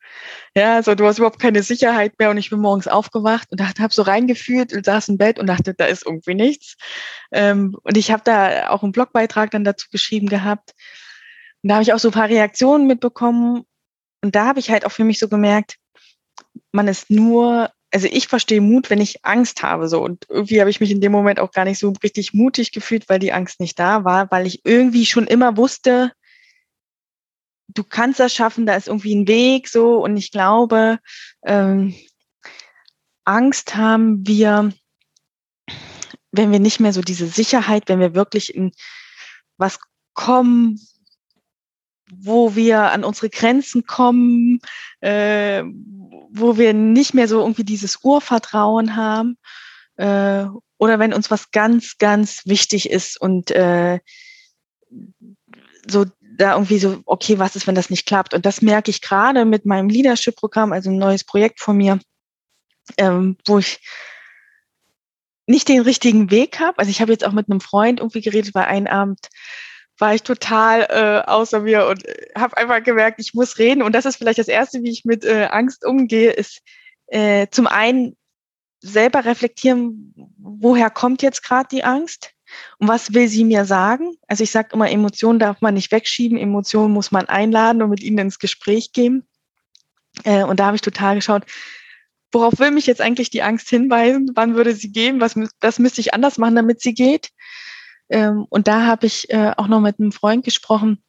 Ja, 0.57 0.77
also 0.77 0.95
du 0.95 1.07
hast 1.07 1.19
überhaupt 1.19 1.41
keine 1.41 1.63
Sicherheit 1.63 2.19
mehr 2.19 2.31
und 2.31 2.39
ich 2.39 2.51
bin 2.51 2.61
morgens 2.61 2.89
aufgewacht 2.89 3.49
und 3.51 3.61
habe 3.61 3.93
so 3.93 4.03
reingefühlt 4.03 4.73
und 4.73 4.85
saß 4.85 5.09
im 5.09 5.19
Bett 5.19 5.39
und 5.39 5.47
dachte, 5.47 5.75
da 5.75 5.85
ist 5.85 6.07
irgendwie 6.07 6.35
nichts. 6.35 6.77
Ähm, 7.33 7.77
und 7.83 7.97
ich 7.97 8.11
habe 8.11 8.23
da 8.25 8.71
auch 8.71 8.83
einen 8.83 8.93
Blogbeitrag 8.93 9.51
dann 9.51 9.65
dazu 9.65 9.89
geschrieben 9.91 10.29
gehabt. 10.29 10.73
Und 11.63 11.71
da 11.71 11.75
habe 11.75 11.83
ich 11.83 11.93
auch 11.93 11.99
so 11.99 12.09
ein 12.09 12.15
paar 12.15 12.29
Reaktionen 12.29 12.87
mitbekommen. 12.87 13.65
Und 14.23 14.35
da 14.35 14.47
habe 14.47 14.61
ich 14.61 14.71
halt 14.71 14.87
auch 14.87 14.93
für 14.93 15.05
mich 15.05 15.19
so 15.19 15.29
gemerkt, 15.29 15.77
man 16.73 16.89
ist 16.89 17.11
nur 17.11 17.71
also 17.93 18.09
ich 18.11 18.29
verstehe 18.29 18.61
Mut, 18.61 18.91
wenn 18.91 19.01
ich 19.01 19.25
Angst 19.25 19.63
habe, 19.63 19.89
so. 19.89 20.03
Und 20.03 20.27
irgendwie 20.29 20.61
habe 20.61 20.71
ich 20.71 20.81
mich 20.81 20.91
in 20.91 21.01
dem 21.01 21.13
Moment 21.13 21.41
auch 21.41 21.53
gar 21.53 21.65
nicht 21.65 21.79
so 21.79 21.93
richtig 22.03 22.35
mutig 22.35 22.73
gefühlt, 22.73 23.09
weil 23.09 23.19
die 23.19 23.33
Angst 23.33 23.61
nicht 23.61 23.79
da 23.79 24.05
war, 24.05 24.31
weil 24.31 24.47
ich 24.47 24.63
irgendwie 24.65 25.07
schon 25.07 25.27
immer 25.27 25.57
wusste, 25.57 26.13
du 27.69 27.85
kannst 27.85 28.21
das 28.21 28.35
schaffen, 28.35 28.67
da 28.67 28.75
ist 28.75 28.89
irgendwie 28.89 29.15
ein 29.15 29.29
Weg, 29.29 29.69
so. 29.69 30.03
Und 30.03 30.17
ich 30.17 30.31
glaube, 30.31 30.99
ähm, 31.45 31.95
Angst 33.25 33.77
haben 33.77 34.27
wir, 34.27 34.73
wenn 36.33 36.53
wir 36.53 36.61
nicht 36.61 36.81
mehr 36.81 36.93
so 36.93 37.01
diese 37.01 37.27
Sicherheit, 37.27 37.85
wenn 37.89 38.01
wir 38.01 38.15
wirklich 38.15 38.55
in 38.55 38.73
was 39.59 39.79
kommen, 40.15 40.81
wo 42.13 42.55
wir 42.55 42.91
an 42.93 43.05
unsere 43.05 43.31
Grenzen 43.31 43.85
kommen, 43.87 44.61
äh, 45.01 45.63
wo 46.31 46.57
wir 46.59 46.75
nicht 46.75 47.15
mehr 47.15 47.29
so 47.29 47.41
irgendwie 47.41 47.65
dieses 47.65 47.99
Urvertrauen 48.03 48.97
haben 48.97 49.39
äh, 49.97 50.47
oder 50.79 50.99
wenn 50.99 51.15
uns 51.15 51.31
was 51.31 51.51
ganz, 51.51 51.99
ganz 51.99 52.43
wichtig 52.45 52.91
ist 52.91 53.21
und 53.21 53.51
äh, 53.51 54.01
so 55.89 56.05
da 56.21 56.53
irgendwie 56.53 56.79
so, 56.79 57.01
okay, 57.07 57.39
was 57.39 57.57
ist, 57.57 57.67
wenn 57.67 57.75
das 57.75 57.91
nicht 57.91 58.07
klappt? 58.07 58.35
Und 58.35 58.45
das 58.45 58.61
merke 58.61 58.91
ich 58.91 59.01
gerade 59.01 59.45
mit 59.45 59.65
meinem 59.65 59.89
Leadership-Programm, 59.89 60.73
also 60.73 60.91
ein 60.91 60.99
neues 60.99 61.25
Projekt 61.25 61.61
von 61.61 61.77
mir, 61.77 61.99
ähm, 62.99 63.37
wo 63.47 63.59
ich 63.59 63.81
nicht 65.47 65.69
den 65.69 65.81
richtigen 65.81 66.31
Weg 66.31 66.61
habe. 66.61 66.79
Also 66.79 66.91
ich 66.91 67.01
habe 67.01 67.13
jetzt 67.13 67.25
auch 67.25 67.33
mit 67.33 67.49
einem 67.49 67.61
Freund 67.61 68.01
irgendwie 68.01 68.21
geredet, 68.21 68.55
weil 68.55 68.65
ein 68.65 68.87
Abend 68.87 69.29
war 69.99 70.15
ich 70.15 70.23
total 70.23 70.83
äh, 70.91 71.31
außer 71.31 71.61
mir 71.61 71.87
und 71.87 72.07
äh, 72.07 72.33
habe 72.37 72.57
einfach 72.57 72.83
gemerkt, 72.83 73.21
ich 73.21 73.35
muss 73.35 73.59
reden. 73.59 73.83
Und 73.83 73.95
das 73.95 74.05
ist 74.05 74.17
vielleicht 74.17 74.39
das 74.39 74.49
Erste, 74.49 74.83
wie 74.83 74.91
ich 74.91 75.05
mit 75.05 75.25
äh, 75.25 75.49
Angst 75.51 75.85
umgehe, 75.85 76.33
ist 76.33 76.61
äh, 77.07 77.47
zum 77.51 77.67
einen 77.67 78.17
selber 78.81 79.25
reflektieren, 79.25 80.15
woher 80.39 80.91
kommt 80.91 81.23
jetzt 81.23 81.43
gerade 81.43 81.69
die 81.71 81.85
Angst? 81.85 82.37
und 82.79 82.89
was 82.89 83.15
will 83.15 83.29
sie 83.29 83.45
mir 83.45 83.65
sagen? 83.65 84.17
Also 84.27 84.45
ich 84.45 84.51
sage 84.51 84.71
immer, 84.73 84.91
Emotionen 84.91 85.39
darf 85.39 85.61
man 85.61 85.75
nicht 85.75 85.91
wegschieben, 85.93 86.39
Emotionen 86.39 86.93
muss 86.93 87.11
man 87.11 87.27
einladen 87.27 87.83
und 87.83 87.91
mit 87.91 88.03
ihnen 88.03 88.19
ins 88.19 88.39
Gespräch 88.39 88.93
gehen. 88.93 89.27
Äh, 90.25 90.45
und 90.45 90.61
da 90.61 90.67
habe 90.67 90.77
ich 90.77 90.83
total 90.83 91.17
geschaut, 91.17 91.45
worauf 92.33 92.59
will 92.59 92.71
mich 92.71 92.87
jetzt 92.87 93.01
eigentlich 93.01 93.31
die 93.31 93.43
Angst 93.43 93.69
hinweisen? 93.69 94.31
Wann 94.35 94.55
würde 94.55 94.75
sie 94.75 94.93
gehen? 94.93 95.21
Was, 95.21 95.35
was 95.61 95.79
müsste 95.79 96.01
ich 96.01 96.15
anders 96.15 96.39
machen, 96.39 96.57
damit 96.57 96.81
sie 96.81 96.95
geht? 96.95 97.31
Ähm, 98.09 98.47
und 98.49 98.69
da 98.69 98.87
habe 98.87 99.07
ich 99.07 99.31
äh, 99.31 99.53
auch 99.57 99.67
noch 99.69 99.81
mit 99.81 99.99
einem 99.99 100.13
Freund 100.13 100.45
gesprochen. 100.45 101.03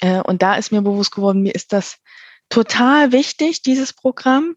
Äh, 0.00 0.20
und 0.20 0.42
da 0.42 0.56
ist 0.56 0.72
mir 0.72 0.82
bewusst 0.82 1.12
geworden, 1.12 1.42
mir 1.42 1.54
ist 1.54 1.72
das 1.72 1.98
total 2.48 3.12
wichtig, 3.12 3.62
dieses 3.62 3.92
Programm, 3.92 4.56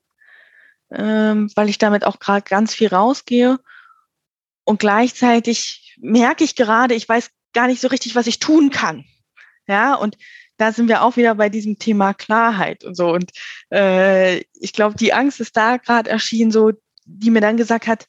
ähm, 0.92 1.52
weil 1.56 1.70
ich 1.70 1.78
damit 1.78 2.06
auch 2.06 2.20
gerade 2.20 2.44
ganz 2.48 2.74
viel 2.74 2.90
rausgehe. 2.90 3.60
Und 4.64 4.80
gleichzeitig 4.80 5.98
merke 6.00 6.44
ich 6.44 6.56
gerade, 6.56 6.94
ich 6.94 7.10
weiß 7.10 7.32
gar 7.54 7.68
nicht 7.68 7.82
so 7.82 7.88
richtig, 7.88 8.16
was 8.16 8.28
ich 8.28 8.40
tun 8.40 8.70
kann. 8.70 9.06
Ja, 9.68 9.96
und 9.96 10.18
da 10.58 10.72
sind 10.74 10.88
wir 10.88 11.04
auch 11.04 11.16
wieder 11.16 11.36
bei 11.36 11.50
diesem 11.50 11.80
Thema 11.80 12.14
Klarheit 12.14 12.84
und 12.84 12.96
so. 12.96 13.12
Und 13.12 13.32
äh, 13.72 14.40
ich 14.60 14.74
glaube, 14.74 14.96
die 14.96 15.14
Angst 15.14 15.40
ist 15.40 15.56
da 15.56 15.78
gerade 15.78 16.10
erschienen, 16.10 16.52
so, 16.52 16.74
die 17.06 17.32
mir 17.32 17.42
dann 17.42 17.58
gesagt 17.58 17.88
hat, 17.88 18.08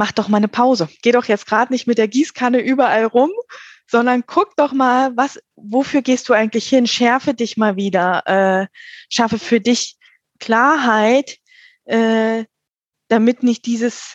mach 0.00 0.12
doch 0.12 0.28
mal 0.28 0.38
eine 0.38 0.48
Pause. 0.48 0.88
Geh 1.02 1.12
doch 1.12 1.26
jetzt 1.26 1.44
gerade 1.44 1.70
nicht 1.70 1.86
mit 1.86 1.98
der 1.98 2.08
Gießkanne 2.08 2.58
überall 2.58 3.04
rum, 3.04 3.30
sondern 3.86 4.24
guck 4.26 4.56
doch 4.56 4.72
mal, 4.72 5.14
was, 5.14 5.38
wofür 5.56 6.00
gehst 6.00 6.30
du 6.30 6.32
eigentlich 6.32 6.66
hin? 6.66 6.86
Schärfe 6.86 7.34
dich 7.34 7.58
mal 7.58 7.76
wieder, 7.76 8.22
äh, 8.26 8.66
schaffe 9.10 9.38
für 9.38 9.60
dich 9.60 9.98
Klarheit, 10.38 11.36
äh, 11.84 12.46
damit 13.08 13.42
nicht 13.42 13.66
dieses, 13.66 14.14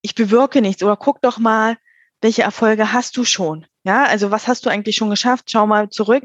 ich 0.00 0.16
bewirke 0.16 0.60
nichts 0.60 0.82
oder 0.82 0.96
guck 0.96 1.22
doch 1.22 1.38
mal, 1.38 1.76
welche 2.20 2.42
Erfolge 2.42 2.92
hast 2.92 3.16
du 3.16 3.24
schon? 3.24 3.64
Ja, 3.84 4.06
also 4.06 4.32
was 4.32 4.48
hast 4.48 4.66
du 4.66 4.70
eigentlich 4.70 4.96
schon 4.96 5.10
geschafft? 5.10 5.52
Schau 5.52 5.68
mal 5.68 5.88
zurück. 5.88 6.24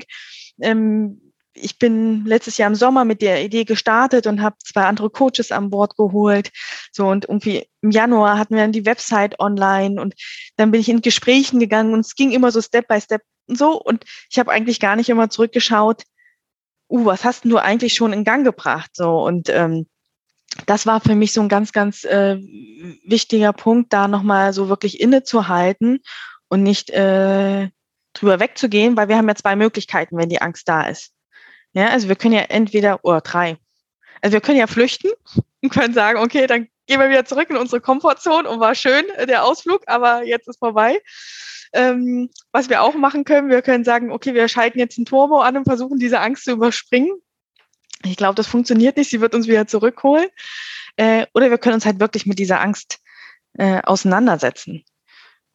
Ähm, 0.60 1.27
ich 1.60 1.80
bin 1.80 2.26
letztes 2.26 2.58
Jahr 2.58 2.70
im 2.70 2.76
Sommer 2.76 3.06
mit 3.06 3.22
der 3.22 3.44
Idee 3.44 3.64
gestartet 3.66 4.28
und 4.28 4.42
habe 4.42 4.56
zwei 4.64 4.84
andere 4.84 5.10
Coaches 5.10 5.52
an 5.52 5.70
Bord 5.70 5.96
geholt. 5.98 6.52
So 6.92 7.08
und 7.08 7.26
irgendwie 7.26 7.68
im 7.82 7.92
Januar 7.92 8.38
hatten 8.38 8.56
wir 8.56 8.62
dann 8.62 8.72
die 8.72 8.86
Website 8.86 9.40
online 9.40 10.02
und 10.02 10.16
dann 10.56 10.72
bin 10.72 10.82
ich 10.82 10.90
in 10.90 11.02
Gesprächen 11.02 11.60
gegangen 11.60 11.94
und 11.94 12.02
es 12.02 12.16
ging 12.16 12.32
immer 12.32 12.52
so 12.52 12.62
Step 12.62 12.88
by 12.88 13.02
Step 13.02 13.22
und 13.48 13.58
so 13.58 13.82
und 13.82 14.06
ich 14.30 14.40
habe 14.40 14.52
eigentlich 14.52 14.80
gar 14.80 14.96
nicht 14.96 15.10
immer 15.10 15.30
zurückgeschaut. 15.30 16.04
Uh, 16.90 17.06
was 17.06 17.26
hast 17.26 17.44
du 17.44 17.58
eigentlich 17.58 17.96
schon 17.96 18.14
in 18.14 18.24
Gang 18.24 18.46
gebracht? 18.46 18.92
So 18.94 19.26
und 19.26 19.50
ähm, 19.50 19.88
das 20.66 20.86
war 20.86 21.02
für 21.02 21.16
mich 21.16 21.34
so 21.34 21.42
ein 21.42 21.50
ganz, 21.50 21.72
ganz 21.72 22.04
äh, 22.06 22.38
wichtiger 23.06 23.54
Punkt, 23.54 23.94
da 23.94 24.08
nochmal 24.08 24.54
so 24.54 24.70
wirklich 24.70 25.00
innezuhalten 25.00 26.00
und 26.48 26.64
nicht 26.64 26.90
äh, 26.90 27.70
drüber 28.14 28.40
wegzugehen, 28.40 28.98
weil 28.98 29.10
wir 29.10 29.18
haben 29.18 29.28
ja 29.28 29.36
zwei 29.36 29.56
Möglichkeiten, 29.56 30.18
wenn 30.18 30.30
die 30.30 30.42
Angst 30.42 30.68
da 30.68 30.84
ist. 30.84 31.12
Ja, 31.74 31.90
also 31.90 32.08
wir 32.08 32.16
können 32.16 32.34
ja 32.34 32.42
entweder, 32.42 33.04
oder 33.04 33.22
drei. 33.22 33.58
Also 34.22 34.34
wir 34.34 34.42
können 34.42 34.60
ja 34.60 34.68
flüchten 34.68 35.12
und 35.62 35.70
können 35.70 35.94
sagen, 35.94 36.20
okay, 36.20 36.48
dann 36.48 36.68
gehen 36.88 37.00
wir 37.00 37.10
wieder 37.10 37.26
zurück 37.26 37.50
in 37.50 37.58
unsere 37.58 37.82
Komfortzone 37.82 38.50
und 38.50 38.60
war 38.60 38.76
schön 38.76 39.08
äh, 39.16 39.26
der 39.26 39.44
Ausflug, 39.44 39.84
aber 39.88 40.24
jetzt 40.24 40.48
ist 40.48 40.60
vorbei. 40.60 41.02
Ähm, 41.74 42.30
was 42.52 42.70
wir 42.70 42.82
auch 42.82 42.96
machen 42.96 43.26
können, 43.26 43.50
wir 43.50 43.62
können 43.62 43.84
sagen, 43.84 44.12
okay, 44.12 44.34
wir 44.34 44.48
schalten 44.48 44.80
jetzt 44.80 44.98
ein 44.98 45.06
Turbo 45.06 45.42
an 45.42 45.58
und 45.58 45.66
versuchen 45.66 46.00
diese 46.00 46.22
Angst 46.22 46.46
zu 46.46 46.52
überspringen 46.52 47.22
ich 48.04 48.18
glaube, 48.18 48.36
das 48.36 48.48
funktioniert 48.48 48.98
nicht. 48.98 49.10
Sie 49.10 49.22
wird 49.22 49.34
uns 49.34 49.48
wieder 49.48 49.68
zurückholen. 49.68 50.30
Äh, 50.96 51.26
oder 51.34 51.50
wir 51.50 51.58
können 51.58 51.76
uns 51.76 51.86
halt 51.86 52.00
wirklich 52.00 52.26
mit 52.26 52.40
dieser 52.40 52.62
Angst 52.62 53.00
äh, 53.54 53.82
auseinandersetzen. 53.82 54.84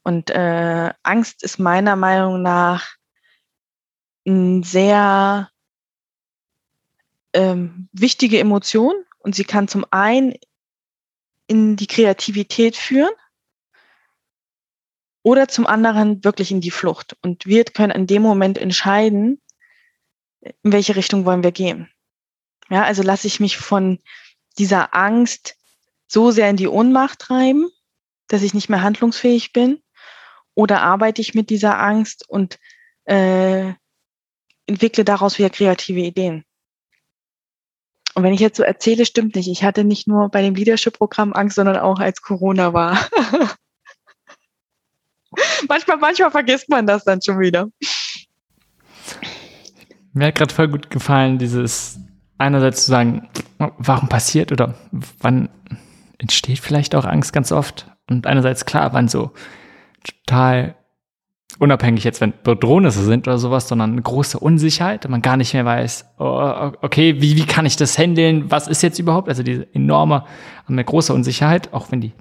Und 0.03 0.31
äh, 0.31 0.93
Angst 1.03 1.43
ist 1.43 1.59
meiner 1.59 1.97
Meinung 1.97 2.43
nach 2.43 2.97
eine 4.27 4.63
sehr 4.65 5.51
ähm, 7.33 7.89
wichtige 7.93 8.39
Emotion 8.39 8.95
und 9.19 9.35
sie 9.35 9.45
kann 9.45 9.69
zum 9.69 9.85
einen 9.91 10.35
in 11.47 11.77
die 11.77 11.87
Kreativität 11.87 12.77
führen 12.77 13.13
oder 15.23 15.49
zum 15.49 15.67
anderen 15.67 16.25
wirklich 16.25 16.51
in 16.51 16.61
die 16.61 16.71
Flucht. 16.71 17.17
Und 17.23 17.47
wir 17.47 17.65
können 17.65 17.93
in 17.93 18.07
dem 18.07 18.23
Moment 18.23 18.59
entscheiden, 18.59 19.41
in 20.41 20.73
welche 20.73 20.97
Richtung 20.97 21.25
wollen 21.25 21.45
wir 21.45 21.53
gehen. 21.53 21.91
Ja, 22.71 22.85
also 22.85 23.03
lasse 23.03 23.27
ich 23.27 23.39
mich 23.39 23.57
von 23.57 24.01
dieser 24.59 24.95
Angst 24.95 25.57
so 26.09 26.31
sehr 26.31 26.51
in 26.51 26.57
die 26.57 26.69
Ohnmacht 26.69 27.21
treiben, 27.21 27.71
dass 28.29 28.43
ich 28.43 28.55
nicht 28.55 28.69
mehr 28.69 28.83
handlungsfähig 28.83 29.53
bin? 29.53 29.83
Oder 30.55 30.83
arbeite 30.83 31.23
ich 31.23 31.35
mit 31.35 31.51
dieser 31.51 31.79
Angst 31.79 32.29
und 32.29 32.59
äh, 33.05 33.73
entwickle 34.67 35.05
daraus 35.05 35.39
wieder 35.39 35.51
kreative 35.51 36.01
Ideen? 36.01 36.45
Und 38.15 38.23
wenn 38.23 38.35
ich 38.35 38.41
jetzt 38.41 38.57
so 38.57 38.63
erzähle, 38.63 39.07
stimmt 39.07 39.37
nicht. 39.37 39.49
Ich 39.49 39.65
hatte 39.65 39.85
nicht 39.85 40.07
nur 40.07 40.29
bei 40.29 40.43
dem 40.43 40.55
Leadership-Programm 40.55 41.33
Angst, 41.33 41.57
sondern 41.57 41.79
auch 41.79 41.99
als 41.99 42.21
Corona 42.21 42.73
war. 42.73 42.99
manchmal, 45.69 45.97
manchmal 45.97 46.31
vergisst 46.31 46.69
man 46.69 46.87
das 46.87 47.05
dann 47.05 47.23
schon 47.23 47.41
wieder. 47.41 47.69
Mir 50.13 50.27
hat 50.27 50.35
gerade 50.35 50.55
voll 50.55 50.69
gut 50.69 50.91
gefallen, 50.91 51.39
dieses 51.39 51.99
einerseits 52.37 52.85
zu 52.85 52.91
sagen, 52.91 53.29
warum 53.59 54.09
passiert 54.09 54.53
oder 54.53 54.75
wann 55.21 55.49
entsteht 56.19 56.59
vielleicht 56.59 56.95
auch 56.95 57.05
Angst 57.05 57.33
ganz 57.33 57.51
oft 57.51 57.91
und 58.11 58.27
einerseits 58.27 58.67
klar, 58.67 58.93
wann 58.93 59.09
so 59.09 59.33
total 60.05 60.75
unabhängig 61.59 62.05
jetzt, 62.05 62.21
wenn 62.21 62.33
Bedrohnisse 62.43 63.05
sind 63.05 63.29
oder 63.29 63.39
sowas, 63.39 63.69
sondern 63.69 63.93
eine 63.93 64.03
große 64.03 64.39
Unsicherheit, 64.39 65.09
man 65.09 65.23
gar 65.23 65.37
nicht 65.37 65.55
mehr 65.55 65.65
weiß, 65.65 66.07
oh, 66.19 66.73
okay, 66.83 67.21
wie, 67.21 67.37
wie 67.37 67.47
kann 67.47 67.67
ich 67.67 67.77
das 67.77 67.99
handeln, 67.99 68.51
was 68.51 68.69
ist 68.69 68.83
jetzt 68.83 68.99
überhaupt, 68.99 69.29
also 69.29 69.43
diese 69.43 69.73
enorme, 69.75 70.25
eine 70.67 70.85
große 70.85 71.13
Unsicherheit, 71.13 71.73
auch 71.73 71.91
wenn 71.91 72.01
die 72.01 72.13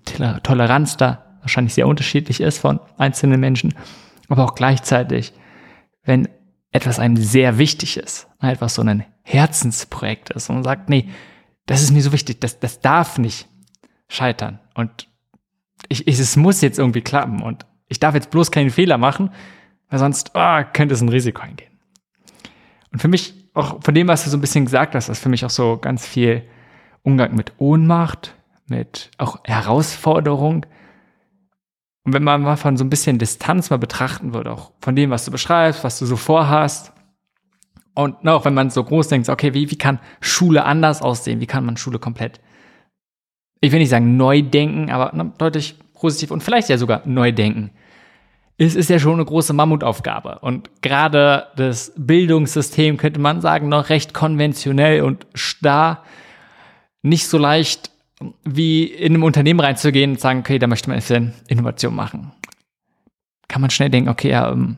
Toleranz 0.43 0.97
da 0.97 1.25
wahrscheinlich 1.41 1.73
sehr 1.73 1.87
unterschiedlich 1.87 2.41
ist 2.41 2.59
von 2.59 2.79
einzelnen 2.97 3.39
Menschen, 3.39 3.73
aber 4.27 4.43
auch 4.43 4.55
gleichzeitig, 4.55 5.33
wenn 6.03 6.27
etwas 6.71 6.99
einem 6.99 7.17
sehr 7.17 7.57
wichtig 7.57 7.97
ist, 7.97 8.27
etwas 8.39 8.75
so 8.75 8.81
ein 8.81 9.05
Herzensprojekt 9.23 10.29
ist 10.31 10.49
und 10.49 10.55
man 10.55 10.63
sagt, 10.63 10.89
nee, 10.89 11.09
das 11.65 11.81
ist 11.81 11.91
mir 11.91 12.01
so 12.01 12.11
wichtig, 12.11 12.39
das, 12.39 12.59
das 12.59 12.79
darf 12.79 13.17
nicht 13.17 13.47
scheitern. 14.07 14.59
Und 14.73 15.07
ich, 15.87 16.07
ich, 16.07 16.19
es 16.19 16.35
muss 16.35 16.61
jetzt 16.61 16.79
irgendwie 16.79 17.01
klappen. 17.01 17.41
Und 17.41 17.65
ich 17.91 17.99
darf 17.99 18.15
jetzt 18.15 18.31
bloß 18.31 18.51
keinen 18.51 18.69
Fehler 18.69 18.97
machen, 18.97 19.31
weil 19.89 19.99
sonst 19.99 20.31
oh, 20.33 20.61
könnte 20.73 20.95
es 20.95 21.01
ein 21.01 21.09
Risiko 21.09 21.41
eingehen. 21.41 21.71
Und 22.91 22.99
für 22.99 23.07
mich, 23.07 23.33
auch 23.53 23.83
von 23.83 23.93
dem, 23.93 24.07
was 24.07 24.23
du 24.23 24.29
so 24.29 24.37
ein 24.37 24.41
bisschen 24.41 24.65
gesagt 24.65 24.95
hast, 24.95 25.09
ist 25.09 25.21
für 25.21 25.29
mich 25.29 25.45
auch 25.45 25.49
so 25.49 25.77
ganz 25.77 26.07
viel 26.07 26.43
Umgang 27.03 27.35
mit 27.35 27.53
Ohnmacht, 27.57 28.35
mit 28.67 29.11
auch 29.17 29.39
Herausforderung, 29.43 30.65
und 32.03 32.13
wenn 32.13 32.23
man 32.23 32.41
mal 32.41 32.57
von 32.57 32.77
so 32.77 32.83
ein 32.83 32.89
bisschen 32.89 33.19
Distanz 33.19 33.69
mal 33.69 33.77
betrachten 33.77 34.33
würde, 34.33 34.51
auch 34.51 34.71
von 34.81 34.95
dem, 34.95 35.11
was 35.11 35.25
du 35.25 35.31
beschreibst, 35.31 35.83
was 35.83 35.99
du 35.99 36.05
so 36.05 36.15
vorhast, 36.15 36.93
und 37.93 38.27
auch 38.27 38.45
wenn 38.45 38.53
man 38.53 38.69
so 38.69 38.83
groß 38.83 39.09
denkt, 39.09 39.29
okay, 39.29 39.53
wie, 39.53 39.69
wie 39.69 39.77
kann 39.77 39.99
Schule 40.21 40.63
anders 40.63 41.01
aussehen? 41.01 41.41
Wie 41.41 41.45
kann 41.45 41.65
man 41.65 41.75
Schule 41.75 41.99
komplett, 41.99 42.39
ich 43.59 43.71
will 43.71 43.79
nicht 43.79 43.89
sagen 43.89 44.15
neu 44.15 44.41
denken, 44.41 44.89
aber 44.89 45.11
deutlich 45.37 45.77
positiv 45.93 46.31
und 46.31 46.41
vielleicht 46.41 46.69
ja 46.69 46.77
sogar 46.77 47.01
neu 47.05 47.31
denken. 47.31 47.71
Es 48.63 48.75
ist 48.75 48.91
ja 48.91 48.99
schon 48.99 49.13
eine 49.13 49.25
große 49.25 49.53
Mammutaufgabe. 49.53 50.37
Und 50.41 50.69
gerade 50.83 51.47
das 51.55 51.93
Bildungssystem 51.97 52.97
könnte 52.97 53.19
man 53.19 53.41
sagen, 53.41 53.69
noch 53.69 53.89
recht 53.89 54.13
konventionell 54.13 55.01
und 55.01 55.25
starr, 55.33 56.03
nicht 57.01 57.27
so 57.27 57.39
leicht 57.39 57.89
wie 58.43 58.83
in 58.83 59.15
einem 59.15 59.23
Unternehmen 59.23 59.61
reinzugehen 59.61 60.11
und 60.11 60.19
sagen, 60.19 60.41
okay, 60.41 60.59
da 60.59 60.67
möchte 60.67 60.89
man 60.89 60.99
bisschen 60.99 61.33
Innovation 61.47 61.95
machen. 61.95 62.33
Kann 63.47 63.61
man 63.61 63.71
schnell 63.71 63.89
denken, 63.89 64.09
okay, 64.09 64.29
ja, 64.29 64.51
ähm, 64.51 64.77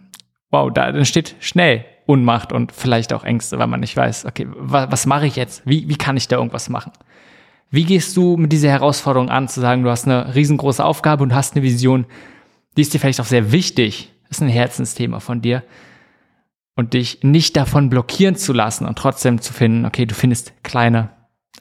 wow, 0.50 0.72
da 0.74 0.88
entsteht 0.88 1.36
schnell 1.42 1.84
Unmacht 2.06 2.54
und 2.54 2.72
vielleicht 2.72 3.12
auch 3.12 3.26
Ängste, 3.26 3.60
weil 3.60 3.68
man 3.68 3.82
nicht 3.82 3.98
weiß, 3.98 4.26
okay, 4.26 4.48
was, 4.50 4.94
was 4.94 5.06
mache 5.06 5.28
ich 5.28 5.36
jetzt? 5.36 5.62
Wie, 5.66 5.90
wie 5.90 5.98
kann 5.98 6.16
ich 6.16 6.30
da 6.30 6.38
irgendwas 6.38 6.70
machen? 6.70 6.94
Wie 7.70 7.84
gehst 7.84 8.16
du 8.16 8.38
mit 8.38 8.54
dieser 8.54 8.70
Herausforderung 8.70 9.30
an, 9.30 9.50
zu 9.50 9.60
sagen, 9.60 9.84
du 9.84 9.90
hast 9.90 10.06
eine 10.06 10.34
riesengroße 10.36 10.86
Aufgabe 10.86 11.22
und 11.24 11.36
hast 11.36 11.56
eine 11.56 11.64
Vision, 11.64 12.06
die 12.76 12.82
ist 12.82 12.94
dir 12.94 13.00
vielleicht 13.00 13.22
auch 13.22 13.26
sehr 13.26 13.52
wichtig, 13.52 14.12
ist 14.30 14.42
ein 14.42 14.48
Herzensthema 14.48 15.20
von 15.20 15.42
dir 15.42 15.64
und 16.76 16.94
dich 16.94 17.24
nicht 17.24 17.56
davon 17.56 17.90
blockieren 17.90 18.36
zu 18.36 18.54
lassen 18.54 18.86
und 18.86 18.98
trotzdem 18.98 19.42
zu 19.42 19.54
finden, 19.54 19.86
okay, 19.86 20.06
du 20.06 20.16
findest 20.16 20.54
kleine 20.64 21.10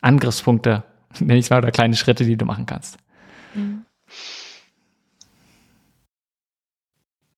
Angriffspunkte, 0.00 0.84
nenne 1.18 1.38
ich 1.38 1.46
es 1.46 1.50
mal, 1.50 1.58
oder 1.58 1.70
kleine 1.70 1.96
Schritte, 1.96 2.24
die 2.24 2.36
du 2.36 2.44
machen 2.44 2.66
kannst. 2.66 2.98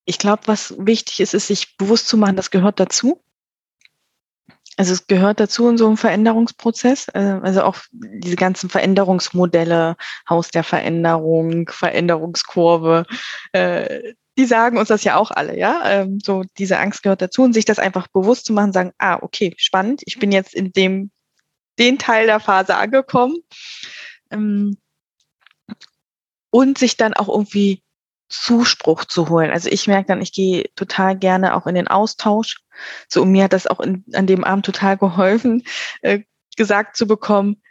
Ich 0.05 0.18
glaube, 0.18 0.42
was 0.46 0.74
wichtig 0.78 1.20
ist, 1.20 1.34
ist 1.34 1.48
sich 1.48 1.76
bewusst 1.76 2.09
zu 2.09 2.16
machen, 2.16 2.36
das 2.36 2.51
gehört 2.51 2.78
dazu. 2.78 3.20
Also 4.76 4.92
es 4.92 5.06
gehört 5.06 5.40
dazu 5.40 5.68
in 5.68 5.78
so 5.78 5.86
einem 5.86 5.96
Veränderungsprozess, 5.96 7.09
äh, 7.14 7.38
also 7.42 7.62
auch 7.62 7.76
diese 7.92 8.36
ganzen 8.36 8.70
Veränderungsmodelle, 8.70 9.96
Haus 10.28 10.51
der 10.51 10.64
Veränderung, 10.64 11.68
Veränderungskurve, 11.68 13.06
äh, 13.52 14.14
die 14.36 14.46
sagen 14.46 14.78
uns 14.78 14.88
das 14.88 15.05
ja 15.05 15.16
auch 15.16 15.30
alle, 15.30 15.56
ja. 15.56 15.82
Ähm, 15.84 16.18
so 16.20 16.42
diese 16.59 16.78
Angst 16.78 17.02
gehört 17.05 17.22
dazu 17.22 17.42
und 17.42 17.52
sich 17.52 17.64
das 17.64 17.78
einfach 17.78 18.09
bewusst 18.09 18.46
zu 18.46 18.52
machen, 18.52 18.72
sagen, 18.72 18.92
ah, 18.98 19.18
okay, 19.22 19.55
spannend, 19.56 20.02
ich 20.06 20.18
bin 20.18 20.32
jetzt 20.32 20.55
in 20.55 20.72
dem 20.72 21.10
den 21.78 21.98
Teil 21.98 22.26
der 22.26 22.40
Phase 22.40 22.76
angekommen. 22.76 23.36
Ähm, 24.30 24.76
und 26.51 26.78
sich 26.78 26.96
dann 26.96 27.14
auch 27.14 27.28
irgendwie 27.28 27.82
Zuspruch 28.43 29.05
zu 29.05 29.28
holen. 29.28 29.51
Also 29.51 29.69
ich 29.70 29.86
merke 29.86 30.09
dann, 30.09 30.23
ich 30.23 30.32
gehe 30.32 30.65
total 30.77 31.16
gerne 31.16 31.55
auch 31.55 31.66
in 31.66 31.74
den 31.74 31.89
Austausch. 31.89 32.61
So, 33.09 33.24
mir 33.24 33.44
hat 33.44 33.52
das 33.52 33.66
auch 33.66 33.81
in, 33.81 34.05
an 34.15 34.27
dem 34.27 34.44
Abend 34.44 34.66
total 34.66 34.97
geholfen, 34.97 35.62
äh, 36.02 36.20
gesagt 36.56 36.97
zu 36.97 37.06
bekommen, 37.06 37.62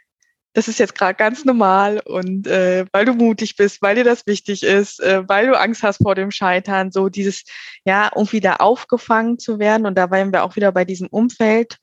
das 0.54 0.68
ist 0.68 0.78
jetzt 0.78 0.94
gerade 0.94 1.16
ganz 1.16 1.44
normal 1.44 2.00
und 2.04 2.46
äh, 2.46 2.86
weil 2.92 3.04
du 3.04 3.12
mutig 3.12 3.56
bist, 3.56 3.82
weil 3.82 3.96
dir 3.96 4.04
das 4.04 4.24
wichtig 4.26 4.62
ist, 4.62 5.00
äh, 5.00 5.28
weil 5.28 5.48
du 5.48 5.58
Angst 5.58 5.82
hast 5.82 6.00
vor 6.02 6.14
dem 6.14 6.30
Scheitern, 6.30 6.92
so 6.92 7.08
dieses, 7.08 7.42
ja, 7.84 8.10
irgendwie 8.14 8.40
da 8.40 8.56
aufgefangen 8.56 9.38
zu 9.38 9.58
werden 9.58 9.84
und 9.84 9.96
da 9.96 10.12
waren 10.12 10.32
wir 10.32 10.44
auch 10.44 10.54
wieder 10.54 10.70
bei 10.70 10.84
diesem 10.84 11.08
Umfeld 11.08 11.78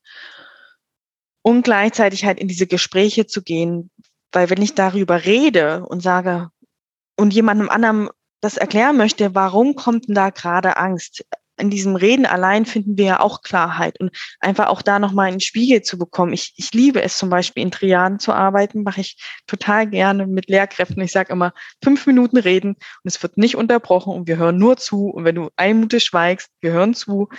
und 1.41 1.63
gleichzeitig 1.63 2.23
halt 2.23 2.39
in 2.39 2.47
diese 2.47 2.65
Gespräche 2.65 3.27
zu 3.27 3.43
gehen, 3.43 3.91
weil 4.31 4.49
wenn 4.49 4.61
ich 4.61 4.73
darüber 4.73 5.25
rede 5.25 5.85
und 5.85 6.01
sage 6.01 6.49
und 7.17 7.33
jemandem 7.33 7.69
anderen 7.69 8.09
das 8.41 8.57
erklären 8.57 8.97
möchte, 8.97 9.35
warum 9.35 9.75
kommt 9.75 10.07
denn 10.07 10.15
da 10.15 10.29
gerade 10.31 10.77
Angst? 10.77 11.23
In 11.57 11.69
diesem 11.69 11.95
Reden 11.95 12.25
allein 12.25 12.65
finden 12.65 12.97
wir 12.97 13.05
ja 13.05 13.19
auch 13.19 13.43
Klarheit 13.43 13.99
und 13.99 14.09
einfach 14.39 14.67
auch 14.67 14.81
da 14.81 14.97
nochmal 14.97 15.27
einen 15.27 15.41
Spiegel 15.41 15.83
zu 15.83 15.99
bekommen. 15.99 16.33
Ich, 16.33 16.53
ich 16.57 16.73
liebe 16.73 17.03
es 17.03 17.17
zum 17.17 17.29
Beispiel 17.29 17.61
in 17.61 17.69
Triaden 17.69 18.17
zu 18.17 18.33
arbeiten, 18.33 18.81
mache 18.81 19.01
ich 19.01 19.21
total 19.45 19.87
gerne 19.87 20.25
mit 20.25 20.49
Lehrkräften. 20.49 21.03
Ich 21.03 21.11
sage 21.11 21.31
immer, 21.31 21.53
fünf 21.83 22.07
Minuten 22.07 22.37
reden 22.37 22.69
und 22.73 23.05
es 23.05 23.21
wird 23.21 23.37
nicht 23.37 23.55
unterbrochen 23.55 24.11
und 24.13 24.27
wir 24.27 24.37
hören 24.37 24.57
nur 24.57 24.77
zu. 24.77 25.09
Und 25.09 25.23
wenn 25.23 25.35
du 25.35 25.49
eine 25.55 25.75
Minute 25.75 25.99
schweigst, 25.99 26.49
wir 26.61 26.71
hören 26.71 26.95
zu. 26.95 27.29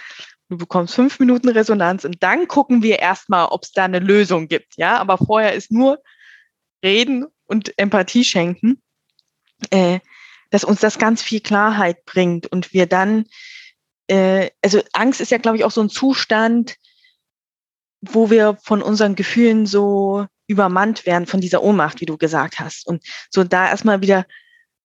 Du 0.48 0.56
bekommst 0.56 0.94
fünf 0.94 1.18
Minuten 1.18 1.48
Resonanz 1.48 2.04
und 2.04 2.22
dann 2.22 2.46
gucken 2.46 2.82
wir 2.82 3.00
erstmal, 3.00 3.46
ob 3.46 3.64
es 3.64 3.72
da 3.72 3.84
eine 3.86 3.98
Lösung 3.98 4.46
gibt. 4.46 4.76
Ja, 4.76 4.98
aber 4.98 5.18
vorher 5.18 5.54
ist 5.54 5.72
nur 5.72 6.00
reden 6.84 7.26
und 7.46 7.76
Empathie 7.76 8.24
schenken. 8.24 8.80
Äh, 9.70 10.00
dass 10.52 10.64
uns 10.64 10.80
das 10.80 10.98
ganz 10.98 11.22
viel 11.22 11.40
Klarheit 11.40 12.04
bringt 12.04 12.46
und 12.46 12.74
wir 12.74 12.86
dann, 12.86 13.24
äh, 14.06 14.50
also 14.62 14.82
Angst 14.92 15.20
ist 15.22 15.30
ja, 15.30 15.38
glaube 15.38 15.56
ich, 15.56 15.64
auch 15.64 15.70
so 15.70 15.80
ein 15.80 15.88
Zustand, 15.88 16.76
wo 18.02 18.30
wir 18.30 18.58
von 18.62 18.82
unseren 18.82 19.14
Gefühlen 19.14 19.64
so 19.64 20.26
übermannt 20.46 21.06
werden 21.06 21.26
von 21.26 21.40
dieser 21.40 21.62
Ohnmacht, 21.62 22.02
wie 22.02 22.06
du 22.06 22.18
gesagt 22.18 22.60
hast. 22.60 22.86
Und 22.86 23.02
so 23.30 23.44
da 23.44 23.70
erstmal 23.70 24.02
wieder 24.02 24.26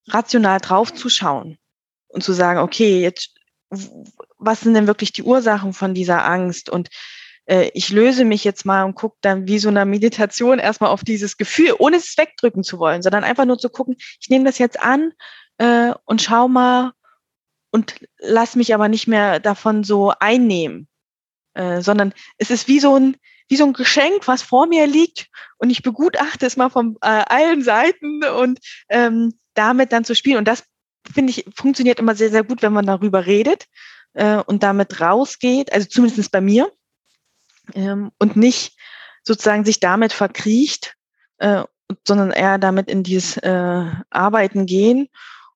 rational 0.08 0.58
drauf 0.58 0.94
zu 0.94 1.10
schauen 1.10 1.58
und 2.06 2.24
zu 2.24 2.32
sagen, 2.32 2.60
okay, 2.60 3.02
jetzt, 3.02 3.34
was 4.38 4.62
sind 4.62 4.72
denn 4.72 4.86
wirklich 4.86 5.12
die 5.12 5.22
Ursachen 5.22 5.74
von 5.74 5.92
dieser 5.92 6.24
Angst? 6.24 6.70
Und 6.70 6.88
äh, 7.44 7.70
ich 7.74 7.90
löse 7.90 8.24
mich 8.24 8.42
jetzt 8.42 8.64
mal 8.64 8.84
und 8.84 8.94
gucke 8.94 9.18
dann 9.20 9.46
wie 9.46 9.58
so 9.58 9.68
eine 9.68 9.84
Meditation 9.84 10.58
erstmal 10.58 10.90
auf 10.90 11.04
dieses 11.04 11.36
Gefühl, 11.36 11.74
ohne 11.78 11.98
es 11.98 12.16
wegdrücken 12.16 12.64
zu 12.64 12.78
wollen, 12.78 13.02
sondern 13.02 13.24
einfach 13.24 13.44
nur 13.44 13.58
zu 13.58 13.68
gucken, 13.68 13.96
ich 14.18 14.30
nehme 14.30 14.46
das 14.46 14.56
jetzt 14.56 14.80
an 14.80 15.12
äh, 15.58 15.92
und 16.04 16.22
schau 16.22 16.48
mal 16.48 16.92
und 17.70 18.00
lass 18.18 18.56
mich 18.56 18.74
aber 18.74 18.88
nicht 18.88 19.06
mehr 19.06 19.40
davon 19.40 19.84
so 19.84 20.12
einnehmen, 20.18 20.88
äh, 21.54 21.82
sondern 21.82 22.14
es 22.38 22.50
ist 22.50 22.68
wie 22.68 22.80
so 22.80 22.96
ein 22.96 23.16
wie 23.50 23.56
so 23.56 23.64
ein 23.64 23.72
Geschenk, 23.72 24.28
was 24.28 24.42
vor 24.42 24.66
mir 24.66 24.86
liegt 24.86 25.28
und 25.58 25.70
ich 25.70 25.82
begutachte 25.82 26.46
es 26.46 26.56
mal 26.56 26.68
von 26.68 26.96
äh, 27.00 27.24
allen 27.28 27.62
Seiten 27.62 28.22
und 28.24 28.58
ähm, 28.90 29.38
damit 29.54 29.92
dann 29.92 30.04
zu 30.04 30.14
spielen. 30.14 30.36
Und 30.36 30.46
das 30.46 30.64
finde 31.12 31.30
ich 31.30 31.46
funktioniert 31.54 31.98
immer 31.98 32.14
sehr 32.14 32.30
sehr 32.30 32.44
gut, 32.44 32.62
wenn 32.62 32.72
man 32.72 32.86
darüber 32.86 33.26
redet 33.26 33.66
äh, 34.14 34.36
und 34.36 34.62
damit 34.62 35.00
rausgeht, 35.00 35.72
also 35.72 35.88
zumindest 35.88 36.30
bei 36.30 36.40
mir 36.40 36.70
ähm, 37.74 38.10
und 38.18 38.36
nicht 38.36 38.76
sozusagen 39.24 39.64
sich 39.64 39.80
damit 39.80 40.12
verkriecht, 40.12 40.94
äh, 41.38 41.64
sondern 42.06 42.30
eher 42.30 42.58
damit 42.58 42.88
in 42.90 43.02
dieses 43.02 43.38
äh, 43.38 43.84
Arbeiten 44.10 44.66
gehen 44.66 45.08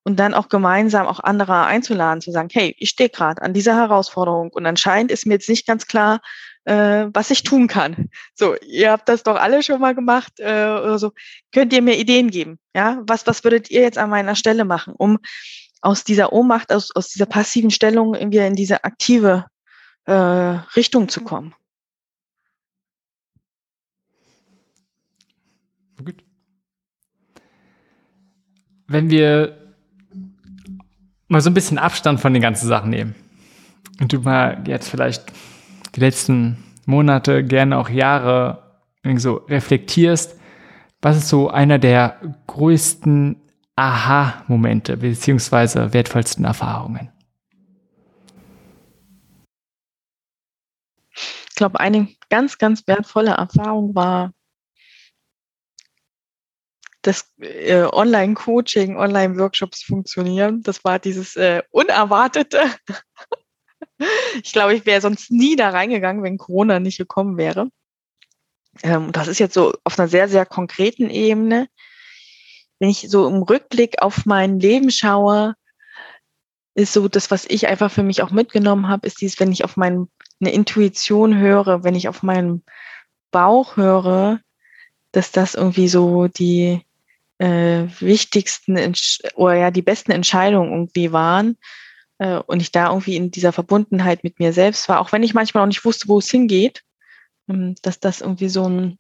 und 0.04 0.16
dann 0.16 0.34
auch 0.34 0.48
gemeinsam 0.48 1.06
auch 1.06 1.20
andere 1.20 1.64
einzuladen, 1.64 2.20
zu 2.20 2.32
sagen, 2.32 2.48
hey, 2.52 2.74
ich 2.78 2.90
stehe 2.90 3.08
gerade 3.08 3.42
an 3.42 3.54
dieser 3.54 3.76
Herausforderung 3.76 4.50
und 4.50 4.66
anscheinend 4.66 5.12
ist 5.12 5.26
mir 5.26 5.34
jetzt 5.34 5.48
nicht 5.48 5.66
ganz 5.66 5.86
klar, 5.86 6.20
äh, 6.64 7.06
was 7.12 7.30
ich 7.30 7.42
tun 7.42 7.68
kann. 7.68 8.10
So, 8.34 8.56
ihr 8.56 8.90
habt 8.90 9.08
das 9.08 9.22
doch 9.22 9.36
alle 9.36 9.62
schon 9.62 9.80
mal 9.80 9.94
gemacht 9.94 10.32
äh, 10.38 10.42
oder 10.44 10.98
so. 10.98 11.12
Könnt 11.52 11.72
ihr 11.72 11.82
mir 11.82 11.98
Ideen 11.98 12.30
geben? 12.30 12.58
Ja, 12.74 13.02
was, 13.06 13.26
was 13.26 13.44
würdet 13.44 13.70
ihr 13.70 13.82
jetzt 13.82 13.98
an 13.98 14.10
meiner 14.10 14.36
Stelle 14.36 14.64
machen, 14.64 14.94
um 14.96 15.18
aus 15.80 16.04
dieser 16.04 16.32
Ohnmacht, 16.32 16.72
aus, 16.72 16.94
aus 16.94 17.08
dieser 17.08 17.26
passiven 17.26 17.70
Stellung 17.70 18.14
irgendwie 18.14 18.38
in 18.38 18.54
diese 18.54 18.84
aktive 18.84 19.46
äh, 20.04 20.12
Richtung 20.12 21.08
zu 21.08 21.22
kommen? 21.22 21.54
Gut. 26.04 26.24
Wenn 28.86 29.10
wir 29.10 29.61
mal 31.32 31.40
so 31.40 31.50
ein 31.50 31.54
bisschen 31.54 31.78
Abstand 31.78 32.20
von 32.20 32.34
den 32.34 32.42
ganzen 32.42 32.68
Sachen 32.68 32.90
nehmen 32.90 33.14
und 34.00 34.12
du 34.12 34.20
mal 34.20 34.62
jetzt 34.66 34.88
vielleicht 34.88 35.32
die 35.96 36.00
letzten 36.00 36.62
Monate, 36.84 37.42
gerne 37.42 37.78
auch 37.78 37.88
Jahre 37.88 38.80
so 39.16 39.36
reflektierst, 39.48 40.38
was 41.00 41.16
ist 41.16 41.28
so 41.28 41.48
einer 41.48 41.78
der 41.78 42.20
größten 42.46 43.40
Aha-Momente 43.76 44.98
beziehungsweise 44.98 45.92
wertvollsten 45.94 46.44
Erfahrungen? 46.44 47.10
Ich 51.14 51.54
glaube, 51.56 51.80
eine 51.80 52.08
ganz, 52.28 52.58
ganz 52.58 52.86
wertvolle 52.86 53.32
Erfahrung 53.32 53.94
war 53.94 54.32
dass 57.02 57.32
äh, 57.40 57.82
Online-Coaching, 57.82 58.96
Online-Workshops 58.96 59.82
funktionieren. 59.82 60.62
Das 60.62 60.84
war 60.84 60.98
dieses 60.98 61.36
äh, 61.36 61.62
Unerwartete. 61.70 62.60
ich 64.42 64.52
glaube, 64.52 64.74
ich 64.74 64.86
wäre 64.86 65.00
sonst 65.00 65.30
nie 65.30 65.56
da 65.56 65.70
reingegangen, 65.70 66.22
wenn 66.22 66.38
Corona 66.38 66.80
nicht 66.80 66.98
gekommen 66.98 67.36
wäre. 67.36 67.68
Ähm, 68.82 69.12
das 69.12 69.28
ist 69.28 69.40
jetzt 69.40 69.54
so 69.54 69.74
auf 69.84 69.98
einer 69.98 70.08
sehr, 70.08 70.28
sehr 70.28 70.46
konkreten 70.46 71.10
Ebene. 71.10 71.68
Wenn 72.78 72.88
ich 72.88 73.08
so 73.10 73.28
im 73.28 73.42
Rückblick 73.42 74.00
auf 74.00 74.24
mein 74.24 74.58
Leben 74.58 74.90
schaue, 74.90 75.54
ist 76.74 76.92
so 76.92 77.08
das, 77.08 77.30
was 77.30 77.44
ich 77.46 77.66
einfach 77.66 77.90
für 77.90 78.02
mich 78.02 78.22
auch 78.22 78.30
mitgenommen 78.30 78.88
habe, 78.88 79.06
ist 79.06 79.20
dieses, 79.20 79.38
wenn 79.40 79.52
ich 79.52 79.64
auf 79.64 79.76
meine 79.76 80.08
Intuition 80.40 81.36
höre, 81.36 81.84
wenn 81.84 81.94
ich 81.94 82.08
auf 82.08 82.22
meinen 82.22 82.64
Bauch 83.30 83.76
höre, 83.76 84.40
dass 85.12 85.32
das 85.32 85.54
irgendwie 85.54 85.88
so 85.88 86.28
die 86.28 86.82
äh, 87.42 87.88
wichtigsten 88.00 88.76
Entsch 88.76 89.20
oder 89.34 89.54
ja 89.54 89.70
die 89.70 89.82
besten 89.82 90.12
Entscheidungen 90.12 90.70
irgendwie 90.70 91.12
waren 91.12 91.58
äh, 92.18 92.36
und 92.36 92.60
ich 92.62 92.70
da 92.70 92.90
irgendwie 92.90 93.16
in 93.16 93.30
dieser 93.30 93.52
Verbundenheit 93.52 94.22
mit 94.22 94.38
mir 94.38 94.52
selbst 94.52 94.88
war, 94.88 95.00
auch 95.00 95.12
wenn 95.12 95.22
ich 95.22 95.34
manchmal 95.34 95.64
auch 95.64 95.68
nicht 95.68 95.84
wusste, 95.84 96.08
wo 96.08 96.18
es 96.18 96.30
hingeht, 96.30 96.82
ähm, 97.48 97.74
dass 97.82 97.98
das 97.98 98.20
irgendwie 98.20 98.48
so 98.48 98.68
ein 98.68 98.98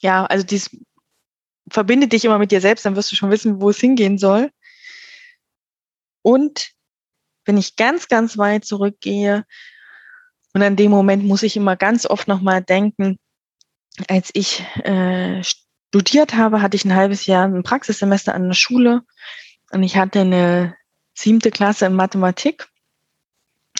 ja, 0.00 0.26
also 0.26 0.44
dies 0.44 0.70
verbinde 1.68 2.06
dich 2.06 2.24
immer 2.24 2.38
mit 2.38 2.52
dir 2.52 2.60
selbst, 2.60 2.84
dann 2.84 2.94
wirst 2.94 3.10
du 3.10 3.16
schon 3.16 3.30
wissen, 3.30 3.60
wo 3.60 3.70
es 3.70 3.80
hingehen 3.80 4.18
soll. 4.18 4.50
Und 6.22 6.70
wenn 7.44 7.56
ich 7.56 7.76
ganz, 7.76 8.06
ganz 8.06 8.38
weit 8.38 8.64
zurückgehe, 8.64 9.44
und 10.54 10.62
an 10.62 10.76
dem 10.76 10.90
Moment 10.90 11.24
muss 11.24 11.42
ich 11.42 11.56
immer 11.56 11.76
ganz 11.76 12.06
oft 12.06 12.28
nochmal 12.28 12.62
denken, 12.62 13.18
als 14.08 14.30
ich 14.32 14.64
äh, 14.84 15.42
studiert 15.88 16.34
habe, 16.34 16.62
hatte 16.62 16.76
ich 16.76 16.84
ein 16.84 16.94
halbes 16.94 17.26
Jahr 17.26 17.44
ein 17.44 17.62
Praxissemester 17.62 18.34
an 18.34 18.48
der 18.48 18.54
Schule 18.54 19.02
und 19.70 19.82
ich 19.82 19.96
hatte 19.96 20.20
eine 20.20 20.76
siebte 21.14 21.50
Klasse 21.50 21.86
in 21.86 21.94
Mathematik. 21.94 22.68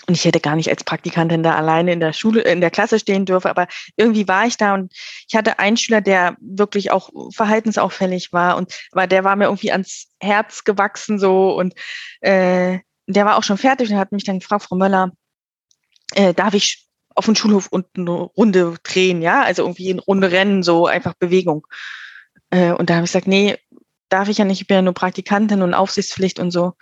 Und 0.09 0.15
ich 0.15 0.25
hätte 0.25 0.39
gar 0.39 0.55
nicht 0.55 0.69
als 0.69 0.85
Praktikantin 0.85 1.43
da 1.43 1.57
alleine 1.57 1.93
in 1.93 1.99
der 1.99 2.13
Schule, 2.13 2.43
in 2.43 2.61
der 2.61 2.71
Klasse 2.71 3.01
stehen 3.01 3.25
dürfen, 3.25 3.49
aber 3.49 3.67
irgendwie 3.97 4.29
war 4.29 4.47
ich 4.47 4.57
da 4.57 4.75
und 4.75 4.93
ich 5.27 5.35
hatte 5.35 5.59
einen 5.59 5.77
Schüler, 5.77 6.01
der 6.01 6.37
wirklich 6.41 6.93
auch 6.93 7.11
verhaltensauffällig 7.33 8.33
war 8.33 8.57
und 8.57 8.73
aber 8.93 9.09
der 9.09 9.25
war 9.25 9.35
mir 9.35 9.47
irgendwie 9.47 9.73
ans 9.73 10.09
Herz 10.21 10.63
gewachsen 10.63 11.19
so 11.19 11.57
und 11.59 11.75
äh, 12.21 12.79
der 13.09 13.25
war 13.25 13.37
auch 13.37 13.43
schon 13.43 13.59
fertig 13.59 13.91
und 13.91 13.97
hat 13.97 14.13
mich 14.13 14.23
dann 14.23 14.39
gefragt, 14.39 14.65
Frau 14.65 14.77
Möller, 14.77 15.11
äh, 16.15 16.33
darf 16.35 16.55
ich 16.55 16.86
auf 17.17 17.27
den 17.27 17.37
Schulhof 17.37 17.69
und 17.69 17.87
eine 17.97 18.11
Runde 18.11 18.77
drehen, 18.83 19.23
ja, 19.23 19.43
also 19.43 19.63
irgendwie 19.63 19.91
eine 19.91 20.03
Runde 20.03 20.31
rennen, 20.31 20.63
so 20.63 20.87
einfach 20.87 21.15
Bewegung. 21.15 21.67
Äh, 22.51 22.73
und 22.73 22.91
da 22.91 22.97
habe 22.97 23.05
ich 23.05 23.11
gesagt, 23.11 23.27
nee, 23.27 23.59
darf 24.09 24.29
ich 24.29 24.39
ja 24.39 24.45
nicht, 24.45 24.61
ich 24.61 24.67
bin 24.67 24.77
ja 24.77 24.83
nur 24.83 24.95
Praktikantin 24.95 25.63
und 25.63 25.75
Aufsichtspflicht 25.75 26.39
und 26.39 26.51
so. 26.51 26.75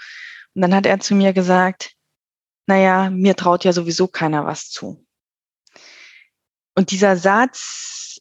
Und 0.54 0.62
dann 0.62 0.74
hat 0.74 0.86
er 0.86 1.00
zu 1.00 1.14
mir 1.14 1.32
gesagt, 1.32 1.92
naja, 2.66 3.10
mir 3.10 3.36
traut 3.36 3.64
ja 3.64 3.72
sowieso 3.72 4.08
keiner 4.08 4.44
was 4.44 4.70
zu. 4.70 5.06
Und 6.74 6.90
dieser 6.90 7.16
Satz 7.16 8.18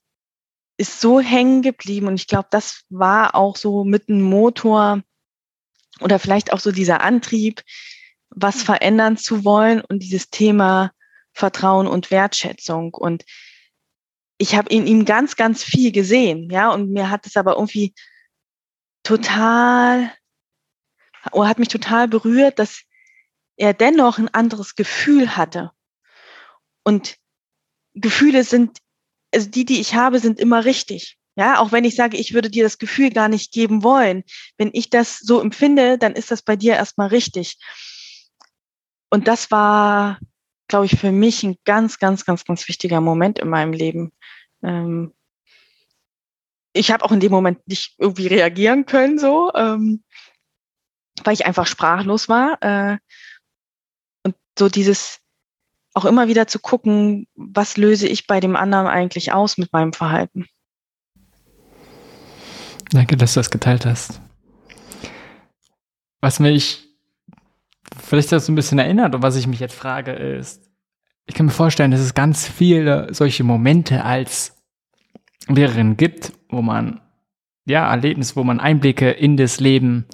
ist 0.77 1.01
so 1.01 1.19
hängen 1.19 1.61
geblieben 1.61 2.07
und 2.07 2.15
ich 2.15 2.27
glaube, 2.27 2.47
das 2.51 2.83
war 2.89 3.35
auch 3.35 3.55
so 3.55 3.83
mit 3.83 4.09
einem 4.09 4.21
Motor 4.21 5.01
oder 5.99 6.19
vielleicht 6.19 6.53
auch 6.53 6.59
so 6.59 6.71
dieser 6.71 7.01
Antrieb, 7.01 7.61
was 8.29 8.63
verändern 8.63 9.17
zu 9.17 9.45
wollen 9.45 9.81
und 9.81 9.99
dieses 9.99 10.29
Thema 10.29 10.91
Vertrauen 11.33 11.87
und 11.87 12.11
Wertschätzung. 12.11 12.93
Und 12.93 13.25
ich 14.37 14.55
habe 14.55 14.69
in 14.69 14.87
ihm 14.87 15.05
ganz, 15.05 15.35
ganz 15.35 15.63
viel 15.63 15.91
gesehen, 15.91 16.49
ja, 16.49 16.71
und 16.71 16.91
mir 16.91 17.09
hat 17.09 17.25
es 17.25 17.37
aber 17.37 17.53
irgendwie 17.53 17.93
total, 19.03 20.11
oder 21.31 21.47
hat 21.47 21.59
mich 21.59 21.67
total 21.69 22.07
berührt, 22.07 22.59
dass 22.59 22.81
er 23.57 23.73
dennoch 23.73 24.17
ein 24.17 24.33
anderes 24.33 24.75
Gefühl 24.75 25.35
hatte. 25.35 25.71
Und 26.83 27.17
Gefühle 27.93 28.43
sind, 28.43 28.79
also 29.33 29.49
die, 29.49 29.65
die 29.65 29.79
ich 29.79 29.95
habe, 29.95 30.19
sind 30.19 30.39
immer 30.39 30.65
richtig. 30.65 31.17
Ja, 31.35 31.59
auch 31.59 31.71
wenn 31.71 31.83
ich 31.83 31.95
sage, 31.95 32.17
ich 32.17 32.33
würde 32.33 32.49
dir 32.51 32.63
das 32.63 32.77
Gefühl 32.77 33.09
gar 33.09 33.27
nicht 33.27 33.51
geben 33.51 33.83
wollen. 33.83 34.23
Wenn 34.57 34.69
ich 34.73 34.89
das 34.89 35.17
so 35.19 35.41
empfinde, 35.41 35.97
dann 35.97 36.13
ist 36.13 36.29
das 36.29 36.43
bei 36.43 36.55
dir 36.55 36.73
erstmal 36.73 37.07
richtig. 37.07 37.57
Und 39.09 39.27
das 39.27 39.49
war, 39.49 40.19
glaube 40.67 40.85
ich, 40.85 40.99
für 40.99 41.11
mich 41.11 41.43
ein 41.43 41.57
ganz, 41.65 41.99
ganz, 41.99 42.25
ganz, 42.25 42.45
ganz 42.45 42.67
wichtiger 42.67 43.01
Moment 43.01 43.39
in 43.39 43.49
meinem 43.49 43.73
Leben. 43.73 44.11
Ähm, 44.63 45.13
ich 46.73 46.91
habe 46.91 47.05
auch 47.05 47.11
in 47.11 47.19
dem 47.19 47.31
Moment 47.31 47.67
nicht 47.67 47.95
irgendwie 47.99 48.27
reagieren 48.27 48.85
können, 48.85 49.19
so, 49.19 49.51
ähm, 49.53 50.03
weil 51.23 51.33
ich 51.33 51.45
einfach 51.45 51.67
sprachlos 51.67 52.29
war. 52.29 52.57
Äh, 52.61 52.97
und 54.23 54.35
so 54.57 54.69
dieses, 54.69 55.19
auch 55.93 56.05
immer 56.05 56.27
wieder 56.27 56.47
zu 56.47 56.59
gucken, 56.59 57.27
was 57.35 57.77
löse 57.77 58.07
ich 58.07 58.25
bei 58.25 58.39
dem 58.39 58.55
anderen 58.55 58.87
eigentlich 58.87 59.31
aus 59.31 59.57
mit 59.57 59.71
meinem 59.71 59.93
Verhalten. 59.93 60.47
Danke, 62.89 63.17
dass 63.17 63.33
du 63.33 63.39
das 63.39 63.49
geteilt 63.49 63.85
hast. 63.85 64.21
Was 66.21 66.39
mich 66.39 66.82
vielleicht 68.01 68.31
das 68.31 68.45
so 68.45 68.51
ein 68.51 68.55
bisschen 68.55 68.79
erinnert 68.79 69.15
und 69.15 69.23
was 69.23 69.35
ich 69.35 69.47
mich 69.47 69.59
jetzt 69.59 69.75
frage 69.75 70.11
ist, 70.11 70.69
ich 71.25 71.35
kann 71.35 71.45
mir 71.45 71.51
vorstellen, 71.51 71.91
dass 71.91 72.01
es 72.01 72.13
ganz 72.13 72.47
viele 72.47 73.07
solche 73.13 73.43
Momente 73.43 74.03
als 74.03 74.61
Lehrerin 75.47 75.97
gibt, 75.97 76.33
wo 76.49 76.61
man, 76.61 77.01
ja, 77.65 77.89
Erlebnisse, 77.89 78.35
wo 78.35 78.43
man 78.43 78.59
Einblicke 78.59 79.11
in 79.11 79.37
das 79.37 79.59
Leben 79.59 80.05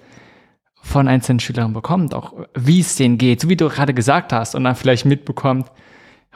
von 0.81 1.07
einzelnen 1.07 1.39
Schülern 1.39 1.73
bekommt, 1.73 2.13
auch 2.13 2.33
wie 2.55 2.79
es 2.79 2.95
denen 2.95 3.17
geht, 3.17 3.41
so 3.41 3.49
wie 3.49 3.57
du 3.57 3.69
gerade 3.69 3.93
gesagt 3.93 4.33
hast, 4.33 4.55
und 4.55 4.63
dann 4.63 4.75
vielleicht 4.75 5.05
mitbekommt, 5.05 5.71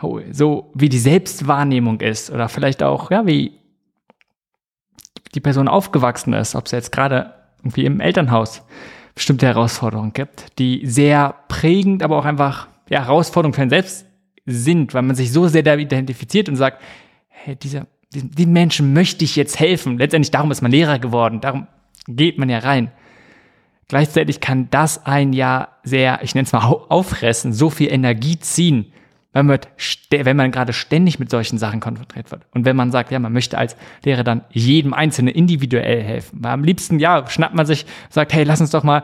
oh, 0.02 0.20
so 0.32 0.72
wie 0.74 0.90
die 0.90 1.00
Selbstwahrnehmung 1.00 2.02
ist 2.02 2.30
oder 2.30 2.50
vielleicht 2.50 2.84
auch, 2.84 3.10
ja, 3.12 3.26
wie 3.26 3.60
die 5.34 5.40
Person 5.40 5.68
aufgewachsen 5.68 6.34
ist, 6.34 6.56
ob 6.56 6.68
sie 6.68 6.76
jetzt 6.76 6.92
gerade 6.92 7.34
irgendwie 7.60 7.86
im 7.86 8.00
Elternhaus 8.00 8.64
bestimmte 9.16 9.46
Herausforderungen 9.46 10.14
gibt, 10.14 10.58
die 10.60 10.86
sehr 10.86 11.36
prägend, 11.48 12.04
aber 12.04 12.18
auch 12.18 12.26
einfach 12.26 12.68
ja, 12.90 13.06
Herausforderungen 13.06 13.54
für 13.54 13.62
einen 13.62 13.70
selbst 13.70 14.06
sind, 14.46 14.94
weil 14.94 15.04
man 15.04 15.16
sich 15.16 15.32
so 15.32 15.48
sehr 15.48 15.64
damit 15.64 15.86
identifiziert 15.86 16.50
und 16.50 16.56
sagt, 16.56 16.82
hey, 17.30 17.56
dieser, 17.56 17.88
den 18.14 18.52
Menschen 18.52 18.94
möchte 18.94 19.24
ich 19.24 19.36
jetzt 19.36 19.60
helfen. 19.60 19.98
Letztendlich 19.98 20.32
darum 20.32 20.52
ist 20.52 20.62
man 20.62 20.72
Lehrer 20.72 21.00
geworden, 21.00 21.42
darum 21.42 21.68
geht 22.08 22.38
man 22.38 22.50
ja 22.50 22.60
rein. 22.60 22.92
Gleichzeitig 23.88 24.40
kann 24.40 24.70
das 24.70 25.06
ein 25.06 25.34
Jahr 25.34 25.78
sehr, 25.84 26.24
ich 26.24 26.36
nenne 26.36 26.46
es 26.46 26.54
mal 26.54 26.64
auffressen, 26.64 27.54
so 27.54 27.70
viel 27.70 27.92
Energie 27.92 28.40
ziehen, 28.40 28.93
wenn 29.34 29.48
man, 29.48 29.60
wenn 30.12 30.38
man 30.38 30.52
gerade 30.52 30.74
ständig 30.74 31.20
mit 31.20 31.30
solchen 31.30 31.58
Sachen 31.58 31.80
konfrontiert 31.80 32.32
wird. 32.32 32.46
Und 32.52 32.66
wenn 32.66 32.76
man 32.76 32.92
sagt, 32.92 33.12
ja, 33.12 33.20
man 33.20 33.34
möchte 33.34 33.58
als 33.58 33.76
Lehrer 34.06 34.24
dann 34.24 34.44
jedem 34.52 34.94
Einzelnen 34.94 35.34
individuell 35.34 36.04
helfen. 36.04 36.40
Weil 36.42 36.52
am 36.52 36.64
liebsten, 36.64 37.00
ja, 37.00 37.28
schnappt 37.28 37.56
man 37.56 37.66
sich, 37.66 37.86
sagt, 38.10 38.32
hey, 38.32 38.44
lass 38.44 38.62
uns 38.62 38.70
doch 38.70 38.84
mal 38.84 39.04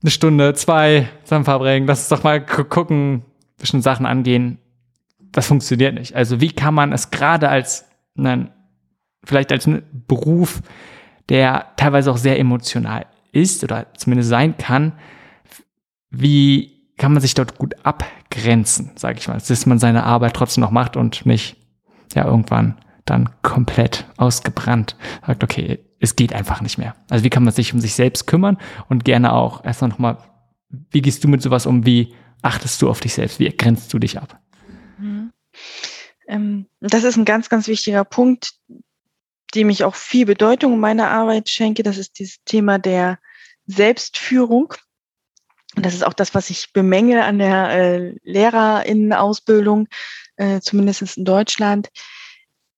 eine 0.00 0.10
Stunde, 0.12 0.54
zwei 0.54 1.08
zusammen 1.24 1.44
verbringen, 1.44 1.88
lass 1.88 2.00
uns 2.00 2.08
doch 2.08 2.22
mal 2.22 2.44
gucken, 2.44 3.22
bestimmte 3.58 3.82
Sachen 3.82 4.06
angehen. 4.06 4.58
Das 5.32 5.48
funktioniert 5.48 5.94
nicht. 5.94 6.14
Also 6.14 6.40
wie 6.40 6.52
kann 6.52 6.74
man 6.74 6.92
es 6.92 7.10
gerade 7.10 7.48
als, 7.48 7.84
nein, 8.14 8.50
vielleicht 9.24 9.50
als 9.50 9.68
Beruf, 10.06 10.62
der 11.28 11.66
teilweise 11.76 12.12
auch 12.12 12.16
sehr 12.16 12.38
emotional 12.38 13.06
ist 13.32 13.64
oder 13.64 13.92
zumindest 13.96 14.30
sein 14.30 14.56
kann, 14.56 14.92
wie 16.10 16.77
kann 16.98 17.12
man 17.12 17.22
sich 17.22 17.34
dort 17.34 17.58
gut 17.58 17.74
abgrenzen, 17.84 18.90
sage 18.96 19.18
ich 19.18 19.28
mal, 19.28 19.38
dass 19.38 19.66
man 19.66 19.78
seine 19.78 20.04
Arbeit 20.04 20.34
trotzdem 20.34 20.62
noch 20.62 20.70
macht 20.70 20.96
und 20.96 21.24
nicht 21.24 21.56
ja 22.14 22.24
irgendwann 22.24 22.78
dann 23.04 23.30
komplett 23.42 24.06
ausgebrannt 24.16 24.96
sagt, 25.26 25.42
okay, 25.42 25.78
es 26.00 26.16
geht 26.16 26.32
einfach 26.32 26.60
nicht 26.60 26.78
mehr. 26.78 26.94
Also 27.08 27.24
wie 27.24 27.30
kann 27.30 27.44
man 27.44 27.54
sich 27.54 27.72
um 27.72 27.80
sich 27.80 27.94
selbst 27.94 28.26
kümmern 28.26 28.58
und 28.88 29.04
gerne 29.04 29.32
auch 29.32 29.64
erst 29.64 29.82
noch 29.82 29.98
mal, 29.98 30.18
wie 30.90 31.02
gehst 31.02 31.24
du 31.24 31.28
mit 31.28 31.42
sowas 31.42 31.66
um, 31.66 31.86
wie 31.86 32.14
achtest 32.42 32.82
du 32.82 32.90
auf 32.90 33.00
dich 33.00 33.14
selbst, 33.14 33.40
wie 33.40 33.48
grenzt 33.48 33.92
du 33.92 33.98
dich 33.98 34.18
ab? 34.18 34.38
Mhm. 34.98 35.32
Ähm, 36.28 36.66
das 36.80 37.04
ist 37.04 37.16
ein 37.16 37.24
ganz, 37.24 37.48
ganz 37.48 37.66
wichtiger 37.68 38.04
Punkt, 38.04 38.52
dem 39.54 39.70
ich 39.70 39.84
auch 39.84 39.94
viel 39.94 40.26
Bedeutung 40.26 40.74
in 40.74 40.80
meiner 40.80 41.10
Arbeit 41.10 41.48
schenke. 41.48 41.82
Das 41.82 41.96
ist 41.96 42.18
dieses 42.18 42.44
Thema 42.44 42.78
der 42.78 43.18
Selbstführung. 43.66 44.74
Und 45.78 45.86
das 45.86 45.94
ist 45.94 46.04
auch 46.04 46.12
das, 46.12 46.34
was 46.34 46.50
ich 46.50 46.72
bemängel 46.72 47.20
an 47.20 47.38
der 47.38 47.70
äh, 47.70 48.14
Lehrerinnenausbildung, 48.24 49.86
äh, 50.34 50.60
zumindest 50.60 51.16
in 51.16 51.24
Deutschland. 51.24 51.88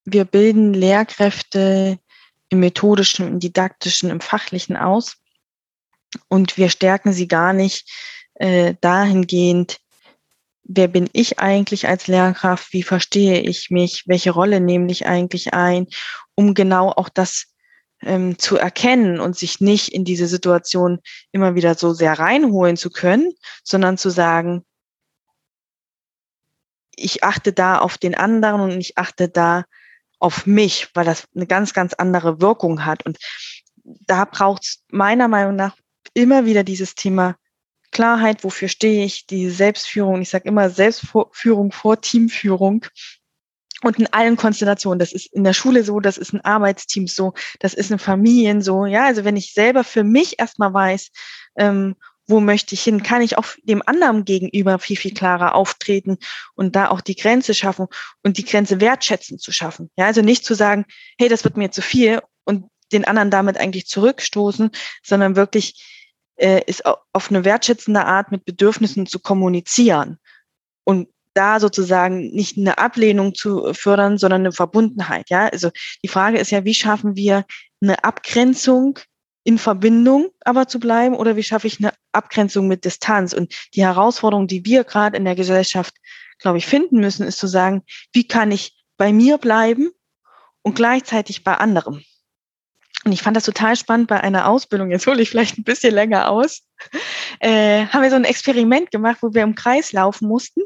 Wir 0.04 0.26
bilden 0.26 0.74
Lehrkräfte 0.74 1.98
im 2.50 2.60
methodischen, 2.60 3.26
im 3.26 3.40
didaktischen, 3.40 4.10
im 4.10 4.20
fachlichen 4.20 4.76
aus. 4.76 5.16
Und 6.28 6.58
wir 6.58 6.68
stärken 6.68 7.14
sie 7.14 7.26
gar 7.26 7.54
nicht 7.54 7.90
äh, 8.34 8.74
dahingehend, 8.82 9.78
wer 10.64 10.88
bin 10.88 11.08
ich 11.14 11.38
eigentlich 11.38 11.88
als 11.88 12.06
Lehrkraft, 12.06 12.74
wie 12.74 12.82
verstehe 12.82 13.40
ich 13.40 13.70
mich, 13.70 14.04
welche 14.08 14.32
Rolle 14.32 14.60
nehme 14.60 14.92
ich 14.92 15.06
eigentlich 15.06 15.54
ein, 15.54 15.86
um 16.34 16.52
genau 16.52 16.90
auch 16.90 17.08
das 17.08 17.49
ähm, 18.02 18.38
zu 18.38 18.56
erkennen 18.56 19.20
und 19.20 19.36
sich 19.36 19.60
nicht 19.60 19.88
in 19.88 20.04
diese 20.04 20.26
Situation 20.26 21.00
immer 21.32 21.54
wieder 21.54 21.74
so 21.74 21.92
sehr 21.92 22.18
reinholen 22.18 22.76
zu 22.76 22.90
können, 22.90 23.32
sondern 23.62 23.98
zu 23.98 24.10
sagen, 24.10 24.64
ich 26.96 27.24
achte 27.24 27.52
da 27.52 27.78
auf 27.78 27.98
den 27.98 28.14
anderen 28.14 28.60
und 28.60 28.80
ich 28.80 28.98
achte 28.98 29.28
da 29.28 29.64
auf 30.18 30.46
mich, 30.46 30.88
weil 30.94 31.06
das 31.06 31.26
eine 31.34 31.46
ganz, 31.46 31.72
ganz 31.72 31.94
andere 31.94 32.40
Wirkung 32.40 32.84
hat. 32.84 33.04
Und 33.06 33.18
da 33.84 34.26
braucht 34.26 34.62
es 34.64 34.82
meiner 34.90 35.28
Meinung 35.28 35.56
nach 35.56 35.76
immer 36.14 36.44
wieder 36.44 36.62
dieses 36.62 36.94
Thema 36.94 37.36
Klarheit, 37.90 38.44
wofür 38.44 38.68
stehe 38.68 39.04
ich, 39.04 39.26
die 39.26 39.50
Selbstführung. 39.50 40.20
Ich 40.22 40.30
sage 40.30 40.48
immer 40.48 40.70
Selbstführung 40.70 41.72
vor 41.72 42.00
Teamführung. 42.00 42.86
Und 43.82 43.98
in 43.98 44.12
allen 44.12 44.36
Konstellationen, 44.36 44.98
das 44.98 45.12
ist 45.12 45.32
in 45.32 45.44
der 45.44 45.52
Schule 45.52 45.84
so, 45.84 46.00
das 46.00 46.18
ist 46.18 46.32
in 46.32 46.40
Arbeitsteams 46.42 47.14
so, 47.14 47.32
das 47.60 47.74
ist 47.74 47.90
in 47.90 47.98
Familien 47.98 48.62
so. 48.62 48.84
Ja, 48.86 49.06
also 49.06 49.24
wenn 49.24 49.36
ich 49.36 49.54
selber 49.54 49.84
für 49.84 50.04
mich 50.04 50.38
erstmal 50.38 50.74
weiß, 50.74 51.10
ähm, 51.56 51.96
wo 52.30 52.40
möchte 52.40 52.74
ich 52.74 52.82
hin, 52.82 53.02
kann 53.02 53.22
ich 53.22 53.36
auch 53.36 53.46
dem 53.64 53.82
anderen 53.84 54.24
gegenüber 54.24 54.78
viel, 54.78 54.96
viel 54.96 55.12
klarer 55.12 55.54
auftreten 55.54 56.18
und 56.54 56.76
da 56.76 56.88
auch 56.88 57.00
die 57.00 57.16
Grenze 57.16 57.54
schaffen 57.54 57.88
und 58.22 58.38
die 58.38 58.44
Grenze 58.44 58.80
wertschätzend 58.80 59.40
zu 59.40 59.52
schaffen. 59.52 59.90
Ja, 59.96 60.06
also 60.06 60.22
nicht 60.22 60.44
zu 60.44 60.54
sagen, 60.54 60.84
hey, 61.18 61.28
das 61.28 61.44
wird 61.44 61.56
mir 61.56 61.70
zu 61.70 61.82
viel 61.82 62.20
und 62.44 62.66
den 62.92 63.04
anderen 63.04 63.30
damit 63.30 63.58
eigentlich 63.58 63.86
zurückstoßen, 63.86 64.70
sondern 65.02 65.36
wirklich 65.36 65.84
äh, 66.36 66.62
ist 66.66 66.84
auf 66.86 67.30
eine 67.30 67.44
wertschätzende 67.44 68.04
Art 68.04 68.30
mit 68.30 68.44
Bedürfnissen 68.44 69.06
zu 69.06 69.18
kommunizieren 69.18 70.18
und 70.84 71.08
da 71.34 71.60
sozusagen 71.60 72.30
nicht 72.30 72.58
eine 72.58 72.78
Ablehnung 72.78 73.34
zu 73.34 73.72
fördern, 73.72 74.18
sondern 74.18 74.42
eine 74.42 74.52
Verbundenheit. 74.52 75.30
Ja, 75.30 75.48
also 75.48 75.70
die 76.02 76.08
Frage 76.08 76.38
ist 76.38 76.50
ja, 76.50 76.64
wie 76.64 76.74
schaffen 76.74 77.16
wir 77.16 77.44
eine 77.80 78.02
Abgrenzung 78.04 78.98
in 79.44 79.58
Verbindung 79.58 80.28
aber 80.44 80.68
zu 80.68 80.78
bleiben 80.78 81.16
oder 81.16 81.36
wie 81.36 81.42
schaffe 81.42 81.66
ich 81.66 81.78
eine 81.78 81.92
Abgrenzung 82.12 82.68
mit 82.68 82.84
Distanz? 82.84 83.32
Und 83.32 83.54
die 83.74 83.84
Herausforderung, 83.84 84.46
die 84.46 84.64
wir 84.64 84.84
gerade 84.84 85.16
in 85.16 85.24
der 85.24 85.34
Gesellschaft, 85.34 85.94
glaube 86.38 86.58
ich, 86.58 86.66
finden 86.66 87.00
müssen, 87.00 87.26
ist 87.26 87.38
zu 87.38 87.46
sagen, 87.46 87.82
wie 88.12 88.26
kann 88.26 88.50
ich 88.50 88.84
bei 88.96 89.12
mir 89.12 89.38
bleiben 89.38 89.90
und 90.62 90.74
gleichzeitig 90.74 91.42
bei 91.42 91.54
anderen? 91.54 92.04
Und 93.04 93.12
ich 93.12 93.22
fand 93.22 93.34
das 93.34 93.46
total 93.46 93.76
spannend 93.76 94.08
bei 94.08 94.20
einer 94.20 94.46
Ausbildung, 94.46 94.90
jetzt 94.90 95.06
hole 95.06 95.22
ich 95.22 95.30
vielleicht 95.30 95.56
ein 95.56 95.64
bisschen 95.64 95.94
länger 95.94 96.30
aus, 96.30 96.64
äh, 97.40 97.86
haben 97.86 98.02
wir 98.02 98.10
so 98.10 98.16
ein 98.16 98.24
Experiment 98.24 98.90
gemacht, 98.90 99.18
wo 99.22 99.32
wir 99.32 99.42
im 99.42 99.54
Kreis 99.54 99.92
laufen 99.92 100.28
mussten 100.28 100.60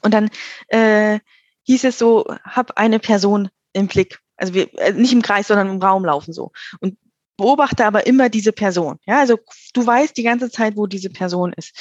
und 0.00 0.14
dann 0.14 0.30
äh, 0.68 1.20
hieß 1.64 1.84
es 1.84 1.98
so, 1.98 2.24
hab 2.44 2.78
eine 2.78 2.98
Person 2.98 3.50
im 3.72 3.86
Blick. 3.86 4.18
Also 4.36 4.54
wir 4.54 4.72
äh, 4.78 4.92
nicht 4.92 5.12
im 5.12 5.22
Kreis, 5.22 5.48
sondern 5.48 5.68
im 5.68 5.82
Raum 5.82 6.04
laufen 6.04 6.32
so. 6.32 6.52
Und 6.80 6.96
beobachte 7.36 7.84
aber 7.84 8.06
immer 8.06 8.28
diese 8.28 8.52
Person. 8.52 8.98
Ja, 9.06 9.20
also 9.20 9.38
du 9.74 9.86
weißt 9.86 10.16
die 10.16 10.22
ganze 10.22 10.50
Zeit, 10.50 10.76
wo 10.76 10.86
diese 10.86 11.10
Person 11.10 11.52
ist. 11.56 11.76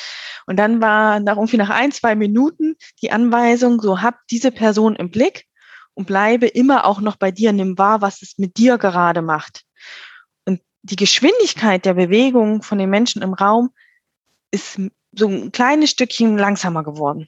Und 0.45 0.57
dann 0.57 0.81
war 0.81 1.19
nach 1.19 1.38
irgendwie 1.38 1.57
nach 1.57 1.69
ein, 1.69 1.91
zwei 1.91 2.15
Minuten 2.15 2.75
die 3.01 3.11
Anweisung, 3.11 3.81
so 3.81 4.01
hab 4.01 4.19
diese 4.29 4.51
Person 4.51 4.95
im 4.95 5.11
Blick 5.11 5.45
und 5.93 6.07
bleibe 6.07 6.47
immer 6.47 6.85
auch 6.85 7.01
noch 7.01 7.15
bei 7.15 7.31
dir, 7.31 7.51
nimm 7.51 7.77
wahr, 7.77 8.01
was 8.01 8.21
es 8.21 8.38
mit 8.38 8.57
dir 8.57 8.77
gerade 8.77 9.21
macht. 9.21 9.63
Und 10.45 10.61
die 10.83 10.95
Geschwindigkeit 10.95 11.85
der 11.85 11.93
Bewegung 11.93 12.63
von 12.63 12.77
den 12.77 12.89
Menschen 12.89 13.21
im 13.21 13.33
Raum 13.33 13.71
ist 14.52 14.80
so 15.14 15.28
ein 15.28 15.52
kleines 15.52 15.91
Stückchen 15.91 16.38
langsamer 16.38 16.84
geworden. 16.84 17.28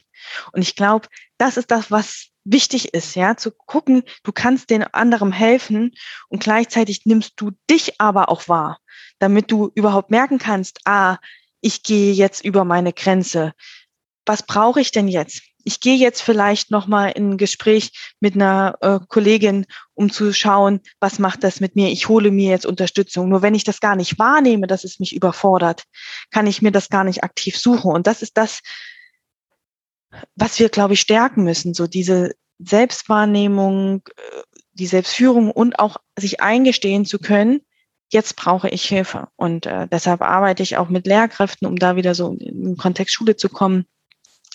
Und 0.52 0.62
ich 0.62 0.76
glaube, 0.76 1.08
das 1.38 1.58
ist 1.58 1.72
das, 1.72 1.92
was 1.92 2.30
wichtig 2.46 2.94
ist, 2.94 3.16
ja, 3.16 3.38
zu 3.38 3.52
gucken, 3.52 4.04
du 4.24 4.32
kannst 4.32 4.70
den 4.70 4.84
anderen 4.84 5.32
helfen 5.32 5.92
und 6.30 6.44
gleichzeitig 6.44 7.06
nimmst 7.06 7.34
du 7.38 7.52
dich 7.70 8.00
aber 8.00 8.30
auch 8.30 8.48
wahr, 8.48 8.80
damit 9.20 9.52
du 9.52 9.72
überhaupt 9.76 10.12
merken 10.12 10.40
kannst, 10.40 10.80
ah, 10.86 11.18
ich 11.62 11.84
gehe 11.84 12.14
jetzt 12.14 12.44
über 12.44 12.66
meine 12.66 12.92
Grenze. 12.92 13.54
Was 14.26 14.46
brauche 14.46 14.82
ich 14.82 14.92
denn 14.92 15.08
jetzt? 15.08 15.42
Ich 15.64 15.80
gehe 15.80 15.96
jetzt 15.96 16.22
vielleicht 16.22 16.72
noch 16.72 16.88
mal 16.88 17.10
in 17.10 17.32
ein 17.32 17.38
Gespräch 17.38 18.14
mit 18.20 18.36
einer 18.36 18.78
äh, 18.82 19.00
Kollegin, 19.08 19.66
um 19.94 20.12
zu 20.12 20.34
schauen, 20.34 20.82
was 21.00 21.20
macht 21.20 21.44
das 21.44 21.60
mit 21.60 21.76
mir? 21.76 21.90
Ich 21.90 22.10
hole 22.10 22.32
mir 22.32 22.50
jetzt 22.50 22.66
Unterstützung. 22.66 23.30
Nur 23.30 23.42
wenn 23.42 23.56
ich 23.56 23.64
das 23.64 23.80
gar 23.80 23.96
nicht 23.96 24.20
wahrnehme, 24.20 24.68
dass 24.68 24.84
es 24.84 25.00
mich 25.00 25.16
überfordert, 25.16 25.84
kann 26.32 26.48
ich 26.48 26.62
mir 26.62 26.72
das 26.72 26.90
gar 26.90 27.04
nicht 27.04 27.24
aktiv 27.24 27.58
suchen. 27.58 27.92
Und 27.92 28.08
das 28.08 28.22
ist 28.22 28.38
das, 28.38 28.62
was 30.36 30.60
wir, 30.60 30.70
glaube 30.70 30.94
ich, 30.94 31.02
stärken 31.02 31.44
müssen, 31.44 31.74
so 31.74 31.88
diese 31.88 32.34
Selbstwahrnehmung, 32.60 34.04
äh, 34.16 34.42
die 34.74 34.88
Selbstführung 34.88 35.52
und 35.52 35.80
auch 35.80 35.98
sich 36.18 36.42
eingestehen 36.42 37.06
zu 37.06 37.20
können, 37.20 37.62
jetzt 38.10 38.36
brauche 38.36 38.70
ich 38.70 38.86
Hilfe. 38.86 39.28
Und 39.36 39.66
äh, 39.66 39.88
deshalb 39.88 40.22
arbeite 40.22 40.64
ich 40.64 40.78
auch 40.78 40.90
mit 40.90 41.08
Lehrkräften, 41.08 41.68
um 41.68 41.78
da 41.78 41.96
wieder 41.96 42.16
so 42.16 42.32
in 42.40 42.64
den 42.64 42.78
Kontext 42.78 43.14
Schule 43.14 43.36
zu 43.36 43.50
kommen, 43.50 43.86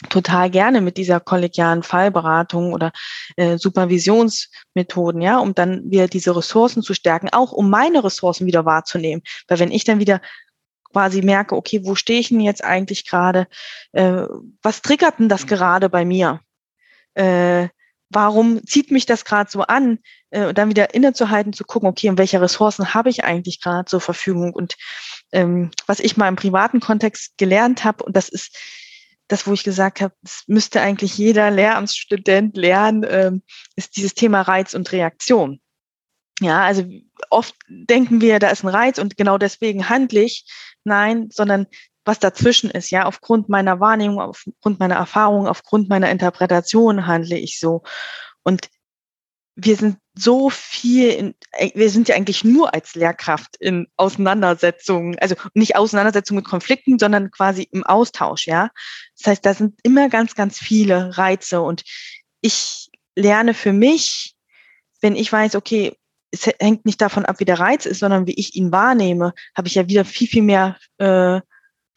total 0.09 0.51
gerne 0.51 0.81
mit 0.81 0.97
dieser 0.97 1.19
kollegialen 1.21 1.83
Fallberatung 1.83 2.73
oder 2.73 2.93
äh, 3.37 3.59
Supervisionsmethoden, 3.59 5.21
ja, 5.21 5.39
um 5.39 5.55
dann 5.55 5.91
wieder 5.91 6.07
diese 6.07 6.37
Ressourcen 6.37 6.83
zu 6.83 6.95
stärken, 6.95 7.31
auch 7.31 7.53
um 7.53 7.69
meine 7.69 8.05
Ressourcen 8.05 8.47
wieder 8.47 8.65
wahrzunehmen. 8.65 9.23
Weil 9.49 9.59
wenn 9.59 9.73
ich 9.73 9.85
dann 9.85 9.99
wieder 9.99 10.21
quasi 10.93 11.23
merke, 11.23 11.57
okay, 11.57 11.81
wo 11.85 11.95
stehe 11.95 12.21
ich 12.21 12.29
denn 12.29 12.41
jetzt 12.41 12.63
eigentlich 12.63 13.07
gerade? 13.09 13.49
Äh, 13.93 14.23
was 14.63 14.83
triggert 14.83 15.19
denn 15.19 15.29
das 15.29 15.45
mhm. 15.45 15.49
gerade 15.49 15.89
bei 15.89 16.05
mir? 16.05 16.41
Äh, 17.15 17.69
warum 18.09 18.65
zieht 18.65 18.91
mich 18.91 19.05
das 19.05 19.25
gerade 19.25 19.51
so 19.51 19.63
an? 19.63 19.99
Äh, 20.31 20.55
dann 20.55 20.69
wieder 20.69 20.95
innezuhalten, 20.95 21.53
zu 21.53 21.65
gucken, 21.65 21.89
okay, 21.89 22.09
und 22.09 22.19
welche 22.19 22.41
Ressourcen 22.41 22.95
habe 22.95 23.11
ich 23.11 23.25
eigentlich 23.25 23.61
gerade 23.61 23.87
zur 23.87 24.01
Verfügung? 24.01 24.53
Und 24.53 24.77
ähm, 25.33 25.71
was 25.87 25.99
ich 25.99 26.17
mal 26.17 26.29
im 26.29 26.37
privaten 26.37 26.81
Kontext 26.81 27.37
gelernt 27.37 27.85
habe, 27.85 28.05
und 28.05 28.17
das 28.17 28.29
ist 28.29 28.57
das, 29.29 29.47
wo 29.47 29.53
ich 29.53 29.63
gesagt 29.63 30.01
habe, 30.01 30.15
das 30.23 30.43
müsste 30.47 30.81
eigentlich 30.81 31.17
jeder 31.17 31.51
Lehramtsstudent 31.51 32.57
lernen, 32.57 33.07
ähm, 33.09 33.43
ist 33.77 33.97
dieses 33.97 34.15
Thema 34.15 34.43
Reiz 34.43 34.75
und 34.75 34.91
Reaktion. 34.91 35.61
Ja, 36.41 36.63
also 36.65 36.85
oft 37.31 37.55
denken 37.69 38.21
wir, 38.21 38.39
da 38.39 38.51
ist 38.51 38.65
ein 38.65 38.69
Reiz 38.69 38.99
und 38.99 39.17
genau 39.17 39.39
deswegen 39.39 39.89
handle 39.89 40.23
ich. 40.23 40.45
Nein, 40.85 41.29
sondern 41.31 41.67
was 42.05 42.19
dazwischen 42.19 42.71
ist, 42.71 42.91
ja, 42.91 43.05
aufgrund 43.05 43.49
meiner 43.51 43.81
Wahrnehmung, 43.81 44.21
aufgrund 44.21 44.81
meiner 44.81 44.95
Erfahrung, 44.95 45.47
aufgrund 45.47 45.91
meiner 45.91 46.11
Interpretation 46.11 47.07
handle 47.07 47.37
ich 47.37 47.61
so. 47.61 47.83
Und 48.45 48.71
wir 49.57 49.77
sind 49.77 49.99
so 50.19 50.51
viel, 50.51 51.11
in, 51.11 51.35
wir 51.75 51.91
sind 51.91 52.09
ja 52.09 52.17
eigentlich 52.17 52.45
nur 52.45 52.75
als 52.75 52.95
Lehrkraft 52.95 53.57
in 53.57 53.87
Auseinandersetzungen, 53.97 55.19
also 55.19 55.35
nicht 55.55 55.77
Auseinandersetzungen 55.77 56.39
mit 56.39 56.47
Konflikten, 56.47 56.99
sondern 56.99 57.31
quasi 57.31 57.69
im 57.71 57.85
Austausch, 57.85 58.47
ja. 58.47 58.71
Das 59.17 59.27
heißt, 59.27 59.47
da 59.47 59.55
sind 59.55 59.79
immer 59.83 60.09
ganz, 60.09 60.35
ganz 60.35 60.59
viele 60.59 61.17
Reize 61.17 61.61
und 61.61 61.85
ich 62.41 62.89
lerne 63.17 63.55
für 63.55 63.73
mich, 63.73 64.35
wenn 65.01 65.17
ich 65.17 65.33
weiß, 65.33 65.55
okay, 65.55 65.97
es 66.31 66.47
hängt 66.61 66.85
nicht 66.85 67.01
davon 67.01 67.25
ab, 67.25 67.41
wie 67.41 67.45
der 67.45 67.59
Reiz 67.59 67.87
ist, 67.87 68.01
sondern 68.01 68.27
wie 68.27 68.35
ich 68.35 68.55
ihn 68.55 68.71
wahrnehme, 68.73 69.33
habe 69.57 69.69
ich 69.69 69.75
ja 69.75 69.89
wieder 69.89 70.05
viel, 70.05 70.29
viel 70.29 70.43
mehr 70.43 70.77
äh, 70.99 71.41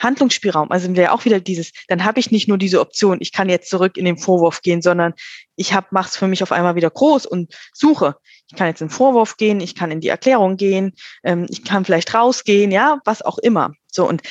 Handlungsspielraum. 0.02 0.72
Also 0.72 0.96
wäre 0.96 1.12
auch 1.12 1.26
wieder 1.26 1.40
dieses, 1.40 1.72
dann 1.88 2.04
habe 2.04 2.20
ich 2.20 2.32
nicht 2.32 2.48
nur 2.48 2.58
diese 2.58 2.80
Option, 2.82 3.20
ich 3.22 3.32
kann 3.32 3.50
jetzt 3.50 3.70
zurück 3.70 3.98
in 3.98 4.06
den 4.06 4.18
Vorwurf 4.18 4.62
gehen, 4.62 4.82
sondern 4.82 5.14
ich 5.56 5.74
habe 5.74 5.88
mache 5.92 6.10
es 6.10 6.18
für 6.18 6.28
mich 6.28 6.44
auf 6.44 6.52
einmal 6.52 6.76
wieder 6.76 6.90
groß 6.90 7.26
und 7.26 7.54
suche. 7.74 8.16
Ich 8.48 8.58
kann 8.58 8.68
jetzt 8.68 8.82
in 8.82 8.88
den 8.88 8.94
Vorwurf 8.94 9.38
gehen, 9.38 9.60
ich 9.60 9.76
kann 9.76 9.92
in 9.92 10.02
die 10.02 10.10
Erklärung 10.10 10.58
gehen, 10.58 10.94
ähm, 11.24 11.46
ich 11.50 11.64
kann 11.64 11.86
vielleicht 11.86 12.14
rausgehen, 12.14 12.72
ja, 12.72 13.00
was 13.06 13.22
auch 13.22 13.38
immer. 13.38 13.74
So 13.88 14.08
und 14.08 14.24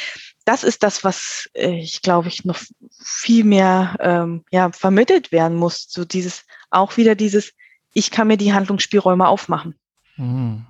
das 0.44 0.64
ist 0.64 0.82
das, 0.82 1.04
was 1.04 1.48
äh, 1.54 1.78
ich 1.78 2.02
glaube 2.02 2.28
ich 2.28 2.44
noch 2.44 2.58
viel 3.02 3.44
mehr 3.44 3.96
ähm, 4.00 4.44
ja 4.50 4.72
vermittelt 4.72 5.30
werden 5.32 5.56
muss. 5.56 5.86
So 5.88 6.04
dieses 6.04 6.44
auch 6.70 6.96
wieder 6.96 7.14
dieses, 7.14 7.52
ich 7.94 8.10
kann 8.10 8.28
mir 8.28 8.36
die 8.36 8.52
Handlungsspielräume 8.52 9.28
aufmachen. 9.28 9.74
Mhm. 10.16 10.66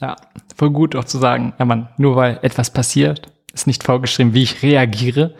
Ja, 0.00 0.16
voll 0.56 0.70
gut 0.70 0.96
auch 0.96 1.04
zu 1.04 1.18
sagen, 1.18 1.54
ja 1.58 1.64
man, 1.64 1.88
nur 1.98 2.16
weil 2.16 2.38
etwas 2.42 2.72
passiert, 2.72 3.32
ist 3.54 3.66
nicht 3.66 3.84
vorgeschrieben, 3.84 4.34
wie 4.34 4.42
ich 4.42 4.62
reagiere, 4.62 5.34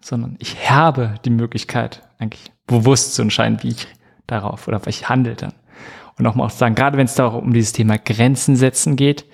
sondern 0.00 0.36
ich 0.38 0.70
habe 0.70 1.14
die 1.24 1.30
Möglichkeit, 1.30 2.02
eigentlich 2.18 2.50
bewusst 2.66 3.14
zu 3.14 3.22
entscheiden, 3.22 3.62
wie 3.62 3.68
ich 3.68 3.86
darauf 4.26 4.68
oder 4.68 4.84
wie 4.84 4.90
ich 4.90 5.08
handle 5.08 5.34
dann. 5.34 5.52
Und 6.16 6.24
nochmal 6.24 6.46
auch 6.46 6.52
zu 6.52 6.58
sagen, 6.58 6.74
gerade 6.74 6.98
wenn 6.98 7.06
es 7.06 7.14
da 7.14 7.26
auch 7.26 7.34
um 7.34 7.52
dieses 7.52 7.72
Thema 7.72 7.98
Grenzen 7.98 8.56
setzen 8.56 8.96
geht, 8.96 9.24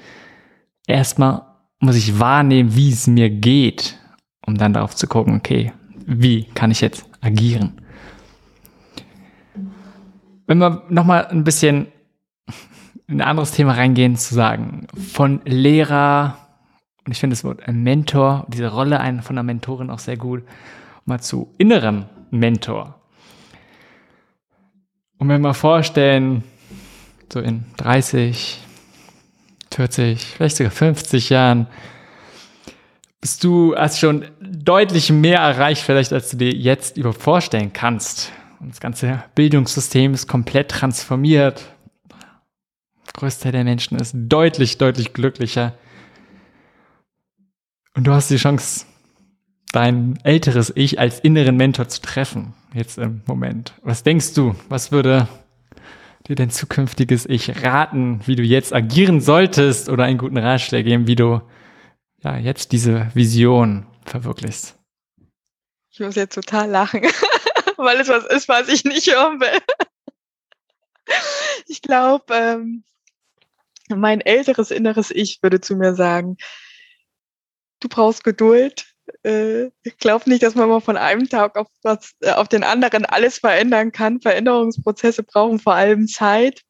erstmal 0.87 1.43
muss 1.81 1.97
ich 1.97 2.19
wahrnehmen, 2.19 2.75
wie 2.77 2.91
es 2.91 3.07
mir 3.07 3.29
geht, 3.29 3.99
um 4.47 4.57
dann 4.57 4.73
darauf 4.73 4.95
zu 4.95 5.07
gucken, 5.07 5.37
okay, 5.37 5.73
wie 6.07 6.45
kann 6.45 6.71
ich 6.71 6.81
jetzt 6.81 7.05
agieren? 7.21 7.81
Wenn 10.47 10.59
wir 10.59 10.85
nochmal 10.89 11.27
ein 11.27 11.43
bisschen 11.43 11.89
in 13.09 13.21
ein 13.21 13.29
anderes 13.29 13.53
Thema 13.53 13.73
reingehen, 13.73 14.17
zu 14.17 14.35
sagen, 14.35 14.87
von 14.97 15.41
Lehrer, 15.45 16.46
und 17.07 17.13
ich 17.13 17.19
finde 17.19 17.35
das 17.35 17.45
Wort 17.45 17.61
Mentor, 17.69 18.47
diese 18.49 18.71
Rolle 18.71 18.99
von 19.23 19.39
einer 19.39 19.43
Mentorin 19.43 19.91
auch 19.91 19.99
sehr 19.99 20.17
gut, 20.17 20.43
mal 21.05 21.21
zu 21.21 21.55
innerem 21.57 22.07
Mentor. 22.31 23.01
Und 25.19 25.29
wenn 25.29 25.41
wir 25.41 25.49
mal 25.49 25.55
vorstellen, 25.55 26.43
so 27.33 27.41
in 27.41 27.65
30, 27.79 28.61
40, 29.73 30.25
vielleicht 30.25 30.57
sogar 30.57 30.73
50 30.73 31.31
Jahren, 31.31 31.69
bist 33.21 33.43
du 33.45 33.75
hast 33.75 33.99
schon 33.99 34.27
deutlich 34.41 35.11
mehr 35.11 35.39
erreicht, 35.39 35.83
vielleicht 35.83 36.13
als 36.13 36.31
du 36.31 36.37
dir 36.37 36.53
jetzt 36.53 36.97
über 36.97 37.13
vorstellen 37.13 37.73
kannst. 37.73 38.33
Und 38.61 38.71
das 38.71 38.81
ganze 38.81 39.23
Bildungssystem 39.35 40.13
ist 40.13 40.27
komplett 40.27 40.71
transformiert 40.71 41.65
Großteil 43.17 43.53
der 43.53 43.65
Menschen 43.65 43.99
ist 43.99 44.15
deutlich, 44.15 44.79
deutlich 44.79 45.13
glücklicher. 45.13 45.73
Und 47.97 48.05
du 48.05 48.13
hast 48.13 48.31
die 48.31 48.37
Chance, 48.37 48.85
dein 49.73 50.19
älteres 50.23 50.71
Ich 50.77 51.01
als 51.01 51.19
inneren 51.19 51.57
Mentor 51.57 51.89
zu 51.89 52.03
treffen, 52.03 52.53
jetzt 52.75 52.99
im 52.99 53.23
Moment. 53.27 53.73
Was 53.83 54.03
denkst 54.03 54.35
du, 54.35 54.55
was 54.69 54.93
würde 54.93 55.29
dir 56.29 56.37
dein 56.37 56.51
zukünftiges 56.51 57.25
Ich 57.25 57.63
raten, 57.63 58.21
wie 58.27 58.37
du 58.37 58.43
jetzt 58.43 58.75
agieren 58.75 59.23
solltest 59.23 59.89
oder 59.89 60.05
einen 60.05 60.19
guten 60.19 60.37
Ratschlag 60.37 60.85
geben, 60.85 61.07
wie 61.07 61.17
du 61.17 61.41
ja 62.23 62.37
jetzt 62.37 62.73
diese 62.73 63.09
Vision 63.15 63.87
verwirklichst? 64.05 64.79
Ich 65.91 66.01
muss 66.01 66.17
jetzt 66.17 66.35
total 66.35 66.69
lachen, 66.69 67.01
weil 67.79 67.99
es 67.99 68.09
was 68.09 68.27
ist, 68.27 68.47
was 68.47 68.69
ich 68.69 68.85
nicht 68.85 69.11
hören 69.11 69.41
will. 69.41 69.59
Ich 71.67 71.81
glaube, 71.81 72.35
ähm, 72.35 72.85
mein 73.89 74.21
älteres 74.21 74.71
inneres 74.71 75.11
Ich 75.11 75.43
würde 75.43 75.63
zu 75.63 75.77
mir 75.77 75.95
sagen, 75.95 76.37
du 77.81 77.89
brauchst 77.89 78.25
Geduld. 78.25 78.87
Äh, 79.25 79.67
ich 79.83 79.99
glaube 79.99 80.29
nicht, 80.29 80.43
dass 80.43 80.55
man 80.55 80.69
mal 80.69 80.81
von 80.81 80.97
einem 80.97 81.29
Tag 81.29 81.57
auf, 81.57 81.69
was, 81.83 82.13
äh, 82.21 82.33
auf 82.33 82.49
den 82.49 82.65
anderen 82.65 83.05
alles 83.05 83.39
verändern 83.39 83.93
kann. 83.93 84.21
Veränderungsprozesse 84.21 85.23
brauchen 85.23 85.59
vor 85.59 85.75
allem 85.75 86.09
Zeit. 86.09 86.63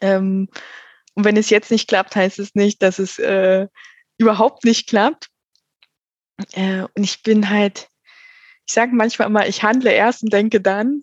Ähm, 0.00 0.48
und 1.14 1.24
wenn 1.24 1.36
es 1.36 1.50
jetzt 1.50 1.70
nicht 1.70 1.88
klappt, 1.88 2.16
heißt 2.16 2.38
es 2.38 2.54
nicht, 2.54 2.82
dass 2.82 2.98
es 2.98 3.18
äh, 3.18 3.66
überhaupt 4.18 4.64
nicht 4.64 4.88
klappt. 4.88 5.28
Äh, 6.52 6.84
und 6.94 7.04
ich 7.04 7.22
bin 7.22 7.50
halt, 7.50 7.88
ich 8.66 8.74
sage 8.74 8.94
manchmal 8.94 9.28
immer, 9.28 9.46
ich 9.46 9.62
handle 9.62 9.92
erst 9.92 10.22
und 10.22 10.32
denke 10.32 10.60
dann 10.60 11.02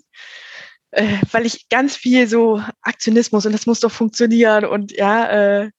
äh, 0.91 1.17
weil 1.31 1.45
ich 1.45 1.69
ganz 1.69 1.95
viel 1.95 2.27
so 2.27 2.61
Aktionismus 2.81 3.45
und 3.45 3.51
das 3.51 3.65
muss 3.65 3.79
doch 3.79 3.91
funktionieren 3.91 4.65
und 4.65 4.91
ja, 4.91 5.61
äh, 5.63 5.71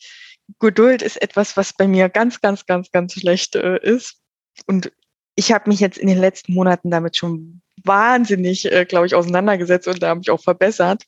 Geduld 0.58 1.02
ist 1.02 1.20
etwas, 1.20 1.56
was 1.56 1.72
bei 1.72 1.86
mir 1.86 2.08
ganz, 2.08 2.40
ganz, 2.40 2.66
ganz, 2.66 2.90
ganz 2.90 3.12
schlecht 3.12 3.54
äh, 3.54 3.78
ist. 3.82 4.20
Und 4.66 4.90
ich 5.34 5.52
habe 5.52 5.68
mich 5.68 5.80
jetzt 5.80 5.98
in 5.98 6.08
den 6.08 6.18
letzten 6.18 6.54
Monaten 6.54 6.90
damit 6.90 7.16
schon 7.16 7.60
wahnsinnig, 7.84 8.70
äh, 8.72 8.84
glaube 8.84 9.06
ich, 9.06 9.14
auseinandergesetzt 9.14 9.86
und 9.86 10.02
da 10.02 10.08
habe 10.08 10.20
ich 10.20 10.30
auch 10.30 10.42
verbessert. 10.42 11.04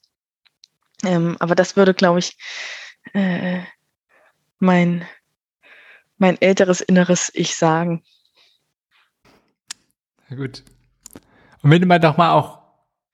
Ähm, 1.05 1.37
aber 1.41 1.55
das 1.55 1.77
würde, 1.77 1.95
glaube 1.95 2.19
ich, 2.19 2.37
äh, 3.13 3.61
mein, 4.59 5.07
mein 6.19 6.41
älteres 6.41 6.81
inneres 6.81 7.31
Ich 7.35 7.57
sagen. 7.57 8.05
Ja, 10.29 10.37
gut. 10.37 10.63
Und 11.63 11.71
wenn 11.71 11.81
du 11.81 11.89
mal 11.89 11.99
doch 11.99 12.17
mal 12.17 12.33
auch 12.33 12.61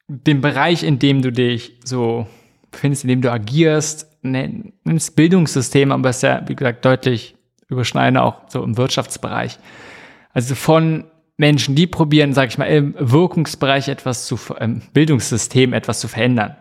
den 0.09 0.41
Bereich, 0.41 0.83
in 0.83 0.99
dem 0.99 1.23
du 1.23 1.33
dich 1.33 1.81
so 1.85 2.27
befindest, 2.71 3.05
in 3.05 3.09
dem 3.09 3.23
du 3.23 3.33
agierst, 3.33 4.16
nenn 4.31 4.73
es 4.85 5.11
Bildungssystem, 5.11 5.93
aber 5.93 6.11
es 6.11 6.17
ist 6.17 6.23
ja, 6.23 6.43
wie 6.47 6.57
gesagt, 6.57 6.85
deutlich 6.85 7.37
überschneidend 7.69 8.19
auch 8.19 8.43
so 8.49 8.63
im 8.63 8.77
Wirtschaftsbereich. 8.77 9.59
Also 10.33 10.55
von 10.55 11.05
Menschen, 11.37 11.75
die 11.75 11.87
probieren, 11.87 12.33
sag 12.33 12.49
ich 12.49 12.59
mal, 12.59 12.67
im 12.67 12.95
Wirkungsbereich 12.99 13.89
etwas 13.89 14.27
zu, 14.27 14.39
im 14.59 14.81
Bildungssystem 14.93 15.73
etwas 15.73 16.01
zu 16.01 16.09
verändern. 16.09 16.57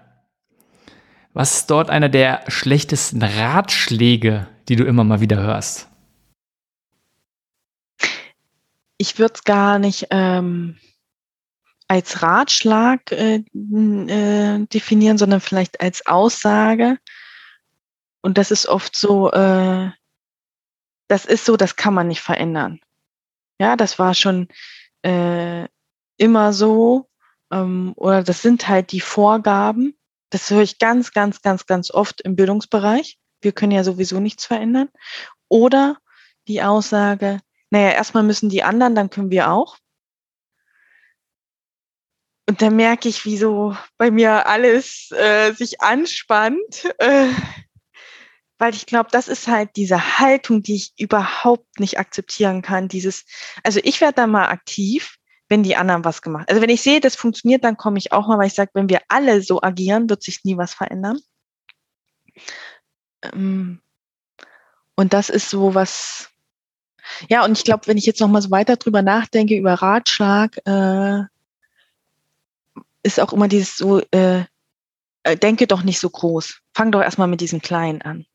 Was 1.33 1.57
ist 1.57 1.71
dort 1.71 1.89
einer 1.89 2.09
der 2.09 2.43
schlechtesten 2.47 3.21
Ratschläge, 3.21 4.47
die 4.69 4.75
du 4.75 4.85
immer 4.85 5.03
mal 5.03 5.19
wieder 5.19 5.37
hörst? 5.37 5.89
Ich 8.97 9.19
würde 9.19 9.33
es 9.35 9.43
gar 9.43 9.77
nicht 9.77 10.07
ähm, 10.11 10.77
als 11.87 12.21
Ratschlag 12.21 13.11
äh, 13.11 13.43
äh, 13.53 14.65
definieren, 14.67 15.17
sondern 15.17 15.41
vielleicht 15.41 15.81
als 15.81 16.05
Aussage. 16.07 16.97
Und 18.25 18.39
das 18.39 18.49
ist 18.49 18.65
oft 18.65 18.95
so, 18.95 19.31
äh, 19.33 19.91
das 21.07 21.25
ist 21.25 21.45
so, 21.45 21.57
das 21.57 21.75
kann 21.75 21.93
man 21.93 22.07
nicht 22.07 22.21
verändern. 22.21 22.79
Ja, 23.61 23.75
das 23.75 23.99
war 23.99 24.15
schon 24.15 24.47
äh, 25.03 25.67
immer 26.17 26.51
so. 26.51 27.07
Ähm, 27.51 27.93
oder 27.95 28.23
das 28.23 28.41
sind 28.41 28.67
halt 28.67 28.91
die 28.91 28.99
Vorgaben. 28.99 29.95
Das 30.31 30.49
höre 30.49 30.63
ich 30.63 30.79
ganz, 30.79 31.11
ganz, 31.11 31.43
ganz, 31.43 31.67
ganz 31.67 31.91
oft 31.91 32.19
im 32.21 32.35
Bildungsbereich. 32.35 33.19
Wir 33.41 33.51
können 33.51 33.73
ja 33.73 33.83
sowieso 33.83 34.19
nichts 34.19 34.43
verändern. 34.43 34.89
Oder 35.47 35.99
die 36.47 36.63
Aussage, 36.63 37.41
naja, 37.69 37.91
erstmal 37.91 38.23
müssen 38.23 38.49
die 38.49 38.63
anderen, 38.63 38.95
dann 38.95 39.11
können 39.11 39.29
wir 39.29 39.51
auch. 39.51 39.77
Und 42.49 42.63
da 42.63 42.71
merke 42.71 43.07
ich, 43.07 43.23
wie 43.25 43.37
so 43.37 43.77
bei 43.99 44.09
mir 44.09 44.47
alles 44.47 45.11
äh, 45.11 45.51
sich 45.53 45.81
anspannt, 45.81 46.91
äh, 46.97 47.29
weil 48.57 48.73
ich 48.73 48.85
glaube, 48.85 49.09
das 49.11 49.27
ist 49.27 49.47
halt 49.47 49.75
diese 49.75 50.19
Haltung, 50.19 50.61
die 50.63 50.75
ich 50.75 50.93
überhaupt 50.97 51.79
nicht 51.79 51.99
akzeptieren 51.99 52.61
kann. 52.61 52.87
Dieses, 52.87 53.25
also 53.63 53.79
ich 53.83 54.01
werde 54.01 54.15
da 54.15 54.27
mal 54.27 54.47
aktiv, 54.47 55.17
wenn 55.49 55.63
die 55.63 55.75
anderen 55.75 56.05
was 56.05 56.21
gemacht. 56.21 56.49
Also 56.49 56.61
wenn 56.61 56.69
ich 56.69 56.81
sehe, 56.81 57.01
das 57.01 57.15
funktioniert, 57.15 57.63
dann 57.63 57.77
komme 57.77 57.97
ich 57.97 58.11
auch 58.11 58.27
mal, 58.27 58.37
weil 58.37 58.47
ich 58.47 58.53
sage, 58.53 58.71
wenn 58.73 58.89
wir 58.89 59.01
alle 59.09 59.41
so 59.41 59.61
agieren, 59.61 60.09
wird 60.09 60.23
sich 60.23 60.43
nie 60.43 60.57
was 60.57 60.73
verändern. 60.73 61.19
Ähm, 63.21 63.81
und 64.95 65.13
das 65.13 65.29
ist 65.29 65.49
so 65.49 65.75
was. 65.75 66.29
Ja, 67.29 67.45
und 67.45 67.57
ich 67.57 67.63
glaube, 67.63 67.87
wenn 67.87 67.97
ich 67.97 68.05
jetzt 68.05 68.19
noch 68.21 68.27
mal 68.27 68.41
so 68.41 68.51
weiter 68.51 68.77
drüber 68.77 69.01
nachdenke 69.01 69.55
über 69.55 69.73
Ratschlag, 69.75 70.57
äh, 70.65 71.23
ist 73.03 73.19
auch 73.19 73.33
immer 73.33 73.47
dieses 73.47 73.77
so, 73.77 73.99
äh, 74.11 74.45
äh, 75.23 75.37
denke 75.37 75.67
doch 75.67 75.83
nicht 75.83 75.99
so 75.99 76.09
groß. 76.09 76.61
Fang 76.73 76.91
doch 76.91 77.01
erstmal 77.01 77.27
mit 77.27 77.41
diesem 77.41 77.61
Kleinen 77.61 78.01
an. 78.01 78.25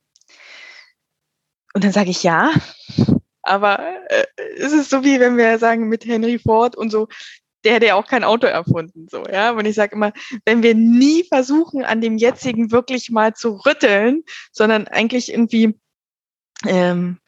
Und 1.75 1.85
dann 1.85 1.93
sage 1.93 2.11
ich 2.11 2.23
ja, 2.23 2.53
aber 3.43 3.79
äh, 4.09 4.27
es 4.59 4.73
ist 4.73 4.91
so 4.91 5.05
wie 5.05 5.21
wenn 5.21 5.37
wir 5.37 5.59
sagen 5.59 5.89
mit 5.89 6.05
Henry 6.05 6.39
Ford 6.39 6.77
und 6.77 6.91
so, 6.91 7.09
der 7.65 7.77
hat 7.77 7.83
ja 7.83 7.95
auch 7.95 8.07
kein 8.07 8.25
Auto 8.25 8.47
erfunden, 8.47 9.07
so, 9.11 9.25
ja. 9.27 9.51
Und 9.53 9.67
ich 9.67 9.75
sage 9.75 9.95
immer, 9.95 10.13
wenn 10.45 10.63
wir 10.63 10.75
nie 10.75 11.25
versuchen, 11.25 11.85
an 11.85 12.01
dem 12.01 12.17
jetzigen 12.17 12.71
wirklich 12.71 13.11
mal 13.11 13.35
zu 13.35 13.61
rütteln, 13.67 14.25
sondern 14.51 14.89
eigentlich 14.89 15.31
irgendwie 15.31 15.79
ähm, 16.67 17.19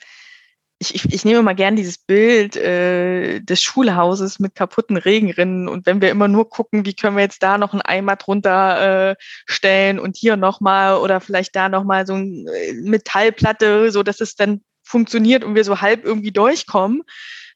ich, 0.82 0.94
ich, 0.96 1.12
ich 1.12 1.24
nehme 1.24 1.42
mal 1.42 1.54
gern 1.54 1.76
dieses 1.76 1.96
Bild 1.96 2.56
äh, 2.56 3.40
des 3.40 3.62
Schulhauses 3.62 4.40
mit 4.40 4.56
kaputten 4.56 4.96
Regenrinnen 4.96 5.68
und 5.68 5.86
wenn 5.86 6.02
wir 6.02 6.10
immer 6.10 6.26
nur 6.26 6.50
gucken, 6.50 6.84
wie 6.84 6.94
können 6.94 7.16
wir 7.16 7.22
jetzt 7.22 7.42
da 7.42 7.56
noch 7.56 7.72
einen 7.72 7.82
Eimer 7.82 8.16
drunter 8.16 9.10
äh, 9.10 9.16
stellen 9.46 10.00
und 10.00 10.16
hier 10.16 10.36
nochmal 10.36 10.96
oder 10.96 11.20
vielleicht 11.20 11.54
da 11.54 11.68
nochmal 11.68 12.04
so 12.04 12.14
eine 12.14 12.50
äh, 12.50 12.72
Metallplatte, 12.74 13.92
so 13.92 14.02
dass 14.02 14.20
es 14.20 14.34
dann 14.34 14.62
funktioniert 14.82 15.44
und 15.44 15.54
wir 15.54 15.62
so 15.62 15.80
halb 15.80 16.04
irgendwie 16.04 16.32
durchkommen, 16.32 17.02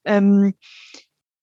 ähm, 0.05 0.55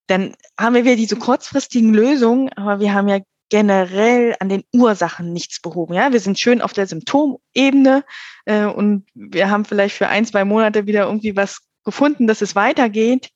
dann 0.07 0.35
haben 0.57 0.75
wir 0.75 0.85
wieder 0.85 0.95
diese 0.95 1.17
kurzfristigen 1.17 1.93
Lösungen, 1.93 2.49
aber 2.53 2.79
wir 2.79 2.93
haben 2.93 3.09
ja 3.09 3.19
generell 3.49 4.35
an 4.39 4.49
den 4.49 4.63
Ursachen 4.73 5.33
nichts 5.33 5.61
behoben. 5.61 5.93
Ja, 5.93 6.13
wir 6.13 6.19
sind 6.21 6.39
schön 6.39 6.61
auf 6.61 6.71
der 6.71 6.87
Symptomebene 6.87 8.05
äh, 8.45 8.65
und 8.65 9.05
wir 9.13 9.49
haben 9.49 9.65
vielleicht 9.65 9.95
für 9.97 10.07
ein, 10.07 10.25
zwei 10.25 10.45
Monate 10.45 10.87
wieder 10.87 11.05
irgendwie 11.05 11.35
was 11.35 11.59
gefunden, 11.83 12.27
dass 12.27 12.41
es 12.41 12.55
weitergeht. 12.55 13.29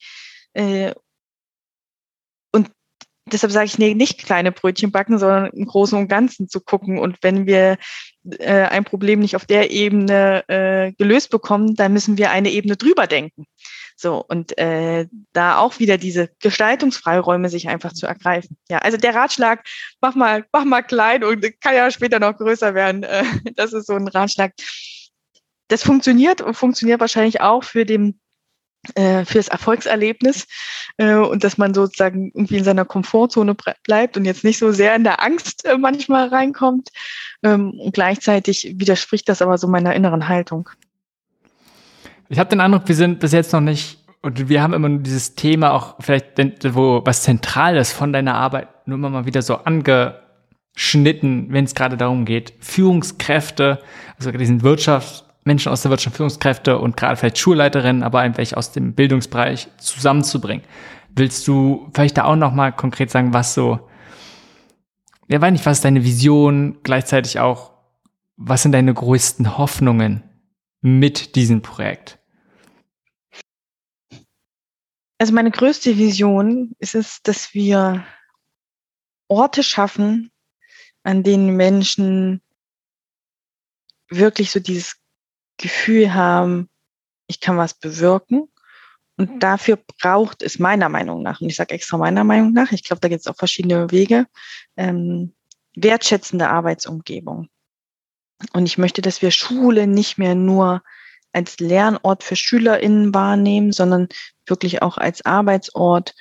Äh, 0.54 0.94
und 2.52 2.72
deshalb 3.26 3.52
sage 3.52 3.66
ich, 3.66 3.78
nee, 3.78 3.94
nicht 3.94 4.26
kleine 4.26 4.52
Brötchen 4.52 4.92
backen, 4.92 5.20
sondern 5.20 5.52
im 5.52 5.66
Großen 5.66 5.98
und 5.98 6.08
Ganzen 6.08 6.48
zu 6.48 6.62
gucken. 6.62 7.00
Und 7.00 7.18
wenn 7.22 7.46
wir 7.46 7.78
äh, 8.40 8.64
ein 8.64 8.84
Problem 8.84 9.20
nicht 9.20 9.36
auf 9.36 9.46
der 9.46 9.72
Ebene 9.72 10.44
äh, 10.48 10.94
gelöst 10.94 11.30
bekommen, 11.30 11.76
dann 11.76 11.94
müssen 11.94 12.18
wir 12.18 12.32
eine 12.32 12.52
Ebene 12.52 12.78
drüber 12.78 13.08
denken. 13.08 13.46
So, 14.00 14.24
und 14.24 14.56
äh, 14.60 15.08
da 15.34 15.58
auch 15.58 15.80
wieder 15.80 15.98
diese 15.98 16.30
Gestaltungsfreiräume 16.40 17.50
sich 17.50 17.68
einfach 17.68 17.94
zu 17.94 18.06
ergreifen. 18.06 18.56
Ja, 18.70 18.78
also 18.78 18.96
der 18.96 19.16
Ratschlag, 19.16 19.66
mach 20.02 20.14
mal, 20.14 20.46
mach 20.52 20.66
mal 20.66 20.84
klein 20.84 21.24
und 21.24 21.44
kann 21.62 21.74
ja 21.74 21.90
später 21.90 22.20
noch 22.20 22.38
größer 22.38 22.76
werden. 22.76 23.02
Äh, 23.02 23.24
das 23.56 23.74
ist 23.74 23.88
so 23.88 23.94
ein 23.94 24.08
Ratschlag. 24.08 24.54
Das 25.68 25.84
funktioniert 25.84 26.42
und 26.42 26.54
funktioniert 26.54 27.00
wahrscheinlich 27.00 27.42
auch 27.42 27.64
für 27.64 27.86
den 27.86 28.20
fürs 29.26 29.48
Erfolgserlebnis 29.50 30.48
äh, 30.98 31.16
und 31.16 31.44
dass 31.44 31.58
man 31.58 31.74
sozusagen 31.74 32.32
irgendwie 32.34 32.58
in 32.58 32.64
seiner 32.64 32.86
Komfortzone 32.86 33.56
bleibt 33.84 34.18
und 34.18 34.26
jetzt 34.26 34.44
nicht 34.44 34.58
so 34.58 34.72
sehr 34.72 34.96
in 34.96 35.04
der 35.04 35.22
Angst 35.22 35.66
äh, 35.66 35.78
manchmal 35.78 36.30
reinkommt. 36.30 36.90
Ähm, 37.44 37.72
und 37.80 37.94
gleichzeitig 37.94 38.76
widerspricht 38.78 39.30
das 39.30 39.42
aber 39.42 39.58
so 39.58 39.68
meiner 39.68 39.94
inneren 39.94 40.28
Haltung. 40.28 40.70
Ich 42.30 42.40
habe 42.40 42.50
den 42.50 42.60
Eindruck, 42.60 42.88
wir 42.88 42.96
sind 42.96 43.20
bis 43.20 43.32
jetzt 43.32 43.54
noch 43.54 43.62
nicht 43.62 44.00
und 44.22 44.50
wir 44.50 44.62
haben 44.62 44.74
immer 44.74 44.90
nur 44.90 45.00
dieses 45.00 45.36
Thema 45.36 45.72
auch 45.72 45.96
vielleicht, 46.00 46.38
wo 46.76 47.02
was 47.06 47.24
Zentrales 47.24 47.94
von 47.94 48.12
deiner 48.12 48.36
Arbeit 48.36 48.68
nur 48.88 48.98
immer 48.98 49.10
mal 49.10 49.26
wieder 49.26 49.42
so 49.42 49.56
angeschnitten, 49.56 51.48
wenn 51.54 51.66
es 51.66 51.76
gerade 51.76 51.96
darum 51.96 52.26
geht, 52.26 52.54
Führungskräfte, 52.60 53.80
also 54.18 54.32
diesen 54.32 54.64
Wirtschafts 54.64 55.27
Menschen 55.48 55.72
aus 55.72 55.82
der 55.82 55.90
Wirtschaft, 55.90 56.18
Führungskräfte 56.18 56.78
und 56.78 56.96
gerade 56.96 57.16
vielleicht 57.16 57.40
Schulleiterinnen, 57.40 58.04
aber 58.04 58.20
einfach 58.20 58.54
aus 58.54 58.72
dem 58.72 58.94
Bildungsbereich 58.94 59.70
zusammenzubringen. 59.80 60.64
Willst 61.10 61.48
du 61.48 61.90
vielleicht 61.94 62.18
da 62.18 62.26
auch 62.26 62.36
nochmal 62.36 62.76
konkret 62.76 63.10
sagen, 63.10 63.34
was 63.34 63.56
so, 63.56 63.90
ja, 65.28 65.42
weiß 65.42 65.52
nicht, 65.52 65.66
was 65.66 65.80
ist 65.80 65.86
deine 65.86 66.04
Vision, 66.04 66.78
gleichzeitig 66.84 67.40
auch, 67.40 67.72
was 68.36 68.62
sind 68.62 68.74
deine 68.74 68.94
größten 68.94 69.58
Hoffnungen 69.58 70.22
mit 70.82 71.36
diesem 71.36 71.64
Projekt? 71.64 72.20
Also 75.18 75.34
meine 75.34 75.50
größte 75.50 75.98
Vision 75.98 76.76
ist 76.78 76.94
es, 76.94 77.24
dass 77.24 77.56
wir 77.56 78.06
Orte 79.28 79.64
schaffen, 79.64 80.32
an 81.04 81.24
denen 81.24 81.56
Menschen 81.56 82.42
wirklich 84.10 84.52
so 84.52 84.60
dieses 84.60 84.98
Gefühl 85.58 86.14
haben, 86.14 86.70
ich 87.28 87.40
kann 87.40 87.58
was 87.58 87.74
bewirken. 87.74 88.48
Und 89.18 89.42
dafür 89.42 89.80
braucht 90.00 90.44
es 90.44 90.60
meiner 90.60 90.90
Meinung 90.90 91.24
nach, 91.24 91.42
und 91.42 91.50
ich 91.50 91.56
sage 91.56 91.74
extra 91.74 91.98
meiner 91.98 92.24
Meinung 92.24 92.54
nach, 92.54 92.72
ich 92.72 92.84
glaube, 92.84 93.00
da 93.00 93.08
gibt 93.08 93.22
es 93.22 93.28
auch 93.28 93.36
verschiedene 93.36 93.90
Wege, 93.90 94.28
ähm, 94.76 95.34
wertschätzende 95.76 96.50
Arbeitsumgebung. 96.50 97.50
Und 98.54 98.68
ich 98.68 98.78
möchte, 98.78 99.02
dass 99.02 99.24
wir 99.24 99.32
Schule 99.32 99.88
nicht 99.88 100.20
mehr 100.20 100.36
nur 100.36 100.84
als 101.34 101.60
Lernort 101.60 102.24
für 102.24 102.36
SchülerInnen 102.36 103.14
wahrnehmen, 103.14 103.72
sondern 103.72 104.08
wirklich 104.46 104.84
auch 104.84 104.98
als 104.98 105.26
Arbeitsort 105.26 106.14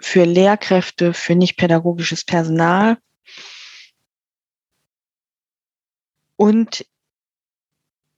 für 0.00 0.24
Lehrkräfte, 0.24 1.14
für 1.14 1.34
nicht 1.34 1.56
pädagogisches 1.56 2.24
Personal. 2.24 2.98
Und 6.36 6.86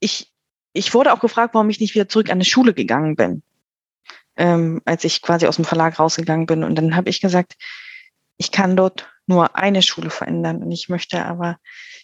ich, 0.02 0.30
ich 0.72 0.92
wurde 0.92 1.12
auch 1.12 1.20
gefragt, 1.20 1.54
warum 1.54 1.70
ich 1.70 1.80
nicht 1.80 1.94
wieder 1.94 2.08
zurück 2.08 2.30
an 2.30 2.40
die 2.40 2.44
Schule 2.44 2.74
gegangen 2.74 3.16
bin, 3.16 3.42
ähm, 4.36 4.82
als 4.84 5.04
ich 5.04 5.22
quasi 5.22 5.46
aus 5.46 5.56
dem 5.56 5.64
Verlag 5.64 5.98
rausgegangen 5.98 6.46
bin. 6.46 6.64
Und 6.64 6.74
dann 6.74 6.96
habe 6.96 7.08
ich 7.08 7.20
gesagt, 7.20 7.54
ich 8.36 8.50
kann 8.50 8.76
dort 8.76 9.08
nur 9.26 9.56
eine 9.56 9.82
Schule 9.82 10.10
verändern. 10.10 10.62
Und 10.62 10.72
ich 10.72 10.88
möchte 10.88 11.24
aber, 11.24 11.58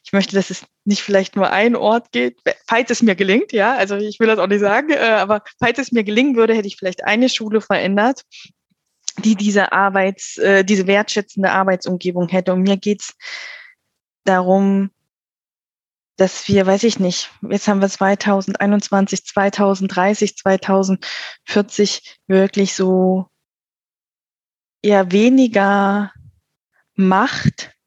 ich 0.04 0.12
möchte, 0.12 0.36
dass 0.36 0.50
es 0.50 0.64
nicht 0.84 1.02
vielleicht 1.02 1.34
nur 1.34 1.50
ein 1.50 1.74
Ort 1.74 2.12
geht, 2.12 2.38
falls 2.66 2.90
es 2.90 3.02
mir 3.02 3.16
gelingt, 3.16 3.52
ja, 3.52 3.74
also 3.74 3.96
ich 3.96 4.20
will 4.20 4.28
das 4.28 4.38
auch 4.38 4.46
nicht 4.46 4.60
sagen, 4.60 4.90
äh, 4.90 4.98
aber 4.98 5.42
falls 5.58 5.78
es 5.78 5.90
mir 5.90 6.04
gelingen 6.04 6.36
würde, 6.36 6.54
hätte 6.54 6.68
ich 6.68 6.76
vielleicht 6.76 7.04
eine 7.04 7.28
Schule 7.28 7.60
verändert, 7.60 8.22
die 9.24 9.34
diese 9.34 9.72
Arbeits, 9.72 10.38
äh, 10.38 10.64
diese 10.64 10.86
wertschätzende 10.86 11.50
Arbeitsumgebung 11.50 12.28
hätte. 12.28 12.52
Und 12.52 12.62
mir 12.62 12.76
geht's 12.76 13.14
darum, 14.24 14.90
dass 16.18 16.46
wir, 16.48 16.66
weiß 16.66 16.82
ich 16.82 17.00
nicht, 17.00 17.30
jetzt 17.48 17.66
haben 17.68 17.80
wir 17.80 17.88
2021, 17.88 19.24
2030, 19.24 20.36
2040 20.36 22.18
wirklich 22.26 22.74
so 22.74 23.28
eher 24.82 25.10
weniger 25.10 26.12
Macht 26.94 27.78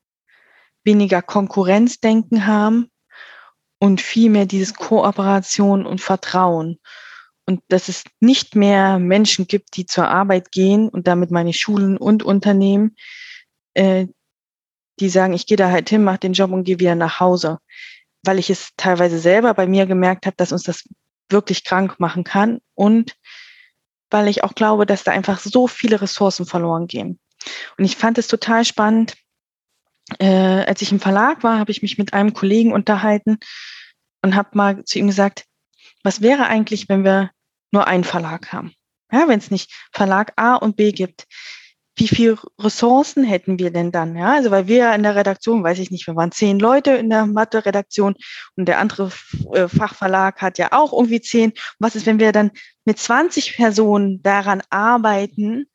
weniger 0.84 1.22
Konkurrenzdenken 1.22 2.46
haben 2.48 2.90
und 3.80 4.02
viel 4.02 4.30
mehr 4.30 4.46
dieses 4.46 4.74
Kooperation 4.74 5.86
und 5.86 6.02
Vertrauen. 6.02 6.80
Und 7.46 7.62
dass 7.68 7.90
es 7.90 8.04
nicht 8.20 8.56
mehr 8.56 9.00
Menschen 9.00 9.48
gibt, 9.48 9.76
die 9.76 9.86
zur 9.86 10.08
Arbeit 10.08 10.52
gehen 10.52 10.90
und 10.90 11.08
damit 11.08 11.32
meine 11.32 11.54
Schulen 11.54 11.98
und 11.98 12.24
Unternehmen, 12.24 12.96
äh, 13.74 14.08
die 15.00 15.10
sagen, 15.10 15.34
ich 15.34 15.48
gehe 15.48 15.58
da 15.58 15.70
halt 15.70 15.90
hin, 15.90 16.04
mache 16.04 16.20
den 16.20 16.34
Job 16.34 16.52
und 16.52 16.64
gehe 16.64 16.80
wieder 16.80 16.96
nach 16.96 17.20
Hause. 17.20 17.58
Weil 18.24 18.40
ich 18.40 18.50
es 18.50 18.70
teilweise 18.78 19.20
selber 19.20 19.54
bei 19.54 19.68
mir 19.68 19.86
gemerkt 19.86 20.26
habe, 20.26 20.36
dass 20.38 20.52
uns 20.52 20.64
das 20.64 20.84
wirklich 21.30 21.64
krank 21.64 22.00
machen 22.00 22.24
kann 22.24 22.60
und 22.76 23.16
weil 24.10 24.28
ich 24.28 24.44
auch 24.44 24.54
glaube, 24.54 24.86
dass 24.86 25.04
da 25.04 25.12
einfach 25.12 25.40
so 25.40 25.68
viele 25.68 26.02
Ressourcen 26.02 26.46
verloren 26.46 26.88
gehen. 26.88 27.20
Und 27.78 27.86
ich 27.86 27.96
fand 27.96 28.18
es 28.18 28.28
total 28.28 28.66
spannend. 28.66 29.16
Äh, 30.20 30.66
als 30.66 30.82
ich 30.82 30.92
im 30.92 31.00
Verlag 31.00 31.44
war, 31.44 31.58
habe 31.58 31.72
ich 31.72 31.82
mich 31.82 31.98
mit 31.98 32.14
einem 32.14 32.34
Kollegen 32.34 32.74
unterhalten 32.74 33.40
und 34.22 34.36
habe 34.36 34.50
mal 34.54 34.84
zu 34.84 35.00
ihm 35.00 35.08
gesagt, 35.08 35.46
was 36.04 36.22
wäre 36.22 36.48
eigentlich, 36.48 36.90
wenn 36.90 37.06
wir 37.06 37.32
nur 37.72 37.88
einen 37.88 38.04
Verlag 38.04 38.52
haben? 38.52 38.74
Ja, 39.12 39.28
wenn 39.28 39.40
es 39.40 39.52
nicht 39.52 39.72
Verlag 39.92 40.34
A 40.36 40.56
und 40.56 40.76
B 40.76 40.92
gibt, 40.92 41.28
wie 41.96 42.08
viel 42.08 42.38
Ressourcen 42.58 43.24
hätten 43.24 43.60
wir 43.60 43.72
denn 43.72 43.92
dann? 43.92 44.16
Ja, 44.16 44.34
also 44.34 44.50
weil 44.50 44.68
wir 44.68 44.94
in 44.94 45.04
der 45.04 45.16
Redaktion, 45.16 45.64
weiß 45.64 45.80
ich 45.80 45.92
nicht, 45.92 46.08
wir 46.08 46.16
waren 46.16 46.32
zehn 46.32 46.58
Leute 46.60 46.92
in 46.92 47.10
der 47.10 47.26
Mathe-Redaktion 47.26 48.16
und 48.56 48.66
der 48.66 48.80
andere 48.80 49.12
äh, 49.54 49.68
Fachverlag 49.68 50.42
hat 50.42 50.58
ja 50.58 50.70
auch 50.72 50.94
irgendwie 50.94 51.22
zehn. 51.22 51.54
Was 51.80 51.96
ist, 51.96 52.06
wenn 52.06 52.20
wir 52.20 52.32
dann 52.32 52.52
mit 52.86 52.98
20 52.98 53.56
Personen 53.56 54.22
daran 54.24 54.62
arbeiten, 54.70 55.66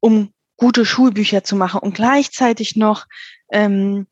um 0.00 0.32
gute 0.56 0.84
Schulbücher 0.84 1.44
zu 1.44 1.54
machen 1.54 1.80
und 1.80 1.94
gleichzeitig 1.94 2.76
noch 2.76 3.06
ähm, 3.52 4.06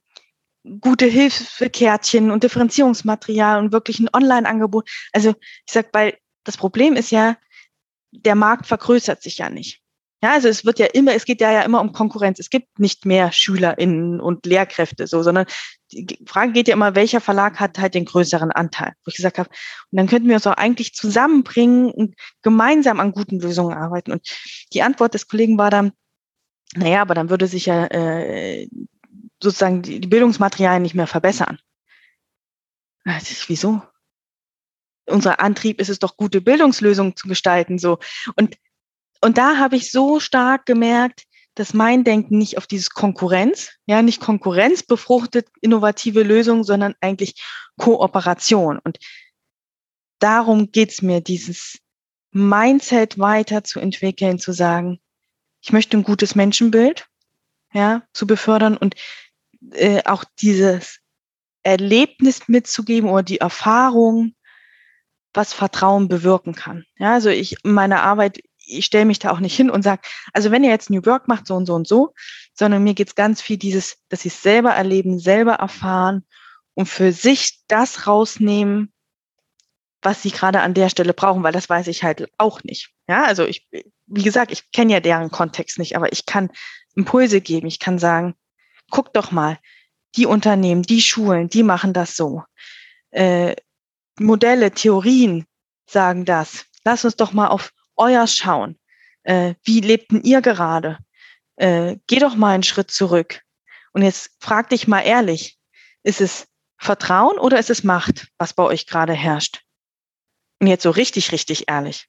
gute 0.80 1.06
Hilfskärtchen 1.06 2.30
und 2.30 2.42
Differenzierungsmaterial 2.42 3.58
und 3.58 3.72
wirklich 3.72 3.98
ein 3.98 4.10
Online-Angebot. 4.12 4.88
Also 5.12 5.30
ich 5.30 5.72
sag, 5.72 5.88
weil 5.92 6.18
das 6.44 6.56
Problem 6.56 6.94
ist 6.96 7.10
ja, 7.10 7.36
der 8.10 8.34
Markt 8.34 8.66
vergrößert 8.66 9.22
sich 9.22 9.38
ja 9.38 9.50
nicht. 9.50 9.82
Ja, 10.26 10.32
also 10.32 10.48
es 10.48 10.64
wird 10.64 10.80
ja 10.80 10.86
immer, 10.86 11.14
es 11.14 11.24
geht 11.24 11.40
ja, 11.40 11.52
ja 11.52 11.62
immer 11.62 11.80
um 11.80 11.92
Konkurrenz. 11.92 12.40
Es 12.40 12.50
gibt 12.50 12.80
nicht 12.80 13.06
mehr 13.06 13.30
SchülerInnen 13.30 14.18
und 14.20 14.44
Lehrkräfte 14.44 15.06
so, 15.06 15.22
sondern 15.22 15.46
die 15.92 16.18
Frage 16.26 16.50
geht 16.50 16.66
ja 16.66 16.74
immer, 16.74 16.96
welcher 16.96 17.20
Verlag 17.20 17.60
hat 17.60 17.78
halt 17.78 17.94
den 17.94 18.06
größeren 18.06 18.50
Anteil, 18.50 18.94
wo 19.04 19.10
ich 19.10 19.14
gesagt 19.14 19.38
habe, 19.38 19.48
und 19.48 19.96
dann 19.96 20.08
könnten 20.08 20.26
wir 20.26 20.34
uns 20.34 20.48
auch 20.48 20.54
eigentlich 20.54 20.94
zusammenbringen 20.94 21.92
und 21.92 22.16
gemeinsam 22.42 22.98
an 22.98 23.12
guten 23.12 23.38
Lösungen 23.38 23.76
arbeiten. 23.76 24.10
Und 24.10 24.28
die 24.72 24.82
Antwort 24.82 25.14
des 25.14 25.28
Kollegen 25.28 25.58
war 25.58 25.70
dann, 25.70 25.92
naja, 26.74 27.02
aber 27.02 27.14
dann 27.14 27.30
würde 27.30 27.46
sich 27.46 27.66
ja 27.66 27.86
äh, 27.86 28.68
sozusagen 29.40 29.82
die, 29.82 30.00
die 30.00 30.08
Bildungsmaterialien 30.08 30.82
nicht 30.82 30.96
mehr 30.96 31.06
verbessern. 31.06 31.60
Wieso? 33.46 33.80
Unser 35.08 35.38
Antrieb 35.38 35.80
ist 35.80 35.88
es 35.88 36.00
doch, 36.00 36.16
gute 36.16 36.40
Bildungslösungen 36.40 37.14
zu 37.14 37.28
gestalten. 37.28 37.78
So. 37.78 38.00
Und 38.34 38.56
und 39.20 39.38
da 39.38 39.56
habe 39.58 39.76
ich 39.76 39.90
so 39.90 40.20
stark 40.20 40.66
gemerkt, 40.66 41.24
dass 41.54 41.72
mein 41.72 42.04
Denken 42.04 42.36
nicht 42.36 42.58
auf 42.58 42.66
dieses 42.66 42.90
Konkurrenz, 42.90 43.70
ja, 43.86 44.02
nicht 44.02 44.20
Konkurrenz 44.20 44.82
befruchtet 44.82 45.48
innovative 45.62 46.22
Lösungen, 46.22 46.64
sondern 46.64 46.94
eigentlich 47.00 47.42
Kooperation. 47.78 48.78
Und 48.78 48.98
darum 50.18 50.70
geht's 50.70 51.00
mir, 51.00 51.20
dieses 51.22 51.78
Mindset 52.30 53.18
weiterzuentwickeln, 53.18 54.38
zu 54.38 54.52
sagen, 54.52 55.00
ich 55.62 55.72
möchte 55.72 55.96
ein 55.96 56.04
gutes 56.04 56.34
Menschenbild, 56.34 57.06
ja, 57.72 58.02
zu 58.12 58.26
befördern 58.26 58.76
und 58.76 58.94
äh, 59.72 60.02
auch 60.04 60.24
dieses 60.40 61.00
Erlebnis 61.62 62.48
mitzugeben 62.48 63.08
oder 63.08 63.22
die 63.22 63.40
Erfahrung, 63.40 64.34
was 65.32 65.52
Vertrauen 65.52 66.08
bewirken 66.08 66.54
kann. 66.54 66.84
Ja, 66.98 67.14
also 67.14 67.30
ich, 67.30 67.56
meine 67.64 68.02
Arbeit 68.02 68.40
ich 68.66 68.84
stelle 68.84 69.04
mich 69.04 69.18
da 69.18 69.30
auch 69.30 69.40
nicht 69.40 69.56
hin 69.56 69.70
und 69.70 69.82
sage, 69.82 70.02
also 70.32 70.50
wenn 70.50 70.64
ihr 70.64 70.70
jetzt 70.70 70.90
New 70.90 71.04
Work 71.06 71.28
macht, 71.28 71.46
so 71.46 71.54
und 71.54 71.66
so 71.66 71.74
und 71.74 71.86
so, 71.86 72.14
sondern 72.54 72.84
mir 72.84 72.94
geht 72.94 73.08
es 73.08 73.14
ganz 73.14 73.40
viel 73.40 73.56
dieses, 73.56 73.98
dass 74.08 74.22
sie 74.22 74.28
es 74.28 74.42
selber 74.42 74.70
erleben, 74.70 75.18
selber 75.18 75.54
erfahren 75.54 76.24
und 76.74 76.86
für 76.86 77.12
sich 77.12 77.60
das 77.68 78.06
rausnehmen, 78.06 78.92
was 80.02 80.22
sie 80.22 80.30
gerade 80.30 80.60
an 80.60 80.74
der 80.74 80.88
Stelle 80.88 81.14
brauchen, 81.14 81.42
weil 81.42 81.52
das 81.52 81.68
weiß 81.68 81.86
ich 81.88 82.04
halt 82.04 82.28
auch 82.38 82.62
nicht. 82.62 82.90
Ja, 83.08 83.24
also 83.24 83.44
ich, 83.44 83.66
wie 84.06 84.22
gesagt, 84.22 84.52
ich 84.52 84.70
kenne 84.70 84.92
ja 84.92 85.00
deren 85.00 85.30
Kontext 85.30 85.78
nicht, 85.78 85.96
aber 85.96 86.12
ich 86.12 86.26
kann 86.26 86.50
Impulse 86.94 87.40
geben. 87.40 87.66
Ich 87.66 87.78
kann 87.78 87.98
sagen, 87.98 88.34
guck 88.90 89.12
doch 89.12 89.30
mal, 89.30 89.58
die 90.16 90.26
Unternehmen, 90.26 90.82
die 90.82 91.02
Schulen, 91.02 91.48
die 91.48 91.62
machen 91.62 91.92
das 91.92 92.16
so. 92.16 92.42
Äh, 93.10 93.54
Modelle, 94.18 94.70
Theorien 94.70 95.46
sagen 95.86 96.24
das. 96.24 96.66
Lass 96.84 97.04
uns 97.04 97.16
doch 97.16 97.32
mal 97.32 97.48
auf 97.48 97.72
euer 97.96 98.26
Schauen. 98.26 98.78
Äh, 99.22 99.54
wie 99.64 99.80
lebten 99.80 100.22
ihr 100.22 100.40
gerade? 100.40 100.98
Äh, 101.56 101.96
geh 102.06 102.18
doch 102.18 102.36
mal 102.36 102.54
einen 102.54 102.62
Schritt 102.62 102.90
zurück. 102.90 103.40
Und 103.92 104.02
jetzt 104.02 104.30
frag 104.40 104.68
dich 104.68 104.86
mal 104.86 105.00
ehrlich, 105.00 105.58
ist 106.02 106.20
es 106.20 106.46
Vertrauen 106.78 107.38
oder 107.38 107.58
ist 107.58 107.70
es 107.70 107.82
Macht, 107.82 108.28
was 108.38 108.52
bei 108.52 108.62
euch 108.62 108.86
gerade 108.86 109.14
herrscht? 109.14 109.62
Und 110.60 110.66
jetzt 110.66 110.82
so 110.82 110.90
richtig, 110.90 111.32
richtig 111.32 111.68
ehrlich. 111.68 112.08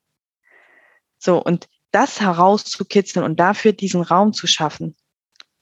So, 1.18 1.42
und 1.42 1.68
das 1.92 2.22
herauszukitzeln 2.22 3.26
und 3.26 3.40
dafür 3.40 3.72
diesen 3.72 4.02
Raum 4.02 4.34
zu 4.34 4.48
schaffen, 4.48 4.96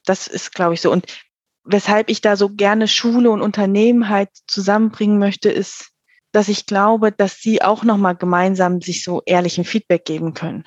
das 0.04 0.26
ist, 0.26 0.54
glaube 0.54 0.74
ich, 0.74 0.80
so. 0.80 0.90
Und 0.90 1.06
weshalb 1.64 2.10
ich 2.10 2.20
da 2.20 2.36
so 2.36 2.48
gerne 2.48 2.88
Schule 2.88 3.30
und 3.30 3.42
Unternehmen 3.42 4.08
halt 4.08 4.30
zusammenbringen 4.46 5.18
möchte, 5.18 5.50
ist, 5.50 5.92
dass 6.32 6.48
ich 6.48 6.66
glaube, 6.66 7.12
dass 7.12 7.40
sie 7.40 7.62
auch 7.62 7.84
nochmal 7.84 8.16
gemeinsam 8.16 8.80
sich 8.80 9.02
so 9.02 9.22
ehrlichen 9.24 9.64
Feedback 9.64 10.04
geben 10.04 10.34
können. 10.34 10.64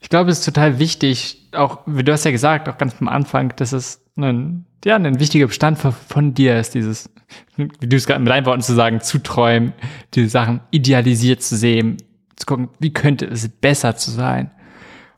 Ich 0.00 0.08
glaube, 0.08 0.30
es 0.30 0.38
ist 0.38 0.44
total 0.46 0.78
wichtig, 0.78 1.48
auch, 1.52 1.80
wie 1.86 2.02
du 2.02 2.12
hast 2.12 2.24
ja 2.24 2.30
gesagt, 2.30 2.68
auch 2.68 2.78
ganz 2.78 2.94
am 3.00 3.08
Anfang, 3.08 3.54
dass 3.56 3.72
es 3.72 4.02
ein, 4.16 4.64
ja, 4.84 4.96
ein 4.96 5.20
wichtiger 5.20 5.46
Bestand 5.46 5.78
von 5.78 6.34
dir 6.34 6.58
ist, 6.58 6.74
dieses, 6.74 7.10
wie 7.56 7.68
du 7.86 7.96
es 7.96 8.06
gerade 8.06 8.20
mit 8.20 8.30
deinen 8.30 8.46
Worten 8.46 8.62
zu 8.62 8.74
sagen, 8.74 9.00
zu 9.02 9.18
träumen, 9.18 9.74
diese 10.14 10.28
Sachen 10.28 10.60
idealisiert 10.70 11.42
zu 11.42 11.56
sehen, 11.56 11.98
zu 12.36 12.46
gucken, 12.46 12.70
wie 12.78 12.92
könnte 12.92 13.26
es 13.26 13.48
besser 13.48 13.96
zu 13.96 14.10
sein. 14.10 14.50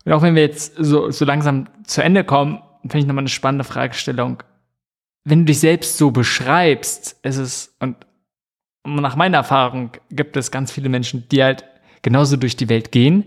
Und 0.04 0.12
auch 0.12 0.22
wenn 0.22 0.34
wir 0.34 0.42
jetzt 0.42 0.74
so, 0.76 1.10
so 1.10 1.24
langsam 1.24 1.68
zu 1.84 2.02
Ende 2.02 2.24
kommen, 2.24 2.60
finde 2.82 2.98
ich 2.98 3.06
nochmal 3.06 3.22
eine 3.22 3.28
spannende 3.28 3.64
Fragestellung. 3.64 4.42
Wenn 5.24 5.40
du 5.40 5.44
dich 5.46 5.60
selbst 5.60 5.98
so 5.98 6.10
beschreibst, 6.10 7.16
ist 7.22 7.36
es, 7.36 7.76
und 7.78 7.96
nach 8.84 9.16
meiner 9.16 9.38
Erfahrung 9.38 9.92
gibt 10.10 10.36
es 10.36 10.50
ganz 10.50 10.72
viele 10.72 10.88
Menschen, 10.88 11.28
die 11.30 11.42
halt 11.42 11.64
genauso 12.02 12.36
durch 12.36 12.56
die 12.56 12.68
Welt 12.68 12.92
gehen. 12.92 13.24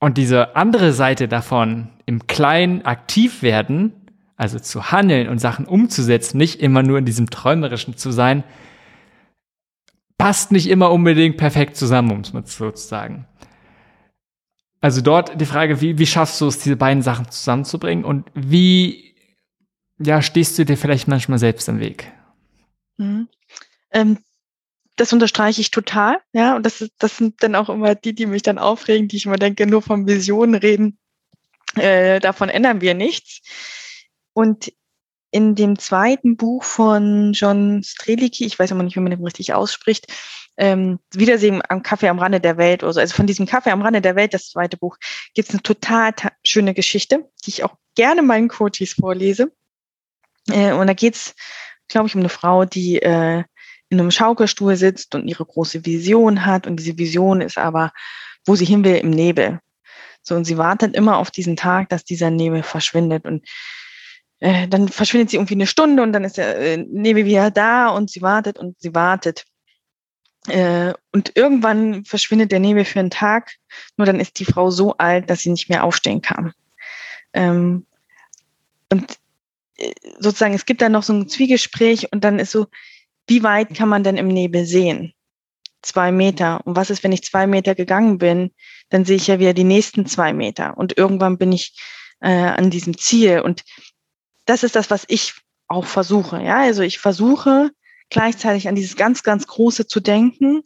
Und 0.00 0.18
diese 0.18 0.56
andere 0.56 0.92
Seite 0.92 1.28
davon, 1.28 1.90
im 2.06 2.26
Kleinen 2.26 2.82
aktiv 2.84 3.42
werden, 3.42 3.92
also 4.36 4.58
zu 4.58 4.90
handeln 4.90 5.28
und 5.28 5.38
Sachen 5.38 5.66
umzusetzen, 5.66 6.38
nicht 6.38 6.60
immer 6.60 6.82
nur 6.82 6.98
in 6.98 7.04
diesem 7.04 7.30
Träumerischen 7.30 7.96
zu 7.96 8.10
sein, 8.10 8.44
passt 10.18 10.52
nicht 10.52 10.68
immer 10.68 10.90
unbedingt 10.90 11.36
perfekt 11.36 11.76
zusammen, 11.76 12.10
um 12.10 12.20
es 12.20 12.32
mal 12.32 12.44
so 12.46 12.70
zu 12.70 12.86
sagen. 12.86 13.26
Also 14.80 15.00
dort 15.00 15.40
die 15.40 15.46
Frage, 15.46 15.80
wie, 15.80 15.98
wie 15.98 16.06
schaffst 16.06 16.40
du 16.40 16.46
es, 16.46 16.58
diese 16.58 16.76
beiden 16.76 17.02
Sachen 17.02 17.30
zusammenzubringen 17.30 18.04
und 18.04 18.30
wie 18.34 19.14
ja, 19.98 20.22
stehst 20.22 20.58
du 20.58 20.64
dir 20.64 20.76
vielleicht 20.76 21.08
manchmal 21.08 21.38
selbst 21.38 21.68
im 21.68 21.80
Weg? 21.80 22.12
Mhm. 22.96 23.28
Ähm, 23.94 24.18
das 24.96 25.12
unterstreiche 25.12 25.60
ich 25.60 25.70
total, 25.70 26.20
ja, 26.32 26.54
und 26.54 26.64
das, 26.64 26.88
das 26.98 27.16
sind 27.16 27.42
dann 27.42 27.54
auch 27.54 27.68
immer 27.68 27.94
die, 27.94 28.14
die 28.14 28.26
mich 28.26 28.42
dann 28.42 28.58
aufregen, 28.58 29.08
die 29.08 29.16
ich 29.16 29.26
immer 29.26 29.38
denke, 29.38 29.66
nur 29.66 29.82
von 29.82 30.06
Visionen 30.06 30.54
reden, 30.54 30.98
äh, 31.76 32.20
davon 32.20 32.48
ändern 32.48 32.80
wir 32.80 32.94
nichts. 32.94 33.40
Und 34.34 34.72
in 35.30 35.56
dem 35.56 35.78
zweiten 35.78 36.36
Buch 36.36 36.62
von 36.62 37.32
John 37.32 37.82
Strelicki, 37.82 38.44
ich 38.44 38.56
weiß 38.56 38.70
immer 38.70 38.84
nicht, 38.84 38.94
wie 38.94 39.00
man 39.00 39.10
den 39.10 39.24
richtig 39.24 39.52
ausspricht, 39.52 40.06
ähm, 40.56 41.00
Wiedersehen 41.12 41.60
am 41.68 41.82
Kaffee 41.82 42.08
am 42.08 42.20
Rande 42.20 42.40
der 42.40 42.56
Welt 42.56 42.84
oder 42.84 42.92
so. 42.92 43.00
Also 43.00 43.16
von 43.16 43.26
diesem 43.26 43.46
Kaffee 43.46 43.70
am 43.70 43.82
Rande 43.82 44.00
der 44.00 44.14
Welt, 44.14 44.34
das 44.34 44.50
zweite 44.50 44.76
Buch, 44.76 44.96
gibt 45.34 45.48
es 45.48 45.54
eine 45.54 45.62
total 45.62 46.12
schöne 46.44 46.74
Geschichte, 46.74 47.28
die 47.44 47.50
ich 47.50 47.64
auch 47.64 47.74
gerne 47.96 48.22
meinen 48.22 48.48
Coaches 48.48 48.92
vorlese. 48.92 49.52
Äh, 50.48 50.72
und 50.72 50.86
da 50.86 50.94
geht's, 50.94 51.34
glaube 51.88 52.06
ich, 52.06 52.14
um 52.14 52.20
eine 52.20 52.28
Frau, 52.28 52.64
die 52.64 53.02
äh, 53.02 53.42
in 53.94 54.00
einem 54.00 54.10
Schaukelstuhl 54.10 54.76
sitzt 54.76 55.14
und 55.14 55.26
ihre 55.26 55.44
große 55.44 55.86
Vision 55.86 56.44
hat. 56.44 56.66
Und 56.66 56.76
diese 56.76 56.98
Vision 56.98 57.40
ist 57.40 57.58
aber, 57.58 57.92
wo 58.44 58.56
sie 58.56 58.64
hin 58.64 58.84
will, 58.84 58.96
im 58.96 59.10
Nebel. 59.10 59.60
So, 60.22 60.34
und 60.34 60.44
sie 60.44 60.58
wartet 60.58 60.94
immer 60.94 61.18
auf 61.18 61.30
diesen 61.30 61.56
Tag, 61.56 61.88
dass 61.90 62.04
dieser 62.04 62.30
Nebel 62.30 62.62
verschwindet. 62.62 63.24
Und 63.24 63.46
äh, 64.40 64.68
dann 64.68 64.88
verschwindet 64.88 65.30
sie 65.30 65.36
irgendwie 65.36 65.54
eine 65.54 65.66
Stunde 65.66 66.02
und 66.02 66.12
dann 66.12 66.24
ist 66.24 66.38
der 66.38 66.58
äh, 66.58 66.76
Nebel 66.76 67.24
wieder 67.24 67.50
da 67.50 67.88
und 67.88 68.10
sie 68.10 68.22
wartet 68.22 68.58
und 68.58 68.80
sie 68.80 68.94
wartet. 68.94 69.44
Äh, 70.48 70.92
und 71.12 71.32
irgendwann 71.36 72.04
verschwindet 72.04 72.52
der 72.52 72.60
Nebel 72.60 72.84
für 72.84 73.00
einen 73.00 73.10
Tag. 73.10 73.52
Nur 73.96 74.06
dann 74.06 74.20
ist 74.20 74.38
die 74.38 74.44
Frau 74.44 74.70
so 74.70 74.96
alt, 74.96 75.30
dass 75.30 75.40
sie 75.40 75.50
nicht 75.50 75.68
mehr 75.68 75.84
aufstehen 75.84 76.20
kann. 76.20 76.52
Ähm, 77.32 77.86
und 78.90 79.18
sozusagen, 80.18 80.54
es 80.54 80.66
gibt 80.66 80.82
dann 80.82 80.92
noch 80.92 81.02
so 81.02 81.12
ein 81.12 81.28
Zwiegespräch 81.28 82.12
und 82.12 82.24
dann 82.24 82.38
ist 82.38 82.52
so, 82.52 82.66
wie 83.26 83.42
weit 83.42 83.74
kann 83.74 83.88
man 83.88 84.04
denn 84.04 84.16
im 84.16 84.28
Nebel 84.28 84.64
sehen? 84.66 85.12
Zwei 85.82 86.12
Meter. 86.12 86.60
Und 86.66 86.76
was 86.76 86.90
ist, 86.90 87.02
wenn 87.02 87.12
ich 87.12 87.24
zwei 87.24 87.46
Meter 87.46 87.74
gegangen 87.74 88.18
bin? 88.18 88.52
Dann 88.90 89.04
sehe 89.04 89.16
ich 89.16 89.26
ja 89.26 89.38
wieder 89.38 89.54
die 89.54 89.64
nächsten 89.64 90.06
zwei 90.06 90.32
Meter. 90.32 90.76
Und 90.76 90.96
irgendwann 90.96 91.38
bin 91.38 91.52
ich 91.52 91.78
äh, 92.20 92.30
an 92.30 92.70
diesem 92.70 92.96
Ziel. 92.96 93.40
Und 93.40 93.64
das 94.46 94.62
ist 94.62 94.76
das, 94.76 94.90
was 94.90 95.04
ich 95.08 95.34
auch 95.68 95.84
versuche. 95.84 96.42
Ja, 96.42 96.60
also 96.60 96.82
ich 96.82 96.98
versuche 96.98 97.70
gleichzeitig 98.10 98.68
an 98.68 98.74
dieses 98.74 98.96
ganz, 98.96 99.22
ganz 99.22 99.46
Große 99.46 99.86
zu 99.86 100.00
denken 100.00 100.62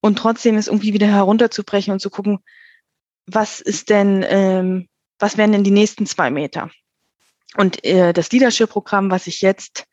und 0.00 0.18
trotzdem 0.18 0.56
es 0.56 0.66
irgendwie 0.66 0.92
wieder 0.92 1.06
herunterzubrechen 1.06 1.92
und 1.92 2.00
zu 2.00 2.10
gucken, 2.10 2.38
was 3.26 3.60
ist 3.60 3.88
denn, 3.90 4.24
ähm, 4.28 4.88
was 5.18 5.36
wären 5.36 5.52
denn 5.52 5.64
die 5.64 5.70
nächsten 5.70 6.06
zwei 6.06 6.30
Meter? 6.30 6.70
Und 7.56 7.84
äh, 7.84 8.12
das 8.12 8.30
Leadership-Programm, 8.32 9.10
was 9.10 9.26
ich 9.26 9.40
jetzt 9.40 9.86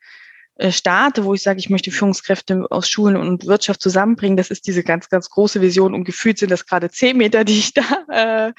starte, 0.70 1.24
wo 1.24 1.34
ich 1.34 1.42
sage, 1.42 1.58
ich 1.58 1.70
möchte 1.70 1.90
Führungskräfte 1.90 2.66
aus 2.70 2.88
Schulen 2.88 3.16
und 3.16 3.46
Wirtschaft 3.46 3.82
zusammenbringen, 3.82 4.36
das 4.36 4.50
ist 4.50 4.66
diese 4.66 4.84
ganz, 4.84 5.08
ganz 5.08 5.28
große 5.30 5.60
Vision. 5.60 5.94
Und 5.94 6.04
gefühlt 6.04 6.38
sind 6.38 6.50
das 6.50 6.66
gerade 6.66 6.90
zehn 6.90 7.16
Meter, 7.16 7.44
die 7.44 7.58
ich 7.58 7.74
da 7.74 7.82
äh, 8.10 8.52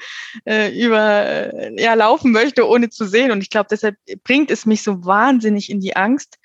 äh, 0.44 0.78
über 0.78 1.54
äh, 1.54 1.82
ja, 1.82 1.94
laufen 1.94 2.32
möchte, 2.32 2.68
ohne 2.68 2.90
zu 2.90 3.06
sehen. 3.06 3.30
Und 3.30 3.40
ich 3.40 3.50
glaube, 3.50 3.68
deshalb 3.70 3.96
bringt 4.24 4.50
es 4.50 4.66
mich 4.66 4.82
so 4.82 5.04
wahnsinnig 5.04 5.70
in 5.70 5.80
die 5.80 5.96
Angst. 5.96 6.38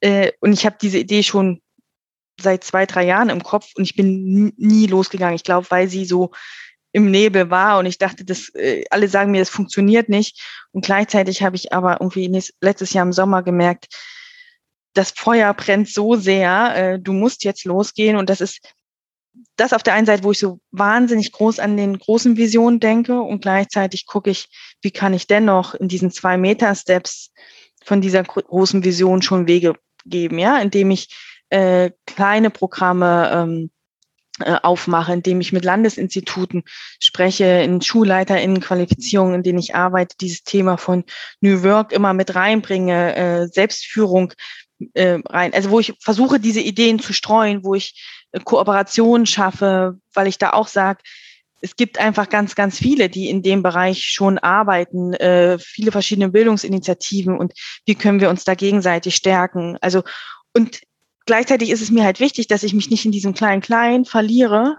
Äh, 0.00 0.32
und 0.40 0.52
ich 0.52 0.66
habe 0.66 0.76
diese 0.80 0.98
Idee 0.98 1.22
schon 1.22 1.62
seit 2.40 2.64
zwei, 2.64 2.86
drei 2.86 3.04
Jahren 3.04 3.30
im 3.30 3.42
Kopf 3.42 3.70
und 3.76 3.84
ich 3.84 3.96
bin 3.96 4.52
nie 4.56 4.86
losgegangen. 4.86 5.34
Ich 5.34 5.44
glaube, 5.44 5.66
weil 5.70 5.88
sie 5.88 6.04
so 6.04 6.30
im 6.92 7.10
Nebel 7.10 7.50
war 7.50 7.78
und 7.78 7.86
ich 7.86 7.98
dachte, 7.98 8.24
das, 8.24 8.48
äh, 8.54 8.84
alle 8.90 9.08
sagen 9.08 9.30
mir, 9.30 9.40
das 9.40 9.50
funktioniert 9.50 10.08
nicht. 10.08 10.42
Und 10.72 10.84
gleichzeitig 10.84 11.42
habe 11.42 11.56
ich 11.56 11.72
aber 11.72 12.00
irgendwie 12.00 12.42
letztes 12.60 12.92
Jahr 12.92 13.04
im 13.04 13.12
Sommer 13.12 13.42
gemerkt, 13.42 13.88
das 14.94 15.10
Feuer 15.10 15.52
brennt 15.54 15.88
so 15.88 16.16
sehr, 16.16 16.74
äh, 16.74 16.98
du 16.98 17.12
musst 17.12 17.44
jetzt 17.44 17.64
losgehen. 17.64 18.16
Und 18.16 18.30
das 18.30 18.40
ist 18.40 18.60
das 19.56 19.72
auf 19.72 19.82
der 19.82 19.94
einen 19.94 20.06
Seite, 20.06 20.24
wo 20.24 20.32
ich 20.32 20.38
so 20.38 20.60
wahnsinnig 20.70 21.32
groß 21.32 21.58
an 21.58 21.76
den 21.76 21.98
großen 21.98 22.36
Visionen 22.36 22.80
denke 22.80 23.20
und 23.20 23.42
gleichzeitig 23.42 24.06
gucke 24.06 24.30
ich, 24.30 24.48
wie 24.82 24.90
kann 24.90 25.14
ich 25.14 25.26
dennoch 25.26 25.74
in 25.74 25.88
diesen 25.88 26.10
zwei 26.10 26.36
Meter 26.36 26.74
Steps 26.74 27.32
von 27.84 28.00
dieser 28.00 28.22
großen 28.22 28.84
Vision 28.84 29.22
schon 29.22 29.46
Wege 29.46 29.74
geben, 30.04 30.38
ja, 30.38 30.58
indem 30.58 30.90
ich 30.90 31.08
äh, 31.50 31.90
kleine 32.06 32.50
Programme 32.50 33.30
ähm, 33.32 33.70
äh, 34.40 34.56
aufmache, 34.62 35.12
indem 35.12 35.40
ich 35.40 35.52
mit 35.52 35.64
Landesinstituten 35.64 36.62
spreche, 37.00 37.44
in 37.44 37.80
SchulleiterInnen-Qualifizierungen, 37.80 39.36
in 39.36 39.42
denen 39.42 39.58
ich 39.58 39.74
arbeite, 39.74 40.16
dieses 40.20 40.44
Thema 40.44 40.76
von 40.76 41.04
New 41.40 41.62
Work 41.64 41.92
immer 41.92 42.14
mit 42.14 42.34
reinbringe, 42.34 43.16
äh, 43.16 43.46
Selbstführung 43.48 44.32
äh, 44.94 45.18
rein. 45.26 45.52
Also 45.54 45.70
wo 45.70 45.80
ich 45.80 45.94
versuche, 46.00 46.40
diese 46.40 46.60
Ideen 46.60 46.98
zu 46.98 47.12
streuen, 47.12 47.64
wo 47.64 47.74
ich 47.74 48.26
äh, 48.32 48.40
Kooperationen 48.40 49.26
schaffe, 49.26 49.98
weil 50.14 50.26
ich 50.26 50.38
da 50.38 50.52
auch 50.52 50.68
sage, 50.68 51.00
es 51.60 51.74
gibt 51.76 51.98
einfach 51.98 52.28
ganz, 52.28 52.54
ganz 52.54 52.78
viele, 52.78 53.08
die 53.08 53.28
in 53.28 53.42
dem 53.42 53.62
Bereich 53.62 54.04
schon 54.04 54.38
arbeiten, 54.38 55.12
äh, 55.14 55.58
viele 55.58 55.90
verschiedene 55.90 56.28
Bildungsinitiativen 56.28 57.36
und 57.36 57.52
wie 57.84 57.96
können 57.96 58.20
wir 58.20 58.30
uns 58.30 58.44
da 58.44 58.54
gegenseitig 58.54 59.16
stärken. 59.16 59.76
Also 59.80 60.02
und 60.54 60.80
gleichzeitig 61.26 61.70
ist 61.70 61.82
es 61.82 61.90
mir 61.90 62.04
halt 62.04 62.20
wichtig, 62.20 62.46
dass 62.46 62.62
ich 62.62 62.74
mich 62.74 62.90
nicht 62.90 63.04
in 63.04 63.12
diesem 63.12 63.34
kleinen 63.34 63.60
Klein 63.60 64.04
verliere 64.04 64.78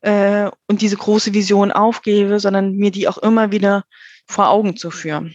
äh, 0.00 0.50
und 0.66 0.80
diese 0.80 0.96
große 0.96 1.34
Vision 1.34 1.72
aufgebe, 1.72 2.40
sondern 2.40 2.72
mir 2.72 2.90
die 2.90 3.08
auch 3.08 3.18
immer 3.18 3.52
wieder 3.52 3.84
vor 4.26 4.48
Augen 4.48 4.76
zu 4.76 4.90
führen. 4.90 5.34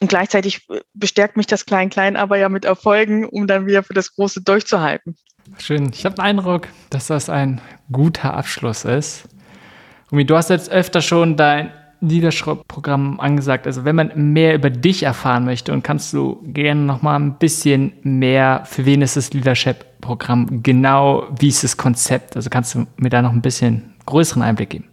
Und 0.00 0.08
gleichzeitig 0.08 0.66
bestärkt 0.94 1.36
mich 1.36 1.46
das 1.46 1.66
Klein-Klein 1.66 2.16
aber 2.16 2.38
ja 2.38 2.48
mit 2.48 2.64
Erfolgen, 2.64 3.24
um 3.24 3.46
dann 3.46 3.66
wieder 3.66 3.82
für 3.82 3.94
das 3.94 4.14
Große 4.14 4.42
durchzuhalten. 4.42 5.16
Schön. 5.58 5.90
Ich 5.92 6.04
habe 6.04 6.16
den 6.16 6.24
Eindruck, 6.24 6.68
dass 6.90 7.06
das 7.06 7.28
ein 7.28 7.60
guter 7.90 8.34
Abschluss 8.34 8.84
ist. 8.84 9.28
Umi, 10.10 10.24
du 10.24 10.36
hast 10.36 10.50
jetzt 10.50 10.70
öfter 10.70 11.00
schon 11.00 11.36
dein 11.36 11.72
Leadership-Programm 12.02 13.20
angesagt. 13.20 13.66
Also 13.66 13.84
wenn 13.84 13.96
man 13.96 14.32
mehr 14.32 14.54
über 14.54 14.70
dich 14.70 15.04
erfahren 15.04 15.44
möchte 15.44 15.72
und 15.72 15.82
kannst 15.82 16.12
du 16.12 16.42
gerne 16.42 16.80
noch 16.82 17.00
mal 17.00 17.16
ein 17.16 17.38
bisschen 17.38 17.92
mehr, 18.02 18.64
für 18.66 18.84
wen 18.84 19.02
ist 19.02 19.16
das 19.16 19.32
Leadership-Programm 19.32 20.62
genau, 20.62 21.28
wie 21.38 21.48
ist 21.48 21.64
das 21.64 21.76
Konzept? 21.76 22.36
Also 22.36 22.50
kannst 22.50 22.74
du 22.74 22.86
mir 22.96 23.08
da 23.08 23.22
noch 23.22 23.32
ein 23.32 23.42
bisschen 23.42 23.94
größeren 24.06 24.42
Einblick 24.42 24.70
geben? 24.70 24.88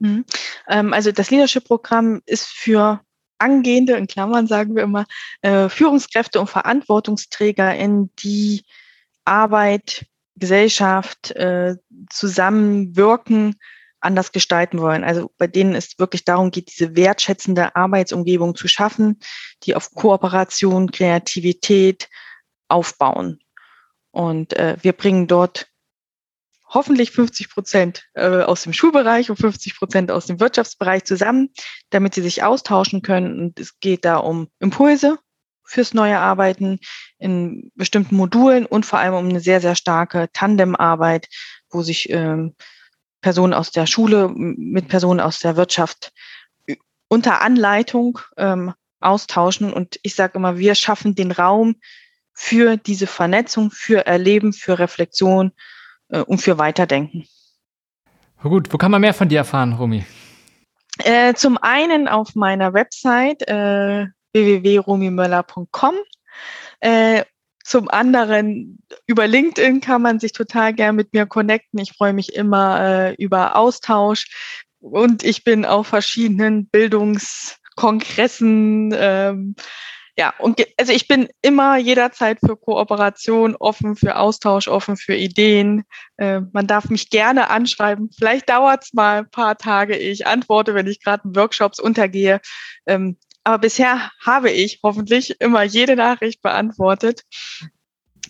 Mhm. 0.00 0.24
Ähm, 0.68 0.92
also 0.92 1.12
das 1.12 1.30
Leadership-Programm 1.30 2.22
ist 2.26 2.48
für 2.48 3.00
angehende, 3.38 3.94
in 3.96 4.06
Klammern 4.06 4.46
sagen 4.46 4.74
wir 4.74 4.82
immer, 4.82 5.06
äh, 5.42 5.68
Führungskräfte 5.68 6.40
und 6.40 6.50
Verantwortungsträger 6.50 7.74
in 7.74 8.10
die 8.18 8.64
Arbeit, 9.24 10.06
Gesellschaft, 10.36 11.32
äh, 11.32 11.76
zusammenwirken, 12.10 13.56
anders 14.00 14.32
gestalten 14.32 14.80
wollen. 14.80 15.04
Also 15.04 15.30
bei 15.38 15.46
denen 15.46 15.74
es 15.74 15.98
wirklich 15.98 16.24
darum 16.24 16.50
geht, 16.50 16.70
diese 16.70 16.94
wertschätzende 16.96 17.74
Arbeitsumgebung 17.74 18.54
zu 18.54 18.68
schaffen, 18.68 19.18
die 19.64 19.74
auf 19.74 19.92
Kooperation, 19.92 20.90
Kreativität 20.90 22.08
aufbauen. 22.68 23.40
Und 24.10 24.54
äh, 24.54 24.76
wir 24.80 24.92
bringen 24.92 25.26
dort 25.26 25.68
hoffentlich 26.68 27.10
50 27.12 27.50
Prozent 27.50 28.04
äh, 28.14 28.42
aus 28.42 28.62
dem 28.62 28.72
Schulbereich 28.72 29.30
und 29.30 29.36
50 29.36 29.76
Prozent 29.76 30.10
aus 30.10 30.26
dem 30.26 30.40
Wirtschaftsbereich 30.40 31.04
zusammen, 31.04 31.50
damit 31.90 32.14
sie 32.14 32.22
sich 32.22 32.42
austauschen 32.42 33.02
können. 33.02 33.40
Und 33.40 33.60
es 33.60 33.80
geht 33.80 34.04
da 34.04 34.18
um 34.18 34.48
Impulse 34.58 35.18
fürs 35.64 35.94
neue 35.94 36.18
Arbeiten 36.18 36.78
in 37.18 37.70
bestimmten 37.74 38.16
Modulen 38.16 38.66
und 38.66 38.86
vor 38.86 38.98
allem 38.98 39.14
um 39.14 39.28
eine 39.28 39.40
sehr, 39.40 39.60
sehr 39.60 39.74
starke 39.74 40.28
Tandemarbeit, 40.32 41.28
wo 41.70 41.82
sich 41.82 42.10
ähm, 42.10 42.54
Personen 43.20 43.52
aus 43.52 43.70
der 43.70 43.86
Schule 43.86 44.30
mit 44.34 44.88
Personen 44.88 45.20
aus 45.20 45.40
der 45.40 45.56
Wirtschaft 45.56 46.12
unter 47.08 47.40
Anleitung 47.42 48.18
ähm, 48.36 48.72
austauschen. 49.00 49.72
Und 49.72 49.98
ich 50.02 50.14
sage 50.14 50.34
immer, 50.38 50.58
wir 50.58 50.74
schaffen 50.74 51.14
den 51.14 51.32
Raum 51.32 51.76
für 52.32 52.76
diese 52.76 53.06
Vernetzung, 53.06 53.70
für 53.70 54.06
Erleben, 54.06 54.52
für 54.52 54.78
Reflexion 54.78 55.52
äh, 56.08 56.20
und 56.20 56.40
für 56.40 56.58
Weiterdenken. 56.58 57.24
Gut, 58.42 58.72
wo 58.72 58.78
kann 58.78 58.90
man 58.90 59.00
mehr 59.00 59.14
von 59.14 59.28
dir 59.28 59.38
erfahren, 59.38 59.72
Romy? 59.72 60.04
Äh, 60.98 61.34
zum 61.34 61.58
einen 61.58 62.08
auf 62.08 62.34
meiner 62.34 62.72
Website 62.72 63.46
äh, 63.48 64.06
www.romimöller.com. 64.32 65.94
Äh, 66.80 67.24
zum 67.64 67.88
anderen 67.90 68.78
über 69.06 69.26
LinkedIn 69.26 69.80
kann 69.80 70.02
man 70.02 70.20
sich 70.20 70.32
total 70.32 70.72
gern 70.72 70.96
mit 70.96 71.12
mir 71.12 71.26
connecten. 71.26 71.78
Ich 71.80 71.92
freue 71.92 72.14
mich 72.14 72.34
immer 72.34 72.80
äh, 72.80 73.14
über 73.16 73.56
Austausch 73.56 74.64
und 74.80 75.22
ich 75.22 75.44
bin 75.44 75.66
auf 75.66 75.88
verschiedenen 75.88 76.66
Bildungskongressen 76.68 78.94
ähm, 78.96 79.54
ja, 80.18 80.34
und 80.40 80.60
also 80.76 80.92
ich 80.92 81.06
bin 81.06 81.28
immer 81.42 81.76
jederzeit 81.76 82.40
für 82.44 82.56
Kooperation 82.56 83.54
offen, 83.54 83.94
für 83.94 84.16
Austausch 84.16 84.66
offen, 84.66 84.96
für 84.96 85.14
Ideen. 85.14 85.84
Äh, 86.16 86.40
man 86.52 86.66
darf 86.66 86.90
mich 86.90 87.10
gerne 87.10 87.50
anschreiben. 87.50 88.10
Vielleicht 88.18 88.48
dauert 88.48 88.82
es 88.82 88.92
mal 88.92 89.18
ein 89.18 89.30
paar 89.30 89.56
Tage. 89.56 89.96
Ich 89.96 90.26
antworte, 90.26 90.74
wenn 90.74 90.88
ich 90.88 91.00
gerade 91.04 91.22
in 91.24 91.36
Workshops 91.36 91.78
untergehe. 91.78 92.40
Ähm, 92.86 93.16
aber 93.44 93.58
bisher 93.58 94.10
habe 94.26 94.50
ich 94.50 94.80
hoffentlich 94.82 95.40
immer 95.40 95.62
jede 95.62 95.94
Nachricht 95.94 96.42
beantwortet. 96.42 97.22